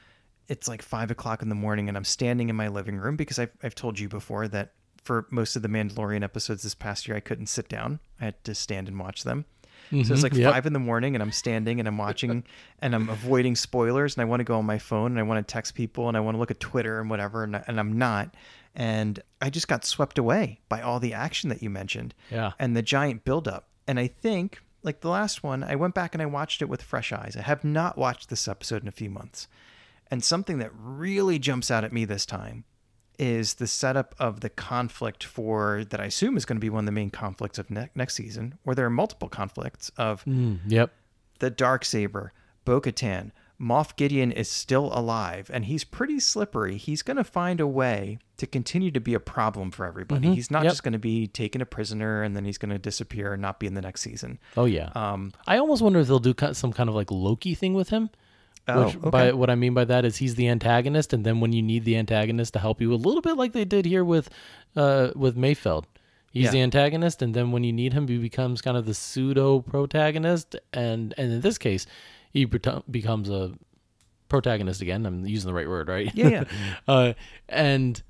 it's 0.47 0.67
like 0.67 0.81
five 0.81 1.11
o'clock 1.11 1.41
in 1.41 1.49
the 1.49 1.55
morning, 1.55 1.87
and 1.87 1.97
I'm 1.97 2.03
standing 2.03 2.49
in 2.49 2.55
my 2.55 2.67
living 2.67 2.97
room 2.97 3.15
because 3.15 3.39
I've 3.39 3.51
I've 3.63 3.75
told 3.75 3.99
you 3.99 4.09
before 4.09 4.47
that 4.49 4.73
for 5.01 5.27
most 5.31 5.55
of 5.55 5.61
the 5.61 5.69
Mandalorian 5.69 6.23
episodes 6.23 6.63
this 6.63 6.75
past 6.75 7.07
year, 7.07 7.15
I 7.15 7.21
couldn't 7.21 7.47
sit 7.47 7.69
down; 7.69 7.99
I 8.19 8.25
had 8.25 8.43
to 8.43 8.53
stand 8.55 8.87
and 8.87 8.99
watch 8.99 9.23
them. 9.23 9.45
So 9.89 10.13
it's 10.13 10.23
like 10.23 10.33
yep. 10.33 10.51
five 10.51 10.65
in 10.65 10.73
the 10.73 10.79
morning, 10.79 11.15
and 11.15 11.21
I'm 11.21 11.31
standing 11.31 11.79
and 11.79 11.87
I'm 11.87 11.97
watching, 11.97 12.43
and 12.79 12.93
I'm 12.93 13.07
avoiding 13.09 13.55
spoilers, 13.55 14.15
and 14.15 14.21
I 14.21 14.25
want 14.25 14.41
to 14.41 14.43
go 14.43 14.57
on 14.57 14.65
my 14.65 14.79
phone, 14.79 15.11
and 15.11 15.19
I 15.19 15.23
want 15.23 15.47
to 15.47 15.49
text 15.49 15.75
people, 15.75 16.09
and 16.09 16.17
I 16.17 16.19
want 16.19 16.35
to 16.35 16.39
look 16.39 16.51
at 16.51 16.59
Twitter 16.59 16.99
and 16.99 17.09
whatever, 17.09 17.43
and, 17.43 17.63
and 17.67 17.79
I'm 17.79 17.97
not, 17.97 18.35
and 18.75 19.21
I 19.41 19.49
just 19.49 19.69
got 19.69 19.85
swept 19.85 20.17
away 20.17 20.59
by 20.67 20.81
all 20.81 20.99
the 20.99 21.13
action 21.13 21.49
that 21.49 21.61
you 21.63 21.69
mentioned 21.69 22.13
Yeah. 22.29 22.51
and 22.59 22.75
the 22.75 22.81
giant 22.81 23.23
buildup. 23.23 23.69
And 23.87 23.97
I 23.97 24.07
think, 24.07 24.59
like 24.87 25.01
the 25.01 25.09
last 25.09 25.43
one, 25.43 25.63
I 25.63 25.75
went 25.75 25.93
back 25.93 26.15
and 26.15 26.21
I 26.21 26.25
watched 26.25 26.63
it 26.63 26.69
with 26.69 26.81
fresh 26.81 27.13
eyes. 27.13 27.35
I 27.37 27.43
have 27.43 27.63
not 27.63 27.97
watched 27.97 28.29
this 28.29 28.47
episode 28.47 28.81
in 28.81 28.87
a 28.87 28.91
few 28.91 29.11
months. 29.11 29.47
And 30.09 30.23
something 30.23 30.57
that 30.57 30.71
really 30.73 31.37
jumps 31.37 31.69
out 31.69 31.83
at 31.83 31.93
me 31.93 32.05
this 32.05 32.25
time 32.25 32.63
is 33.19 33.55
the 33.55 33.67
setup 33.67 34.15
of 34.17 34.39
the 34.39 34.49
conflict 34.49 35.23
for 35.23 35.83
that 35.89 35.99
I 35.99 36.05
assume 36.05 36.37
is 36.37 36.45
going 36.45 36.57
to 36.57 36.61
be 36.61 36.69
one 36.69 36.81
of 36.81 36.85
the 36.85 36.91
main 36.91 37.09
conflicts 37.09 37.59
of 37.59 37.69
ne- 37.69 37.89
next 37.93 38.15
season, 38.15 38.57
where 38.63 38.75
there 38.75 38.85
are 38.85 38.91
multiple 38.91 39.29
conflicts 39.29 39.91
of 39.97 40.23
Mm, 40.25 40.59
yep 40.67 40.91
the 41.39 41.49
dark 41.49 41.85
saber, 41.85 42.33
Bo-Katan, 42.65 43.31
Moff 43.59 43.95
Gideon 43.95 44.31
is 44.31 44.49
still 44.49 44.91
alive, 44.93 45.49
and 45.53 45.65
he's 45.65 45.83
pretty 45.83 46.19
slippery. 46.19 46.77
He's 46.77 47.01
going 47.01 47.17
to 47.17 47.23
find 47.23 47.59
a 47.59 47.67
way 47.67 48.19
to 48.37 48.45
continue 48.47 48.91
to 48.91 48.99
be 48.99 49.13
a 49.13 49.19
problem 49.19 49.71
for 49.71 49.85
everybody. 49.85 50.27
Mhm. 50.27 50.35
He's 50.35 50.51
not 50.51 50.63
Yep. 50.63 50.71
just 50.71 50.83
going 50.83 50.93
to 50.93 50.99
be 50.99 51.25
taken 51.27 51.59
a 51.61 51.65
prisoner 51.65 52.21
and 52.23 52.35
then 52.35 52.45
he's 52.45 52.57
going 52.59 52.69
to 52.71 52.77
disappear 52.77 53.33
and 53.33 53.41
not 53.41 53.59
be 53.59 53.65
in 53.67 53.73
the 53.73 53.81
next 53.81 54.01
season. 54.01 54.37
oh 54.55 54.65
yeah 54.65 54.91
Um, 54.95 55.31
I 55.47 55.57
almost 55.57 55.81
wonder 55.81 55.99
if 55.99 56.07
they'll 56.07 56.19
do 56.19 56.35
some 56.53 56.71
kind 56.71 56.87
of 56.89 56.95
like 56.95 57.09
Loki 57.11 57.55
thing 57.55 57.73
with 57.73 57.89
him. 57.89 58.09
Oh, 58.69 58.85
which 58.85 58.95
okay. 58.97 59.09
by 59.09 59.31
what 59.31 59.49
I 59.49 59.55
mean 59.55 59.73
by 59.73 59.85
that 59.85 60.03
is 60.03 60.17
he's 60.17 60.35
the 60.35 60.49
antagonist, 60.49 61.13
and 61.13 61.25
then 61.25 61.39
when 61.39 61.53
you 61.53 61.61
need 61.61 61.85
the 61.85 61.95
antagonist 61.95 62.51
to 62.53 62.59
help 62.59 62.81
you, 62.81 62.93
a 62.93 62.95
little 62.95 63.21
bit 63.21 63.37
like 63.37 63.53
they 63.53 63.63
did 63.63 63.85
here 63.85 64.03
with, 64.03 64.29
uh, 64.75 65.11
with 65.15 65.37
Mayfeld. 65.37 65.85
He's 66.33 66.45
Yeah. 66.45 66.51
the 66.51 66.61
antagonist, 66.63 67.21
and 67.21 67.33
then 67.33 67.51
when 67.53 67.63
you 67.63 67.71
need 67.71 67.93
him, 67.93 68.09
he 68.09 68.17
becomes 68.17 68.61
kind 68.61 68.75
of 68.75 68.85
the 68.85 68.93
pseudo 68.93 69.61
protagonist, 69.61 70.57
and 70.73 71.13
and 71.17 71.31
in 71.31 71.39
this 71.41 71.57
case, 71.57 71.87
he 72.33 72.43
bet- 72.43 72.91
becomes 72.91 73.29
a 73.29 73.53
protagonist 74.29 74.81
again. 74.81 75.05
I'm 75.05 75.25
using 75.25 75.47
the 75.47 75.53
right 75.53 75.67
word, 75.69 75.87
right? 75.87 76.11
Yeah, 76.13 76.27
yeah. 76.29 76.43
uh, 76.89 77.13
and 77.47 78.03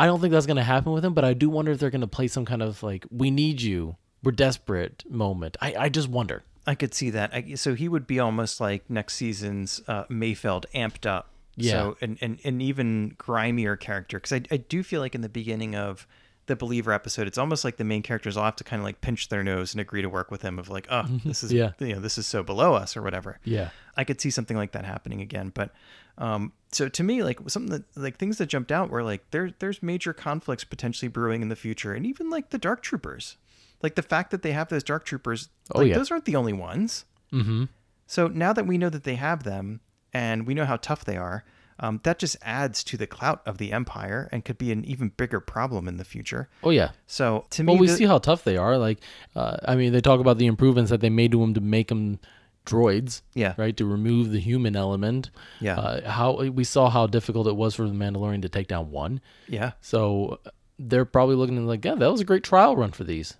I 0.00 0.06
don't 0.06 0.20
think 0.20 0.32
that's 0.32 0.46
going 0.46 0.56
to 0.56 0.62
happen 0.62 0.92
with 0.92 1.04
him, 1.04 1.12
but 1.12 1.24
I 1.24 1.34
do 1.34 1.50
wonder 1.50 1.72
if 1.72 1.78
they're 1.78 1.90
going 1.90 2.00
to 2.00 2.06
play 2.06 2.26
some 2.26 2.44
kind 2.44 2.62
of 2.62 2.82
like 2.82 3.04
"we 3.10 3.30
need 3.30 3.60
you, 3.60 3.96
we're 4.22 4.32
desperate" 4.32 5.04
moment. 5.08 5.56
I 5.60 5.74
I 5.74 5.88
just 5.90 6.08
wonder. 6.08 6.42
I 6.66 6.74
could 6.74 6.94
see 6.94 7.10
that. 7.10 7.34
I, 7.34 7.54
so 7.54 7.74
he 7.74 7.88
would 7.88 8.06
be 8.06 8.18
almost 8.18 8.60
like 8.60 8.88
next 8.88 9.14
season's 9.14 9.82
uh, 9.88 10.04
Mayfeld 10.04 10.64
amped 10.74 11.04
up. 11.06 11.30
Yeah. 11.56 11.72
So 11.72 11.96
an, 12.00 12.18
an, 12.20 12.38
an 12.44 12.60
even 12.60 13.14
grimier 13.18 13.76
character. 13.76 14.18
Because 14.18 14.32
I, 14.32 14.42
I 14.50 14.56
do 14.58 14.82
feel 14.82 15.00
like 15.00 15.14
in 15.14 15.20
the 15.20 15.28
beginning 15.28 15.74
of 15.74 16.06
the 16.50 16.56
believer 16.56 16.92
episode, 16.92 17.26
it's 17.26 17.38
almost 17.38 17.64
like 17.64 17.76
the 17.78 17.84
main 17.84 18.02
characters 18.02 18.36
all 18.36 18.44
have 18.44 18.56
to 18.56 18.64
kind 18.64 18.80
of 18.80 18.84
like 18.84 19.00
pinch 19.00 19.28
their 19.30 19.42
nose 19.42 19.72
and 19.72 19.80
agree 19.80 20.02
to 20.02 20.08
work 20.08 20.30
with 20.30 20.42
him 20.42 20.58
of 20.58 20.68
like, 20.68 20.86
oh, 20.90 21.04
this 21.24 21.42
is 21.42 21.52
Yeah. 21.52 21.72
you 21.78 21.94
know, 21.94 22.00
this 22.00 22.18
is 22.18 22.26
so 22.26 22.42
below 22.42 22.74
us 22.74 22.96
or 22.96 23.02
whatever. 23.02 23.38
Yeah. 23.44 23.70
I 23.96 24.04
could 24.04 24.20
see 24.20 24.30
something 24.30 24.56
like 24.56 24.72
that 24.72 24.84
happening 24.84 25.20
again. 25.20 25.50
But 25.54 25.72
um, 26.18 26.52
so 26.72 26.88
to 26.88 27.02
me, 27.02 27.22
like 27.22 27.38
something 27.48 27.70
that 27.72 27.84
like 27.96 28.18
things 28.18 28.36
that 28.38 28.46
jumped 28.46 28.70
out 28.70 28.90
were 28.90 29.02
like 29.02 29.30
there 29.30 29.50
there's 29.58 29.82
major 29.82 30.12
conflicts 30.12 30.64
potentially 30.64 31.08
brewing 31.08 31.40
in 31.42 31.48
the 31.48 31.56
future, 31.56 31.94
and 31.94 32.04
even 32.04 32.28
like 32.28 32.50
the 32.50 32.58
Dark 32.58 32.82
Troopers, 32.82 33.36
like 33.82 33.94
the 33.94 34.02
fact 34.02 34.30
that 34.32 34.42
they 34.42 34.52
have 34.52 34.68
those 34.68 34.84
Dark 34.84 35.04
Troopers, 35.06 35.48
Oh, 35.74 35.78
like 35.78 35.88
yeah. 35.88 35.94
those 35.96 36.10
aren't 36.10 36.26
the 36.26 36.36
only 36.36 36.52
ones. 36.52 37.04
Mm-hmm. 37.32 37.64
So 38.06 38.26
now 38.28 38.52
that 38.52 38.66
we 38.66 38.76
know 38.76 38.90
that 38.90 39.04
they 39.04 39.14
have 39.14 39.44
them, 39.44 39.80
and 40.12 40.46
we 40.46 40.52
know 40.54 40.64
how 40.66 40.76
tough 40.76 41.04
they 41.04 41.16
are. 41.16 41.44
Um, 41.82 42.00
that 42.04 42.18
just 42.18 42.36
adds 42.42 42.84
to 42.84 42.96
the 42.98 43.06
clout 43.06 43.40
of 43.46 43.56
the 43.58 43.72
empire 43.72 44.28
and 44.30 44.44
could 44.44 44.58
be 44.58 44.70
an 44.70 44.84
even 44.84 45.08
bigger 45.16 45.40
problem 45.40 45.88
in 45.88 45.96
the 45.96 46.04
future. 46.04 46.48
Oh 46.62 46.68
yeah. 46.70 46.90
So 47.06 47.46
to 47.50 47.62
me, 47.64 47.72
Well, 47.72 47.80
we 47.80 47.86
the- 47.86 47.96
see 47.96 48.04
how 48.04 48.18
tough 48.18 48.44
they 48.44 48.56
are. 48.58 48.76
Like, 48.76 48.98
uh, 49.34 49.56
I 49.66 49.76
mean, 49.76 49.92
they 49.92 50.00
talk 50.02 50.20
about 50.20 50.36
the 50.38 50.46
improvements 50.46 50.90
that 50.90 51.00
they 51.00 51.08
made 51.10 51.32
to 51.32 51.40
them 51.40 51.54
to 51.54 51.60
make 51.62 51.88
them 51.88 52.18
droids. 52.66 53.22
Yeah. 53.34 53.54
Right. 53.56 53.74
To 53.78 53.86
remove 53.86 54.30
the 54.30 54.40
human 54.40 54.76
element. 54.76 55.30
Yeah. 55.60 55.78
Uh, 55.78 56.10
how 56.10 56.42
we 56.42 56.64
saw 56.64 56.90
how 56.90 57.06
difficult 57.06 57.46
it 57.46 57.56
was 57.56 57.74
for 57.74 57.88
the 57.88 57.94
Mandalorian 57.94 58.42
to 58.42 58.50
take 58.50 58.68
down 58.68 58.90
one. 58.90 59.20
yeah, 59.48 59.72
So 59.80 60.38
they're 60.78 61.06
probably 61.06 61.34
looking 61.36 61.56
at 61.56 61.64
like, 61.64 61.84
yeah, 61.84 61.94
that 61.94 62.10
was 62.12 62.20
a 62.20 62.24
great 62.24 62.44
trial 62.44 62.76
run 62.76 62.92
for 62.92 63.04
these. 63.04 63.34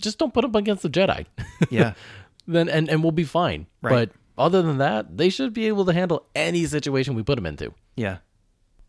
Just 0.00 0.18
don't 0.18 0.32
put 0.34 0.42
them 0.42 0.54
against 0.54 0.82
the 0.82 0.90
Jedi. 0.90 1.26
yeah, 1.70 1.94
then 2.46 2.68
and 2.68 2.88
and 2.88 3.02
we'll 3.02 3.12
be 3.12 3.24
fine. 3.24 3.66
Right. 3.82 4.08
But 4.08 4.10
other 4.36 4.62
than 4.62 4.78
that, 4.78 5.16
they 5.16 5.28
should 5.30 5.52
be 5.52 5.66
able 5.68 5.84
to 5.84 5.92
handle 5.92 6.26
any 6.34 6.64
situation 6.66 7.14
we 7.14 7.22
put 7.22 7.36
them 7.36 7.46
into. 7.46 7.72
yeah. 7.96 8.18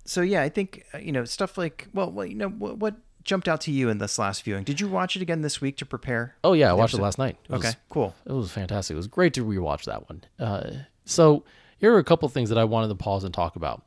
So 0.08 0.22
yeah, 0.22 0.43
I 0.43 0.50
think 0.50 0.86
uh, 0.93 1.00
you 1.00 1.12
know 1.12 1.26
stuff 1.26 1.58
like 1.58 1.88
well, 1.91 2.12
well 2.12 2.26
you 2.28 2.36
know 2.36 2.50
what, 2.50 2.78
what 2.78 2.96
jumped 3.24 3.48
out 3.48 3.60
to 3.62 3.72
you 3.72 3.89
in 3.89 3.98
this 3.98 4.20
last 4.20 4.43
viewing? 4.43 4.64
Did 4.64 4.80
you 4.80 4.88
watch 4.88 5.16
it 5.16 5.24
again 5.24 5.41
this 5.41 5.60
week 5.62 5.78
to 5.78 5.86
prepare? 5.86 6.36
Oh 6.43 6.54
yeah, 6.54 6.70
I 6.70 6.74
watched 6.74 6.93
it 6.93 7.02
last 7.02 7.18
night. 7.18 7.38
It 7.50 7.52
was- 7.54 7.66
Okay, 7.66 7.76
cool. 7.89 8.14
It 8.24 8.32
was 8.32 8.52
fantastic. 8.52 8.93
It 8.93 8.98
was 8.98 9.08
great 9.08 9.34
to 9.34 9.43
rewatch 9.43 9.86
that 9.86 10.08
one. 10.08 10.24
Uh, 10.39 10.72
so 11.06 11.43
here 11.80 11.91
are 11.91 11.98
a 11.98 12.04
couple 12.04 12.30
things 12.30 12.50
that 12.50 12.58
I 12.60 12.66
wanted 12.66 12.89
to 12.89 12.96
pause 12.96 13.24
and 13.24 13.34
talk 13.34 13.56
about. 13.56 13.84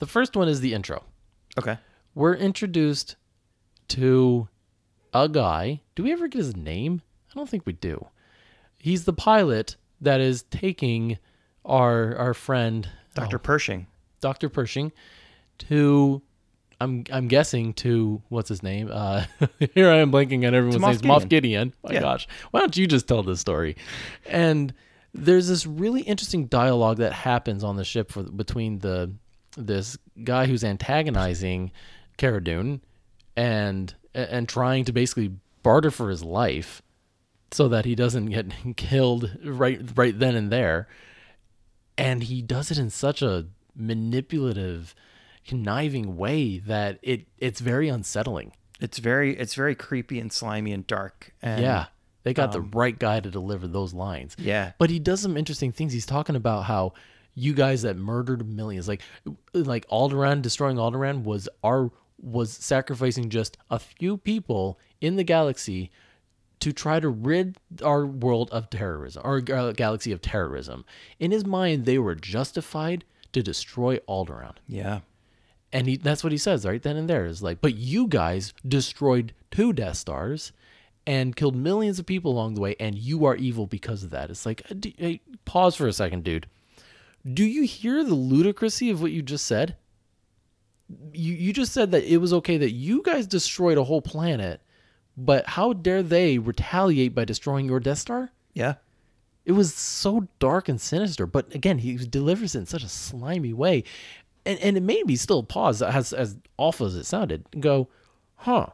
The 0.00 0.06
first 0.06 0.34
one 0.34 0.48
is 0.48 0.60
the 0.60 0.74
intro. 0.74 1.04
Okay. 1.56 1.78
We're 2.16 2.34
introduced 2.34 3.14
to 3.88 4.48
a 5.14 5.28
guy. 5.28 5.82
Do 5.94 6.02
we 6.02 6.12
ever 6.12 6.26
get 6.26 6.38
his 6.38 6.56
name? 6.56 7.02
I 7.30 7.34
don't 7.34 7.48
think 7.48 7.64
we 7.64 7.74
do. 7.74 8.06
He's 8.78 9.04
the 9.04 9.12
pilot 9.12 9.76
that 10.00 10.20
is 10.20 10.42
taking 10.50 11.18
our 11.64 12.16
our 12.16 12.34
friend 12.34 12.88
Dr. 13.14 13.38
Pershing. 13.38 13.86
Dr. 14.20 14.48
Pershing 14.48 14.92
to 15.58 16.22
I'm 16.80 17.04
I'm 17.12 17.28
guessing 17.28 17.74
to 17.74 18.22
what's 18.28 18.48
his 18.48 18.62
name? 18.62 18.88
Uh 18.92 19.24
here 19.74 19.90
I 19.90 19.96
am 19.96 20.10
blanking 20.10 20.46
on 20.46 20.54
everyone's 20.54 20.80
names. 20.80 21.02
Moff 21.02 21.28
Gideon. 21.28 21.74
My 21.84 21.92
Yeah. 21.94 22.00
gosh. 22.00 22.26
Why 22.50 22.60
don't 22.60 22.76
you 22.76 22.86
just 22.86 23.06
tell 23.06 23.22
this 23.22 23.40
story? 23.40 23.76
And 24.26 24.72
there's 25.12 25.48
this 25.48 25.66
really 25.66 26.02
interesting 26.02 26.46
dialogue 26.46 26.98
that 26.98 27.12
happens 27.12 27.64
on 27.64 27.76
the 27.76 27.84
ship 27.84 28.10
for 28.12 28.22
between 28.22 28.78
the 28.78 29.12
this 29.56 29.98
guy 30.24 30.46
who's 30.46 30.62
antagonizing 30.64 31.72
Cara 32.16 32.42
Dune 32.42 32.80
and 33.36 33.94
and 34.14 34.48
trying 34.48 34.84
to 34.86 34.92
basically 34.92 35.32
barter 35.62 35.90
for 35.90 36.08
his 36.08 36.22
life 36.24 36.80
so 37.52 37.68
that 37.68 37.84
he 37.84 37.94
doesn't 37.94 38.26
get 38.26 38.52
killed 38.76 39.30
right 39.44 39.80
right 39.96 40.18
then 40.18 40.34
and 40.36 40.50
there 40.52 40.88
and 41.98 42.22
he 42.24 42.40
does 42.42 42.70
it 42.70 42.78
in 42.78 42.90
such 42.90 43.22
a 43.22 43.46
manipulative 43.74 44.94
conniving 45.46 46.16
way 46.16 46.58
that 46.58 46.98
it 47.02 47.26
it's 47.38 47.60
very 47.60 47.88
unsettling 47.88 48.52
It's 48.80 48.98
very 48.98 49.36
it's 49.36 49.54
very 49.54 49.74
creepy 49.74 50.20
and 50.20 50.32
slimy 50.32 50.72
and 50.72 50.86
dark. 50.86 51.32
And 51.42 51.62
yeah 51.62 51.86
they 52.22 52.34
got 52.34 52.52
the 52.52 52.58
um, 52.58 52.70
right 52.74 52.98
guy 52.98 53.18
to 53.20 53.30
deliver 53.30 53.66
those 53.66 53.94
lines 53.94 54.36
Yeah. 54.38 54.72
but 54.78 54.90
he 54.90 54.98
does 54.98 55.20
some 55.20 55.36
interesting 55.38 55.72
things 55.72 55.92
he's 55.94 56.04
talking 56.06 56.36
about 56.36 56.62
how 56.64 56.92
you 57.34 57.54
guys 57.54 57.82
that 57.82 57.96
murdered 57.96 58.46
millions 58.46 58.86
like 58.88 59.00
like 59.54 59.86
Alderaan 59.88 60.42
destroying 60.42 60.76
Alderaan 60.76 61.24
was 61.24 61.48
our 61.64 61.90
was 62.20 62.52
sacrificing 62.52 63.30
just 63.30 63.56
a 63.70 63.78
few 63.78 64.18
people 64.18 64.78
in 65.00 65.16
the 65.16 65.24
galaxy 65.24 65.90
to 66.60 66.72
try 66.72 67.00
to 67.00 67.08
rid 67.08 67.56
our 67.82 68.06
world 68.06 68.50
of 68.50 68.70
terrorism, 68.70 69.22
our 69.24 69.40
galaxy 69.40 70.12
of 70.12 70.20
terrorism. 70.20 70.84
In 71.18 71.30
his 71.30 71.44
mind, 71.44 71.84
they 71.84 71.98
were 71.98 72.14
justified 72.14 73.04
to 73.32 73.42
destroy 73.42 73.98
Alderaan. 74.08 74.56
Yeah. 74.66 75.00
And 75.72 75.86
he, 75.86 75.96
that's 75.96 76.24
what 76.24 76.32
he 76.32 76.38
says 76.38 76.66
right 76.66 76.82
then 76.82 76.96
and 76.96 77.08
there 77.08 77.26
is 77.26 77.42
like, 77.42 77.60
but 77.60 77.76
you 77.76 78.06
guys 78.06 78.52
destroyed 78.66 79.32
two 79.50 79.72
Death 79.72 79.96
Stars 79.96 80.52
and 81.06 81.34
killed 81.34 81.56
millions 81.56 81.98
of 81.98 82.06
people 82.06 82.30
along 82.32 82.54
the 82.54 82.60
way, 82.60 82.76
and 82.78 82.96
you 82.96 83.24
are 83.24 83.36
evil 83.36 83.66
because 83.66 84.04
of 84.04 84.10
that. 84.10 84.30
It's 84.30 84.44
like, 84.44 84.62
uh, 84.70 84.74
hey, 84.98 85.20
pause 85.44 85.74
for 85.74 85.86
a 85.86 85.92
second, 85.92 86.24
dude. 86.24 86.46
Do 87.30 87.44
you 87.44 87.62
hear 87.62 88.04
the 88.04 88.16
ludicrousy 88.16 88.90
of 88.90 89.00
what 89.00 89.12
you 89.12 89.22
just 89.22 89.46
said? 89.46 89.76
You, 91.12 91.34
you 91.34 91.52
just 91.52 91.72
said 91.72 91.92
that 91.92 92.04
it 92.04 92.18
was 92.18 92.32
okay 92.34 92.58
that 92.58 92.72
you 92.72 93.02
guys 93.02 93.26
destroyed 93.26 93.78
a 93.78 93.84
whole 93.84 94.02
planet, 94.02 94.60
but 95.16 95.46
how 95.46 95.72
dare 95.72 96.02
they 96.02 96.38
retaliate 96.38 97.14
by 97.14 97.24
destroying 97.24 97.66
your 97.66 97.80
Death 97.80 97.98
Star? 97.98 98.30
Yeah. 98.54 98.74
It 99.44 99.52
was 99.52 99.74
so 99.74 100.28
dark 100.38 100.68
and 100.68 100.80
sinister, 100.80 101.26
but 101.26 101.54
again, 101.54 101.78
he 101.78 101.96
delivers 101.96 102.54
it 102.54 102.58
in 102.60 102.66
such 102.66 102.84
a 102.84 102.88
slimy 102.88 103.52
way, 103.52 103.84
and 104.44 104.58
and 104.60 104.76
it 104.76 104.82
made 104.82 105.06
me 105.06 105.16
still 105.16 105.42
pause 105.42 105.82
as 105.82 106.12
as 106.12 106.36
awful 106.56 106.86
as 106.86 106.94
it 106.94 107.04
sounded 107.04 107.44
and 107.52 107.62
go, 107.62 107.88
huh? 108.36 108.66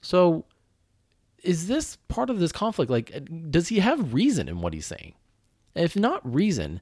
So, 0.00 0.44
is 1.42 1.66
this 1.66 1.96
part 2.08 2.30
of 2.30 2.38
this 2.38 2.52
conflict? 2.52 2.90
Like, 2.90 3.12
uh, 3.14 3.20
does 3.50 3.68
he 3.68 3.80
have 3.80 4.14
reason 4.14 4.48
in 4.48 4.60
what 4.60 4.74
he's 4.74 4.86
saying? 4.86 5.14
If 5.74 5.96
not 5.96 6.20
reason, 6.30 6.80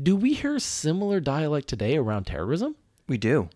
do 0.00 0.16
we 0.16 0.34
hear 0.34 0.58
similar 0.58 1.20
dialect 1.20 1.68
today 1.68 1.96
around 1.96 2.24
terrorism? 2.24 2.76
We 3.08 3.18
do. 3.18 3.48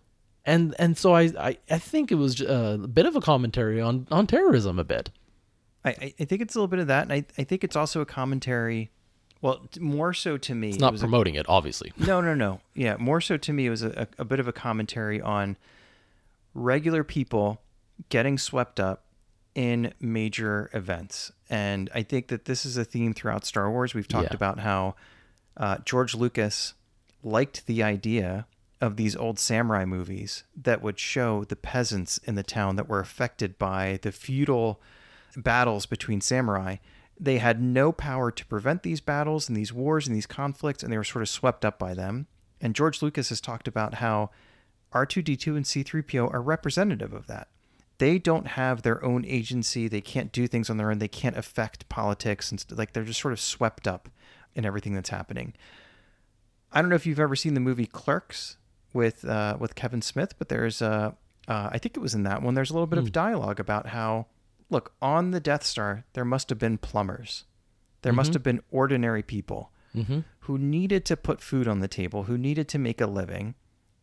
And 0.47 0.73
and 0.79 0.97
so 0.97 1.13
I 1.13 1.23
I, 1.37 1.57
I 1.69 1.77
think 1.77 2.11
it 2.11 2.15
was 2.15 2.41
uh, 2.41 2.79
a 2.83 2.87
bit 2.87 3.05
of 3.05 3.15
a 3.15 3.21
commentary 3.21 3.79
on 3.81 4.07
on 4.09 4.25
terrorism 4.25 4.79
a 4.79 4.83
bit. 4.83 5.11
I, 5.85 6.13
I- 6.19 6.25
think 6.25 6.41
it's 6.41 6.55
a 6.55 6.57
little 6.59 6.67
bit 6.67 6.79
of 6.79 6.87
that, 6.87 7.03
and 7.03 7.13
I, 7.13 7.23
I 7.37 7.43
think 7.43 7.63
it's 7.63 7.75
also 7.75 8.01
a 8.01 8.05
commentary. 8.05 8.89
Well, 9.41 9.67
more 9.79 10.13
so 10.13 10.35
to 10.37 10.55
me, 10.55 10.69
It's 10.69 10.77
it 10.77 10.81
not 10.81 10.95
a- 10.95 10.97
promoting 10.99 11.35
it, 11.35 11.45
obviously. 11.47 11.93
no, 11.97 12.21
no, 12.21 12.33
no. 12.33 12.59
Yeah, 12.73 12.95
more 12.97 13.21
so 13.21 13.37
to 13.37 13.53
me, 13.53 13.67
it 13.67 13.69
was 13.69 13.83
a, 13.83 14.07
a, 14.17 14.21
a 14.23 14.25
bit 14.25 14.39
of 14.39 14.47
a 14.47 14.51
commentary 14.53 15.21
on 15.21 15.57
regular 16.53 17.03
people 17.03 17.61
getting 18.09 18.37
swept 18.37 18.79
up 18.79 19.03
in 19.53 19.93
major 19.99 20.69
events, 20.73 21.31
and 21.49 21.89
I 21.93 22.03
think 22.03 22.27
that 22.27 22.45
this 22.45 22.65
is 22.65 22.77
a 22.77 22.85
theme 22.85 23.13
throughout 23.13 23.45
Star 23.45 23.69
Wars. 23.71 23.93
We've 23.93 24.07
talked 24.07 24.29
Yeah. 24.31 24.35
about 24.35 24.59
how 24.59 24.95
uh, 25.55 25.77
George 25.85 26.13
Lucas 26.15 26.73
liked 27.23 27.65
the 27.65 27.81
idea 27.83 28.45
of 28.79 28.95
these 28.95 29.15
old 29.15 29.39
samurai 29.39 29.85
movies 29.85 30.43
that 30.55 30.81
would 30.81 30.99
show 30.99 31.43
the 31.43 31.55
peasants 31.55 32.17
in 32.19 32.35
the 32.35 32.43
town 32.43 32.75
that 32.75 32.87
were 32.87 32.99
affected 32.99 33.57
by 33.57 33.99
the 34.01 34.11
feudal 34.11 34.81
battles 35.35 35.85
between 35.85 36.21
samurai. 36.21 36.77
They 37.19 37.39
had 37.39 37.61
no 37.61 37.91
power 37.91 38.29
to 38.31 38.45
prevent 38.45 38.83
these 38.83 39.01
battles 39.01 39.47
and 39.47 39.57
these 39.57 39.73
wars 39.73 40.07
and 40.07 40.15
these 40.15 40.27
conflicts, 40.27 40.83
and 40.83 40.91
they 40.91 40.97
were 40.97 41.03
sort 41.03 41.23
of 41.23 41.29
swept 41.29 41.65
up 41.65 41.79
by 41.79 41.93
them. 41.93 42.27
And 42.61 42.75
George 42.75 43.01
Lucas 43.01 43.29
has 43.29 43.41
talked 43.41 43.67
about 43.67 43.95
how 43.95 44.29
R2D2 44.93 45.55
and 45.55 45.65
C3PO 45.65 46.31
are 46.31 46.41
representative 46.41 47.13
of 47.13 47.27
that. 47.27 47.47
They 47.97 48.19
don't 48.19 48.47
have 48.47 48.83
their 48.83 49.03
own 49.03 49.25
agency. 49.25 49.87
They 49.87 50.01
can't 50.01 50.31
do 50.31 50.47
things 50.47 50.69
on 50.69 50.77
their 50.77 50.91
own. 50.91 50.99
They 50.99 51.07
can't 51.07 51.37
affect 51.37 51.89
politics 51.89 52.51
and 52.51 52.59
st- 52.59 52.77
like 52.77 52.93
they're 52.93 53.03
just 53.03 53.19
sort 53.19 53.33
of 53.33 53.39
swept 53.39 53.87
up 53.87 54.07
in 54.53 54.65
everything 54.65 54.93
that's 54.93 55.09
happening. 55.09 55.53
I 56.71 56.81
don't 56.81 56.89
know 56.89 56.95
if 56.95 57.05
you've 57.05 57.19
ever 57.19 57.35
seen 57.35 57.55
the 57.55 57.59
movie 57.59 57.87
Clerks 57.87 58.57
with 58.97 59.23
uh, 59.23 59.55
with 59.59 59.75
Kevin 59.75 60.01
Smith, 60.01 60.33
but 60.37 60.49
there's 60.49 60.81
uh, 60.81 61.11
uh, 61.47 61.69
I 61.71 61.77
think 61.77 61.95
it 61.95 62.01
was 62.01 62.13
in 62.13 62.23
that 62.23 62.41
one. 62.41 62.53
There's 62.55 62.71
a 62.71 62.73
little 62.73 62.87
bit 62.87 62.99
of 62.99 63.11
dialogue 63.13 63.59
about 63.59 63.87
how 63.87 64.25
look 64.69 64.93
on 65.01 65.31
the 65.31 65.39
Death 65.39 65.63
Star 65.63 66.03
there 66.13 66.25
must 66.25 66.49
have 66.49 66.59
been 66.59 66.77
plumbers, 66.77 67.45
there 68.01 68.11
must 68.11 68.33
have 68.33 68.43
been 68.43 68.61
ordinary 68.71 69.23
people 69.23 69.71
who 70.39 70.57
needed 70.57 71.05
to 71.05 71.15
put 71.17 71.41
food 71.41 71.67
on 71.67 71.79
the 71.79 71.87
table, 71.87 72.23
who 72.23 72.37
needed 72.37 72.67
to 72.67 72.77
make 72.77 72.99
a 73.01 73.07
living, 73.07 73.55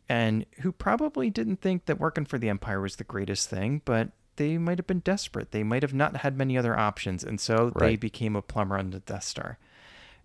and 0.08 0.46
who 0.62 0.72
probably 0.72 1.28
didn't 1.30 1.60
think 1.60 1.84
that 1.86 2.00
working 2.00 2.24
for 2.24 2.38
the 2.38 2.48
Empire 2.48 2.80
was 2.80 2.96
the 2.96 3.04
greatest 3.04 3.48
thing, 3.50 3.82
but 3.84 4.08
they 4.36 4.58
might 4.58 4.78
have 4.78 4.86
been 4.86 5.00
desperate. 5.00 5.50
They 5.52 5.62
might 5.62 5.82
have 5.82 5.94
not 5.94 6.16
had 6.16 6.36
many 6.36 6.58
other 6.58 6.76
options, 6.78 7.22
and 7.22 7.38
so 7.40 7.70
they 7.90 7.96
became 7.96 8.34
a 8.34 8.42
plumber 8.42 8.78
on 8.78 8.90
the 8.90 9.00
Death 9.00 9.24
Star 9.24 9.58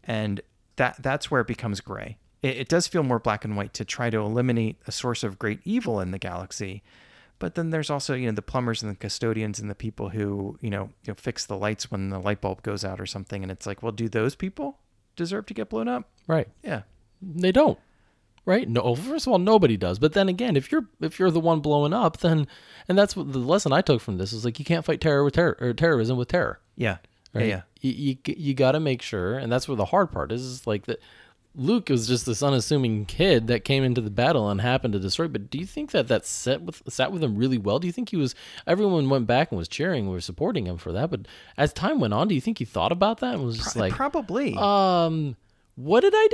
and 0.04 0.42
that 0.78 0.96
that's 1.00 1.30
where 1.30 1.42
it 1.42 1.48
becomes 1.48 1.82
gray. 1.82 2.18
It, 2.42 2.58
it 2.58 2.68
does 2.70 2.88
feel 2.88 3.04
more 3.04 3.20
black 3.20 3.44
and 3.46 3.56
white 3.58 3.74
to 3.76 3.86
try 3.86 4.10
to 4.10 4.18
eliminate 4.18 4.78
a 4.88 4.92
source 4.92 5.24
of 5.24 5.38
great 5.40 5.60
evil 5.66 6.00
in 6.00 6.12
the 6.12 6.20
galaxy, 6.20 6.84
but 7.38 7.56
then 7.56 7.70
there's 7.70 7.90
also 7.90 8.14
you 8.14 8.28
know 8.28 8.34
the 8.34 8.42
plumbers 8.42 8.82
and 8.84 8.92
the 8.92 8.96
custodians 8.96 9.60
and 9.60 9.70
the 9.70 9.76
people 9.76 10.10
who 10.10 10.58
you 10.62 10.70
know, 10.70 10.90
you 11.04 11.10
know 11.12 11.16
fix 11.16 11.46
the 11.46 11.58
lights 11.58 11.90
when 11.92 12.10
the 12.10 12.20
light 12.20 12.42
bulb 12.42 12.62
goes 12.64 12.84
out 12.86 13.00
or 13.00 13.06
something, 13.06 13.44
and 13.44 13.52
it's 13.52 13.66
like, 13.66 13.82
well, 13.84 13.92
do 13.92 14.08
those 14.10 14.36
people 14.36 14.78
deserve 15.16 15.46
to 15.48 15.54
get 15.54 15.70
blown 15.70 15.88
up? 15.88 16.10
Right. 16.28 16.48
Yeah, 16.64 16.84
They 17.22 17.52
don't. 17.52 17.78
right? 18.46 18.68
No, 18.70 18.96
first 18.96 19.28
of 19.28 19.34
all, 19.34 19.40
nobody 19.40 19.76
does. 19.78 20.00
But 20.00 20.14
then 20.14 20.30
again, 20.30 20.56
if 20.56 20.72
you're 20.72 20.88
if 21.02 21.20
you're 21.20 21.32
the 21.32 21.40
one 21.40 21.60
blowing 21.60 21.94
up, 21.94 22.18
then 22.20 22.48
and 22.88 22.98
that's 22.98 23.16
what 23.16 23.32
the 23.32 23.40
lesson 23.40 23.74
I 23.74 23.82
took 23.82 24.02
from 24.02 24.18
this 24.18 24.32
is 24.34 24.46
like 24.46 24.60
you 24.60 24.66
can't 24.66 24.86
fight 24.86 25.02
terror 25.02 25.24
with 25.24 25.34
terror 25.34 25.58
or 25.60 25.74
terrorism 25.74 26.18
with 26.18 26.30
terror. 26.30 26.60
Yeah. 26.76 26.98
Right? 27.34 27.48
Yeah. 27.48 27.62
You 27.82 27.92
you, 27.92 28.18
you 28.36 28.54
got 28.54 28.72
to 28.74 28.80
make 28.80 29.02
sure, 29.02 29.38
and 29.38 29.52
that's 29.52 29.68
where 29.68 29.78
the 29.78 29.86
hard 29.86 30.12
part 30.12 30.32
is. 30.32 30.44
is 30.44 30.66
like 30.68 30.86
that. 30.88 31.00
Luke 31.60 31.90
was 31.90 32.08
just 32.08 32.26
this 32.26 32.42
unassuming 32.42 33.06
kid 33.06 33.48
that 33.48 33.66
came 33.66 33.84
into 33.84 34.00
the 34.00 34.10
battle 34.10 34.50
and 34.50 34.62
happened 34.62 34.94
to 34.94 35.00
destroy. 35.00 35.28
But 35.28 35.50
do 35.50 35.58
you 35.58 35.66
think 35.66 35.92
that 35.92 36.08
that 36.08 36.26
set 36.26 36.62
with 36.62 36.82
sat 36.88 37.12
with 37.12 37.22
him 37.24 37.36
really 37.36 37.58
well? 37.58 37.80
Do 37.80 37.88
you 37.88 37.94
think 37.94 38.10
he 38.10 38.16
was? 38.18 38.34
Everyone 38.66 39.10
went 39.10 39.28
back 39.28 39.52
and 39.52 39.58
was 39.58 39.68
cheering, 39.68 40.10
were 40.10 40.22
supporting 40.22 40.66
him 40.66 40.78
for 40.78 40.94
that. 40.94 41.10
But 41.12 41.28
as 41.58 41.74
time 41.74 42.00
went 42.00 42.14
on, 42.14 42.30
do 42.30 42.36
you 42.36 42.42
think 42.42 42.60
he 42.60 42.66
thought 42.66 42.92
about 42.94 43.20
that 43.20 43.36
and 43.36 43.44
was 43.44 43.58
just 43.58 43.76
like, 43.76 43.94
Probably. 43.94 44.56
um, 44.56 45.36
what 45.76 46.00
did 46.02 46.14
I 46.16 46.28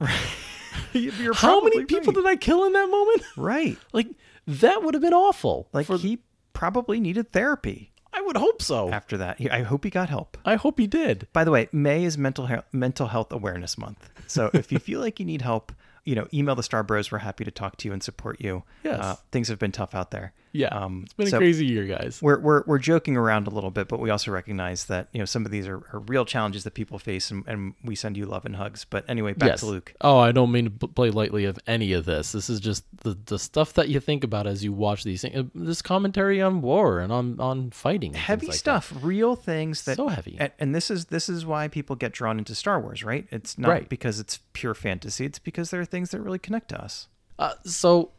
do? 0.00 0.06
How 1.34 1.60
many 1.60 1.84
people 1.84 2.12
right. 2.12 2.14
did 2.14 2.26
I 2.26 2.36
kill 2.36 2.64
in 2.64 2.72
that 2.72 2.88
moment? 2.88 3.22
Right. 3.36 3.76
like 3.92 4.08
that 4.46 4.82
would 4.82 4.94
have 4.94 5.02
been 5.02 5.12
awful. 5.14 5.68
Like 5.72 5.86
for, 5.86 5.98
he 5.98 6.20
probably 6.52 7.00
needed 7.00 7.32
therapy 7.32 7.92
I 8.12 8.20
would 8.22 8.36
hope 8.36 8.60
so. 8.60 8.90
after 8.90 9.16
that. 9.18 9.40
I 9.50 9.62
hope 9.62 9.84
he 9.84 9.90
got 9.90 10.08
help. 10.08 10.36
I 10.44 10.56
hope 10.56 10.78
he 10.78 10.86
did. 10.86 11.28
By 11.32 11.44
the 11.44 11.50
way, 11.50 11.68
May 11.72 12.04
is 12.04 12.18
mental 12.18 12.46
he- 12.46 12.56
mental 12.72 13.06
health 13.06 13.32
awareness 13.32 13.78
month. 13.78 14.08
So 14.30 14.50
if 14.52 14.70
you 14.70 14.78
feel 14.78 15.00
like 15.00 15.18
you 15.18 15.26
need 15.26 15.42
help, 15.42 15.72
you 16.04 16.14
know, 16.14 16.26
email 16.32 16.54
the 16.54 16.62
Star 16.62 16.82
Bros. 16.82 17.10
We're 17.12 17.18
happy 17.18 17.44
to 17.44 17.50
talk 17.50 17.76
to 17.78 17.88
you 17.88 17.92
and 17.92 18.02
support 18.02 18.40
you. 18.40 18.62
Yes. 18.84 19.00
Uh, 19.00 19.16
things 19.32 19.48
have 19.48 19.58
been 19.58 19.72
tough 19.72 19.94
out 19.94 20.10
there. 20.10 20.32
Yeah, 20.52 20.68
Um, 20.68 21.02
it's 21.04 21.14
been 21.14 21.28
a 21.28 21.36
crazy 21.38 21.66
year, 21.66 21.84
guys. 21.86 22.20
We're, 22.20 22.40
we're, 22.40 22.64
we're 22.66 22.78
joking 22.78 23.16
around 23.16 23.46
a 23.46 23.50
little 23.50 23.70
bit, 23.70 23.86
but 23.86 24.00
we 24.00 24.10
also 24.10 24.32
recognize 24.32 24.86
that, 24.86 25.08
you 25.12 25.18
know, 25.20 25.24
some 25.24 25.44
of 25.46 25.52
these 25.52 25.68
are, 25.68 25.76
are 25.92 26.00
real 26.06 26.24
challenges 26.24 26.64
that 26.64 26.74
people 26.74 26.98
face 26.98 27.30
and, 27.30 27.44
and 27.46 27.74
we 27.84 27.94
send 27.94 28.16
you 28.16 28.26
love 28.26 28.44
and 28.44 28.56
hugs. 28.56 28.84
But 28.84 29.04
anyway, 29.08 29.32
back 29.32 29.50
yes. 29.50 29.60
to 29.60 29.66
Luke. 29.66 29.94
Oh, 30.00 30.18
I 30.18 30.32
don't 30.32 30.50
mean 30.50 30.64
to 30.78 30.88
play 30.88 31.10
lightly 31.10 31.44
of 31.44 31.58
any 31.66 31.92
of 31.92 32.04
this. 32.04 32.32
This 32.32 32.50
is 32.50 32.58
just 32.58 32.84
the, 33.02 33.16
the 33.26 33.38
stuff 33.38 33.74
that 33.74 33.88
you 33.88 34.00
think 34.00 34.24
about 34.24 34.46
as 34.48 34.64
you 34.64 34.72
watch 34.72 35.04
these 35.04 35.22
things. 35.22 35.36
Uh, 35.36 35.42
This 35.54 35.82
commentary 35.82 36.42
on 36.42 36.62
war 36.62 36.98
and 36.98 37.12
on 37.12 37.38
on 37.38 37.70
fighting. 37.70 38.10
and 38.10 38.16
Heavy 38.16 38.48
like 38.48 38.56
stuff, 38.56 38.92
real 39.02 39.36
things 39.36 39.84
that 39.84 39.96
So 39.96 40.08
heavy. 40.08 40.36
And, 40.40 40.50
and 40.58 40.74
this 40.74 40.90
is 40.90 41.06
this 41.06 41.28
is 41.28 41.46
why 41.46 41.68
people 41.68 41.94
get 41.96 42.12
drawn 42.12 42.38
into 42.38 42.54
Star 42.54 42.80
Wars, 42.80 43.04
right? 43.04 43.26
It's 43.30 43.56
not 43.56 43.68
Right. 43.68 43.88
because 43.88 44.18
it's 44.18 44.40
pure 44.52 44.74
fantasy. 44.74 45.24
It's 45.26 45.38
because 45.38 45.70
there 45.70 45.80
are 45.80 45.84
things 45.84 46.10
that 46.10 46.20
really 46.20 46.38
connect 46.40 46.70
to 46.70 46.82
us. 46.82 47.06
Uh, 47.38 47.54
so 47.64 48.10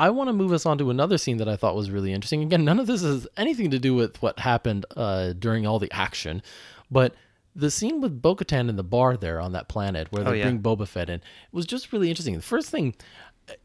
I 0.00 0.08
want 0.10 0.28
to 0.28 0.32
move 0.32 0.52
us 0.52 0.64
on 0.64 0.78
to 0.78 0.90
another 0.90 1.18
scene 1.18 1.36
that 1.36 1.48
I 1.48 1.56
thought 1.56 1.76
was 1.76 1.90
really 1.90 2.12
interesting. 2.12 2.42
Again, 2.42 2.64
none 2.64 2.80
of 2.80 2.86
this 2.86 3.02
has 3.02 3.28
anything 3.36 3.70
to 3.70 3.78
do 3.78 3.94
with 3.94 4.20
what 4.22 4.38
happened 4.38 4.86
uh, 4.96 5.34
during 5.34 5.66
all 5.66 5.78
the 5.78 5.92
action, 5.92 6.42
but 6.90 7.14
the 7.54 7.70
scene 7.70 8.00
with 8.00 8.22
Bo-Katan 8.22 8.68
in 8.70 8.76
the 8.76 8.82
bar 8.84 9.16
there 9.16 9.40
on 9.40 9.52
that 9.52 9.68
planet 9.68 10.08
where 10.10 10.24
they 10.24 10.30
Oh, 10.30 10.32
yeah. 10.34 10.44
bring 10.44 10.60
Boba 10.60 10.88
Fett 10.88 11.10
in 11.10 11.20
was 11.52 11.66
just 11.66 11.92
really 11.92 12.08
interesting. 12.08 12.34
The 12.36 12.40
first 12.42 12.70
thing, 12.70 12.94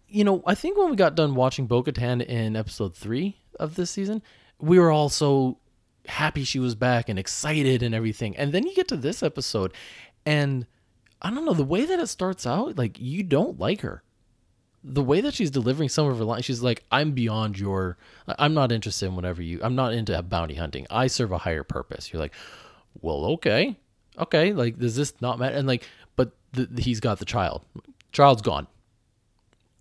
you 0.09 0.23
know, 0.23 0.43
I 0.45 0.55
think 0.55 0.77
when 0.77 0.89
we 0.89 0.95
got 0.97 1.15
done 1.15 1.35
watching 1.35 1.67
Bo-Katan 1.67 2.21
in 2.25 2.55
episode 2.55 2.95
three 2.95 3.37
of 3.59 3.75
this 3.75 3.91
season, 3.91 4.21
we 4.59 4.77
were 4.79 4.91
all 4.91 5.09
so 5.09 5.59
happy 6.07 6.43
she 6.43 6.59
was 6.59 6.75
back 6.75 7.07
and 7.09 7.17
excited 7.17 7.81
and 7.81 7.95
everything. 7.95 8.35
And 8.35 8.51
then 8.51 8.65
you 8.67 8.75
get 8.75 8.87
to 8.89 8.97
this 8.97 9.23
episode, 9.23 9.71
and 10.25 10.65
I 11.21 11.29
don't 11.31 11.45
know 11.45 11.53
the 11.53 11.63
way 11.63 11.85
that 11.85 11.99
it 11.99 12.07
starts 12.07 12.45
out, 12.45 12.77
like 12.77 12.99
you 12.99 13.23
don't 13.23 13.57
like 13.59 13.81
her 13.81 14.03
the 14.87 15.01
way 15.01 15.19
that 15.21 15.33
she's 15.33 15.49
delivering 15.49 15.89
some 15.89 16.07
of 16.07 16.17
her 16.17 16.23
lines, 16.23 16.45
she's 16.45 16.61
like, 16.61 16.83
"I'm 16.91 17.11
beyond 17.11 17.59
your. 17.59 17.97
I'm 18.27 18.53
not 18.53 18.71
interested 18.71 19.07
in 19.07 19.15
whatever 19.15 19.41
you. 19.41 19.59
I'm 19.63 19.75
not 19.75 19.93
into 19.93 20.21
bounty 20.23 20.55
hunting. 20.55 20.85
I 20.89 21.07
serve 21.07 21.31
a 21.31 21.39
higher 21.39 21.63
purpose." 21.63 22.13
You're 22.13 22.21
like, 22.21 22.33
"Well, 23.01 23.25
okay, 23.25 23.77
okay. 24.19 24.53
Like, 24.53 24.77
does 24.77 24.95
this 24.95 25.13
not 25.21 25.39
matter?" 25.39 25.55
And 25.55 25.67
like, 25.67 25.87
but 26.15 26.31
the, 26.53 26.69
he's 26.81 26.99
got 26.99 27.19
the 27.19 27.25
child. 27.25 27.63
Child's 28.11 28.41
gone. 28.43 28.67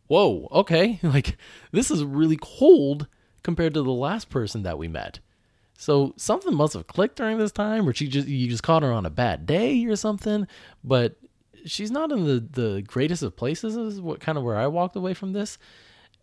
Whoa. 0.07 0.49
Okay. 0.51 0.99
Like, 1.03 1.37
this 1.71 1.91
is 1.91 2.03
really 2.03 2.39
cold 2.41 3.07
compared 3.43 3.75
to 3.75 3.83
the 3.83 3.93
last 3.93 4.31
person 4.31 4.63
that 4.63 4.79
we 4.79 4.89
met. 4.89 5.21
So 5.77 6.15
something 6.17 6.55
must 6.55 6.75
have 6.75 6.87
clicked 6.87 7.17
during 7.17 7.39
this 7.39 7.53
time, 7.53 7.89
or 7.89 7.93
she 7.93 8.09
just 8.09 8.27
you 8.29 8.49
just 8.49 8.63
caught 8.63 8.83
her 8.83 8.93
on 8.93 9.07
a 9.07 9.11
bad 9.11 9.45
day 9.45 9.85
or 9.87 9.97
something. 9.97 10.47
But 10.83 11.17
she's 11.65 11.91
not 11.91 12.13
in 12.13 12.25
the 12.25 12.41
the 12.41 12.83
greatest 12.87 13.23
of 13.23 13.37
places. 13.37 13.77
Is 13.77 14.01
what 14.01 14.21
kind 14.21 14.39
of 14.39 14.45
where 14.45 14.57
I 14.57 14.67
walked 14.67 14.97
away 14.97 15.15
from 15.15 15.33
this, 15.33 15.59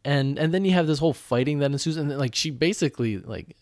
and 0.05 0.37
and 0.39 0.53
then 0.53 0.65
you 0.65 0.71
have 0.71 0.87
this 0.87 0.99
whole 0.99 1.13
fighting 1.13 1.59
that 1.59 1.71
ensues, 1.71 1.97
and 1.97 2.09
then 2.09 2.17
like 2.17 2.35
she 2.35 2.49
basically 2.49 3.17
like 3.19 3.55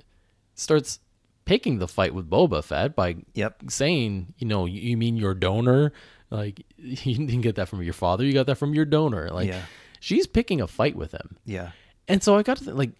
starts 0.56 1.00
picking 1.46 1.80
the 1.80 1.88
fight 1.88 2.14
with 2.14 2.30
Boba 2.30 2.64
Fett 2.64 2.96
by 2.96 3.16
Yep. 3.34 3.64
saying, 3.70 4.34
you 4.38 4.46
know, 4.48 4.66
you, 4.66 4.82
you 4.82 4.98
mean 4.98 5.18
your 5.18 5.34
donor? 5.34 5.92
Like 6.30 6.64
you 6.78 7.16
didn't 7.16 7.42
get 7.42 7.56
that 7.56 7.68
from 7.70 7.82
your 7.82 7.94
father, 7.94 8.24
you 8.24 8.34
got 8.34 8.46
that 8.48 8.56
from 8.58 8.74
your 8.74 8.86
donor. 8.86 9.30
Like 9.32 9.48
Yeah. 9.48 9.62
she's 10.00 10.28
picking 10.28 10.62
a 10.62 10.68
fight 10.68 10.96
with 10.96 11.12
him. 11.12 11.38
Yeah. 11.46 11.72
And 12.08 12.22
so 12.22 12.36
I 12.38 12.44
got 12.44 12.58
to 12.58 12.66
th- 12.66 12.76
like 12.76 12.92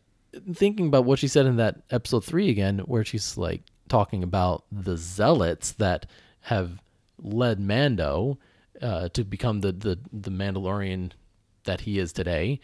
thinking 0.54 0.88
about 0.88 1.06
what 1.06 1.20
she 1.20 1.28
said 1.28 1.46
in 1.46 1.58
that 1.58 1.82
episode 1.92 2.24
three 2.26 2.50
again, 2.50 2.80
where 2.80 3.04
she's 3.06 3.38
like 3.38 3.62
talking 3.88 4.24
about 4.24 4.64
the 4.72 4.96
zealots 4.98 5.72
that 5.74 6.06
have 6.42 6.80
led 7.22 7.60
Mando 7.60 8.38
uh, 8.82 9.10
to 9.10 9.24
become 9.24 9.62
the, 9.62 9.72
the 9.72 10.00
the 10.12 10.32
Mandalorian 10.32 11.12
that 11.66 11.82
he 11.82 12.00
is 12.00 12.14
today, 12.14 12.60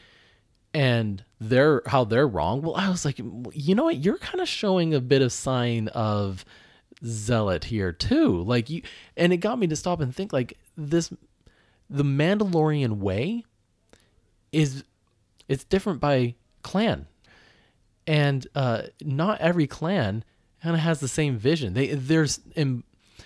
and 0.74 1.24
they're 1.40 1.82
how 1.86 2.04
they're 2.04 2.28
wrong. 2.28 2.62
Well, 2.62 2.76
I 2.76 2.90
was 2.90 3.06
like, 3.06 3.20
you 3.20 3.76
know 3.76 3.86
what? 3.86 3.98
You're 3.98 4.18
kind 4.18 4.42
of 4.42 4.48
showing 4.48 4.94
a 4.94 5.02
bit 5.02 5.22
of 5.22 5.32
sign 5.32 5.88
of 5.90 6.46
zealot 7.06 7.66
here 7.66 7.92
too. 7.92 8.42
Like 8.44 8.70
you, 8.70 8.82
and 9.18 9.34
it 9.34 9.38
got 9.38 9.60
me 9.60 9.68
to 9.68 9.76
stop 9.76 10.00
and 10.00 10.16
think 10.16 10.32
like 10.34 10.58
this, 10.78 11.12
the 11.90 12.04
Mandalorian 12.04 12.98
way 12.98 13.44
is 14.52 14.84
it's 15.48 15.64
different 15.64 16.00
by 16.00 16.36
clan 16.64 17.08
and 18.08 18.48
uh, 18.56 18.84
not 19.02 19.40
every 19.42 19.68
clan 19.68 20.24
kind 20.62 20.76
of 20.76 20.82
has 20.82 21.00
the 21.00 21.08
same 21.08 21.38
vision 21.38 21.74
they 21.74 21.88
there's 21.88 22.40
in, 22.56 22.84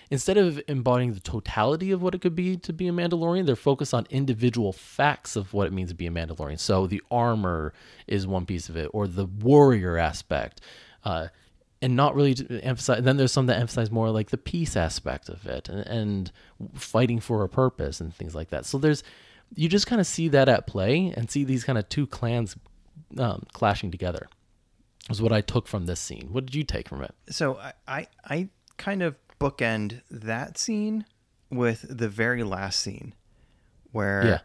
instead 0.09 0.37
of 0.37 0.61
embodying 0.67 1.13
the 1.13 1.19
totality 1.19 1.91
of 1.91 2.01
what 2.01 2.15
it 2.15 2.21
could 2.21 2.35
be 2.35 2.57
to 2.57 2.73
be 2.73 2.87
a 2.87 2.91
mandalorian 2.91 3.45
they're 3.45 3.55
focused 3.55 3.93
on 3.93 4.05
individual 4.09 4.71
facts 4.71 5.35
of 5.35 5.53
what 5.53 5.67
it 5.67 5.73
means 5.73 5.89
to 5.89 5.95
be 5.95 6.07
a 6.07 6.11
mandalorian. 6.11 6.59
So 6.59 6.87
the 6.87 7.01
armor 7.11 7.73
is 8.07 8.27
one 8.27 8.45
piece 8.45 8.69
of 8.69 8.77
it 8.77 8.89
or 8.93 9.07
the 9.07 9.25
warrior 9.25 9.97
aspect 9.97 10.61
uh, 11.03 11.27
and 11.81 11.95
not 11.95 12.15
really 12.15 12.35
emphasize 12.63 13.03
then 13.03 13.17
there's 13.17 13.31
some 13.31 13.45
that 13.47 13.59
emphasize 13.59 13.89
more 13.91 14.09
like 14.09 14.29
the 14.29 14.37
peace 14.37 14.75
aspect 14.75 15.29
of 15.29 15.45
it 15.45 15.69
and, 15.69 15.87
and 15.87 16.31
fighting 16.75 17.19
for 17.19 17.43
a 17.43 17.49
purpose 17.49 18.01
and 18.01 18.13
things 18.13 18.35
like 18.35 18.49
that. 18.49 18.65
So 18.65 18.77
there's 18.77 19.03
you 19.55 19.67
just 19.67 19.87
kind 19.87 19.99
of 19.99 20.07
see 20.07 20.27
that 20.29 20.47
at 20.47 20.67
play 20.67 21.13
and 21.15 21.29
see 21.29 21.43
these 21.43 21.63
kind 21.63 21.77
of 21.77 21.89
two 21.89 22.05
clans 22.05 22.55
um, 23.17 23.45
clashing 23.53 23.89
together 23.89 24.27
is 25.09 25.21
what 25.21 25.31
i 25.31 25.41
took 25.41 25.67
from 25.67 25.85
this 25.85 25.99
scene. 25.99 26.29
What 26.31 26.45
did 26.45 26.55
you 26.55 26.63
take 26.63 26.87
from 26.87 27.01
it? 27.01 27.13
So 27.29 27.57
I, 27.57 27.73
I, 27.87 28.07
I 28.25 28.49
kind 28.77 29.01
of 29.01 29.15
bookend 29.39 30.01
that 30.09 30.57
scene 30.57 31.05
with 31.49 31.85
the 31.89 32.09
very 32.09 32.43
last 32.43 32.79
scene 32.79 33.13
where 33.91 34.25
Yeah. 34.25 34.39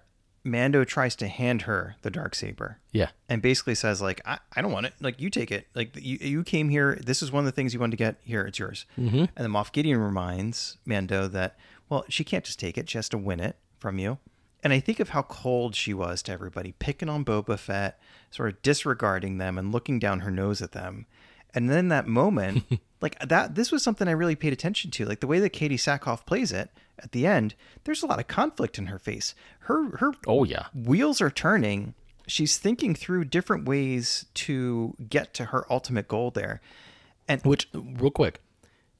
Mando 0.46 0.84
tries 0.84 1.16
to 1.16 1.26
hand 1.28 1.62
her 1.62 1.96
the 2.02 2.10
dark 2.10 2.34
saber 2.34 2.78
yeah. 2.92 3.08
and 3.30 3.40
basically 3.40 3.74
says 3.74 4.02
like 4.02 4.20
I, 4.26 4.38
I 4.54 4.60
don't 4.60 4.72
want 4.72 4.84
it. 4.86 4.92
Like 5.00 5.18
you 5.20 5.30
take 5.30 5.50
it. 5.50 5.66
Like 5.74 5.96
you, 5.96 6.18
you 6.20 6.44
came 6.44 6.68
here. 6.68 6.98
This 7.02 7.22
is 7.22 7.32
one 7.32 7.40
of 7.40 7.46
the 7.46 7.52
things 7.52 7.72
you 7.72 7.80
wanted 7.80 7.92
to 7.92 7.96
get. 7.96 8.16
Here 8.24 8.42
it's 8.44 8.58
yours. 8.58 8.84
Mm-hmm. 8.98 9.16
and 9.18 9.30
then 9.36 9.50
Moff 9.50 9.72
Gideon 9.72 9.98
reminds 9.98 10.76
Mando 10.84 11.28
that 11.28 11.56
well 11.88 12.04
she 12.10 12.24
can't 12.24 12.44
just 12.44 12.58
take 12.60 12.76
it. 12.76 12.90
She 12.90 12.98
has 12.98 13.08
to 13.10 13.18
win 13.18 13.40
it 13.40 13.56
from 13.78 13.98
you. 13.98 14.18
And 14.62 14.72
I 14.72 14.80
think 14.80 15.00
of 15.00 15.10
how 15.10 15.22
cold 15.22 15.74
she 15.74 15.92
was 15.92 16.22
to 16.22 16.32
everybody 16.32 16.72
picking 16.78 17.08
on 17.10 17.22
Boba 17.24 17.58
Fett 17.58 17.98
sort 18.30 18.50
of 18.50 18.62
disregarding 18.62 19.36
them 19.38 19.58
and 19.58 19.72
looking 19.72 19.98
down 19.98 20.20
her 20.20 20.30
nose 20.30 20.62
at 20.62 20.72
them. 20.72 21.06
And 21.54 21.68
then 21.70 21.88
that 21.88 22.06
moment 22.06 22.64
like 23.04 23.18
that 23.20 23.54
this 23.54 23.70
was 23.70 23.82
something 23.82 24.08
I 24.08 24.12
really 24.12 24.34
paid 24.34 24.52
attention 24.52 24.90
to 24.92 25.04
like 25.04 25.20
the 25.20 25.26
way 25.26 25.38
that 25.38 25.52
Katee 25.52 25.74
Sackhoff 25.74 26.26
plays 26.26 26.50
it 26.50 26.70
at 26.98 27.12
the 27.12 27.26
end 27.26 27.54
there's 27.84 28.02
a 28.02 28.06
lot 28.06 28.18
of 28.18 28.26
conflict 28.26 28.78
in 28.78 28.86
her 28.86 28.98
face 28.98 29.34
her 29.60 29.96
her 29.98 30.12
oh 30.26 30.42
yeah 30.44 30.66
wheels 30.74 31.20
are 31.20 31.30
turning. 31.30 31.94
She's 32.26 32.56
thinking 32.56 32.94
through 32.94 33.26
different 33.26 33.68
ways 33.68 34.24
to 34.34 34.96
get 35.10 35.34
to 35.34 35.46
her 35.46 35.70
ultimate 35.70 36.08
goal 36.08 36.30
there. 36.30 36.62
And 37.28 37.42
which 37.42 37.68
real 37.74 38.10
quick 38.10 38.40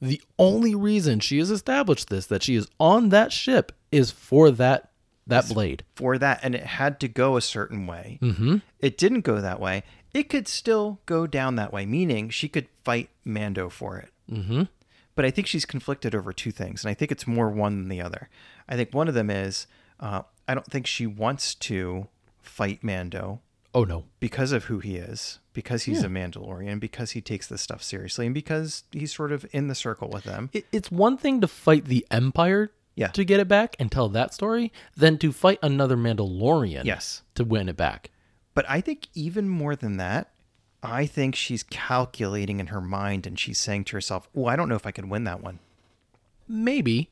the 0.01 0.21
only 0.39 0.75
reason 0.75 1.21
she 1.21 1.39
has 1.39 1.51
established 1.51 2.11
this 2.11 2.27
that 2.27 2.43
she 2.43 2.55
is 2.55 2.69
on 2.79 3.09
that 3.09 3.33
ship 3.33 3.73
is 3.91 4.11
for 4.11 4.51
that 4.51 4.91
that 5.27 5.49
blade 5.49 5.85
for 5.95 6.19
that, 6.19 6.41
and 6.43 6.55
it 6.55 6.65
had 6.65 7.01
to 7.01 7.09
go 7.09 7.37
a 7.37 7.41
certain 7.41 7.87
way. 7.87 8.19
Mm-hmm. 8.21 8.59
It 8.79 8.99
didn't 8.99 9.23
go 9.23 9.41
that 9.41 9.61
way. 9.61 9.83
It 10.15 10.29
could 10.31 10.47
still 10.49 11.01
go 11.07 11.27
down 11.27 11.57
that 11.57 11.73
way, 11.73 11.85
meaning 11.85 12.31
she 12.31 12.49
could 12.49 12.69
fight 12.85 13.11
Mando 13.25 13.69
for 13.69 13.99
it. 13.99 14.11
Mm-hmm. 14.31 14.63
But 15.17 15.25
I 15.25 15.31
think 15.31 15.47
she's 15.47 15.65
conflicted 15.65 16.15
over 16.15 16.33
two 16.33 16.51
things, 16.51 16.83
and 16.85 16.91
I 16.91 16.95
think 16.95 17.13
it's 17.13 17.27
more 17.27 17.51
one 17.51 17.77
than 17.81 17.89
the 17.89 18.01
other. 18.01 18.29
I 18.69 18.77
think 18.77 18.95
one 18.95 19.09
of 19.09 19.15
them 19.15 19.29
is 19.31 19.67
uh, 20.01 20.23
I 20.49 20.55
don't 20.55 20.67
think 20.67 20.87
she 20.87 21.07
wants 21.07 21.55
to 21.57 22.09
fight 22.41 22.83
Mando 22.83 23.41
oh 23.75 23.85
no 23.85 24.05
because 24.21 24.53
of 24.53 24.65
who 24.65 24.79
he 24.79 24.97
is, 24.97 25.39
because 25.53 25.85
he's 25.85 26.03
a 26.05 26.09
Mandalorian, 26.09 26.79
because 26.81 27.13
he 27.13 27.21
takes 27.21 27.47
this 27.49 27.61
stuff 27.63 27.83
seriously, 27.83 28.27
and 28.27 28.35
because 28.35 28.85
he's 28.93 29.13
sort 29.15 29.33
of 29.33 29.45
in 29.53 29.69
the 29.69 29.75
circle 29.75 30.09
with 30.09 30.25
them. 30.25 30.51
it, 30.53 30.65
it's 30.73 30.91
one 30.93 31.17
thing 31.17 31.41
to 31.41 31.49
fight 31.49 31.87
the 31.87 32.07
empire 32.11 32.71
Yeah. 32.97 33.09
to 33.09 33.25
get 33.25 33.41
it 33.41 33.49
back 33.49 33.75
and 33.81 33.91
tell 33.91 34.09
that 34.11 34.33
story 34.35 34.73
than 34.97 35.19
to 35.19 35.33
fight 35.33 35.59
another 35.63 35.97
Mandalorian 35.97 36.85
Yes. 36.85 37.23
to 37.35 37.45
win 37.45 37.69
it 37.69 37.77
back. 37.77 38.11
But 38.55 38.65
I 38.69 38.81
think 38.81 39.09
even 39.15 39.49
more 39.49 39.75
than 39.77 39.97
that, 39.97 40.31
I 40.83 41.07
think 41.07 41.35
she's 41.35 41.63
calculating 41.63 42.61
in 42.61 42.69
her 42.69 42.81
mind 42.81 43.27
and 43.27 43.39
she's 43.39 43.59
saying 43.59 43.85
to 43.85 43.97
herself, 43.97 44.29
"Oh, 44.37 44.47
I 44.47 44.57
don't 44.57 44.69
know 44.69 44.75
if 44.77 44.87
I 44.87 44.91
could 44.93 45.09
win 45.11 45.25
that 45.25 45.43
one." 45.43 45.59
Maybe. 46.47 47.11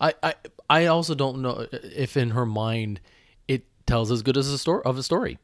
I, 0.00 0.14
I 0.22 0.34
I 0.70 0.86
also 0.86 1.14
don't 1.14 1.42
know 1.42 1.66
if 1.72 2.16
in 2.16 2.30
her 2.30 2.46
mind 2.46 3.00
it 3.48 3.64
tells 3.86 4.10
as 4.12 4.22
good 4.22 4.36
as 4.36 4.48
a 4.48 4.58
story 4.58 4.82
of 4.84 4.96
a 4.96 5.02
story. 5.02 5.38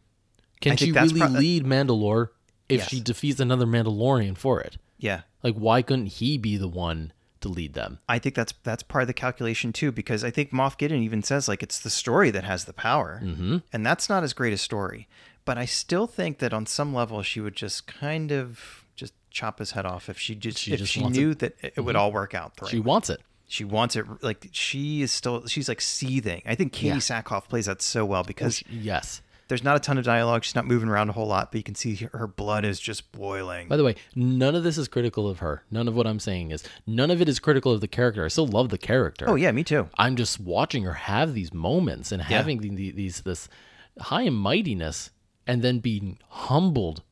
Can 0.60 0.76
she 0.76 0.92
really 0.92 1.20
pro- 1.20 1.28
lead 1.28 1.64
Mandalore 1.64 2.28
if 2.68 2.80
Yes. 2.80 2.88
she 2.88 3.00
defeats 3.00 3.40
another 3.40 3.66
Mandalorian 3.66 4.36
for 4.38 4.60
it? 4.60 4.78
Yeah. 4.98 5.22
Like 5.42 5.56
why 5.56 5.82
couldn't 5.82 6.06
he 6.06 6.38
be 6.38 6.56
the 6.56 6.68
one 6.68 7.12
to 7.40 7.48
lead 7.48 7.74
them? 7.74 7.98
I 8.08 8.20
think 8.20 8.36
that's 8.36 8.54
that's 8.62 8.84
part 8.84 9.02
of 9.02 9.08
the 9.08 9.14
calculation 9.14 9.72
too, 9.72 9.90
because 9.90 10.22
I 10.22 10.30
think 10.30 10.52
Moff 10.52 10.78
Gideon 10.78 11.02
even 11.02 11.24
says 11.24 11.48
like 11.48 11.62
it's 11.62 11.80
the 11.80 11.90
story 11.90 12.30
that 12.30 12.44
has 12.44 12.64
the 12.64 12.72
power, 12.72 13.20
mm-hmm. 13.22 13.58
and 13.72 13.84
that's 13.84 14.08
not 14.08 14.22
as 14.22 14.32
great 14.32 14.52
a 14.52 14.58
story. 14.58 15.08
But 15.44 15.58
I 15.58 15.64
still 15.66 16.06
think 16.06 16.38
that 16.38 16.52
on 16.54 16.66
some 16.66 16.94
level 16.94 17.22
she 17.22 17.40
would 17.40 17.54
just 17.56 17.86
kind 17.86 18.32
of 18.32 18.84
just 18.96 19.12
chop 19.30 19.58
his 19.58 19.72
head 19.72 19.84
off 19.86 20.08
if 20.08 20.18
she 20.18 20.34
just 20.34 20.58
She 20.58 20.72
if 20.72 20.78
just 20.80 20.92
she 20.92 21.00
wants 21.00 21.18
it- 21.18 21.20
knew 21.20 21.34
that 21.34 21.54
it 21.62 21.76
would 21.80 21.94
mm-hmm. 21.96 22.02
all 22.02 22.12
work 22.12 22.34
out. 22.34 22.56
The 22.56 22.62
right 22.62 22.70
She 22.70 22.78
way. 22.80 22.84
wants 22.84 23.10
it. 23.10 23.20
She 23.46 23.64
wants 23.64 23.94
it 23.94 24.06
like 24.22 24.48
she 24.52 25.02
is 25.02 25.12
still 25.12 25.46
she's 25.46 25.68
like 25.68 25.80
seething. 25.80 26.42
I 26.46 26.54
think 26.54 26.72
Katee 26.72 26.82
Yeah. 26.84 26.94
Sackhoff 26.96 27.48
plays 27.48 27.66
that 27.66 27.82
so 27.82 28.04
well 28.06 28.22
oh, 28.22 28.24
because 28.24 28.62
Yes. 28.70 29.20
there's 29.48 29.62
not 29.62 29.76
a 29.76 29.80
ton 29.80 29.98
of 29.98 30.04
dialogue. 30.04 30.44
She's 30.44 30.54
not 30.54 30.66
moving 30.66 30.88
around 30.88 31.10
a 31.10 31.12
whole 31.12 31.26
lot, 31.26 31.52
but 31.52 31.58
you 31.58 31.62
can 31.62 31.74
see 31.74 31.94
her 32.14 32.26
blood 32.26 32.64
is 32.64 32.80
just 32.80 33.12
boiling. 33.12 33.68
By 33.68 33.76
the 33.76 33.84
way, 33.84 33.96
none 34.16 34.54
of 34.54 34.64
this 34.64 34.78
is 34.78 34.88
critical 34.88 35.28
of 35.28 35.40
her. 35.40 35.62
None 35.70 35.86
of 35.88 35.94
what 35.94 36.06
I'm 36.06 36.18
saying 36.20 36.52
is 36.52 36.64
none 36.86 37.10
of 37.10 37.20
it 37.20 37.28
is 37.28 37.38
critical 37.38 37.70
of 37.70 37.82
the 37.82 37.86
character. 37.86 38.24
I 38.24 38.28
still 38.28 38.46
love 38.46 38.70
the 38.70 38.78
character. 38.78 39.26
oh 39.28 39.34
yeah, 39.34 39.52
me 39.52 39.62
too. 39.62 39.88
I'm 39.98 40.16
just 40.16 40.40
watching 40.40 40.84
her 40.84 40.94
have 40.94 41.34
these 41.34 41.52
moments 41.52 42.10
and 42.12 42.22
having 42.22 42.60
the, 42.74 42.90
these 42.92 43.20
this 43.20 43.48
high 44.00 44.22
and 44.22 44.36
mightiness, 44.36 45.10
and 45.46 45.62
then 45.62 45.78
being 45.78 46.18
humbled, 46.28 47.02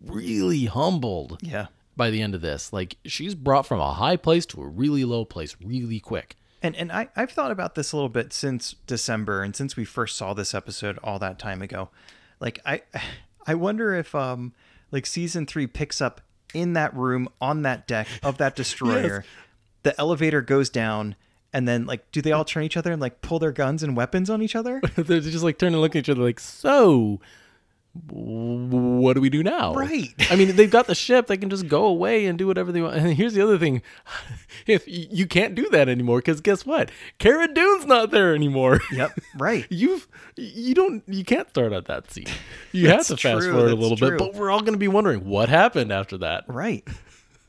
really 0.00 0.66
humbled 0.66 1.38
Yeah. 1.42 1.66
by 1.96 2.10
the 2.10 2.20
end 2.22 2.34
of 2.34 2.40
this. 2.40 2.72
Like 2.72 2.96
she's 3.04 3.34
brought 3.34 3.66
from 3.66 3.80
a 3.80 3.92
high 3.94 4.16
place 4.16 4.46
to 4.46 4.62
a 4.62 4.66
really 4.66 5.04
low 5.04 5.24
place 5.24 5.56
really 5.62 6.00
quick. 6.00 6.36
And 6.62 6.74
and 6.76 6.90
I, 6.90 7.08
I've 7.14 7.30
thought 7.30 7.50
about 7.50 7.74
this 7.74 7.92
a 7.92 7.96
little 7.96 8.08
bit 8.08 8.32
since 8.32 8.74
December 8.86 9.42
and 9.42 9.54
since 9.54 9.76
we 9.76 9.84
first 9.84 10.16
saw 10.16 10.32
this 10.34 10.54
episode 10.54 10.98
all 11.02 11.18
that 11.18 11.38
time 11.38 11.60
ago. 11.62 11.90
Like 12.40 12.60
I 12.64 12.82
I 13.46 13.54
wonder 13.54 13.94
if 13.94 14.14
um 14.14 14.54
like 14.90 15.06
season 15.06 15.44
three 15.46 15.66
picks 15.66 16.00
up 16.00 16.20
in 16.54 16.72
that 16.74 16.94
room 16.94 17.28
on 17.40 17.62
that 17.62 17.86
deck 17.86 18.06
of 18.22 18.38
that 18.38 18.56
destroyer. 18.62 19.24
The 19.82 19.98
elevator 20.00 20.40
goes 20.40 20.70
down 20.70 21.16
and 21.52 21.68
then 21.68 21.84
like 21.84 22.10
do 22.12 22.22
they 22.22 22.32
all 22.32 22.44
turn 22.46 22.62
each 22.64 22.76
other 22.78 22.92
and 22.92 23.00
like 23.02 23.20
pull 23.20 23.38
their 23.38 23.52
guns 23.52 23.82
and 23.82 23.94
weapons 23.96 24.30
on 24.30 24.40
each 24.40 24.56
other? 24.56 24.80
They're 24.96 25.20
just 25.20 25.44
like 25.44 25.58
turning 25.58 25.74
and 25.74 25.82
look 25.82 25.94
at 25.94 26.00
each 26.00 26.08
other 26.08 26.22
like, 26.22 26.40
so 26.40 27.20
what 27.94 29.14
do 29.14 29.20
we 29.20 29.30
do 29.30 29.44
now? 29.44 29.72
Right. 29.72 30.12
I 30.28 30.34
mean, 30.34 30.56
they've 30.56 30.70
got 30.70 30.88
the 30.88 30.96
ship. 30.96 31.28
They 31.28 31.36
can 31.36 31.48
just 31.48 31.68
go 31.68 31.84
away 31.84 32.26
and 32.26 32.36
do 32.36 32.48
whatever 32.48 32.72
they 32.72 32.82
want. 32.82 32.96
And 32.96 33.14
here's 33.14 33.34
the 33.34 33.42
other 33.42 33.58
thing. 33.58 33.82
If 34.66 34.84
you 34.86 35.26
can't 35.26 35.54
do 35.54 35.68
that 35.70 35.90
anymore, 35.90 36.18
because 36.18 36.40
guess 36.40 36.64
what? 36.64 36.90
Cara 37.18 37.52
Dune's 37.52 37.84
not 37.84 38.12
there 38.12 38.34
anymore. 38.34 38.80
yep. 38.90 39.10
Right. 39.36 39.66
You've 39.68 40.08
you 40.36 40.74
don't 40.74 41.02
you 41.06 41.22
can't 41.22 41.50
start 41.50 41.72
at 41.74 41.84
that 41.86 42.10
scene. 42.10 42.28
You 42.72 42.88
have 42.88 43.06
to 43.08 43.16
fast 43.16 43.42
true, 43.42 43.52
forward 43.52 43.72
a 43.72 43.74
little 43.74 43.96
true. 43.96 44.10
bit, 44.10 44.18
but 44.18 44.34
we're 44.34 44.50
all 44.50 44.60
going 44.60 44.72
to 44.72 44.78
be 44.78 44.88
wondering 44.88 45.28
what 45.28 45.50
happened 45.50 45.92
after 45.92 46.16
that. 46.18 46.44
Right. 46.48 46.86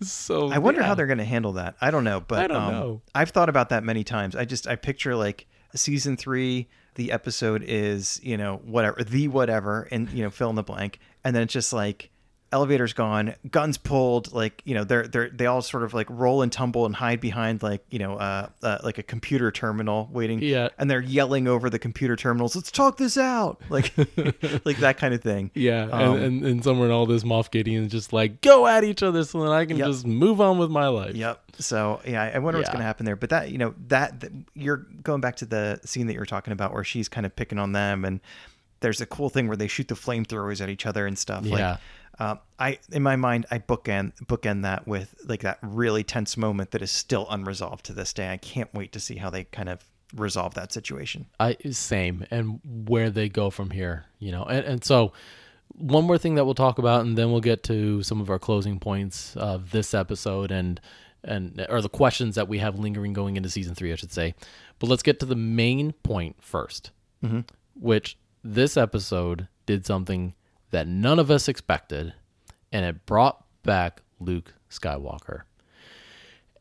So 0.02 0.50
I 0.52 0.58
wonder 0.58 0.82
yeah. 0.82 0.88
how 0.88 0.96
they're 0.96 1.08
going 1.08 1.20
to 1.20 1.26
handle 1.26 1.54
that. 1.54 1.76
I 1.80 1.90
don't 1.90 2.04
know, 2.04 2.20
but 2.20 2.40
I 2.40 2.48
don't 2.48 2.62
um, 2.62 2.72
know. 2.74 3.02
I've 3.16 3.30
thought 3.30 3.48
about 3.48 3.70
that 3.70 3.82
many 3.82 4.04
times. 4.04 4.36
I 4.36 4.44
just 4.44 4.68
I 4.68 4.76
picture 4.76 5.16
like 5.16 5.48
season 5.74 6.18
three, 6.18 6.68
the 6.96 7.12
episode 7.12 7.64
is 7.66 8.20
you 8.24 8.38
know 8.38 8.58
whatever 8.66 9.04
the 9.04 9.28
whatever, 9.28 9.88
and 9.92 10.10
you 10.10 10.24
know 10.24 10.30
fill 10.30 10.50
in 10.50 10.56
the 10.56 10.64
blank, 10.64 11.00
and 11.24 11.36
then 11.36 11.44
it's 11.44 11.54
just 11.54 11.72
like 11.72 12.10
elevator's 12.56 12.94
gone, 12.94 13.36
guns 13.52 13.78
pulled, 13.78 14.32
like 14.34 14.62
you 14.66 14.74
know 14.74 14.84
they're 14.84 15.06
they're 15.08 15.30
they 15.30 15.46
all 15.46 15.62
sort 15.62 15.84
of 15.84 15.94
like 15.94 16.08
roll 16.10 16.42
and 16.42 16.52
tumble 16.52 16.86
and 16.86 16.96
hide 16.96 17.20
behind 17.20 17.62
like 17.62 17.84
you 17.90 18.00
know 18.00 18.16
uh, 18.16 18.48
uh 18.64 18.78
like 18.84 18.98
a 18.98 19.04
computer 19.04 19.52
terminal 19.52 20.10
waiting, 20.12 20.42
Yeah. 20.42 20.70
and 20.80 20.90
they're 20.90 21.02
yelling 21.02 21.48
over 21.48 21.70
the 21.70 21.78
computer 21.80 22.16
terminals, 22.16 22.56
let's 22.56 22.72
talk 22.72 22.98
this 22.98 23.18
out, 23.18 23.62
like 23.70 23.94
like 24.66 24.78
that 24.78 24.98
kind 24.98 25.14
of 25.14 25.22
thing. 25.22 25.52
Yeah, 25.54 25.84
Um, 25.92 26.16
and, 26.16 26.24
and, 26.24 26.46
and 26.46 26.64
somewhere 26.64 26.88
in 26.88 26.94
all 26.94 27.06
this, 27.06 27.24
Moff 27.24 27.52
Gideon's 27.52 27.92
just 27.92 28.14
like, 28.14 28.42
go 28.42 28.66
at 28.68 28.84
each 28.84 29.04
other 29.04 29.24
so 29.26 29.42
that 29.44 29.52
I 29.52 29.66
can 29.66 29.78
Yep. 29.78 29.88
just 29.88 30.06
move 30.08 30.40
on 30.42 30.58
with 30.58 30.70
my 30.72 30.88
life. 30.88 31.16
Yep. 31.16 31.42
So 31.60 32.00
yeah, 32.08 32.32
I 32.34 32.40
wonder 32.40 32.58
what's 32.60 32.70
going 32.70 32.80
to 32.80 32.86
happen 32.86 33.06
there. 33.06 33.16
But 33.16 33.30
that 33.32 33.52
you 33.52 33.58
know 33.58 33.74
that, 33.90 34.22
that 34.22 34.32
you're 34.56 34.86
going 35.04 35.22
back 35.22 35.36
to 35.38 35.46
the 35.46 35.80
scene 35.86 36.08
that 36.08 36.14
you 36.14 36.20
were 36.20 36.26
talking 36.26 36.54
about 36.54 36.74
where 36.74 36.84
she's 36.84 37.08
kind 37.10 37.26
of 37.26 37.36
picking 37.36 37.60
on 37.60 37.72
them, 37.74 38.04
and 38.06 38.20
there's 38.82 39.00
a 39.02 39.06
cool 39.06 39.30
thing 39.30 39.48
where 39.48 39.56
they 39.58 39.68
shoot 39.68 39.88
the 39.88 39.96
flamethrowers 39.96 40.62
at 40.62 40.70
each 40.70 40.86
other 40.86 41.08
and 41.08 41.18
stuff. 41.18 41.46
Yeah. 41.46 41.72
Like, 41.72 41.80
uh, 42.20 42.36
I 42.60 42.80
in 42.92 43.04
my 43.04 43.16
mind 43.16 43.46
I 43.52 43.60
bookend 43.60 44.14
bookend 44.26 44.64
that 44.64 44.88
with 44.88 45.16
like 45.28 45.42
that 45.42 45.60
really 45.62 46.04
tense 46.04 46.38
moment 46.38 46.72
that 46.72 46.82
is 46.82 46.92
still 46.92 47.28
unresolved 47.30 47.86
to 47.88 47.94
this 47.94 48.14
day. 48.14 48.32
I 48.32 48.38
can't 48.38 48.74
wait 48.74 48.92
to 48.94 49.00
see 49.00 49.18
how 49.18 49.30
they 49.30 49.46
kind 49.46 49.70
of 49.70 49.84
resolve 50.16 50.54
that 50.54 50.72
situation. 50.72 51.28
I 51.40 51.58
same, 51.72 52.26
and 52.32 52.60
where 52.64 53.10
they 53.10 53.30
go 53.30 53.50
from 53.50 53.72
here, 53.72 54.06
you 54.20 54.32
know, 54.32 54.44
and 54.44 54.66
and 54.66 54.84
so 54.84 55.14
one 55.70 56.06
more 56.06 56.18
thing 56.18 56.36
that 56.36 56.46
we'll 56.46 56.56
talk 56.56 56.78
about, 56.78 57.02
and 57.02 57.18
then 57.18 57.32
we'll 57.32 57.42
get 57.42 57.64
to 57.64 58.02
some 58.04 58.22
of 58.22 58.30
our 58.30 58.40
closing 58.40 58.80
points 58.80 59.36
of 59.36 59.72
this 59.72 59.94
episode, 59.94 60.52
and 60.52 60.80
and 61.24 61.66
or 61.70 61.82
the 61.82 61.90
questions 61.90 62.36
that 62.36 62.48
we 62.48 62.60
have 62.60 62.80
lingering 62.80 63.14
going 63.14 63.36
into 63.36 63.50
season 63.50 63.76
three, 63.76 63.92
I 63.92 63.96
should 63.96 64.14
say. 64.14 64.36
But 64.80 64.90
let's 64.90 65.04
get 65.04 65.20
to 65.22 65.26
the 65.26 65.36
main 65.36 65.94
point 66.04 66.38
1st 66.42 66.92
which 67.80 68.18
this 68.44 68.78
episode 68.78 69.48
did 69.66 69.86
something 69.86 70.34
that 70.72 70.88
none 70.88 71.20
of 71.20 71.32
us 71.32 71.48
expected, 71.48 72.14
and 72.72 72.86
it 72.86 73.06
brought 73.06 73.44
back 73.64 74.02
Luke 74.20 74.54
Skywalker. 74.70 75.42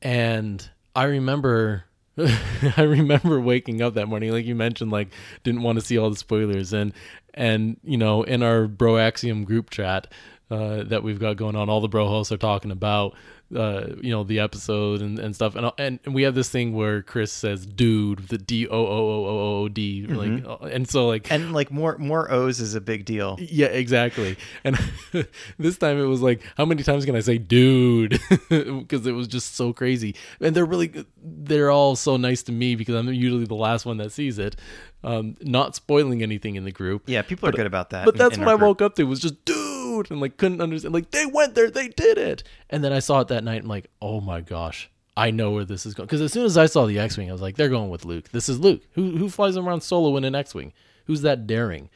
And 0.03 0.69
I 0.95 1.05
remember 1.05 1.85
I 2.77 2.83
remember 2.83 3.41
waking 3.41 3.83
up 3.83 3.95
that 3.95 4.07
morning, 4.07 4.31
like 4.31 4.45
you 4.45 4.55
mentioned, 4.55 4.93
like 4.93 5.09
didn't 5.43 5.63
want 5.63 5.79
to 5.79 5.85
see 5.85 5.99
all 5.99 6.11
the 6.11 6.17
spoilers 6.17 6.73
and 6.73 6.93
and 7.33 7.79
you 7.83 7.97
know, 7.97 8.23
in 8.23 8.43
our 8.43 8.69
Bro 8.69 8.99
Axiom 8.99 9.45
group 9.45 9.71
chat 9.71 10.07
uh, 10.55 10.85
that 10.85 11.03
we've 11.03 11.19
got 11.19 11.37
going 11.37 11.57
on, 11.57 11.69
all 11.69 11.81
the 11.81 11.89
bro 11.89 12.07
hosts 12.09 12.33
are 12.33 12.37
talking 12.37 12.71
about 12.71 13.15
uh, 13.55 13.89
you 14.01 14.11
know, 14.11 14.25
the 14.25 14.41
episode 14.41 15.01
and, 15.01 15.19
and 15.19 15.35
stuff. 15.35 15.55
And, 15.55 15.71
and 15.79 16.01
and 16.05 16.15
we 16.15 16.23
have 16.23 16.35
this 16.35 16.49
thing 16.49 16.75
where 16.75 17.03
Chris 17.03 17.31
says 17.31 17.67
dude, 17.67 18.29
the 18.29 18.39
D 18.39 18.67
O 18.67 18.77
O 18.77 18.87
O 18.87 19.27
O 19.27 19.63
O 19.63 19.69
D 19.69 20.07
like 20.07 20.45
uh, 20.45 20.65
and 20.67 20.89
so 20.89 21.07
like 21.07 21.31
And 21.31 21.53
like 21.53 21.71
more 21.71 21.97
more 21.99 22.31
O's 22.33 22.59
is 22.61 22.75
a 22.75 22.81
big 22.81 23.05
deal. 23.05 23.37
yeah, 23.41 23.67
exactly. 23.67 24.37
And 24.65 24.77
this 25.59 25.79
time 25.79 25.99
it 26.01 26.05
was 26.07 26.21
like, 26.21 26.43
how 26.57 26.65
many 26.65 26.83
times 26.83 27.05
can 27.05 27.17
I 27.17 27.21
say 27.21 27.39
dude? 27.39 28.21
Because 28.49 29.07
it 29.07 29.13
was 29.13 29.27
just 29.29 29.57
so 29.57 29.73
crazy. 29.73 30.15
And 30.41 30.55
they're 30.55 30.65
really, 30.65 31.05
they're 31.23 31.71
all 31.71 31.97
so 31.97 32.17
nice 32.17 32.43
to 32.45 32.53
me 32.53 32.77
because 32.77 32.95
I'm 32.95 33.13
usually 33.13 33.45
the 33.47 33.55
last 33.55 33.85
one 33.87 33.97
that 33.99 34.13
sees 34.13 34.39
it. 34.39 34.57
Um, 35.03 35.37
not 35.41 35.75
spoiling 35.75 36.23
anything 36.23 36.55
in 36.57 36.65
the 36.65 36.71
group. 36.73 37.03
Yeah, 37.07 37.23
people 37.23 37.49
are 37.49 37.53
good 37.53 37.67
about 37.67 37.91
that. 37.91 38.05
But 38.05 38.15
in- 38.15 38.19
that's 38.19 38.37
in 38.37 38.45
what 38.45 38.49
I 38.55 38.57
group. 38.57 38.69
woke 38.69 38.83
up 38.83 38.95
to 38.97 39.05
was 39.05 39.21
just 39.21 39.45
dude 39.45 39.64
and 40.11 40.21
like 40.21 40.37
couldn't 40.37 40.61
understand. 40.61 40.95
Like 40.95 41.11
they 41.11 41.27
went 41.27 41.55
there, 41.55 41.71
they 41.71 41.89
did 41.89 42.19
it. 42.19 42.43
And 42.71 42.83
then 42.83 42.93
I 42.93 42.99
saw 42.99 43.21
it 43.21 43.29
that 43.29 43.45
night. 43.45 43.63
I'm 43.63 43.69
like, 43.69 43.91
oh 44.01 44.21
my 44.21 44.41
gosh, 44.41 44.91
I 45.17 45.31
know 45.31 45.53
where 45.53 45.65
this 45.65 45.87
is 45.87 45.95
going. 45.95 46.07
Because 46.07 46.21
as 46.21 46.33
soon 46.33 46.45
as 46.45 46.59
I 46.59 46.67
saw 46.67 46.87
the 46.87 46.99
X-wing, 46.99 47.29
I 47.29 47.33
was 47.33 47.43
like, 47.43 47.57
they're 47.57 47.69
going 47.69 47.91
with 47.91 48.05
Luke. 48.05 48.31
This 48.31 48.49
is 48.49 48.59
Luke. 48.59 48.83
Who 48.93 49.17
who 49.17 49.29
flies 49.29 49.57
around 49.57 49.83
solo 49.83 50.17
in 50.17 50.25
an 50.25 50.35
X-wing? 50.35 50.73
Who's 51.07 51.23
that 51.23 51.47
daring? 51.47 51.91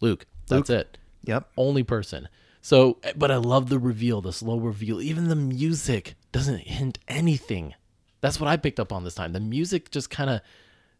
Luke. 0.00 0.26
That's 0.48 0.70
it. 0.70 0.98
Yep. 1.24 1.48
Only 1.56 1.82
person. 1.82 2.28
So, 2.60 2.98
eh, 3.02 3.12
but 3.16 3.30
I 3.30 3.36
love 3.36 3.68
the 3.68 3.78
reveal, 3.78 4.20
the 4.20 4.32
slow 4.32 4.58
reveal. 4.58 5.00
Even 5.00 5.28
the 5.28 5.36
music 5.36 6.14
doesn't 6.32 6.60
hint 6.60 6.98
anything. 7.08 7.74
That's 8.20 8.40
what 8.40 8.48
I 8.48 8.56
picked 8.56 8.80
up 8.80 8.92
on 8.92 9.04
this 9.04 9.14
time. 9.14 9.32
The 9.32 9.40
music 9.40 9.90
just 9.90 10.10
kind 10.10 10.30
of 10.30 10.40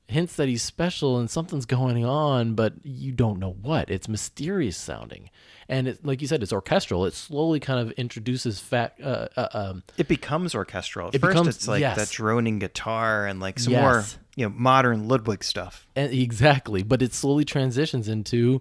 hints 0.08 0.36
that 0.36 0.48
he's 0.48 0.62
special 0.62 1.18
and 1.18 1.28
something's 1.28 1.66
going 1.66 2.04
on, 2.04 2.54
but 2.54 2.74
you 2.84 3.10
don't 3.12 3.38
know 3.38 3.56
what. 3.60 3.90
It's 3.90 4.08
mysterious 4.08 4.76
sounding, 4.76 5.30
and 5.68 5.88
it, 5.88 6.04
like 6.04 6.20
you 6.22 6.28
said, 6.28 6.42
it's 6.42 6.52
orchestral. 6.52 7.06
It 7.06 7.14
slowly 7.14 7.58
kind 7.60 7.80
of 7.80 7.90
introduces 7.92 8.60
fact. 8.60 9.00
Uh, 9.00 9.28
uh, 9.36 9.48
um, 9.52 9.82
It 9.98 10.06
becomes 10.08 10.54
orchestral. 10.54 11.08
At 11.08 11.16
It 11.16 11.20
first, 11.20 11.32
becomes- 11.32 11.48
it's 11.56 11.68
like 11.68 11.80
yes. 11.80 11.96
that 11.96 12.10
droning 12.10 12.58
guitar 12.60 13.26
and 13.26 13.40
like 13.40 13.58
some 13.58 13.72
Yes. 13.72 13.82
more, 13.82 14.04
you 14.36 14.46
know, 14.48 14.54
modern 14.56 15.08
Ludwig 15.08 15.42
stuff. 15.42 15.86
and 15.96 16.12
exactly, 16.12 16.82
but 16.84 17.02
it 17.02 17.12
slowly 17.12 17.44
transitions 17.44 18.08
into 18.08 18.60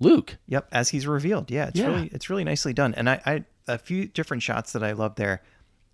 Luke. 0.00 0.36
Yep, 0.48 0.68
as 0.72 0.88
he's 0.90 1.06
revealed. 1.06 1.50
Yeah, 1.50 1.68
it's 1.68 1.78
Yeah. 1.78 1.86
really 1.86 2.08
it's 2.12 2.28
really 2.28 2.44
nicely 2.44 2.72
done. 2.72 2.92
And 2.94 3.08
I, 3.08 3.20
I 3.24 3.44
a 3.68 3.78
few 3.78 4.06
different 4.08 4.42
shots 4.42 4.72
that 4.72 4.82
I 4.82 4.92
love 4.92 5.14
there. 5.16 5.42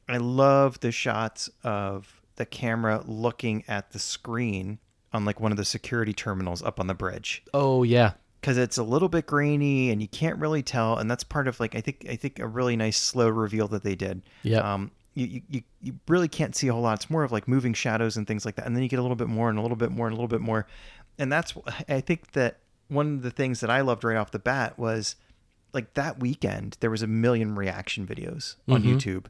I 0.09 0.16
love 0.16 0.81
the 0.81 0.93
shots 0.93 1.49
of 1.62 2.22
the 2.43 2.47
camera 2.47 3.05
looking 3.06 3.62
at 3.69 3.93
the 3.93 4.01
screen 4.01 4.81
on 5.12 5.24
like 5.24 5.39
one 5.39 5.52
of 5.52 5.56
the 5.56 5.64
security 5.64 6.12
terminals 6.12 6.60
up 6.62 6.81
on 6.81 6.89
the 6.89 6.94
bridge 6.94 7.44
Oh 7.55 7.85
yeah, 7.85 8.14
because 8.40 8.59
it's 8.59 8.78
a 8.78 8.82
little 8.82 9.09
bit 9.09 9.27
grainy 9.27 9.90
and 9.90 10.02
you 10.02 10.09
can't 10.09 10.39
really 10.39 10.62
tell. 10.62 10.98
And 10.98 11.09
that's 11.09 11.23
part 11.23 11.47
of 11.47 11.60
like 11.60 11.77
I 11.77 11.81
think 11.81 12.05
I 12.10 12.16
think 12.16 12.40
a 12.40 12.47
really 12.48 12.74
nice 12.74 12.98
slow 12.98 13.28
reveal 13.28 13.69
that 13.69 13.85
they 13.85 13.94
did. 13.94 14.23
Yeah. 14.43 14.59
Um, 14.59 14.90
you, 15.14 15.27
you, 15.27 15.43
you, 15.51 15.62
you 15.82 15.94
really 16.09 16.28
can't 16.28 16.56
see 16.56 16.69
a 16.69 16.73
whole 16.73 16.82
lot. 16.82 16.94
It's 16.94 17.10
more 17.10 17.23
of 17.23 17.31
like 17.31 17.47
moving 17.47 17.74
shadows 17.74 18.16
and 18.16 18.27
things 18.27 18.44
like 18.44 18.56
that. 18.56 18.66
And 18.66 18.74
then 18.74 18.82
you 18.82 18.89
get 18.89 18.98
a 18.98 19.02
little 19.02 19.16
bit 19.16 19.28
more 19.28 19.51
and 19.51 19.59
a 19.59 19.62
little 19.62 19.77
bit 19.77 19.93
more 19.93 20.06
and 20.06 20.14
a 20.14 20.16
little 20.16 20.28
bit 20.28 20.40
more. 20.40 20.66
And 21.19 21.31
that's, 21.31 21.55
I 21.89 22.01
think 22.01 22.32
that 22.32 22.60
one 22.89 23.16
of 23.16 23.23
the 23.23 23.31
things 23.31 23.60
that 23.60 23.69
I 23.69 23.82
loved 23.82 24.05
right 24.05 24.16
off 24.16 24.31
the 24.31 24.39
bat 24.39 24.78
was 24.78 25.16
like 25.74 25.94
that 25.94 26.19
weekend, 26.20 26.78
there 26.81 26.90
was 26.90 27.02
a 27.02 27.06
million 27.06 27.55
reaction 27.55 28.06
videos 28.06 28.56
on 28.69 28.82
YouTube. 28.82 29.27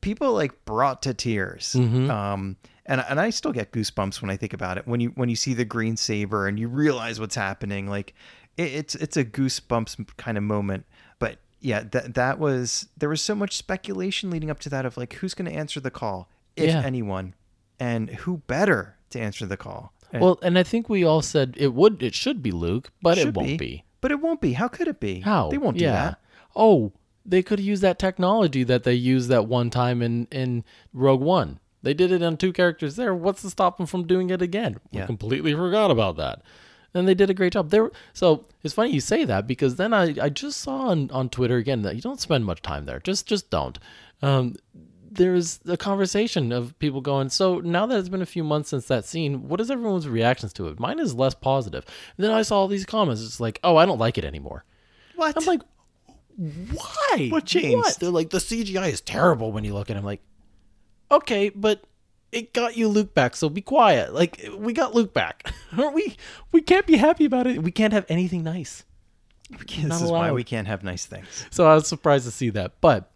People 0.00 0.32
like 0.32 0.64
brought 0.64 1.02
to 1.02 1.14
tears. 1.14 1.74
Um, 1.74 2.56
and, 2.86 3.04
and 3.08 3.20
I 3.20 3.30
still 3.30 3.52
get 3.52 3.72
goosebumps 3.72 4.20
when 4.20 4.30
I 4.30 4.36
think 4.36 4.52
about 4.52 4.78
it. 4.78 4.86
When 4.86 5.00
you, 5.00 5.10
when 5.10 5.28
you 5.28 5.36
see 5.36 5.54
the 5.54 5.64
green 5.64 5.96
saber 5.96 6.48
and 6.48 6.58
you 6.58 6.68
realize 6.68 7.20
what's 7.20 7.34
happening, 7.36 7.86
like 7.86 8.14
it, 8.56 8.72
it's, 8.72 8.94
it's 8.94 9.16
a 9.16 9.24
goosebumps 9.24 10.16
kind 10.16 10.36
of 10.38 10.44
moment. 10.44 10.86
But 11.18 11.38
yeah, 11.60 11.84
that 11.92 12.14
that 12.14 12.38
was 12.38 12.88
there 12.96 13.08
was 13.08 13.20
so 13.22 13.34
much 13.34 13.56
speculation 13.56 14.30
leading 14.30 14.50
up 14.50 14.58
to 14.60 14.68
that 14.70 14.86
of 14.86 14.96
like 14.96 15.12
who's 15.14 15.34
going 15.34 15.50
to 15.50 15.56
answer 15.56 15.78
the 15.80 15.90
call, 15.90 16.30
if 16.56 16.68
Yeah. 16.70 16.82
anyone, 16.84 17.34
and 17.78 18.10
who 18.10 18.38
better 18.46 18.96
to 19.10 19.20
answer 19.20 19.44
the 19.46 19.56
call. 19.58 19.92
And 20.12 20.22
Well, 20.22 20.38
and 20.42 20.58
I 20.58 20.62
think 20.62 20.88
we 20.88 21.04
all 21.04 21.22
said 21.22 21.54
it 21.58 21.74
would, 21.74 22.02
it 22.02 22.14
should 22.14 22.42
be 22.42 22.50
Luke, 22.50 22.90
but 23.02 23.18
it 23.18 23.22
should 23.22 23.36
won't 23.36 23.58
be. 23.58 23.84
But 24.00 24.10
it 24.10 24.20
won't 24.20 24.40
be. 24.40 24.54
How 24.54 24.66
could 24.68 24.88
it 24.88 24.98
be? 24.98 25.20
How? 25.20 25.50
they 25.50 25.58
won't 25.58 25.76
do 25.76 25.84
yeah. 25.84 25.92
that. 25.92 26.20
Oh, 26.56 26.92
they 27.24 27.42
could 27.42 27.60
use 27.60 27.80
that 27.80 27.98
technology 27.98 28.64
that 28.64 28.84
they 28.84 28.94
used 28.94 29.28
that 29.28 29.46
one 29.46 29.70
time 29.70 30.02
in 30.02 30.26
in 30.30 30.64
Rogue 30.92 31.20
One. 31.20 31.60
They 31.82 31.94
did 31.94 32.12
it 32.12 32.22
on 32.22 32.36
two 32.36 32.52
characters 32.52 32.96
there. 32.96 33.14
What's 33.14 33.42
to 33.42 33.50
stop 33.50 33.78
them 33.78 33.86
from 33.86 34.06
doing 34.06 34.30
it 34.30 34.42
again? 34.42 34.80
We 34.92 35.06
completely 35.06 35.54
forgot 35.54 35.90
about 35.90 36.16
that. 36.16 36.42
And 36.92 37.06
they 37.06 37.14
did 37.14 37.30
a 37.30 37.34
great 37.34 37.52
job. 37.52 37.70
There 37.70 37.90
so 38.12 38.46
it's 38.62 38.74
funny 38.74 38.90
you 38.90 39.00
say 39.00 39.24
that 39.24 39.46
because 39.46 39.76
then 39.76 39.94
I, 39.94 40.14
I 40.20 40.28
just 40.28 40.60
saw 40.60 40.88
on, 40.88 41.10
on 41.10 41.28
Twitter 41.28 41.56
again 41.56 41.82
that 41.82 41.94
you 41.94 42.02
don't 42.02 42.20
spend 42.20 42.44
much 42.44 42.62
time 42.62 42.84
there. 42.86 43.00
Just 43.00 43.26
just 43.26 43.50
don't. 43.50 43.78
Um 44.22 44.56
there's 45.12 45.58
a 45.66 45.76
conversation 45.76 46.52
of 46.52 46.78
people 46.78 47.00
going, 47.00 47.28
so 47.30 47.58
now 47.58 47.84
that 47.84 47.98
it's 47.98 48.08
been 48.08 48.22
a 48.22 48.26
few 48.26 48.44
months 48.44 48.70
since 48.70 48.86
that 48.86 49.04
scene, 49.04 49.48
what 49.48 49.60
is 49.60 49.68
everyone's 49.70 50.08
reactions 50.08 50.52
to 50.52 50.68
it? 50.68 50.78
Mine 50.78 51.00
is 51.00 51.14
less 51.14 51.34
positive. 51.34 51.84
And 52.16 52.24
then 52.24 52.30
I 52.30 52.42
saw 52.42 52.60
all 52.60 52.68
these 52.68 52.86
comments. 52.86 53.20
It's 53.24 53.40
like, 53.40 53.58
oh, 53.64 53.76
I 53.76 53.86
don't 53.86 53.98
like 53.98 54.18
it 54.18 54.24
anymore. 54.24 54.64
What? 55.16 55.36
I'm 55.36 55.44
like, 55.46 55.62
why? 56.40 57.28
What 57.28 57.44
changed? 57.44 58.00
They're 58.00 58.10
like, 58.10 58.30
the 58.30 58.38
CGI 58.38 58.90
is 58.90 59.00
terrible 59.02 59.52
when 59.52 59.62
you 59.64 59.74
look 59.74 59.90
at 59.90 59.96
him. 59.96 60.04
Like, 60.04 60.22
okay, 61.10 61.50
but 61.50 61.82
it 62.32 62.54
got 62.54 62.76
you 62.78 62.88
Luke 62.88 63.12
back, 63.12 63.36
so 63.36 63.50
be 63.50 63.60
quiet. 63.60 64.14
Like, 64.14 64.48
we 64.56 64.72
got 64.72 64.94
Luke 64.94 65.12
back. 65.12 65.52
Aren't 65.78 65.94
we? 65.94 66.16
We 66.50 66.62
can't 66.62 66.86
be 66.86 66.96
happy 66.96 67.26
about 67.26 67.46
it. 67.46 67.62
We 67.62 67.70
can't 67.70 67.92
have 67.92 68.06
anything 68.08 68.42
nice. 68.42 68.84
Can't- 69.66 69.88
not 69.88 69.96
this 69.96 70.04
is 70.06 70.10
why 70.10 70.32
we 70.32 70.44
can't 70.44 70.66
have 70.66 70.82
nice 70.82 71.04
things. 71.04 71.26
So 71.50 71.66
I 71.66 71.74
was 71.74 71.86
surprised 71.86 72.24
to 72.24 72.30
see 72.30 72.50
that. 72.50 72.80
But 72.80 73.10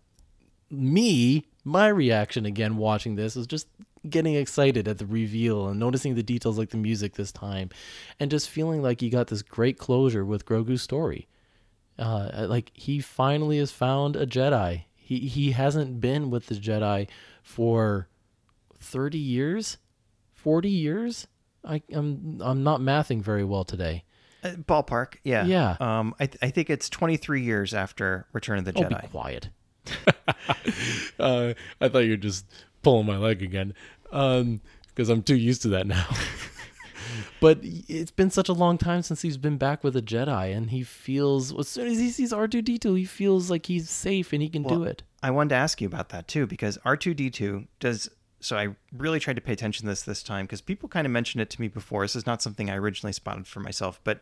me, 0.71 1.47
my 1.65 1.89
reaction 1.89 2.45
again 2.45 2.77
watching 2.77 3.15
this 3.15 3.37
was 3.37 3.47
just 3.47 3.69
getting 4.11 4.35
excited 4.35 4.87
at 4.87 4.99
the 4.99 5.07
reveal 5.07 5.69
and 5.69 5.81
noticing 5.81 6.15
the 6.15 6.23
details 6.23 6.59
like 6.59 6.69
the 6.71 6.77
music 6.77 7.15
this 7.15 7.33
time 7.33 7.71
and 8.21 8.31
just 8.31 8.51
feeling 8.51 8.83
like 8.83 9.01
you 9.01 9.09
got 9.11 9.29
this 9.29 9.41
great 9.41 9.79
closure 9.79 10.27
with 10.27 10.45
Grogu's 10.45 10.83
story. 10.83 11.27
Uh, 11.99 12.47
like 12.49 12.71
he 12.75 13.01
finally 13.01 13.59
has 13.59 13.71
found 13.71 14.17
a 14.17 14.27
Jedi. 14.27 14.85
He 14.97 15.21
he 15.21 15.53
hasn't 15.53 16.01
been 16.01 16.31
with 16.31 16.47
the 16.47 16.55
Jedi 16.57 17.07
for 17.43 18.09
30 18.79 19.19
years, 19.19 19.77
40 20.33 20.69
years. 20.69 21.27
I, 21.65 21.83
I'm 21.93 22.41
I'm 22.43 22.63
not 22.65 22.81
mathing 22.81 23.23
very 23.23 23.45
well 23.45 23.65
today. 23.65 24.05
Uh, 24.43 24.51
ballpark, 24.51 25.15
yeah, 25.25 25.47
Yeah. 25.47 25.77
Um, 25.81 26.15
I 26.21 26.27
th- 26.27 26.39
I 26.43 26.51
think 26.51 26.69
it's 26.69 26.91
23 26.91 27.43
years 27.43 27.73
after 27.73 28.27
Return 28.33 28.59
of 28.59 28.65
the 28.67 28.73
Oh, 28.77 28.83
Jedi. 28.83 29.01
be 29.03 29.09
quiet. 29.09 29.49
uh, 31.19 31.55
I 31.81 31.89
thought 31.89 32.01
you 32.01 32.11
were 32.11 32.17
just 32.17 32.45
pulling 32.83 33.07
my 33.07 33.17
leg 33.17 33.43
again, 33.43 33.73
because 34.05 35.09
I'm 35.09 35.23
too 35.23 35.37
used 35.37 35.63
to 35.63 35.69
that 35.69 35.87
now. 35.87 36.07
but 37.41 37.59
it's 37.63 38.11
been 38.11 38.31
such 38.31 38.49
a 38.49 38.53
long 38.53 38.79
time 38.79 39.03
since 39.03 39.23
he's 39.23 39.37
been 39.37 39.57
back 39.57 39.85
with 39.85 39.97
a 39.97 40.03
Jedi, 40.03 40.55
and 40.57 40.71
he 40.71 40.83
feels 40.83 41.57
as 41.59 41.69
soon 41.69 41.89
as 41.89 41.99
he 41.99 42.11
sees 42.11 42.33
R 42.33 42.49
two 42.49 42.63
D 42.63 42.79
two, 42.79 42.95
he 42.95 43.05
feels 43.05 43.51
like 43.51 43.67
he's 43.67 43.91
safe 43.91 44.33
and 44.33 44.43
he 44.43 44.49
can 44.49 44.63
do 44.63 44.85
it. 44.85 45.03
I 45.25 45.31
wanted 45.31 45.51
to 45.51 45.55
ask 45.55 45.81
you 45.81 45.87
about 45.87 46.11
that 46.11 46.29
too 46.29 46.47
because 46.47 46.77
R2D2 46.85 47.67
does 47.81 48.11
so 48.41 48.59
I 48.59 48.77
really 48.93 49.19
tried 49.19 49.37
to 49.37 49.43
pay 49.43 49.55
attention 49.55 49.85
to 49.85 49.89
this 49.91 50.03
this 50.03 50.23
time 50.23 50.45
because 50.45 50.61
people 50.61 50.87
kind 50.87 51.07
of 51.07 51.13
mentioned 51.13 51.41
it 51.41 51.49
to 51.49 51.61
me 51.63 51.69
before. 51.69 52.03
This 52.03 52.15
is 52.15 52.27
not 52.27 52.43
something 52.43 52.69
I 52.69 52.77
originally 52.77 53.15
spotted 53.15 53.47
for 53.47 53.61
myself, 53.61 53.99
but 54.05 54.21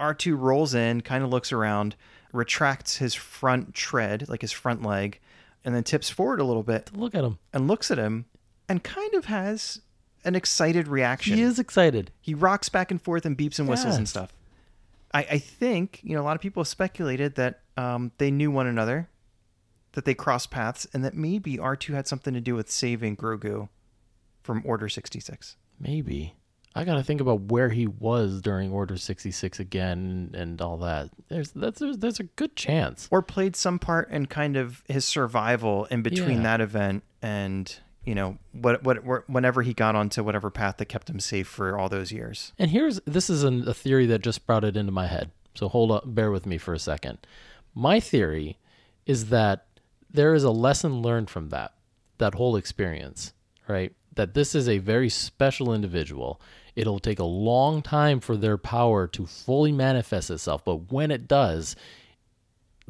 R2 0.00 0.40
rolls 0.40 0.72
in, 0.72 1.02
kind 1.02 1.22
of 1.22 1.28
looks 1.28 1.52
around, 1.52 1.94
retracts 2.32 2.96
his 2.96 3.14
front 3.14 3.74
tread, 3.74 4.30
like 4.30 4.40
his 4.40 4.50
front 4.50 4.82
leg, 4.82 5.20
and 5.62 5.74
then 5.74 5.84
tips 5.84 6.08
forward 6.08 6.40
a 6.40 6.44
little 6.44 6.62
bit 6.62 6.90
Look 6.96 7.14
at 7.14 7.22
him; 7.22 7.38
and 7.52 7.68
looks 7.68 7.90
at 7.90 7.98
him 7.98 8.24
and 8.66 8.82
kind 8.82 9.12
of 9.12 9.26
has 9.26 9.82
an 10.24 10.34
excited 10.34 10.88
reaction. 10.88 11.36
he 11.36 11.42
is 11.42 11.58
excited. 11.58 12.10
He 12.20 12.34
rocks 12.34 12.68
back 12.68 12.90
and 12.90 13.00
forth 13.00 13.24
and 13.24 13.36
beeps 13.36 13.58
and 13.58 13.68
whistles 13.68 13.96
and 13.96 14.08
stuff. 14.08 14.32
I, 15.12 15.20
I 15.32 15.38
think, 15.38 16.00
you 16.02 16.14
know, 16.14 16.22
a 16.22 16.24
lot 16.24 16.36
of 16.36 16.42
people 16.42 16.60
have 16.62 16.68
speculated 16.68 17.34
that 17.36 17.60
um, 17.76 18.12
they 18.18 18.30
knew 18.30 18.50
one 18.50 18.66
another, 18.66 19.08
that 19.92 20.04
they 20.04 20.14
crossed 20.14 20.50
paths, 20.50 20.86
and 20.92 21.04
that 21.04 21.14
maybe 21.14 21.56
R2 21.56 21.94
had 21.94 22.06
something 22.06 22.32
to 22.34 22.40
do 22.40 22.54
with 22.54 22.70
saving 22.70 23.16
Grogu 23.16 23.68
from 24.42 24.62
Order 24.64 24.88
66. 24.88 25.56
Maybe 25.80 26.34
I 26.76 26.84
got 26.84 26.94
to 26.94 27.02
think 27.02 27.20
about 27.20 27.40
where 27.50 27.70
he 27.70 27.88
was 27.88 28.40
during 28.40 28.70
Order 28.70 28.96
sixty 28.96 29.32
six 29.32 29.58
again 29.58 30.30
and 30.34 30.60
all 30.62 30.76
that. 30.78 31.10
There's 31.28 31.50
that's 31.50 31.80
there's, 31.80 31.98
there's 31.98 32.20
a 32.20 32.24
good 32.24 32.54
chance. 32.54 33.08
Or 33.10 33.22
played 33.22 33.56
some 33.56 33.80
part 33.80 34.08
in 34.10 34.26
kind 34.26 34.56
of 34.56 34.84
his 34.86 35.04
survival 35.04 35.86
in 35.86 36.02
between 36.02 36.36
Yeah. 36.38 36.42
that 36.44 36.60
event 36.60 37.02
and, 37.22 37.74
you 38.04 38.14
know, 38.14 38.38
what, 38.52 38.82
what, 38.82 39.28
whenever 39.28 39.62
he 39.62 39.74
got 39.74 39.94
onto 39.94 40.22
whatever 40.24 40.50
path 40.50 40.78
that 40.78 40.86
kept 40.86 41.10
him 41.10 41.20
safe 41.20 41.46
for 41.46 41.78
all 41.78 41.88
those 41.88 42.12
years. 42.12 42.52
And 42.58 42.70
here's 42.70 43.00
this 43.00 43.28
is 43.28 43.44
an, 43.44 43.68
a 43.68 43.74
theory 43.74 44.06
that 44.06 44.22
just 44.22 44.36
sprouted 44.36 44.76
into 44.76 44.92
my 44.92 45.06
head. 45.06 45.30
So 45.54 45.68
hold 45.68 45.90
up, 45.92 46.04
bear 46.06 46.30
with 46.30 46.46
me 46.46 46.58
for 46.58 46.72
a 46.72 46.78
second. 46.78 47.18
My 47.74 48.00
theory 48.00 48.58
is 49.06 49.26
that 49.26 49.66
there 50.10 50.34
is 50.34 50.44
a 50.44 50.50
lesson 50.50 51.02
learned 51.02 51.30
from 51.30 51.50
that 51.50 51.74
that 52.18 52.34
whole 52.34 52.56
experience, 52.56 53.32
right? 53.66 53.92
That 54.14 54.34
this 54.34 54.54
is 54.54 54.68
a 54.68 54.78
very 54.78 55.08
special 55.08 55.72
individual. 55.72 56.40
It'll 56.76 56.98
take 56.98 57.18
a 57.18 57.24
long 57.24 57.82
time 57.82 58.20
for 58.20 58.36
their 58.36 58.58
power 58.58 59.06
to 59.08 59.26
fully 59.26 59.72
manifest 59.72 60.30
itself, 60.30 60.64
but 60.64 60.92
when 60.92 61.10
it 61.10 61.26
does, 61.26 61.76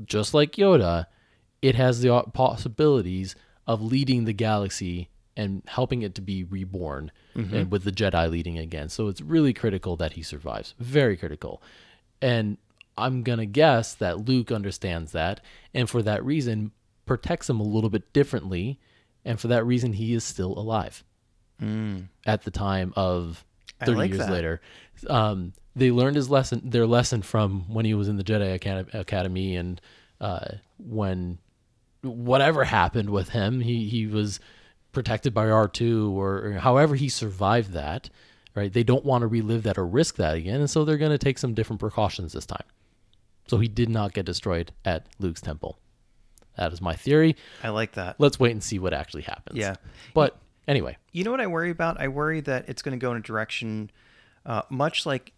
just 0.05 0.35
like 0.35 0.53
Yoda, 0.53 1.07
it 1.62 1.74
has 1.77 2.01
the 2.01 2.12
uh, 2.12 2.23
possibilities 2.24 3.35
of 3.71 3.81
leading 3.81 4.25
the 4.25 4.33
galaxy 4.33 5.09
and 5.37 5.63
helping 5.67 6.03
it 6.03 6.15
to 6.17 6.21
be 6.21 6.43
reborn 6.45 7.11
and 7.35 7.71
with 7.71 7.85
the 7.85 7.93
Jedi 7.93 8.29
leading 8.31 8.59
again. 8.59 8.89
So 8.89 9.09
it's 9.09 9.21
really 9.21 9.55
critical 9.55 9.97
that 9.97 10.13
he 10.15 10.23
survives. 10.23 10.75
Very 10.79 11.17
critical. 11.17 11.63
And 12.21 12.59
I'm 12.99 13.23
going 13.23 13.39
to 13.39 13.47
guess 13.47 13.95
that 13.95 14.27
Luke 14.29 14.51
understands 14.53 15.13
that 15.13 15.41
and 15.73 15.89
for 15.89 16.03
that 16.03 16.25
reason 16.25 16.73
protects 17.07 17.49
him 17.49 17.61
a 17.61 17.63
little 17.63 17.91
bit 17.91 18.13
differently 18.13 18.79
and 19.25 19.39
for 19.41 19.49
that 19.49 19.65
reason 19.65 19.93
he 19.95 20.13
is 20.15 20.25
still 20.25 20.59
alive 20.59 21.05
at 22.27 22.43
the 22.45 22.51
time 22.51 22.93
of 22.97 23.45
30 23.85 23.93
like 23.99 24.11
years 24.11 24.19
that. 24.27 24.31
later. 24.33 24.61
Um, 25.09 25.53
they 25.77 25.91
learned 25.91 26.17
his 26.17 26.29
lesson, 26.29 26.63
their 26.65 26.87
lesson 26.87 27.23
from 27.23 27.73
when 27.73 27.85
he 27.85 27.95
was 27.95 28.09
in 28.09 28.17
the 28.17 28.25
Jedi 28.25 28.55
Acad- 28.55 28.95
Academy, 28.95 29.57
and 29.57 29.81
uh, 30.21 30.55
when 30.79 31.39
whatever 32.03 32.65
happened 32.65 33.11
with 33.11 33.31
him, 33.31 33.61
he 33.61 33.89
he 33.89 34.07
was 34.07 34.41
protected 34.93 35.33
by 35.33 35.49
R 35.49 35.69
two, 35.69 36.19
or, 36.19 36.47
or 36.47 36.53
however 36.55 36.95
he 36.95 37.09
survived 37.09 37.73
that. 37.73 38.11
Right? 38.55 38.73
They 38.73 38.83
don't 38.83 39.05
want 39.05 39.23
to 39.23 39.29
relive 39.29 39.63
that 39.63 39.79
or 39.79 39.87
risk 39.87 40.17
that 40.17 40.35
again, 40.37 40.61
and 40.61 40.69
so 40.69 40.85
they're 40.85 40.99
going 40.99 41.13
to 41.13 41.19
take 41.19 41.39
some 41.39 41.55
different 41.55 41.79
precautions 41.79 42.33
this 42.33 42.47
time. 42.47 42.65
So 43.47 43.59
he 43.59 43.69
did 43.69 43.89
not 43.89 44.13
get 44.13 44.27
destroyed 44.27 44.73
at 44.85 45.07
Luke's 45.21 45.41
temple. 45.41 45.79
That 46.57 46.73
is 46.73 46.81
my 46.81 46.95
theory. 46.95 47.37
I 47.63 47.69
like 47.69 47.93
that. 47.93 48.17
Let's 48.19 48.41
wait 48.41 48.51
and 48.51 48.63
see 48.63 48.79
what 48.79 48.93
actually 48.93 49.23
happens. 49.23 49.57
Yeah. 49.57 49.77
But 50.15 50.37
anyway, 50.67 50.97
You 51.13 51.25
know 51.25 51.31
what 51.31 51.41
I 51.41 51.47
worry 51.47 51.71
about? 51.71 52.01
I 52.01 52.09
worry 52.09 52.41
that 52.41 52.69
it's 52.69 52.83
going 52.83 52.99
to 52.99 53.03
go 53.03 53.13
in 53.13 53.17
a 53.17 53.23
direction 53.23 53.91
uh, 54.45 54.63
much 54.69 55.07
like 55.07 55.33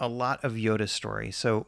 a 0.00 0.08
lot 0.08 0.44
of 0.44 0.52
Yoda's 0.52 0.92
story. 0.92 1.30
So 1.30 1.66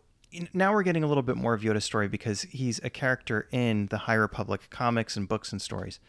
now 0.52 0.72
we're 0.72 0.82
getting 0.82 1.02
a 1.02 1.06
little 1.06 1.22
bit 1.22 1.36
more 1.36 1.54
of 1.54 1.62
Yoda's 1.62 1.84
story 1.84 2.08
because 2.08 2.42
he's 2.42 2.80
a 2.82 2.90
character 2.90 3.48
in 3.50 3.86
the 3.86 3.98
High 3.98 4.14
Republic 4.14 4.68
comics 4.70 5.16
and 5.16 5.28
books 5.28 5.52
and 5.52 5.60
stories. 5.60 6.00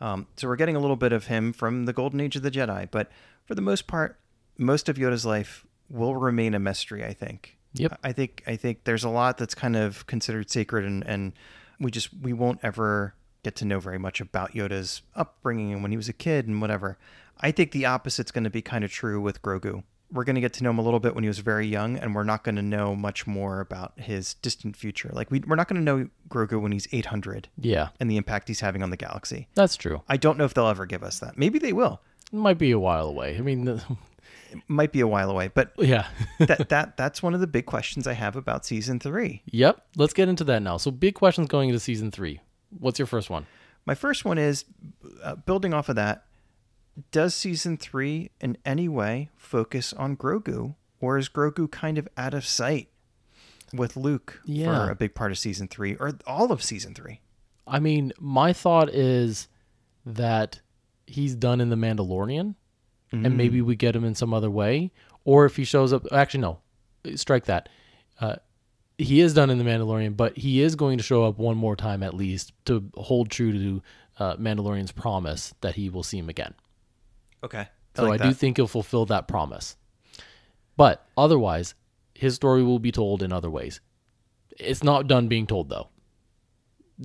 Um, 0.00 0.26
so 0.36 0.48
we're 0.48 0.56
getting 0.56 0.76
a 0.76 0.80
little 0.80 0.96
bit 0.96 1.12
of 1.12 1.26
him 1.26 1.52
from 1.52 1.84
the 1.84 1.92
Golden 1.92 2.20
Age 2.20 2.36
of 2.36 2.42
the 2.42 2.50
Jedi. 2.50 2.88
But 2.90 3.10
for 3.44 3.54
the 3.54 3.62
most 3.62 3.86
part, 3.86 4.18
most 4.58 4.88
of 4.88 4.96
Yoda's 4.96 5.26
life 5.26 5.66
will 5.88 6.16
remain 6.16 6.54
a 6.54 6.58
mystery. 6.58 7.04
I 7.04 7.12
think. 7.12 7.56
Yep. 7.74 7.98
I 8.02 8.12
think 8.12 8.42
I 8.46 8.56
think 8.56 8.84
there's 8.84 9.04
a 9.04 9.10
lot 9.10 9.38
that's 9.38 9.54
kind 9.54 9.76
of 9.76 10.06
considered 10.06 10.50
sacred, 10.50 10.84
and 10.84 11.06
and 11.06 11.32
we 11.78 11.90
just 11.90 12.08
we 12.22 12.32
won't 12.32 12.60
ever 12.62 13.14
get 13.42 13.54
to 13.56 13.64
know 13.64 13.78
very 13.78 13.98
much 13.98 14.20
about 14.20 14.54
Yoda's 14.54 15.02
upbringing 15.14 15.72
and 15.72 15.82
when 15.82 15.90
he 15.92 15.96
was 15.96 16.08
a 16.08 16.12
kid 16.12 16.48
and 16.48 16.60
whatever. 16.60 16.98
I 17.38 17.52
think 17.52 17.72
the 17.72 17.84
opposite's 17.84 18.32
going 18.32 18.44
to 18.44 18.50
be 18.50 18.62
kind 18.62 18.82
of 18.82 18.90
true 18.90 19.20
with 19.20 19.42
Grogu. 19.42 19.84
We're 20.10 20.24
going 20.24 20.34
to 20.36 20.40
get 20.40 20.52
to 20.54 20.64
know 20.64 20.70
him 20.70 20.78
a 20.78 20.82
little 20.82 21.00
bit 21.00 21.14
when 21.14 21.24
he 21.24 21.28
was 21.28 21.38
very 21.40 21.66
young, 21.66 21.96
and 21.96 22.14
we're 22.14 22.24
not 22.24 22.44
going 22.44 22.56
to 22.56 22.62
know 22.62 22.94
much 22.94 23.26
more 23.26 23.60
about 23.60 23.92
his 23.98 24.34
distant 24.34 24.76
future. 24.76 25.10
Like 25.12 25.30
we, 25.30 25.40
we're 25.40 25.56
not 25.56 25.68
going 25.68 25.80
to 25.80 25.84
know 25.84 26.08
Grogu 26.28 26.60
when 26.60 26.72
he's 26.72 26.86
800 26.92 27.48
Yeah, 27.58 27.88
and 28.00 28.10
the 28.10 28.16
impact 28.16 28.48
he's 28.48 28.60
having 28.60 28.82
on 28.82 28.90
the 28.90 28.96
galaxy. 28.96 29.48
that's 29.54 29.76
true. 29.76 30.02
I 30.08 30.16
don't 30.16 30.38
know 30.38 30.44
if 30.44 30.54
they'll 30.54 30.68
ever 30.68 30.86
give 30.86 31.02
us 31.02 31.18
that. 31.20 31.36
Maybe 31.36 31.58
they 31.58 31.72
will. 31.72 32.00
It 32.32 32.36
might 32.36 32.58
be 32.58 32.70
a 32.72 32.78
while 32.78 33.06
away. 33.08 33.36
I 33.36 33.40
mean, 33.40 33.80
It 34.52 34.62
might 34.68 34.92
be 34.92 35.00
a 35.00 35.08
while 35.08 35.28
away, 35.30 35.50
but 35.52 35.72
yeah. 35.78 36.06
that 36.38 36.68
that 36.68 36.96
that's 36.96 37.20
one 37.22 37.34
of 37.34 37.40
the 37.40 37.46
big 37.48 37.66
questions 37.66 38.06
I 38.06 38.12
have 38.12 38.36
about 38.36 38.64
season 38.64 39.00
three. 39.00 39.42
yep. 39.46 39.84
Let's 39.96 40.12
get 40.14 40.28
into 40.28 40.44
that 40.44 40.62
now. 40.62 40.76
So, 40.76 40.90
big 40.92 41.14
questions 41.14 41.48
going 41.48 41.68
into 41.68 41.80
season 41.80 42.10
three. 42.12 42.40
What's 42.70 42.98
your 42.98 43.06
first 43.06 43.28
one? 43.28 43.46
My 43.86 43.94
first 43.94 44.24
one 44.24 44.38
is 44.38 44.64
uh, 45.22 45.34
building 45.34 45.74
off 45.74 45.88
of 45.88 45.96
that. 45.96 46.25
Does 47.10 47.34
season 47.34 47.76
three 47.76 48.30
in 48.40 48.56
any 48.64 48.88
way 48.88 49.30
focus 49.36 49.92
on 49.92 50.16
Grogu, 50.16 50.74
or 51.00 51.18
is 51.18 51.28
Grogu 51.28 51.70
kind 51.70 51.98
of 51.98 52.08
out 52.16 52.32
of 52.34 52.46
sight 52.46 52.88
with 53.72 53.96
Luke 53.96 54.40
Yeah. 54.44 54.86
for 54.86 54.90
a 54.90 54.94
big 54.94 55.14
part 55.14 55.30
of 55.30 55.38
season 55.38 55.68
three, 55.68 55.94
or 55.96 56.12
all 56.26 56.52
of 56.52 56.62
season 56.62 56.94
three? 56.94 57.20
I 57.66 57.80
mean, 57.80 58.12
my 58.18 58.52
thought 58.52 58.88
is 58.88 59.48
that 60.06 60.60
he's 61.06 61.34
done 61.34 61.60
in 61.60 61.68
The 61.68 61.76
Mandalorian, 61.76 62.54
and 63.12 63.36
maybe 63.36 63.62
we 63.62 63.76
get 63.76 63.96
him 63.96 64.04
in 64.04 64.14
some 64.14 64.34
other 64.34 64.50
way. 64.50 64.90
Or 65.24 65.46
if 65.46 65.56
he 65.56 65.64
shows 65.64 65.92
up, 65.92 66.06
actually, 66.12 66.40
no, 66.42 66.58
strike 67.14 67.46
that. 67.46 67.68
Uh, 68.20 68.36
he 68.98 69.20
is 69.20 69.32
done 69.34 69.48
in 69.50 69.58
The 69.58 69.64
Mandalorian, 69.64 70.16
but 70.16 70.36
he 70.36 70.60
is 70.62 70.76
going 70.76 70.98
to 70.98 71.04
show 71.04 71.24
up 71.24 71.38
one 71.38 71.56
more 71.56 71.76
time 71.76 72.02
at 72.02 72.14
least 72.14 72.52
to 72.66 72.90
hold 72.94 73.30
true 73.30 73.52
to 73.52 73.82
uh, 74.18 74.36
Mandalorian's 74.36 74.92
promise 74.92 75.54
that 75.62 75.74
he 75.76 75.88
will 75.88 76.02
see 76.02 76.18
him 76.18 76.28
again. 76.28 76.54
Okay, 77.46 77.68
So 77.94 78.10
I, 78.10 78.16
do 78.16 78.32
think 78.32 78.56
he'll 78.56 78.66
fulfill 78.66 79.06
that 79.06 79.28
promise. 79.28 79.76
But 80.76 81.06
otherwise, 81.16 81.74
his 82.14 82.34
story 82.34 82.62
will 82.62 82.78
be 82.78 82.92
told 82.92 83.22
in 83.22 83.32
other 83.32 83.48
ways. 83.48 83.80
It's 84.58 84.82
not 84.82 85.06
done 85.06 85.28
being 85.28 85.46
told 85.46 85.68
though. 85.68 85.88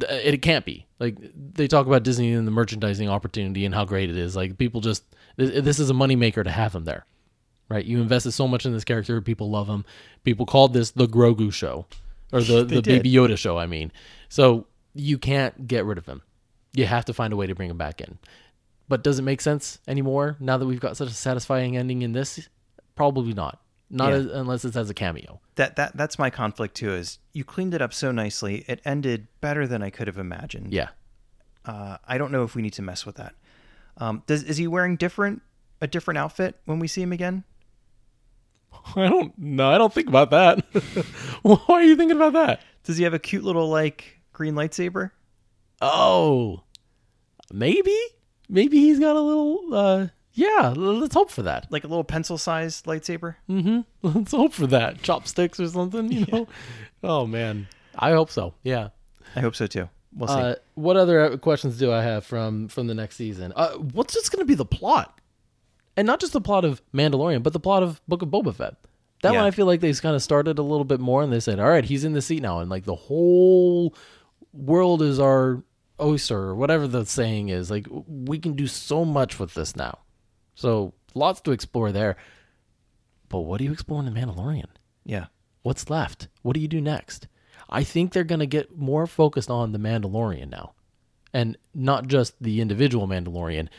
It 0.10 0.42
can't 0.42 0.66
be. 0.66 0.88
Like 1.00 1.18
they 1.36 1.68
talk 1.68 1.86
about 1.86 2.04
Disney 2.04 2.34
and 2.34 2.48
the 2.48 2.52
merchandising 2.52 3.10
opportunity 3.10 3.66
and 3.66 3.76
how 3.76 3.86
great 3.86 4.10
it 4.10 4.18
is. 4.18 4.36
Like 4.36 4.58
people 4.58 4.82
just 4.82 5.04
this, 5.36 5.64
this 5.64 5.80
is 5.80 5.90
a 5.90 5.94
moneymaker 5.94 6.44
to 6.44 6.52
have 6.52 6.74
him 6.74 6.86
there. 6.86 7.06
Right? 7.70 7.86
You 7.86 8.02
invested 8.02 8.32
so 8.32 8.48
much 8.48 8.66
in 8.66 8.74
this 8.74 8.84
character, 8.84 9.22
people 9.22 9.50
love 9.50 9.68
him. 9.68 9.86
People 10.24 10.46
called 10.46 10.74
this 10.74 10.92
the 10.92 11.08
Grogu 11.08 11.54
show 11.54 11.86
or 12.34 12.42
the 12.42 12.64
the 12.64 12.82
did. 12.82 13.04
Baby 13.04 13.12
Yoda 13.12 13.38
show, 13.38 13.58
I 13.58 13.68
mean. 13.68 13.92
So 14.28 14.66
you 14.94 15.18
can't 15.18 15.68
get 15.68 15.86
rid 15.86 15.98
of 15.98 16.06
him. 16.06 16.22
You 16.74 16.86
have 16.86 17.06
to 17.06 17.14
find 17.14 17.34
a 17.34 17.36
way 17.36 17.48
to 17.48 17.56
bring 17.56 17.70
him 17.70 17.78
back 17.78 18.02
in. 18.02 18.18
But 18.92 19.04
does 19.04 19.20
it 19.20 19.22
make 19.22 19.40
sense 19.40 19.80
anymore 19.88 20.36
now 20.42 20.58
that 20.58 20.66
we've 20.66 20.82
got 20.82 20.98
such 20.98 21.08
a 21.08 21.14
satisfying 21.14 21.78
ending 21.78 22.02
in 22.02 22.12
this? 22.12 22.50
Probably 22.94 23.34
not. 23.34 23.62
Not 23.90 24.10
Yeah. 24.10 24.16
as, 24.18 24.26
unless 24.26 24.66
it's 24.66 24.76
as 24.76 24.90
a 24.90 24.94
cameo. 24.94 25.40
that 25.56 25.78
that 25.78 25.96
that's 25.96 26.20
my 26.20 26.30
conflict 26.30 26.76
too. 26.76 26.94
Is 26.94 27.18
you 27.32 27.46
cleaned 27.46 27.74
it 27.74 27.82
up 27.82 27.94
so 27.94 28.12
nicely, 28.12 28.66
it 28.68 28.82
ended 28.84 29.30
better 29.40 29.66
than 29.66 29.82
I 29.82 29.92
could 29.92 30.08
have 30.08 30.18
imagined. 30.18 30.74
Yeah. 30.74 30.90
Uh, 31.64 32.00
I 32.06 32.18
don't 32.18 32.34
know 32.34 32.44
if 32.44 32.54
we 32.54 32.62
need 32.62 32.74
to 32.74 32.82
mess 32.82 33.06
with 33.06 33.16
that. 33.16 33.34
Um, 33.96 34.24
does 34.28 34.44
is 34.44 34.58
he 34.58 34.68
wearing 34.68 34.98
different 34.98 35.42
a 35.80 35.88
different 35.88 36.18
outfit 36.18 36.60
when 36.66 36.80
we 36.80 36.90
see 36.90 37.02
him 37.02 37.14
again? 37.14 37.46
I 38.98 39.08
don't 39.08 39.38
no, 39.38 39.70
I 39.72 39.78
don't 39.78 39.94
think 39.94 40.10
about 40.10 40.32
that. 40.32 40.66
Why 41.44 41.58
are 41.70 41.84
you 41.84 41.96
thinking 41.96 42.18
about 42.18 42.34
that? 42.34 42.60
Does 42.84 42.98
he 42.98 43.06
have 43.06 43.14
a 43.14 43.20
cute 43.20 43.46
little 43.46 43.70
like 43.70 44.20
green 44.34 44.54
lightsaber? 44.54 45.12
Oh. 45.82 46.64
Maybe? 47.54 47.98
Maybe 48.52 48.78
he's 48.80 49.00
got 49.00 49.16
a 49.16 49.22
little 49.22 49.74
uh 49.74 50.08
yeah, 50.34 50.74
let's 50.78 51.14
hope 51.16 51.30
for 51.32 51.42
that. 51.44 51.68
Like 51.72 51.84
a 51.84 51.88
little 51.88 52.04
pencil 52.04 52.38
sized 52.38 52.86
lightsaber? 52.86 53.36
Mhm. 53.50 53.86
Let's 54.02 54.32
hope 54.32 54.54
for 54.54 54.66
that. 54.68 55.02
Chopsticks 55.02 55.60
or 55.60 55.68
something, 55.68 56.10
you 56.12 56.26
know. 56.32 56.48
Oh 57.04 57.26
man. 57.28 57.68
I 57.98 58.12
hope 58.12 58.30
so. 58.32 58.54
Yeah. 58.64 58.90
I 59.36 59.40
hope 59.42 59.56
so 59.56 59.68
too. 59.68 59.90
We'll 60.16 60.28
see. 60.30 60.34
Uh, 60.36 60.56
what 60.76 60.96
other 60.98 61.38
questions 61.38 61.78
do 61.78 61.92
I 61.92 62.02
have 62.04 62.26
from 62.26 62.68
from 62.68 62.88
the 62.88 62.94
next 62.94 63.16
season? 63.16 63.52
Uh, 63.56 63.72
what's 63.74 64.14
just 64.14 64.32
going 64.32 64.40
to 64.42 64.46
be 64.46 64.56
the 64.56 64.66
plot, 64.66 65.20
and 65.96 66.06
not 66.06 66.20
just 66.20 66.34
the 66.34 66.42
plot 66.42 66.66
of 66.66 66.82
Mandalorian, 66.94 67.44
but 67.44 67.54
the 67.54 67.60
plot 67.62 67.82
of 67.84 68.02
Book 68.10 68.22
of 68.22 68.28
Boba 68.30 68.54
Fett. 68.54 68.76
That 69.24 69.32
Yeah. 69.34 69.40
one 69.40 69.48
I 69.48 69.52
feel 69.52 69.66
like 69.68 69.80
they 69.80 69.94
kind 69.94 70.16
of 70.16 70.22
started 70.24 70.60
a 70.60 70.64
little 70.64 70.84
bit 70.84 71.00
more, 71.00 71.24
and 71.24 71.32
they 71.32 71.40
said, 71.40 71.60
"All 71.62 71.70
right, 71.70 71.86
he's 71.86 72.04
in 72.04 72.12
the 72.14 72.22
seat 72.22 72.42
now," 72.42 72.60
and 72.60 72.70
like 72.70 72.84
the 72.86 72.96
whole 72.96 73.96
world 74.54 75.02
is 75.02 75.18
our 75.20 75.64
oyster, 76.02 76.38
or 76.38 76.56
whatever 76.56 76.88
the 76.88 77.06
saying 77.06 77.50
is. 77.50 77.70
Like 77.70 77.88
we 77.90 78.40
can 78.40 78.54
do 78.54 78.68
so 78.68 79.06
much 79.06 79.40
with 79.40 79.54
this 79.54 79.76
now, 79.76 80.00
so 80.56 80.94
lots 81.14 81.42
to 81.42 81.52
explore 81.52 81.92
there. 81.92 82.18
But 83.30 83.40
what 83.40 83.60
do 83.60 83.64
you 83.64 83.72
explore 83.72 84.00
in 84.00 84.12
the 84.12 84.20
Mandalorian? 84.20 84.66
yeah. 85.06 85.28
What's 85.64 85.90
left? 85.90 86.28
What 86.42 86.56
do 86.56 86.60
you 86.60 86.68
do 86.68 86.82
next? 86.82 87.28
I 87.70 87.84
think 87.84 88.12
they're 88.12 88.24
going 88.24 88.40
to 88.40 88.48
get 88.48 88.78
more 88.78 89.06
focused 89.06 89.50
on 89.50 89.72
the 89.72 89.78
Mandalorian 89.78 90.50
now. 90.50 90.74
And 91.34 91.58
not 91.74 92.08
just 92.08 92.34
the 92.42 92.62
individual 92.62 93.08
Mandalorian, 93.08 93.70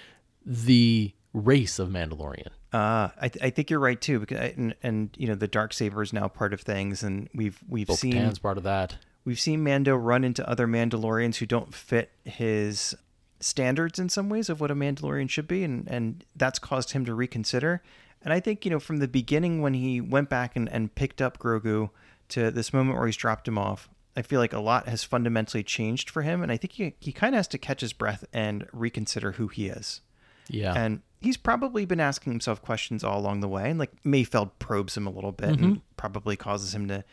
the 0.47 1.13
race 1.35 1.79
of 1.79 1.89
Mandalorian. 1.89 2.49
Uh, 2.73 3.09
I, 3.21 3.29
th- 3.29 3.45
I 3.45 3.51
think 3.51 3.69
you're 3.69 3.81
right 3.81 4.01
too, 4.01 4.21
because 4.21 4.53
and, 4.57 4.75
and 4.83 5.11
you 5.19 5.27
know 5.27 5.35
the 5.35 5.49
dark 5.49 5.75
saber 5.75 6.03
is 6.03 6.13
now 6.13 6.29
part 6.29 6.55
of 6.55 6.63
things, 6.63 7.03
and 7.03 7.29
we've 7.35 7.59
we've 7.69 7.91
seen 7.91 8.13
Bo-Katan's 8.13 8.39
part 8.39 8.57
of 8.57 8.65
that. 8.65 8.97
We've 9.25 9.41
seen 9.41 9.63
Mando 9.63 9.97
run 9.97 10.25
into 10.25 10.49
other 10.49 10.67
Mandalorians 10.67 11.37
who 11.37 11.47
don't 11.47 11.75
fit 11.75 12.11
his 12.25 12.95
standards 13.41 13.99
in 13.99 14.09
some 14.09 14.29
ways 14.29 14.49
of 14.49 14.61
what 14.61 14.71
a 14.71 14.75
Mandalorian 14.75 15.29
should 15.29 15.49
be, 15.49 15.65
and 15.65 15.89
and 15.89 16.25
that's 16.37 16.59
caused 16.59 16.93
him 16.93 17.05
to 17.05 17.15
reconsider. 17.15 17.83
And 18.23 18.33
I 18.33 18.41
think 18.41 18.65
you 18.65 18.71
know 18.71 18.81
from 18.81 18.99
the 18.99 19.09
beginning 19.09 19.63
when 19.63 19.75
he 19.75 20.01
went 20.01 20.29
back 20.29 20.57
and, 20.57 20.69
and 20.69 20.95
picked 20.95 21.21
up 21.21 21.39
Grogu 21.39 21.91
to 22.29 22.51
this 22.51 22.73
moment 22.73 22.97
where 22.97 23.07
he's 23.07 23.17
dropped 23.17 23.49
him 23.49 23.59
off, 23.59 23.89
I 24.17 24.23
feel 24.23 24.41
like 24.41 24.53
a 24.53 24.61
lot 24.61 24.89
has 24.89 25.05
fundamentally 25.05 25.63
changed 25.63 26.11
for 26.11 26.23
him, 26.23 26.43
and 26.43 26.53
I 26.53 26.57
think 26.57 26.73
he 26.73 26.95
he 27.01 27.13
kind 27.13 27.35
of 27.35 27.39
has 27.39 27.49
to 27.49 27.59
catch 27.59 27.81
his 27.81 27.93
breath 27.93 28.25
and 28.33 28.67
reconsider 28.73 29.33
who 29.33 29.49
he 29.49 29.67
is. 29.67 30.01
Yeah. 30.49 30.75
And 30.75 31.03
he's 31.21 31.37
probably 31.37 31.85
been 31.85 32.01
asking 32.01 32.33
himself 32.33 32.63
questions 32.63 33.05
all 33.05 33.19
along 33.19 33.41
the 33.41 33.49
way. 33.49 33.71
And 33.71 33.79
like 33.79 33.91
Mayfeld 34.05 34.51
probes 34.59 34.97
him 34.97 35.07
a 35.07 35.11
little 35.11 35.33
bit 35.33 35.51
mm-hmm. 35.51 35.65
and 35.65 35.97
probably 35.97 36.37
causes 36.37 36.75
him 36.75 36.89
to 36.89 37.05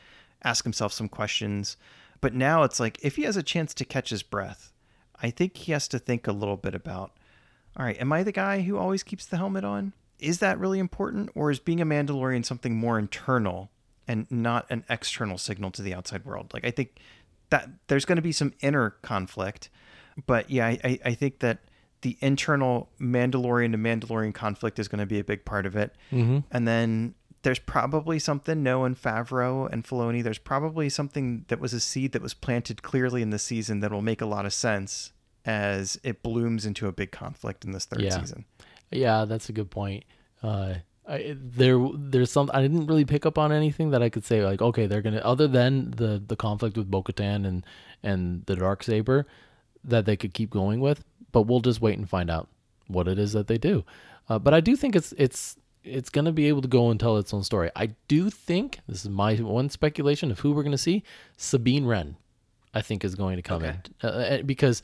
ask 0.44 0.64
himself 0.64 0.94
some 0.94 1.07
questions. 1.10 1.77
But 2.22 2.34
now 2.34 2.64
it's 2.64 2.80
like 2.80 2.98
if 3.02 3.16
he 3.16 3.24
has 3.24 3.38
a 3.38 3.44
chance 3.44 3.74
to 3.76 3.86
catch 3.86 4.10
his 4.10 4.24
breath, 4.24 4.72
I 5.22 5.30
think 5.30 5.58
he 5.58 5.72
has 5.72 5.88
to 5.90 6.00
think 6.00 6.28
a 6.28 6.32
little 6.32 6.58
bit 6.58 6.76
about 6.76 7.14
all 7.78 7.86
right, 7.86 8.00
am 8.00 8.12
I 8.12 8.24
the 8.24 8.32
guy 8.32 8.62
who 8.62 8.78
always 8.78 9.04
keeps 9.04 9.26
the 9.26 9.38
helmet 9.38 9.64
on? 9.64 9.94
Is 10.20 10.40
that 10.40 10.60
really 10.60 10.80
important? 10.80 11.30
Or 11.34 11.50
is 11.50 11.60
being 11.60 11.80
a 11.80 11.86
Mandalorian 11.86 12.44
something 12.44 12.76
more 12.76 13.00
internal 13.00 13.72
and 14.08 14.30
not 14.30 14.66
an 14.70 14.84
external 14.90 15.38
signal 15.38 15.72
to 15.72 15.82
the 15.82 15.94
outside 15.94 16.26
world? 16.26 16.52
Like, 16.54 16.66
I 16.66 16.72
think 16.72 17.00
that 17.52 17.70
there's 17.88 18.06
going 18.06 18.18
to 18.18 18.22
be 18.22 18.32
some 18.32 18.54
inner 18.60 18.91
conflict. 19.02 19.70
But 20.28 20.50
yeah, 20.50 20.68
I, 20.68 21.00
I, 21.06 21.14
think 21.14 21.40
that 21.40 21.60
the 22.02 22.18
internal 22.20 22.90
Mandalorian 23.00 23.72
to 23.72 23.78
Mandalorian 23.78 24.34
conflict 24.34 24.78
is 24.78 24.90
going 24.90 25.00
to 25.00 25.06
be 25.06 25.20
a 25.20 25.24
big 25.24 25.46
part 25.46 25.66
of 25.66 25.78
it. 25.78 25.96
Mhm. 26.12 26.44
And 26.52 26.68
then 26.68 27.16
there's 27.44 27.60
probably 27.60 28.20
something, 28.20 28.61
no, 28.64 28.84
and 28.84 29.02
Favreau 29.02 29.72
and 29.72 29.84
Filoni, 29.86 30.22
there's 30.24 30.38
probably 30.40 30.90
something 30.90 31.45
that 31.48 31.60
was 31.60 31.74
a 31.74 31.80
seed 31.80 32.11
that 32.11 32.22
was 32.22 32.34
planted 32.34 32.82
clearly 32.84 33.22
in 33.22 33.30
the 33.30 33.40
season 33.40 33.80
that 33.80 33.91
will 33.91 34.02
make 34.02 34.22
a 34.22 34.26
lot 34.26 34.45
of 34.45 34.53
sense 34.53 35.14
as 35.45 35.99
it 36.03 36.22
blooms 36.22 36.66
into 36.66 36.88
a 36.88 36.91
big 36.91 37.11
conflict 37.11 37.64
in 37.64 37.72
this 37.72 37.86
third 37.86 38.02
Yeah. 38.02 38.20
season. 38.20 38.45
Yeah, 38.91 39.26
that's 39.26 39.48
a 39.49 39.53
good 39.53 39.70
point. 39.72 40.03
Uh, 40.44 40.76
I, 41.07 41.36
there, 41.40 41.80
there's 41.95 42.32
some. 42.32 42.52
I 42.53 42.61
didn't 42.61 42.86
really 42.88 43.06
pick 43.06 43.26
up 43.26 43.38
on 43.38 43.52
anything 43.52 43.91
that 43.91 44.02
I 44.03 44.10
could 44.10 44.26
say 44.26 44.44
like, 44.45 44.61
okay, 44.61 44.86
they're 44.86 45.02
gonna. 45.02 45.20
Other 45.20 45.48
than 45.48 45.91
the 45.91 46.22
the 46.26 46.36
conflict 46.36 46.78
with 46.78 46.90
Bo-Katan 46.91 47.48
and 47.48 47.66
and 48.03 48.45
the 48.45 48.56
dark 48.56 48.84
saber, 48.84 49.26
that 49.84 50.06
they 50.06 50.16
could 50.16 50.34
keep 50.34 50.49
going 50.52 50.80
with. 50.82 51.03
But 51.32 51.44
we'll 51.44 51.61
just 51.61 51.82
wait 51.82 51.98
and 51.98 52.07
find 52.10 52.30
out 52.30 52.48
what 52.88 53.07
it 53.07 53.18
is 53.20 53.34
that 53.34 53.48
they 53.48 53.57
do. 53.57 53.84
Uh, 54.28 54.38
but 54.40 54.53
I 54.53 54.60
do 54.60 54.76
think 54.76 54.95
it's 54.95 55.14
it's 55.18 55.56
it's 55.84 56.10
gonna 56.10 56.32
be 56.32 56.48
able 56.48 56.62
to 56.62 56.68
go 56.68 56.90
and 56.92 57.00
tell 57.00 57.18
its 57.18 57.34
own 57.34 57.44
story. 57.44 57.72
I 57.76 57.92
do 58.08 58.30
think 58.30 58.80
this 58.88 59.04
is 59.04 59.10
my 59.10 59.36
one 59.36 59.70
speculation 59.70 60.32
of 60.32 60.40
who 60.40 60.52
we're 60.52 60.64
gonna 60.64 60.78
see. 60.78 61.04
Sabine 61.38 61.86
Wren, 61.86 62.16
I 62.74 62.82
think, 62.82 63.04
is 63.04 63.16
going 63.16 63.38
to 63.38 63.42
come 63.42 63.64
Okay. 63.64 63.78
in 64.04 64.10
uh, 64.10 64.12
uh, 64.12 64.42
because 64.44 64.82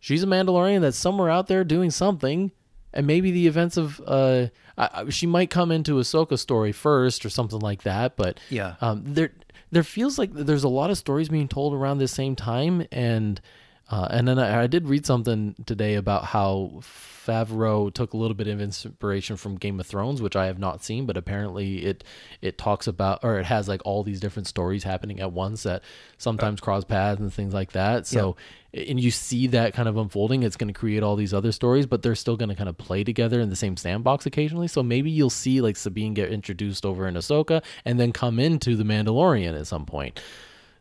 she's 0.00 0.22
a 0.22 0.26
Mandalorian 0.26 0.80
that's 0.80 0.96
somewhere 0.96 1.30
out 1.30 1.48
there 1.48 1.64
doing 1.64 1.90
something, 1.90 2.52
and 2.92 3.06
maybe 3.06 3.30
the 3.30 3.46
events 3.46 3.76
of 3.76 4.00
uh, 4.06 4.46
I, 4.78 4.88
I- 5.02 5.08
she 5.10 5.26
might 5.26 5.50
come 5.50 5.70
into 5.72 5.94
Ahsoka's 5.96 6.40
story 6.40 6.72
first 6.72 7.26
or 7.26 7.30
something 7.30 7.58
like 7.60 7.82
that. 7.82 8.16
But 8.16 8.38
Yeah. 8.50 8.76
um, 8.80 9.02
there 9.04 9.32
there 9.72 9.82
feels 9.82 10.16
like 10.18 10.32
there's 10.32 10.64
a 10.64 10.68
lot 10.68 10.90
of 10.90 10.96
stories 10.98 11.28
being 11.28 11.48
told 11.48 11.74
around 11.74 11.98
the 11.98 12.08
same 12.08 12.36
time, 12.36 12.86
and 12.92 13.40
Uh, 13.88 14.08
and 14.10 14.26
then 14.26 14.38
I, 14.38 14.62
I 14.62 14.66
did 14.66 14.88
read 14.88 15.06
something 15.06 15.54
today 15.64 15.94
about 15.94 16.24
how 16.24 16.80
Favreau 16.82 17.92
took 17.92 18.12
a 18.12 18.16
little 18.16 18.34
bit 18.34 18.48
of 18.48 18.60
inspiration 18.60 19.36
from 19.36 19.56
Game 19.56 19.78
of 19.78 19.86
Thrones, 19.86 20.20
which 20.20 20.34
I 20.34 20.46
have 20.46 20.58
not 20.58 20.82
seen, 20.82 21.06
but 21.06 21.16
apparently 21.16 21.84
it 21.84 22.04
it 22.40 22.58
talks 22.58 22.86
about 22.86 23.20
or 23.22 23.38
it 23.38 23.46
has 23.46 23.68
like 23.68 23.80
all 23.84 24.02
these 24.02 24.20
different 24.20 24.48
stories 24.48 24.82
happening 24.84 25.20
at 25.20 25.32
once 25.32 25.62
that 25.64 25.82
sometimes 26.18 26.60
cross 26.60 26.84
paths 26.84 27.20
and 27.20 27.32
things 27.32 27.54
like 27.54 27.72
that. 27.72 28.06
So 28.06 28.36
and 28.74 29.00
you 29.00 29.10
see 29.10 29.46
that 29.48 29.72
kind 29.72 29.88
of 29.88 29.96
unfolding, 29.96 30.42
it's 30.42 30.56
going 30.56 30.72
to 30.72 30.78
create 30.78 31.02
all 31.02 31.16
these 31.16 31.32
other 31.32 31.52
stories, 31.52 31.86
but 31.86 32.02
they're 32.02 32.14
still 32.14 32.36
going 32.36 32.50
to 32.50 32.54
kind 32.54 32.68
of 32.68 32.76
play 32.76 33.04
together 33.04 33.40
in 33.40 33.48
the 33.50 33.56
same 33.56 33.76
sandbox 33.76 34.26
occasionally. 34.26 34.68
So 34.68 34.82
maybe 34.82 35.10
you'll 35.10 35.30
see 35.30 35.60
like 35.60 35.76
Sabine 35.76 36.12
get 36.14 36.30
introduced 36.30 36.84
over 36.84 37.06
in 37.08 37.14
Ahsoka 37.14 37.62
and 37.84 37.98
then 37.98 38.12
come 38.12 38.38
into 38.38 38.76
the 38.76 38.84
Mandalorian 38.84 39.58
at 39.58 39.66
some 39.66 39.86
point. 39.86 40.20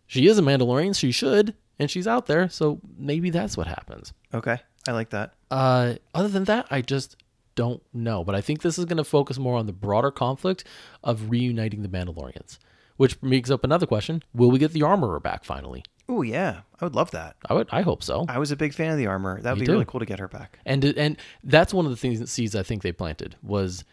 She 0.07 0.27
is 0.27 0.37
a 0.37 0.41
Mandalorian, 0.41 0.95
she 0.95 1.11
should, 1.11 1.55
and 1.79 1.89
she's 1.89 2.07
out 2.07 2.25
there, 2.27 2.49
so 2.49 2.79
maybe 2.97 3.29
that's 3.29 3.57
what 3.57 3.67
happens. 3.67 4.13
Okay, 4.33 4.57
I 4.87 4.91
like 4.91 5.09
that. 5.11 5.33
Uh, 5.51 5.95
other 6.13 6.27
than 6.29 6.45
that, 6.45 6.67
I 6.69 6.81
just 6.81 7.15
don't 7.55 7.81
know. 7.93 8.23
But 8.23 8.35
I 8.35 8.41
think 8.41 8.61
this 8.61 8.77
is 8.77 8.85
going 8.85 8.97
to 8.97 9.03
focus 9.03 9.37
more 9.39 9.57
on 9.57 9.65
the 9.65 9.73
broader 9.73 10.11
conflict 10.11 10.63
of 11.03 11.29
reuniting 11.29 11.81
the 11.81 11.89
Mandalorians, 11.89 12.57
which 12.97 13.21
makes 13.21 13.49
up 13.51 13.63
another 13.63 13.85
question: 13.85 14.23
Will 14.33 14.51
we 14.51 14.59
get 14.59 14.71
the 14.73 14.83
armorer 14.83 15.19
back 15.19 15.43
finally? 15.43 15.83
Oh 16.07 16.21
yeah, 16.21 16.61
I 16.79 16.85
would 16.85 16.95
love 16.95 17.11
that. 17.11 17.35
I 17.49 17.53
would. 17.55 17.67
I 17.71 17.81
hope 17.81 18.03
so. 18.03 18.25
I 18.29 18.37
was 18.37 18.51
a 18.51 18.55
big 18.55 18.73
fan 18.73 18.91
of 18.91 18.97
the 18.97 19.07
armor. 19.07 19.41
That 19.41 19.51
would 19.51 19.59
Me 19.59 19.61
be 19.61 19.65
too. 19.65 19.71
really 19.71 19.85
cool 19.85 19.99
to 20.01 20.05
get 20.05 20.19
her 20.19 20.27
back. 20.27 20.59
And 20.65 20.83
and 20.85 21.17
that's 21.43 21.73
one 21.73 21.85
of 21.85 21.91
the 21.91 21.97
things 21.97 22.19
that 22.19 22.29
seeds 22.29 22.55
I 22.55 22.63
think 22.63 22.83
they 22.83 22.91
planted 22.91 23.35
was 23.41 23.83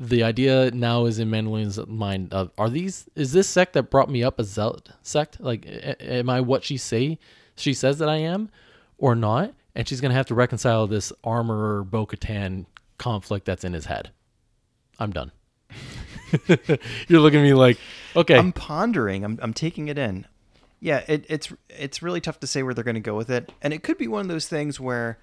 the 0.00 0.24
idea 0.24 0.70
now 0.72 1.04
is 1.04 1.18
in 1.18 1.30
Mandalorian's 1.30 1.86
mind 1.86 2.32
of 2.32 2.50
are 2.56 2.70
these 2.70 3.08
is 3.14 3.32
this 3.32 3.46
sect 3.46 3.74
that 3.74 3.90
brought 3.90 4.08
me 4.08 4.24
up 4.24 4.38
a 4.40 4.44
zealot 4.44 4.88
sect 5.02 5.38
like 5.40 5.66
a- 5.66 6.02
am 6.02 6.30
I 6.30 6.40
what 6.40 6.64
she 6.64 6.78
say 6.78 7.18
she 7.54 7.74
says 7.74 7.98
that 7.98 8.08
I 8.08 8.16
am 8.16 8.50
or 8.96 9.14
not 9.14 9.52
and 9.74 9.86
she's 9.86 10.00
gonna 10.00 10.14
have 10.14 10.26
to 10.26 10.34
reconcile 10.34 10.86
this 10.86 11.12
armorer 11.22 11.84
Bo-Katan 11.84 12.64
conflict 12.96 13.44
that's 13.44 13.62
in 13.62 13.72
his 13.74 13.86
head. 13.86 14.10
I'm 14.98 15.10
done. 15.10 15.32
You're 17.08 17.20
looking 17.20 17.40
at 17.40 17.44
me 17.44 17.52
like 17.52 17.78
okay 18.16 18.38
I'm 18.38 18.52
pondering. 18.52 19.22
I'm 19.22 19.38
I'm 19.42 19.52
taking 19.52 19.88
it 19.88 19.98
in. 19.98 20.26
Yeah, 20.80 21.04
it, 21.08 21.26
it's 21.28 21.52
it's 21.68 22.00
really 22.00 22.22
tough 22.22 22.40
to 22.40 22.46
say 22.46 22.62
where 22.62 22.72
they're 22.72 22.84
going 22.84 22.94
to 22.94 23.00
go 23.00 23.14
with 23.14 23.28
it, 23.28 23.52
and 23.60 23.74
it 23.74 23.82
could 23.82 23.98
be 23.98 24.08
one 24.08 24.22
of 24.22 24.28
those 24.28 24.48
things 24.48 24.80
where 24.80 25.18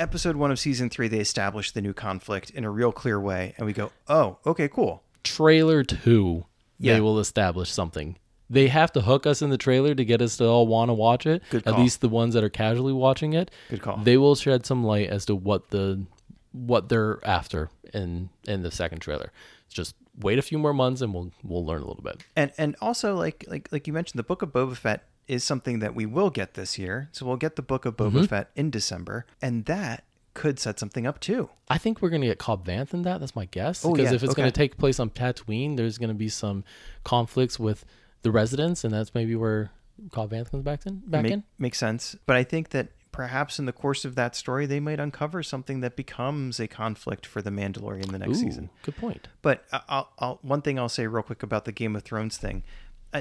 episode 0.00 0.36
one 0.36 0.50
of 0.50 0.58
season 0.58 0.88
three 0.90 1.08
they 1.08 1.18
establish 1.20 1.70
the 1.72 1.80
new 1.82 1.92
conflict 1.92 2.50
in 2.50 2.64
a 2.64 2.70
real 2.70 2.92
clear 2.92 3.20
way, 3.20 3.54
and 3.56 3.66
we 3.66 3.72
go, 3.72 3.90
oh, 4.08 4.38
okay, 4.46 4.68
cool. 4.68 5.02
trailer 5.24 5.82
two, 5.84 6.44
Yeah. 6.78 6.94
they 6.94 7.00
will 7.00 7.18
establish 7.18 7.70
something. 7.70 8.16
They 8.50 8.68
have 8.68 8.92
to 8.92 9.02
hook 9.02 9.26
us 9.26 9.42
in 9.42 9.50
the 9.50 9.58
trailer 9.58 9.94
to 9.94 10.04
get 10.04 10.22
us 10.22 10.38
to 10.38 10.46
all 10.46 10.66
want 10.66 10.88
to 10.88 10.94
watch 10.94 11.26
it. 11.26 11.42
Good 11.50 11.64
call. 11.64 11.74
At 11.74 11.80
least 11.80 12.00
the 12.00 12.08
ones 12.08 12.32
that 12.32 12.42
are 12.42 12.48
casually 12.48 12.94
watching 12.94 13.34
it. 13.34 13.50
Good 13.68 13.82
call. 13.82 13.98
They 13.98 14.16
will 14.16 14.34
shed 14.36 14.64
some 14.64 14.84
light 14.84 15.10
as 15.10 15.26
to 15.26 15.34
what 15.34 15.68
the 15.70 16.04
what 16.52 16.88
they're 16.88 17.18
after 17.26 17.68
in 17.92 18.30
in 18.46 18.62
the 18.62 18.70
second 18.70 19.00
trailer. 19.00 19.32
Just 19.68 19.94
wait 20.18 20.38
a 20.38 20.42
few 20.42 20.58
more 20.58 20.72
months 20.72 21.02
and 21.02 21.12
we'll 21.12 21.30
we'll 21.44 21.64
learn 21.66 21.82
a 21.82 21.86
little 21.86 22.02
bit. 22.02 22.22
And 22.36 22.50
and 22.56 22.74
also 22.80 23.14
like 23.16 23.44
like 23.48 23.68
like 23.70 23.86
you 23.86 23.92
mentioned, 23.92 24.18
the 24.18 24.22
book 24.24 24.40
of 24.40 24.50
Boba 24.50 24.74
Fett 24.76 25.04
is 25.28 25.44
something 25.44 25.78
that 25.80 25.94
we 25.94 26.06
will 26.06 26.30
get 26.30 26.54
this 26.54 26.78
year. 26.78 27.08
So 27.12 27.26
we'll 27.26 27.36
get 27.36 27.56
the 27.56 27.62
book 27.62 27.84
of 27.84 27.96
Boba 27.96 28.08
Mm-hmm. 28.12 28.24
Fett 28.24 28.50
in 28.56 28.70
December, 28.70 29.26
and 29.42 29.64
that 29.66 30.04
could 30.34 30.58
set 30.58 30.78
something 30.78 31.06
up 31.06 31.20
too. 31.20 31.50
I 31.68 31.78
think 31.78 32.00
we're 32.00 32.10
gonna 32.10 32.26
get 32.26 32.38
Cobb 32.38 32.64
Vanth 32.66 32.94
in 32.94 33.02
that. 33.02 33.20
That's 33.20 33.36
my 33.36 33.44
guess. 33.46 33.84
Oh, 33.84 33.92
because 33.92 34.10
yeah, 34.10 34.16
if 34.16 34.22
it's 34.22 34.34
gonna 34.34 34.50
take 34.50 34.76
place 34.78 34.98
on 35.00 35.10
Tatooine, 35.10 35.76
there's 35.76 35.98
gonna 35.98 36.14
be 36.14 36.28
some 36.28 36.64
conflicts 37.04 37.58
with 37.58 37.84
the 38.22 38.30
residents, 38.30 38.84
and 38.84 38.92
that's 38.92 39.14
maybe 39.14 39.34
where 39.36 39.70
Cobb 40.12 40.30
Vanth 40.30 40.50
comes 40.50 40.62
back 40.64 40.86
in. 40.86 41.02
Back 41.06 41.24
Make- 41.24 41.32
in. 41.32 41.44
Makes 41.58 41.78
sense. 41.78 42.16
But 42.26 42.36
I 42.36 42.44
think 42.44 42.70
that 42.70 42.88
perhaps 43.10 43.58
in 43.58 43.64
the 43.64 43.72
course 43.72 44.04
of 44.04 44.14
that 44.14 44.36
story, 44.36 44.64
they 44.64 44.78
might 44.78 45.00
uncover 45.00 45.42
something 45.42 45.80
that 45.80 45.96
becomes 45.96 46.60
a 46.60 46.68
conflict 46.68 47.26
for 47.26 47.42
the 47.42 47.50
Mandalorian 47.50 48.12
the 48.12 48.18
next 48.18 48.38
Ooh, 48.38 48.42
season. 48.42 48.70
Good 48.82 48.96
point. 48.96 49.26
But 49.42 49.64
I'll, 49.72 50.08
I'll, 50.20 50.38
one 50.42 50.62
thing 50.62 50.78
I'll 50.78 50.88
say 50.88 51.06
real 51.08 51.24
quick 51.24 51.42
about 51.42 51.64
the 51.64 51.72
Game 51.72 51.96
of 51.96 52.04
Thrones 52.04 52.36
thing. 52.36 52.62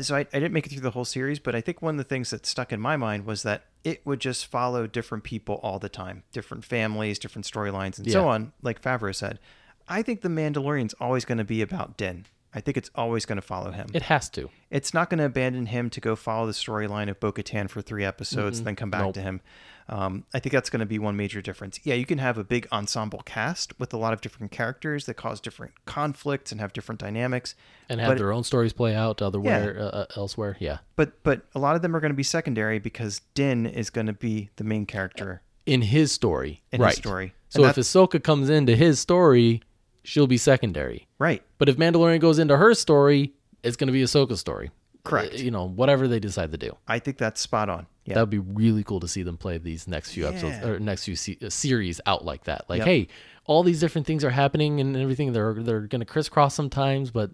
So 0.02 0.16
I, 0.16 0.20
I 0.20 0.24
didn't 0.24 0.52
make 0.52 0.66
it 0.66 0.70
through 0.72 0.82
the 0.82 0.92
whole 0.92 1.06
series, 1.06 1.40
but 1.40 1.56
I 1.56 1.62
think 1.62 1.82
one 1.82 1.96
of 1.96 1.98
the 1.98 2.04
things 2.04 2.30
that 2.32 2.46
stuck 2.46 2.74
in 2.74 2.80
my 2.82 2.98
mind 2.98 3.26
was 3.26 3.44
that 3.44 3.64
it 3.84 4.06
would 4.06 4.20
just 4.20 4.46
follow 4.46 4.86
different 4.86 5.24
people 5.24 5.60
all 5.64 5.80
the 5.80 5.88
time, 5.90 6.24
different 6.34 6.66
families, 6.66 7.18
different 7.20 7.46
storylines, 7.46 7.98
and 7.98 8.06
so 8.12 8.28
on. 8.28 8.52
Like 8.62 8.82
Favreau 8.82 9.16
said, 9.16 9.40
I 9.88 10.02
think 10.02 10.22
the 10.22 10.30
Mandalorian's 10.30 10.94
always 11.00 11.24
going 11.24 11.38
to 11.38 11.46
be 11.46 11.62
about 11.62 11.96
Din. 11.96 12.26
I 12.58 12.60
think 12.60 12.76
it's 12.76 12.90
always 12.96 13.28
going 13.28 13.36
to 13.36 13.44
follow 13.44 13.70
him. 13.70 13.86
It 13.94 14.02
has 14.02 14.30
to. 14.30 14.50
it's 14.72 14.92
not 14.92 15.12
going 15.12 15.20
to 15.20 15.26
abandon 15.26 15.68
him 15.68 15.92
to 15.92 16.02
go 16.02 16.16
follow 16.16 16.48
the 16.48 16.54
storyline 16.54 17.08
of 17.08 17.20
Bo-Katan 17.20 17.70
for 17.70 17.84
three 17.84 18.04
episodes, 18.04 18.64
then 18.64 18.76
come 18.76 18.90
back 18.90 19.04
Nope. 19.04 19.14
to 19.14 19.22
him. 19.22 19.42
Um, 19.90 20.24
I 20.34 20.40
think 20.40 20.54
that's 20.54 20.72
going 20.72 20.80
to 20.80 20.88
be 20.88 20.98
one 20.98 21.16
major 21.16 21.40
difference. 21.40 21.80
Yeah, 21.84 21.94
you 21.94 22.08
can 22.08 22.18
have 22.18 22.40
a 22.40 22.44
big 22.44 22.68
ensemble 22.72 23.22
cast 23.26 23.80
with 23.80 23.94
a 23.94 23.98
lot 23.98 24.12
of 24.12 24.22
different 24.22 24.52
characters 24.52 25.06
that 25.06 25.14
cause 25.14 25.40
different 25.40 25.74
conflicts 25.86 26.52
and 26.52 26.60
have 26.60 26.74
different 26.74 27.00
dynamics, 27.00 27.54
and 27.90 28.02
have 28.02 28.18
their 28.18 28.34
own 28.34 28.44
stories 28.44 28.74
play 28.74 28.96
out 28.96 29.22
otherwhere 29.22 29.78
uh, 29.80 29.84
uh, 29.84 30.06
elsewhere. 30.16 30.58
Yeah. 30.60 30.80
but 30.96 31.22
but 31.22 31.44
a 31.54 31.60
lot 31.60 31.76
of 31.76 31.84
them 31.84 31.96
are 31.96 32.00
going 32.00 32.12
to 32.12 32.18
be 32.18 32.24
secondary 32.24 32.80
because 32.80 33.22
Din 33.36 33.68
is 33.68 33.92
going 33.92 34.08
to 34.08 34.14
be 34.14 34.50
the 34.56 34.64
main 34.64 34.88
character. 34.88 35.44
In 35.68 35.84
his 35.84 36.12
story. 36.12 36.64
In 36.72 36.82
his 36.82 36.86
right. 36.86 36.96
story. 36.96 37.34
So 37.50 37.66
if 37.66 37.76
Ahsoka 37.76 38.22
comes 38.22 38.50
into 38.50 38.76
his 38.76 39.00
story, 39.00 39.62
she'll 40.08 40.26
be 40.28 40.38
secondary. 40.38 41.06
Right. 41.20 41.44
But 41.58 41.68
if 41.68 41.76
Mandalorian 41.78 42.20
goes 42.22 42.40
into 42.40 42.56
her 42.56 42.74
story, 42.74 43.34
it's 43.62 43.76
going 43.76 43.88
to 43.88 43.94
be 43.94 44.02
Ahsoka's 44.04 44.40
story. 44.40 44.72
Correct. 45.04 45.34
Uh, 45.36 45.38
You 45.38 45.52
know, 45.52 45.68
whatever 45.68 46.08
they 46.08 46.20
decide 46.20 46.52
to 46.54 46.58
do. 46.58 46.78
I 46.88 47.00
think 47.00 47.18
that's 47.18 47.42
spot 47.42 47.70
on. 47.70 47.88
Yeah. 48.06 48.14
That 48.16 48.22
would 48.22 48.30
be 48.30 48.40
really 48.40 48.84
cool 48.86 49.02
to 49.02 49.08
see 49.08 49.24
them 49.24 49.38
play 49.38 49.58
these 49.58 49.86
next 49.88 50.12
few 50.14 50.26
episodes 50.28 50.64
or 50.66 50.80
next 50.80 51.04
few 51.04 51.16
se- 51.18 51.40
uh, 51.46 51.50
series 51.50 52.00
out 52.06 52.24
like 52.24 52.46
that. 52.46 52.66
Like, 52.70 52.80
Yep. 52.80 52.88
hey, 52.88 53.08
all 53.46 53.64
these 53.64 53.82
different 53.82 54.08
things 54.08 54.24
are 54.24 54.30
happening 54.30 54.80
and 54.80 54.96
everything. 54.96 55.34
They're 55.34 55.54
they're 55.56 55.82
going 55.82 56.00
to 56.00 56.06
crisscross 56.06 56.56
sometimes, 56.56 57.12
but 57.12 57.32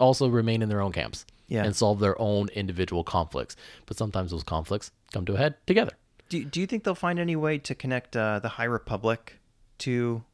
also 0.00 0.28
remain 0.28 0.62
in 0.62 0.68
their 0.68 0.80
own 0.80 0.90
camps 0.92 1.26
Yeah. 1.46 1.64
and 1.64 1.74
solve 1.76 2.00
their 2.00 2.20
own 2.20 2.48
individual 2.48 3.04
conflicts. 3.04 3.54
But 3.86 3.96
sometimes 3.96 4.32
those 4.32 4.42
conflicts 4.42 4.90
come 5.12 5.24
to 5.26 5.34
a 5.34 5.38
head 5.38 5.54
together. 5.66 5.92
Do, 6.28 6.44
do 6.44 6.60
you 6.60 6.66
think 6.66 6.82
they'll 6.82 6.96
find 6.96 7.18
any 7.20 7.36
way 7.36 7.58
to 7.58 7.74
connect 7.76 8.16
uh, 8.16 8.40
the 8.40 8.48
High 8.48 8.64
Republic 8.64 9.38
to, 9.78 10.24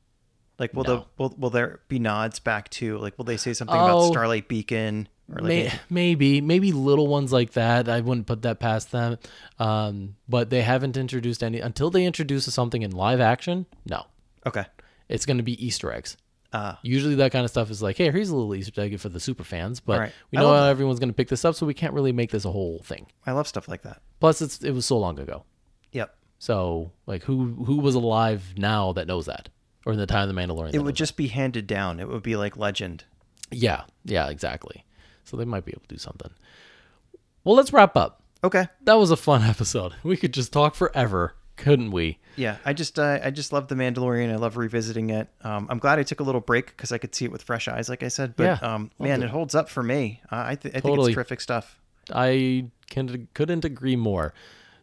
like, 0.58 0.74
will 0.74 0.84
No. 0.84 0.96
the 0.96 1.04
will 1.18 1.34
will 1.38 1.50
there 1.50 1.80
be 1.88 1.98
nods 1.98 2.38
back 2.40 2.68
to 2.70 2.98
like 2.98 3.16
will 3.18 3.24
they 3.24 3.36
say 3.36 3.52
something 3.52 3.76
Oh. 3.76 3.84
about 3.84 4.12
Starlight 4.12 4.48
Beacon 4.48 5.08
or 5.30 5.36
like 5.38 5.48
May, 5.48 5.66
a- 5.66 5.80
maybe 5.90 6.40
maybe 6.40 6.72
little 6.72 7.06
ones 7.06 7.32
like 7.32 7.52
that 7.52 7.88
i 7.88 8.00
wouldn't 8.00 8.26
put 8.26 8.42
that 8.42 8.58
past 8.60 8.90
them 8.90 9.18
um, 9.58 10.16
but 10.28 10.50
they 10.50 10.62
haven't 10.62 10.96
introduced 10.96 11.42
any 11.42 11.60
until 11.60 11.90
they 11.90 12.04
introduce 12.04 12.44
something 12.52 12.82
in 12.82 12.90
live 12.90 13.20
action 13.20 13.66
no 13.86 14.04
okay 14.46 14.64
it's 15.08 15.24
going 15.26 15.36
to 15.38 15.42
be 15.42 15.64
easter 15.64 15.92
eggs 15.92 16.16
uh 16.52 16.74
usually 16.82 17.14
that 17.14 17.32
kind 17.32 17.44
of 17.44 17.50
stuff 17.50 17.70
is 17.70 17.80
like 17.82 17.96
hey 17.96 18.10
here's 18.10 18.28
a 18.30 18.36
little 18.36 18.54
easter 18.54 18.80
egg 18.80 18.98
for 18.98 19.08
the 19.08 19.20
super 19.20 19.44
fans 19.44 19.80
but 19.80 19.98
Right. 20.00 20.12
we 20.32 20.38
know 20.38 20.48
how 20.52 20.64
everyone's 20.64 20.98
going 20.98 21.08
to 21.08 21.14
pick 21.14 21.28
this 21.28 21.44
up 21.44 21.54
so 21.54 21.64
we 21.66 21.74
can't 21.74 21.94
really 21.94 22.12
make 22.12 22.30
this 22.30 22.44
a 22.44 22.50
whole 22.50 22.80
thing 22.80 23.06
I 23.26 23.32
love 23.32 23.46
stuff 23.48 23.68
like 23.68 23.82
that. 23.82 24.02
plus 24.20 24.42
it's 24.42 24.58
it 24.62 24.72
was 24.72 24.84
so 24.86 24.98
long 24.98 25.18
ago 25.18 25.44
Yep. 25.92 26.14
so 26.38 26.90
like 27.06 27.22
who 27.22 27.54
who 27.64 27.76
was 27.78 27.94
alive 27.94 28.54
now 28.58 28.92
that 28.94 29.06
knows 29.06 29.26
that 29.26 29.48
or 29.86 29.92
in 29.92 29.98
the 29.98 30.06
time 30.06 30.28
of 30.28 30.34
the 30.34 30.40
mandalorian 30.40 30.74
It 30.74 30.80
would 30.80 30.94
just 30.96 31.16
be 31.16 31.28
handed 31.28 31.66
down. 31.66 32.00
It 32.00 32.08
would 32.08 32.22
be 32.22 32.36
like 32.36 32.56
legend. 32.56 33.04
yeah 33.50 33.82
yeah 34.04 34.28
exactly 34.28 34.84
so 35.24 35.36
they 35.36 35.44
might 35.44 35.64
be 35.64 35.72
able 35.72 35.82
to 35.82 35.94
do 35.94 35.98
something 35.98 36.30
well 37.44 37.54
let's 37.56 37.72
wrap 37.72 37.96
up 37.96 38.22
Okay. 38.44 38.66
that 38.84 38.94
was 38.94 39.10
a 39.12 39.16
fun 39.16 39.42
episode. 39.54 39.94
We 40.02 40.16
could 40.16 40.34
just 40.34 40.52
talk 40.52 40.74
forever, 40.74 41.36
couldn't 41.56 41.92
we? 41.92 42.18
Yeah, 42.34 42.56
I 42.64 42.72
just 42.72 42.98
uh, 42.98 43.20
I 43.22 43.30
just 43.30 43.52
love 43.52 43.68
the 43.68 43.76
Mandalorian. 43.76 44.32
I 44.32 44.36
love 44.36 44.56
revisiting 44.56 45.10
it. 45.10 45.28
Um, 45.42 45.68
I'm 45.70 45.78
glad 45.78 46.00
I 46.00 46.02
took 46.02 46.18
a 46.18 46.24
little 46.24 46.40
break 46.40 46.66
because 46.66 46.90
I 46.90 46.98
could 46.98 47.14
see 47.14 47.24
it 47.24 47.30
with 47.30 47.42
fresh 47.42 47.68
eyes, 47.68 47.88
like 47.88 48.02
I 48.02 48.08
said. 48.08 48.34
But 48.34 48.44
Yeah, 48.44 48.58
um, 48.74 48.90
man, 48.98 49.22
it. 49.22 49.26
it 49.26 49.30
holds 49.30 49.54
up 49.54 49.68
for 49.68 49.80
me. 49.84 50.20
Uh, 50.32 50.42
I, 50.48 50.54
th- 50.56 50.74
I 50.74 50.80
think 50.80 50.98
it's 50.98 51.14
terrific 51.14 51.40
stuff. 51.40 51.78
I 52.12 52.66
can 52.90 53.28
couldn't 53.34 53.64
agree 53.64 53.94
more. 53.94 54.34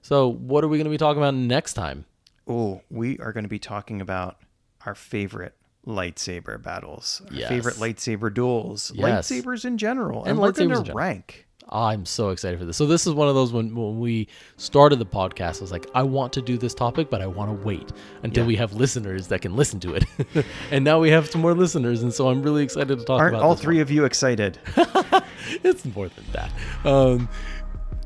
So, 0.03 0.29
what 0.29 0.63
are 0.63 0.69
we 0.69 0.77
going 0.77 0.85
to 0.85 0.89
be 0.91 0.97
talking 0.97 1.21
about 1.21 1.33
next 1.33 1.73
time? 1.73 2.05
Oh, 2.47 2.81
we 2.89 3.17
are 3.19 3.33
going 3.33 3.43
to 3.43 3.49
be 3.49 3.59
talking 3.59 3.99
about 3.99 4.37
our 4.85 4.95
favorite 4.95 5.53
lightsaber 5.87 6.61
battles, 6.61 7.21
our 7.29 7.33
Yes. 7.35 7.49
favorite 7.49 7.75
lightsaber 7.75 8.33
duels, 8.33 8.91
Yes. 8.95 9.29
lightsabers 9.31 9.65
in 9.65 9.77
general, 9.77 10.19
And 10.21 10.31
and, 10.31 10.39
we're 10.39 10.51
lightsabers 10.51 10.73
going 10.73 10.83
to 10.85 10.93
rank. 10.93 11.45
I'm 11.71 12.03
so 12.07 12.29
excited 12.29 12.57
for 12.57 12.65
this. 12.65 12.77
So, 12.77 12.87
this 12.87 13.05
is 13.05 13.13
one 13.13 13.27
of 13.27 13.35
those 13.35 13.53
when, 13.53 13.75
when 13.75 13.99
we 13.99 14.27
started 14.57 14.97
the 14.97 15.05
podcast, 15.05 15.59
I 15.59 15.61
was 15.61 15.71
like, 15.71 15.85
I 15.93 16.01
want 16.01 16.33
to 16.33 16.41
do 16.41 16.57
this 16.57 16.73
topic, 16.73 17.11
but 17.11 17.21
I 17.21 17.27
want 17.27 17.51
to 17.61 17.63
wait 17.65 17.91
until 18.23 18.43
Yeah. 18.43 18.47
we 18.47 18.55
have 18.55 18.73
listeners 18.73 19.27
that 19.27 19.41
can 19.43 19.55
listen 19.55 19.79
to 19.81 19.93
it. 19.93 20.03
and 20.71 20.83
now 20.83 20.99
we 20.99 21.11
have 21.11 21.29
some 21.29 21.41
more 21.41 21.53
listeners, 21.53 22.01
and 22.01 22.11
so 22.11 22.27
I'm 22.29 22.41
really 22.41 22.63
excited 22.63 22.97
to 22.97 23.05
talk 23.05 23.19
about 23.19 23.27
it. 23.27 23.33
Aren't 23.35 23.43
all 23.43 23.55
three 23.55 23.81
of 23.81 23.91
you 23.91 24.05
excited? 24.05 24.57
It's 25.63 25.83
more 25.95 26.09
than 26.09 26.25
that. 26.33 26.51
Um, 26.85 27.27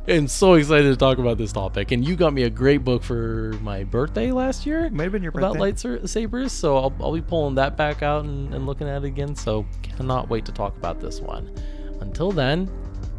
and 0.08 0.30
so 0.30 0.54
excited 0.54 0.90
to 0.90 0.96
talk 0.98 1.18
about 1.18 1.38
this 1.38 1.52
topic. 1.52 1.92
And 1.92 2.06
you 2.06 2.16
got 2.16 2.34
me 2.34 2.44
a 2.44 2.50
great 2.50 2.84
book 2.84 3.04
for 3.04 3.56
my 3.62 3.84
birthday 3.84 4.32
last 4.32 4.66
year. 4.66 4.90
Might 4.90 5.04
have 5.04 5.12
been 5.14 5.24
your 5.24 5.32
about 5.36 5.58
birthday. 5.58 5.98
lightsabers, 5.98 6.50
so 6.50 6.78
I'll, 6.78 6.94
I'll 7.00 7.14
be 7.14 7.22
pulling 7.22 7.56
that 7.56 7.78
back 7.78 8.04
out 8.04 8.26
and, 8.26 8.54
and 8.54 8.66
looking 8.66 8.88
at 8.88 9.04
it 9.04 9.08
again. 9.08 9.36
So 9.36 9.66
cannot 9.82 10.30
wait 10.30 10.46
to 10.46 10.52
talk 10.52 10.76
about 10.78 11.00
this 11.00 11.22
one. 11.22 11.54
Until 12.02 12.32
then, 12.32 12.70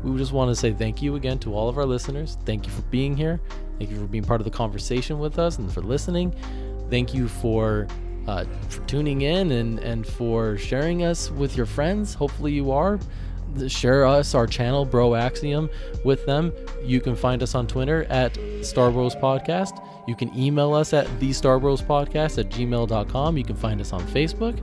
we 0.03 0.17
just 0.19 0.33
want 0.33 0.51
to 0.51 0.55
say 0.55 0.73
thank 0.73 1.01
you 1.01 1.17
again 1.17 1.39
to 1.41 1.55
all 1.55 1.69
of 1.69 1.79
our 1.79 1.87
listeners. 1.87 2.37
Thank 2.45 2.67
you 2.67 2.73
for 2.73 2.83
being 2.83 3.17
here. 3.17 3.41
Thank 3.79 3.91
you 3.91 3.97
for 3.97 4.07
being 4.07 4.25
part 4.25 4.41
of 4.41 4.45
the 4.45 4.51
conversation 4.51 5.19
with 5.19 5.39
us 5.39 5.59
and 5.59 5.73
for 5.73 5.81
listening. 5.81 6.35
Thank 6.91 7.15
you 7.15 7.29
for, 7.29 7.89
uh, 8.27 8.45
for 8.69 8.83
tuning 8.83 9.23
in 9.23 9.53
and, 9.53 9.79
and 9.79 10.07
for 10.07 10.59
sharing 10.59 11.03
us 11.05 11.31
with 11.31 11.57
your 11.57 11.67
friends. 11.67 12.13
Hopefully, 12.13 12.53
you 12.53 12.71
are. 12.71 13.01
Share 13.69 14.07
us, 14.07 14.35
our 14.35 14.47
channel, 14.47 14.85
Bro 14.85 15.15
Axiom, 15.15 15.71
with 16.05 16.25
them. 16.27 16.53
You 16.83 17.01
can 17.01 17.15
find 17.17 17.43
us 17.43 17.55
on 17.55 17.67
Twitter 17.67 18.05
at 18.05 18.39
Star 18.63 18.91
Bros 18.91 19.15
Podcast. 19.15 19.85
You 20.07 20.15
can 20.15 20.37
email 20.39 20.75
us 20.75 20.93
at 20.93 21.09
the 21.21 21.33
Star 21.33 21.59
Bros 21.59 21.81
Podcast 21.81 22.39
at 22.39 22.51
gmail.com. 22.51 23.37
You 23.37 23.45
can 23.45 23.57
find 23.57 23.81
us 23.81 23.93
on 23.93 24.03
Facebook. 24.09 24.61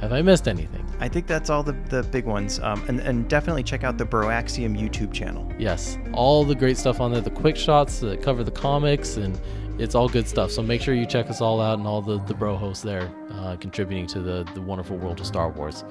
Have 0.00 0.12
I 0.12 0.20
missed 0.20 0.48
anything? 0.48 0.84
I 0.98 1.08
think 1.08 1.28
that's 1.28 1.48
all 1.48 1.62
the, 1.62 1.72
the 1.88 2.02
big 2.02 2.24
ones. 2.24 2.58
Um, 2.58 2.82
and, 2.88 2.98
and 3.00 3.28
definitely 3.28 3.62
check 3.62 3.84
out 3.84 3.98
the 3.98 4.04
Bro 4.04 4.30
Axiom 4.30 4.76
YouTube 4.76 5.12
channel. 5.12 5.48
Yes, 5.58 5.96
all 6.12 6.44
the 6.44 6.56
great 6.56 6.76
stuff 6.76 7.00
on 7.00 7.12
there, 7.12 7.20
the 7.20 7.30
quick 7.30 7.56
shots 7.56 8.00
that 8.00 8.20
cover 8.20 8.42
the 8.42 8.50
comics, 8.50 9.16
and 9.16 9.40
it's 9.78 9.94
all 9.94 10.08
good 10.08 10.26
stuff. 10.26 10.50
So 10.50 10.62
make 10.62 10.80
sure 10.80 10.94
you 10.94 11.06
check 11.06 11.30
us 11.30 11.40
all 11.40 11.60
out 11.60 11.78
and 11.78 11.86
all 11.86 12.02
the, 12.02 12.18
the 12.24 12.34
bro 12.34 12.56
hosts 12.56 12.82
there 12.82 13.12
uh, 13.30 13.56
contributing 13.56 14.06
to 14.08 14.20
the, 14.20 14.44
the 14.54 14.60
wonderful 14.60 14.96
world 14.96 15.20
of 15.20 15.26
Star 15.26 15.50
Wars. 15.50 15.84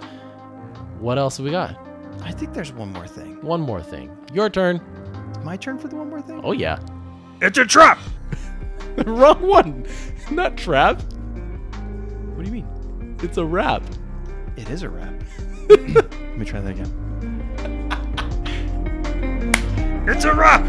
What 0.99 1.17
else 1.17 1.37
have 1.37 1.45
we 1.45 1.51
got? 1.51 1.90
I 2.21 2.31
think 2.31 2.53
there's 2.53 2.71
one 2.71 2.91
more 2.93 3.07
thing. 3.07 3.41
One 3.41 3.61
more 3.61 3.81
thing. 3.81 4.15
Your 4.33 4.49
turn. 4.49 4.81
My 5.43 5.57
turn 5.57 5.77
for 5.77 5.87
the 5.87 5.95
one 5.95 6.09
more 6.09 6.21
thing? 6.21 6.41
Oh, 6.43 6.51
yeah. 6.51 6.79
It's 7.41 7.57
a 7.57 7.65
trap! 7.65 7.97
The 8.95 9.03
wrong 9.07 9.41
one. 9.41 9.85
Not 10.29 10.57
trap. 10.57 11.01
What 12.35 12.45
do 12.45 12.45
you 12.45 12.51
mean? 12.51 13.17
It's 13.23 13.37
a 13.37 13.45
wrap. 13.45 13.83
It 14.57 14.69
is 14.69 14.83
a 14.83 14.89
wrap. 14.89 15.13
Let 15.69 16.37
me 16.37 16.45
try 16.45 16.61
that 16.61 16.71
again. 16.71 16.91
It's 20.07 20.25
a 20.25 20.33
wrap! 20.33 20.61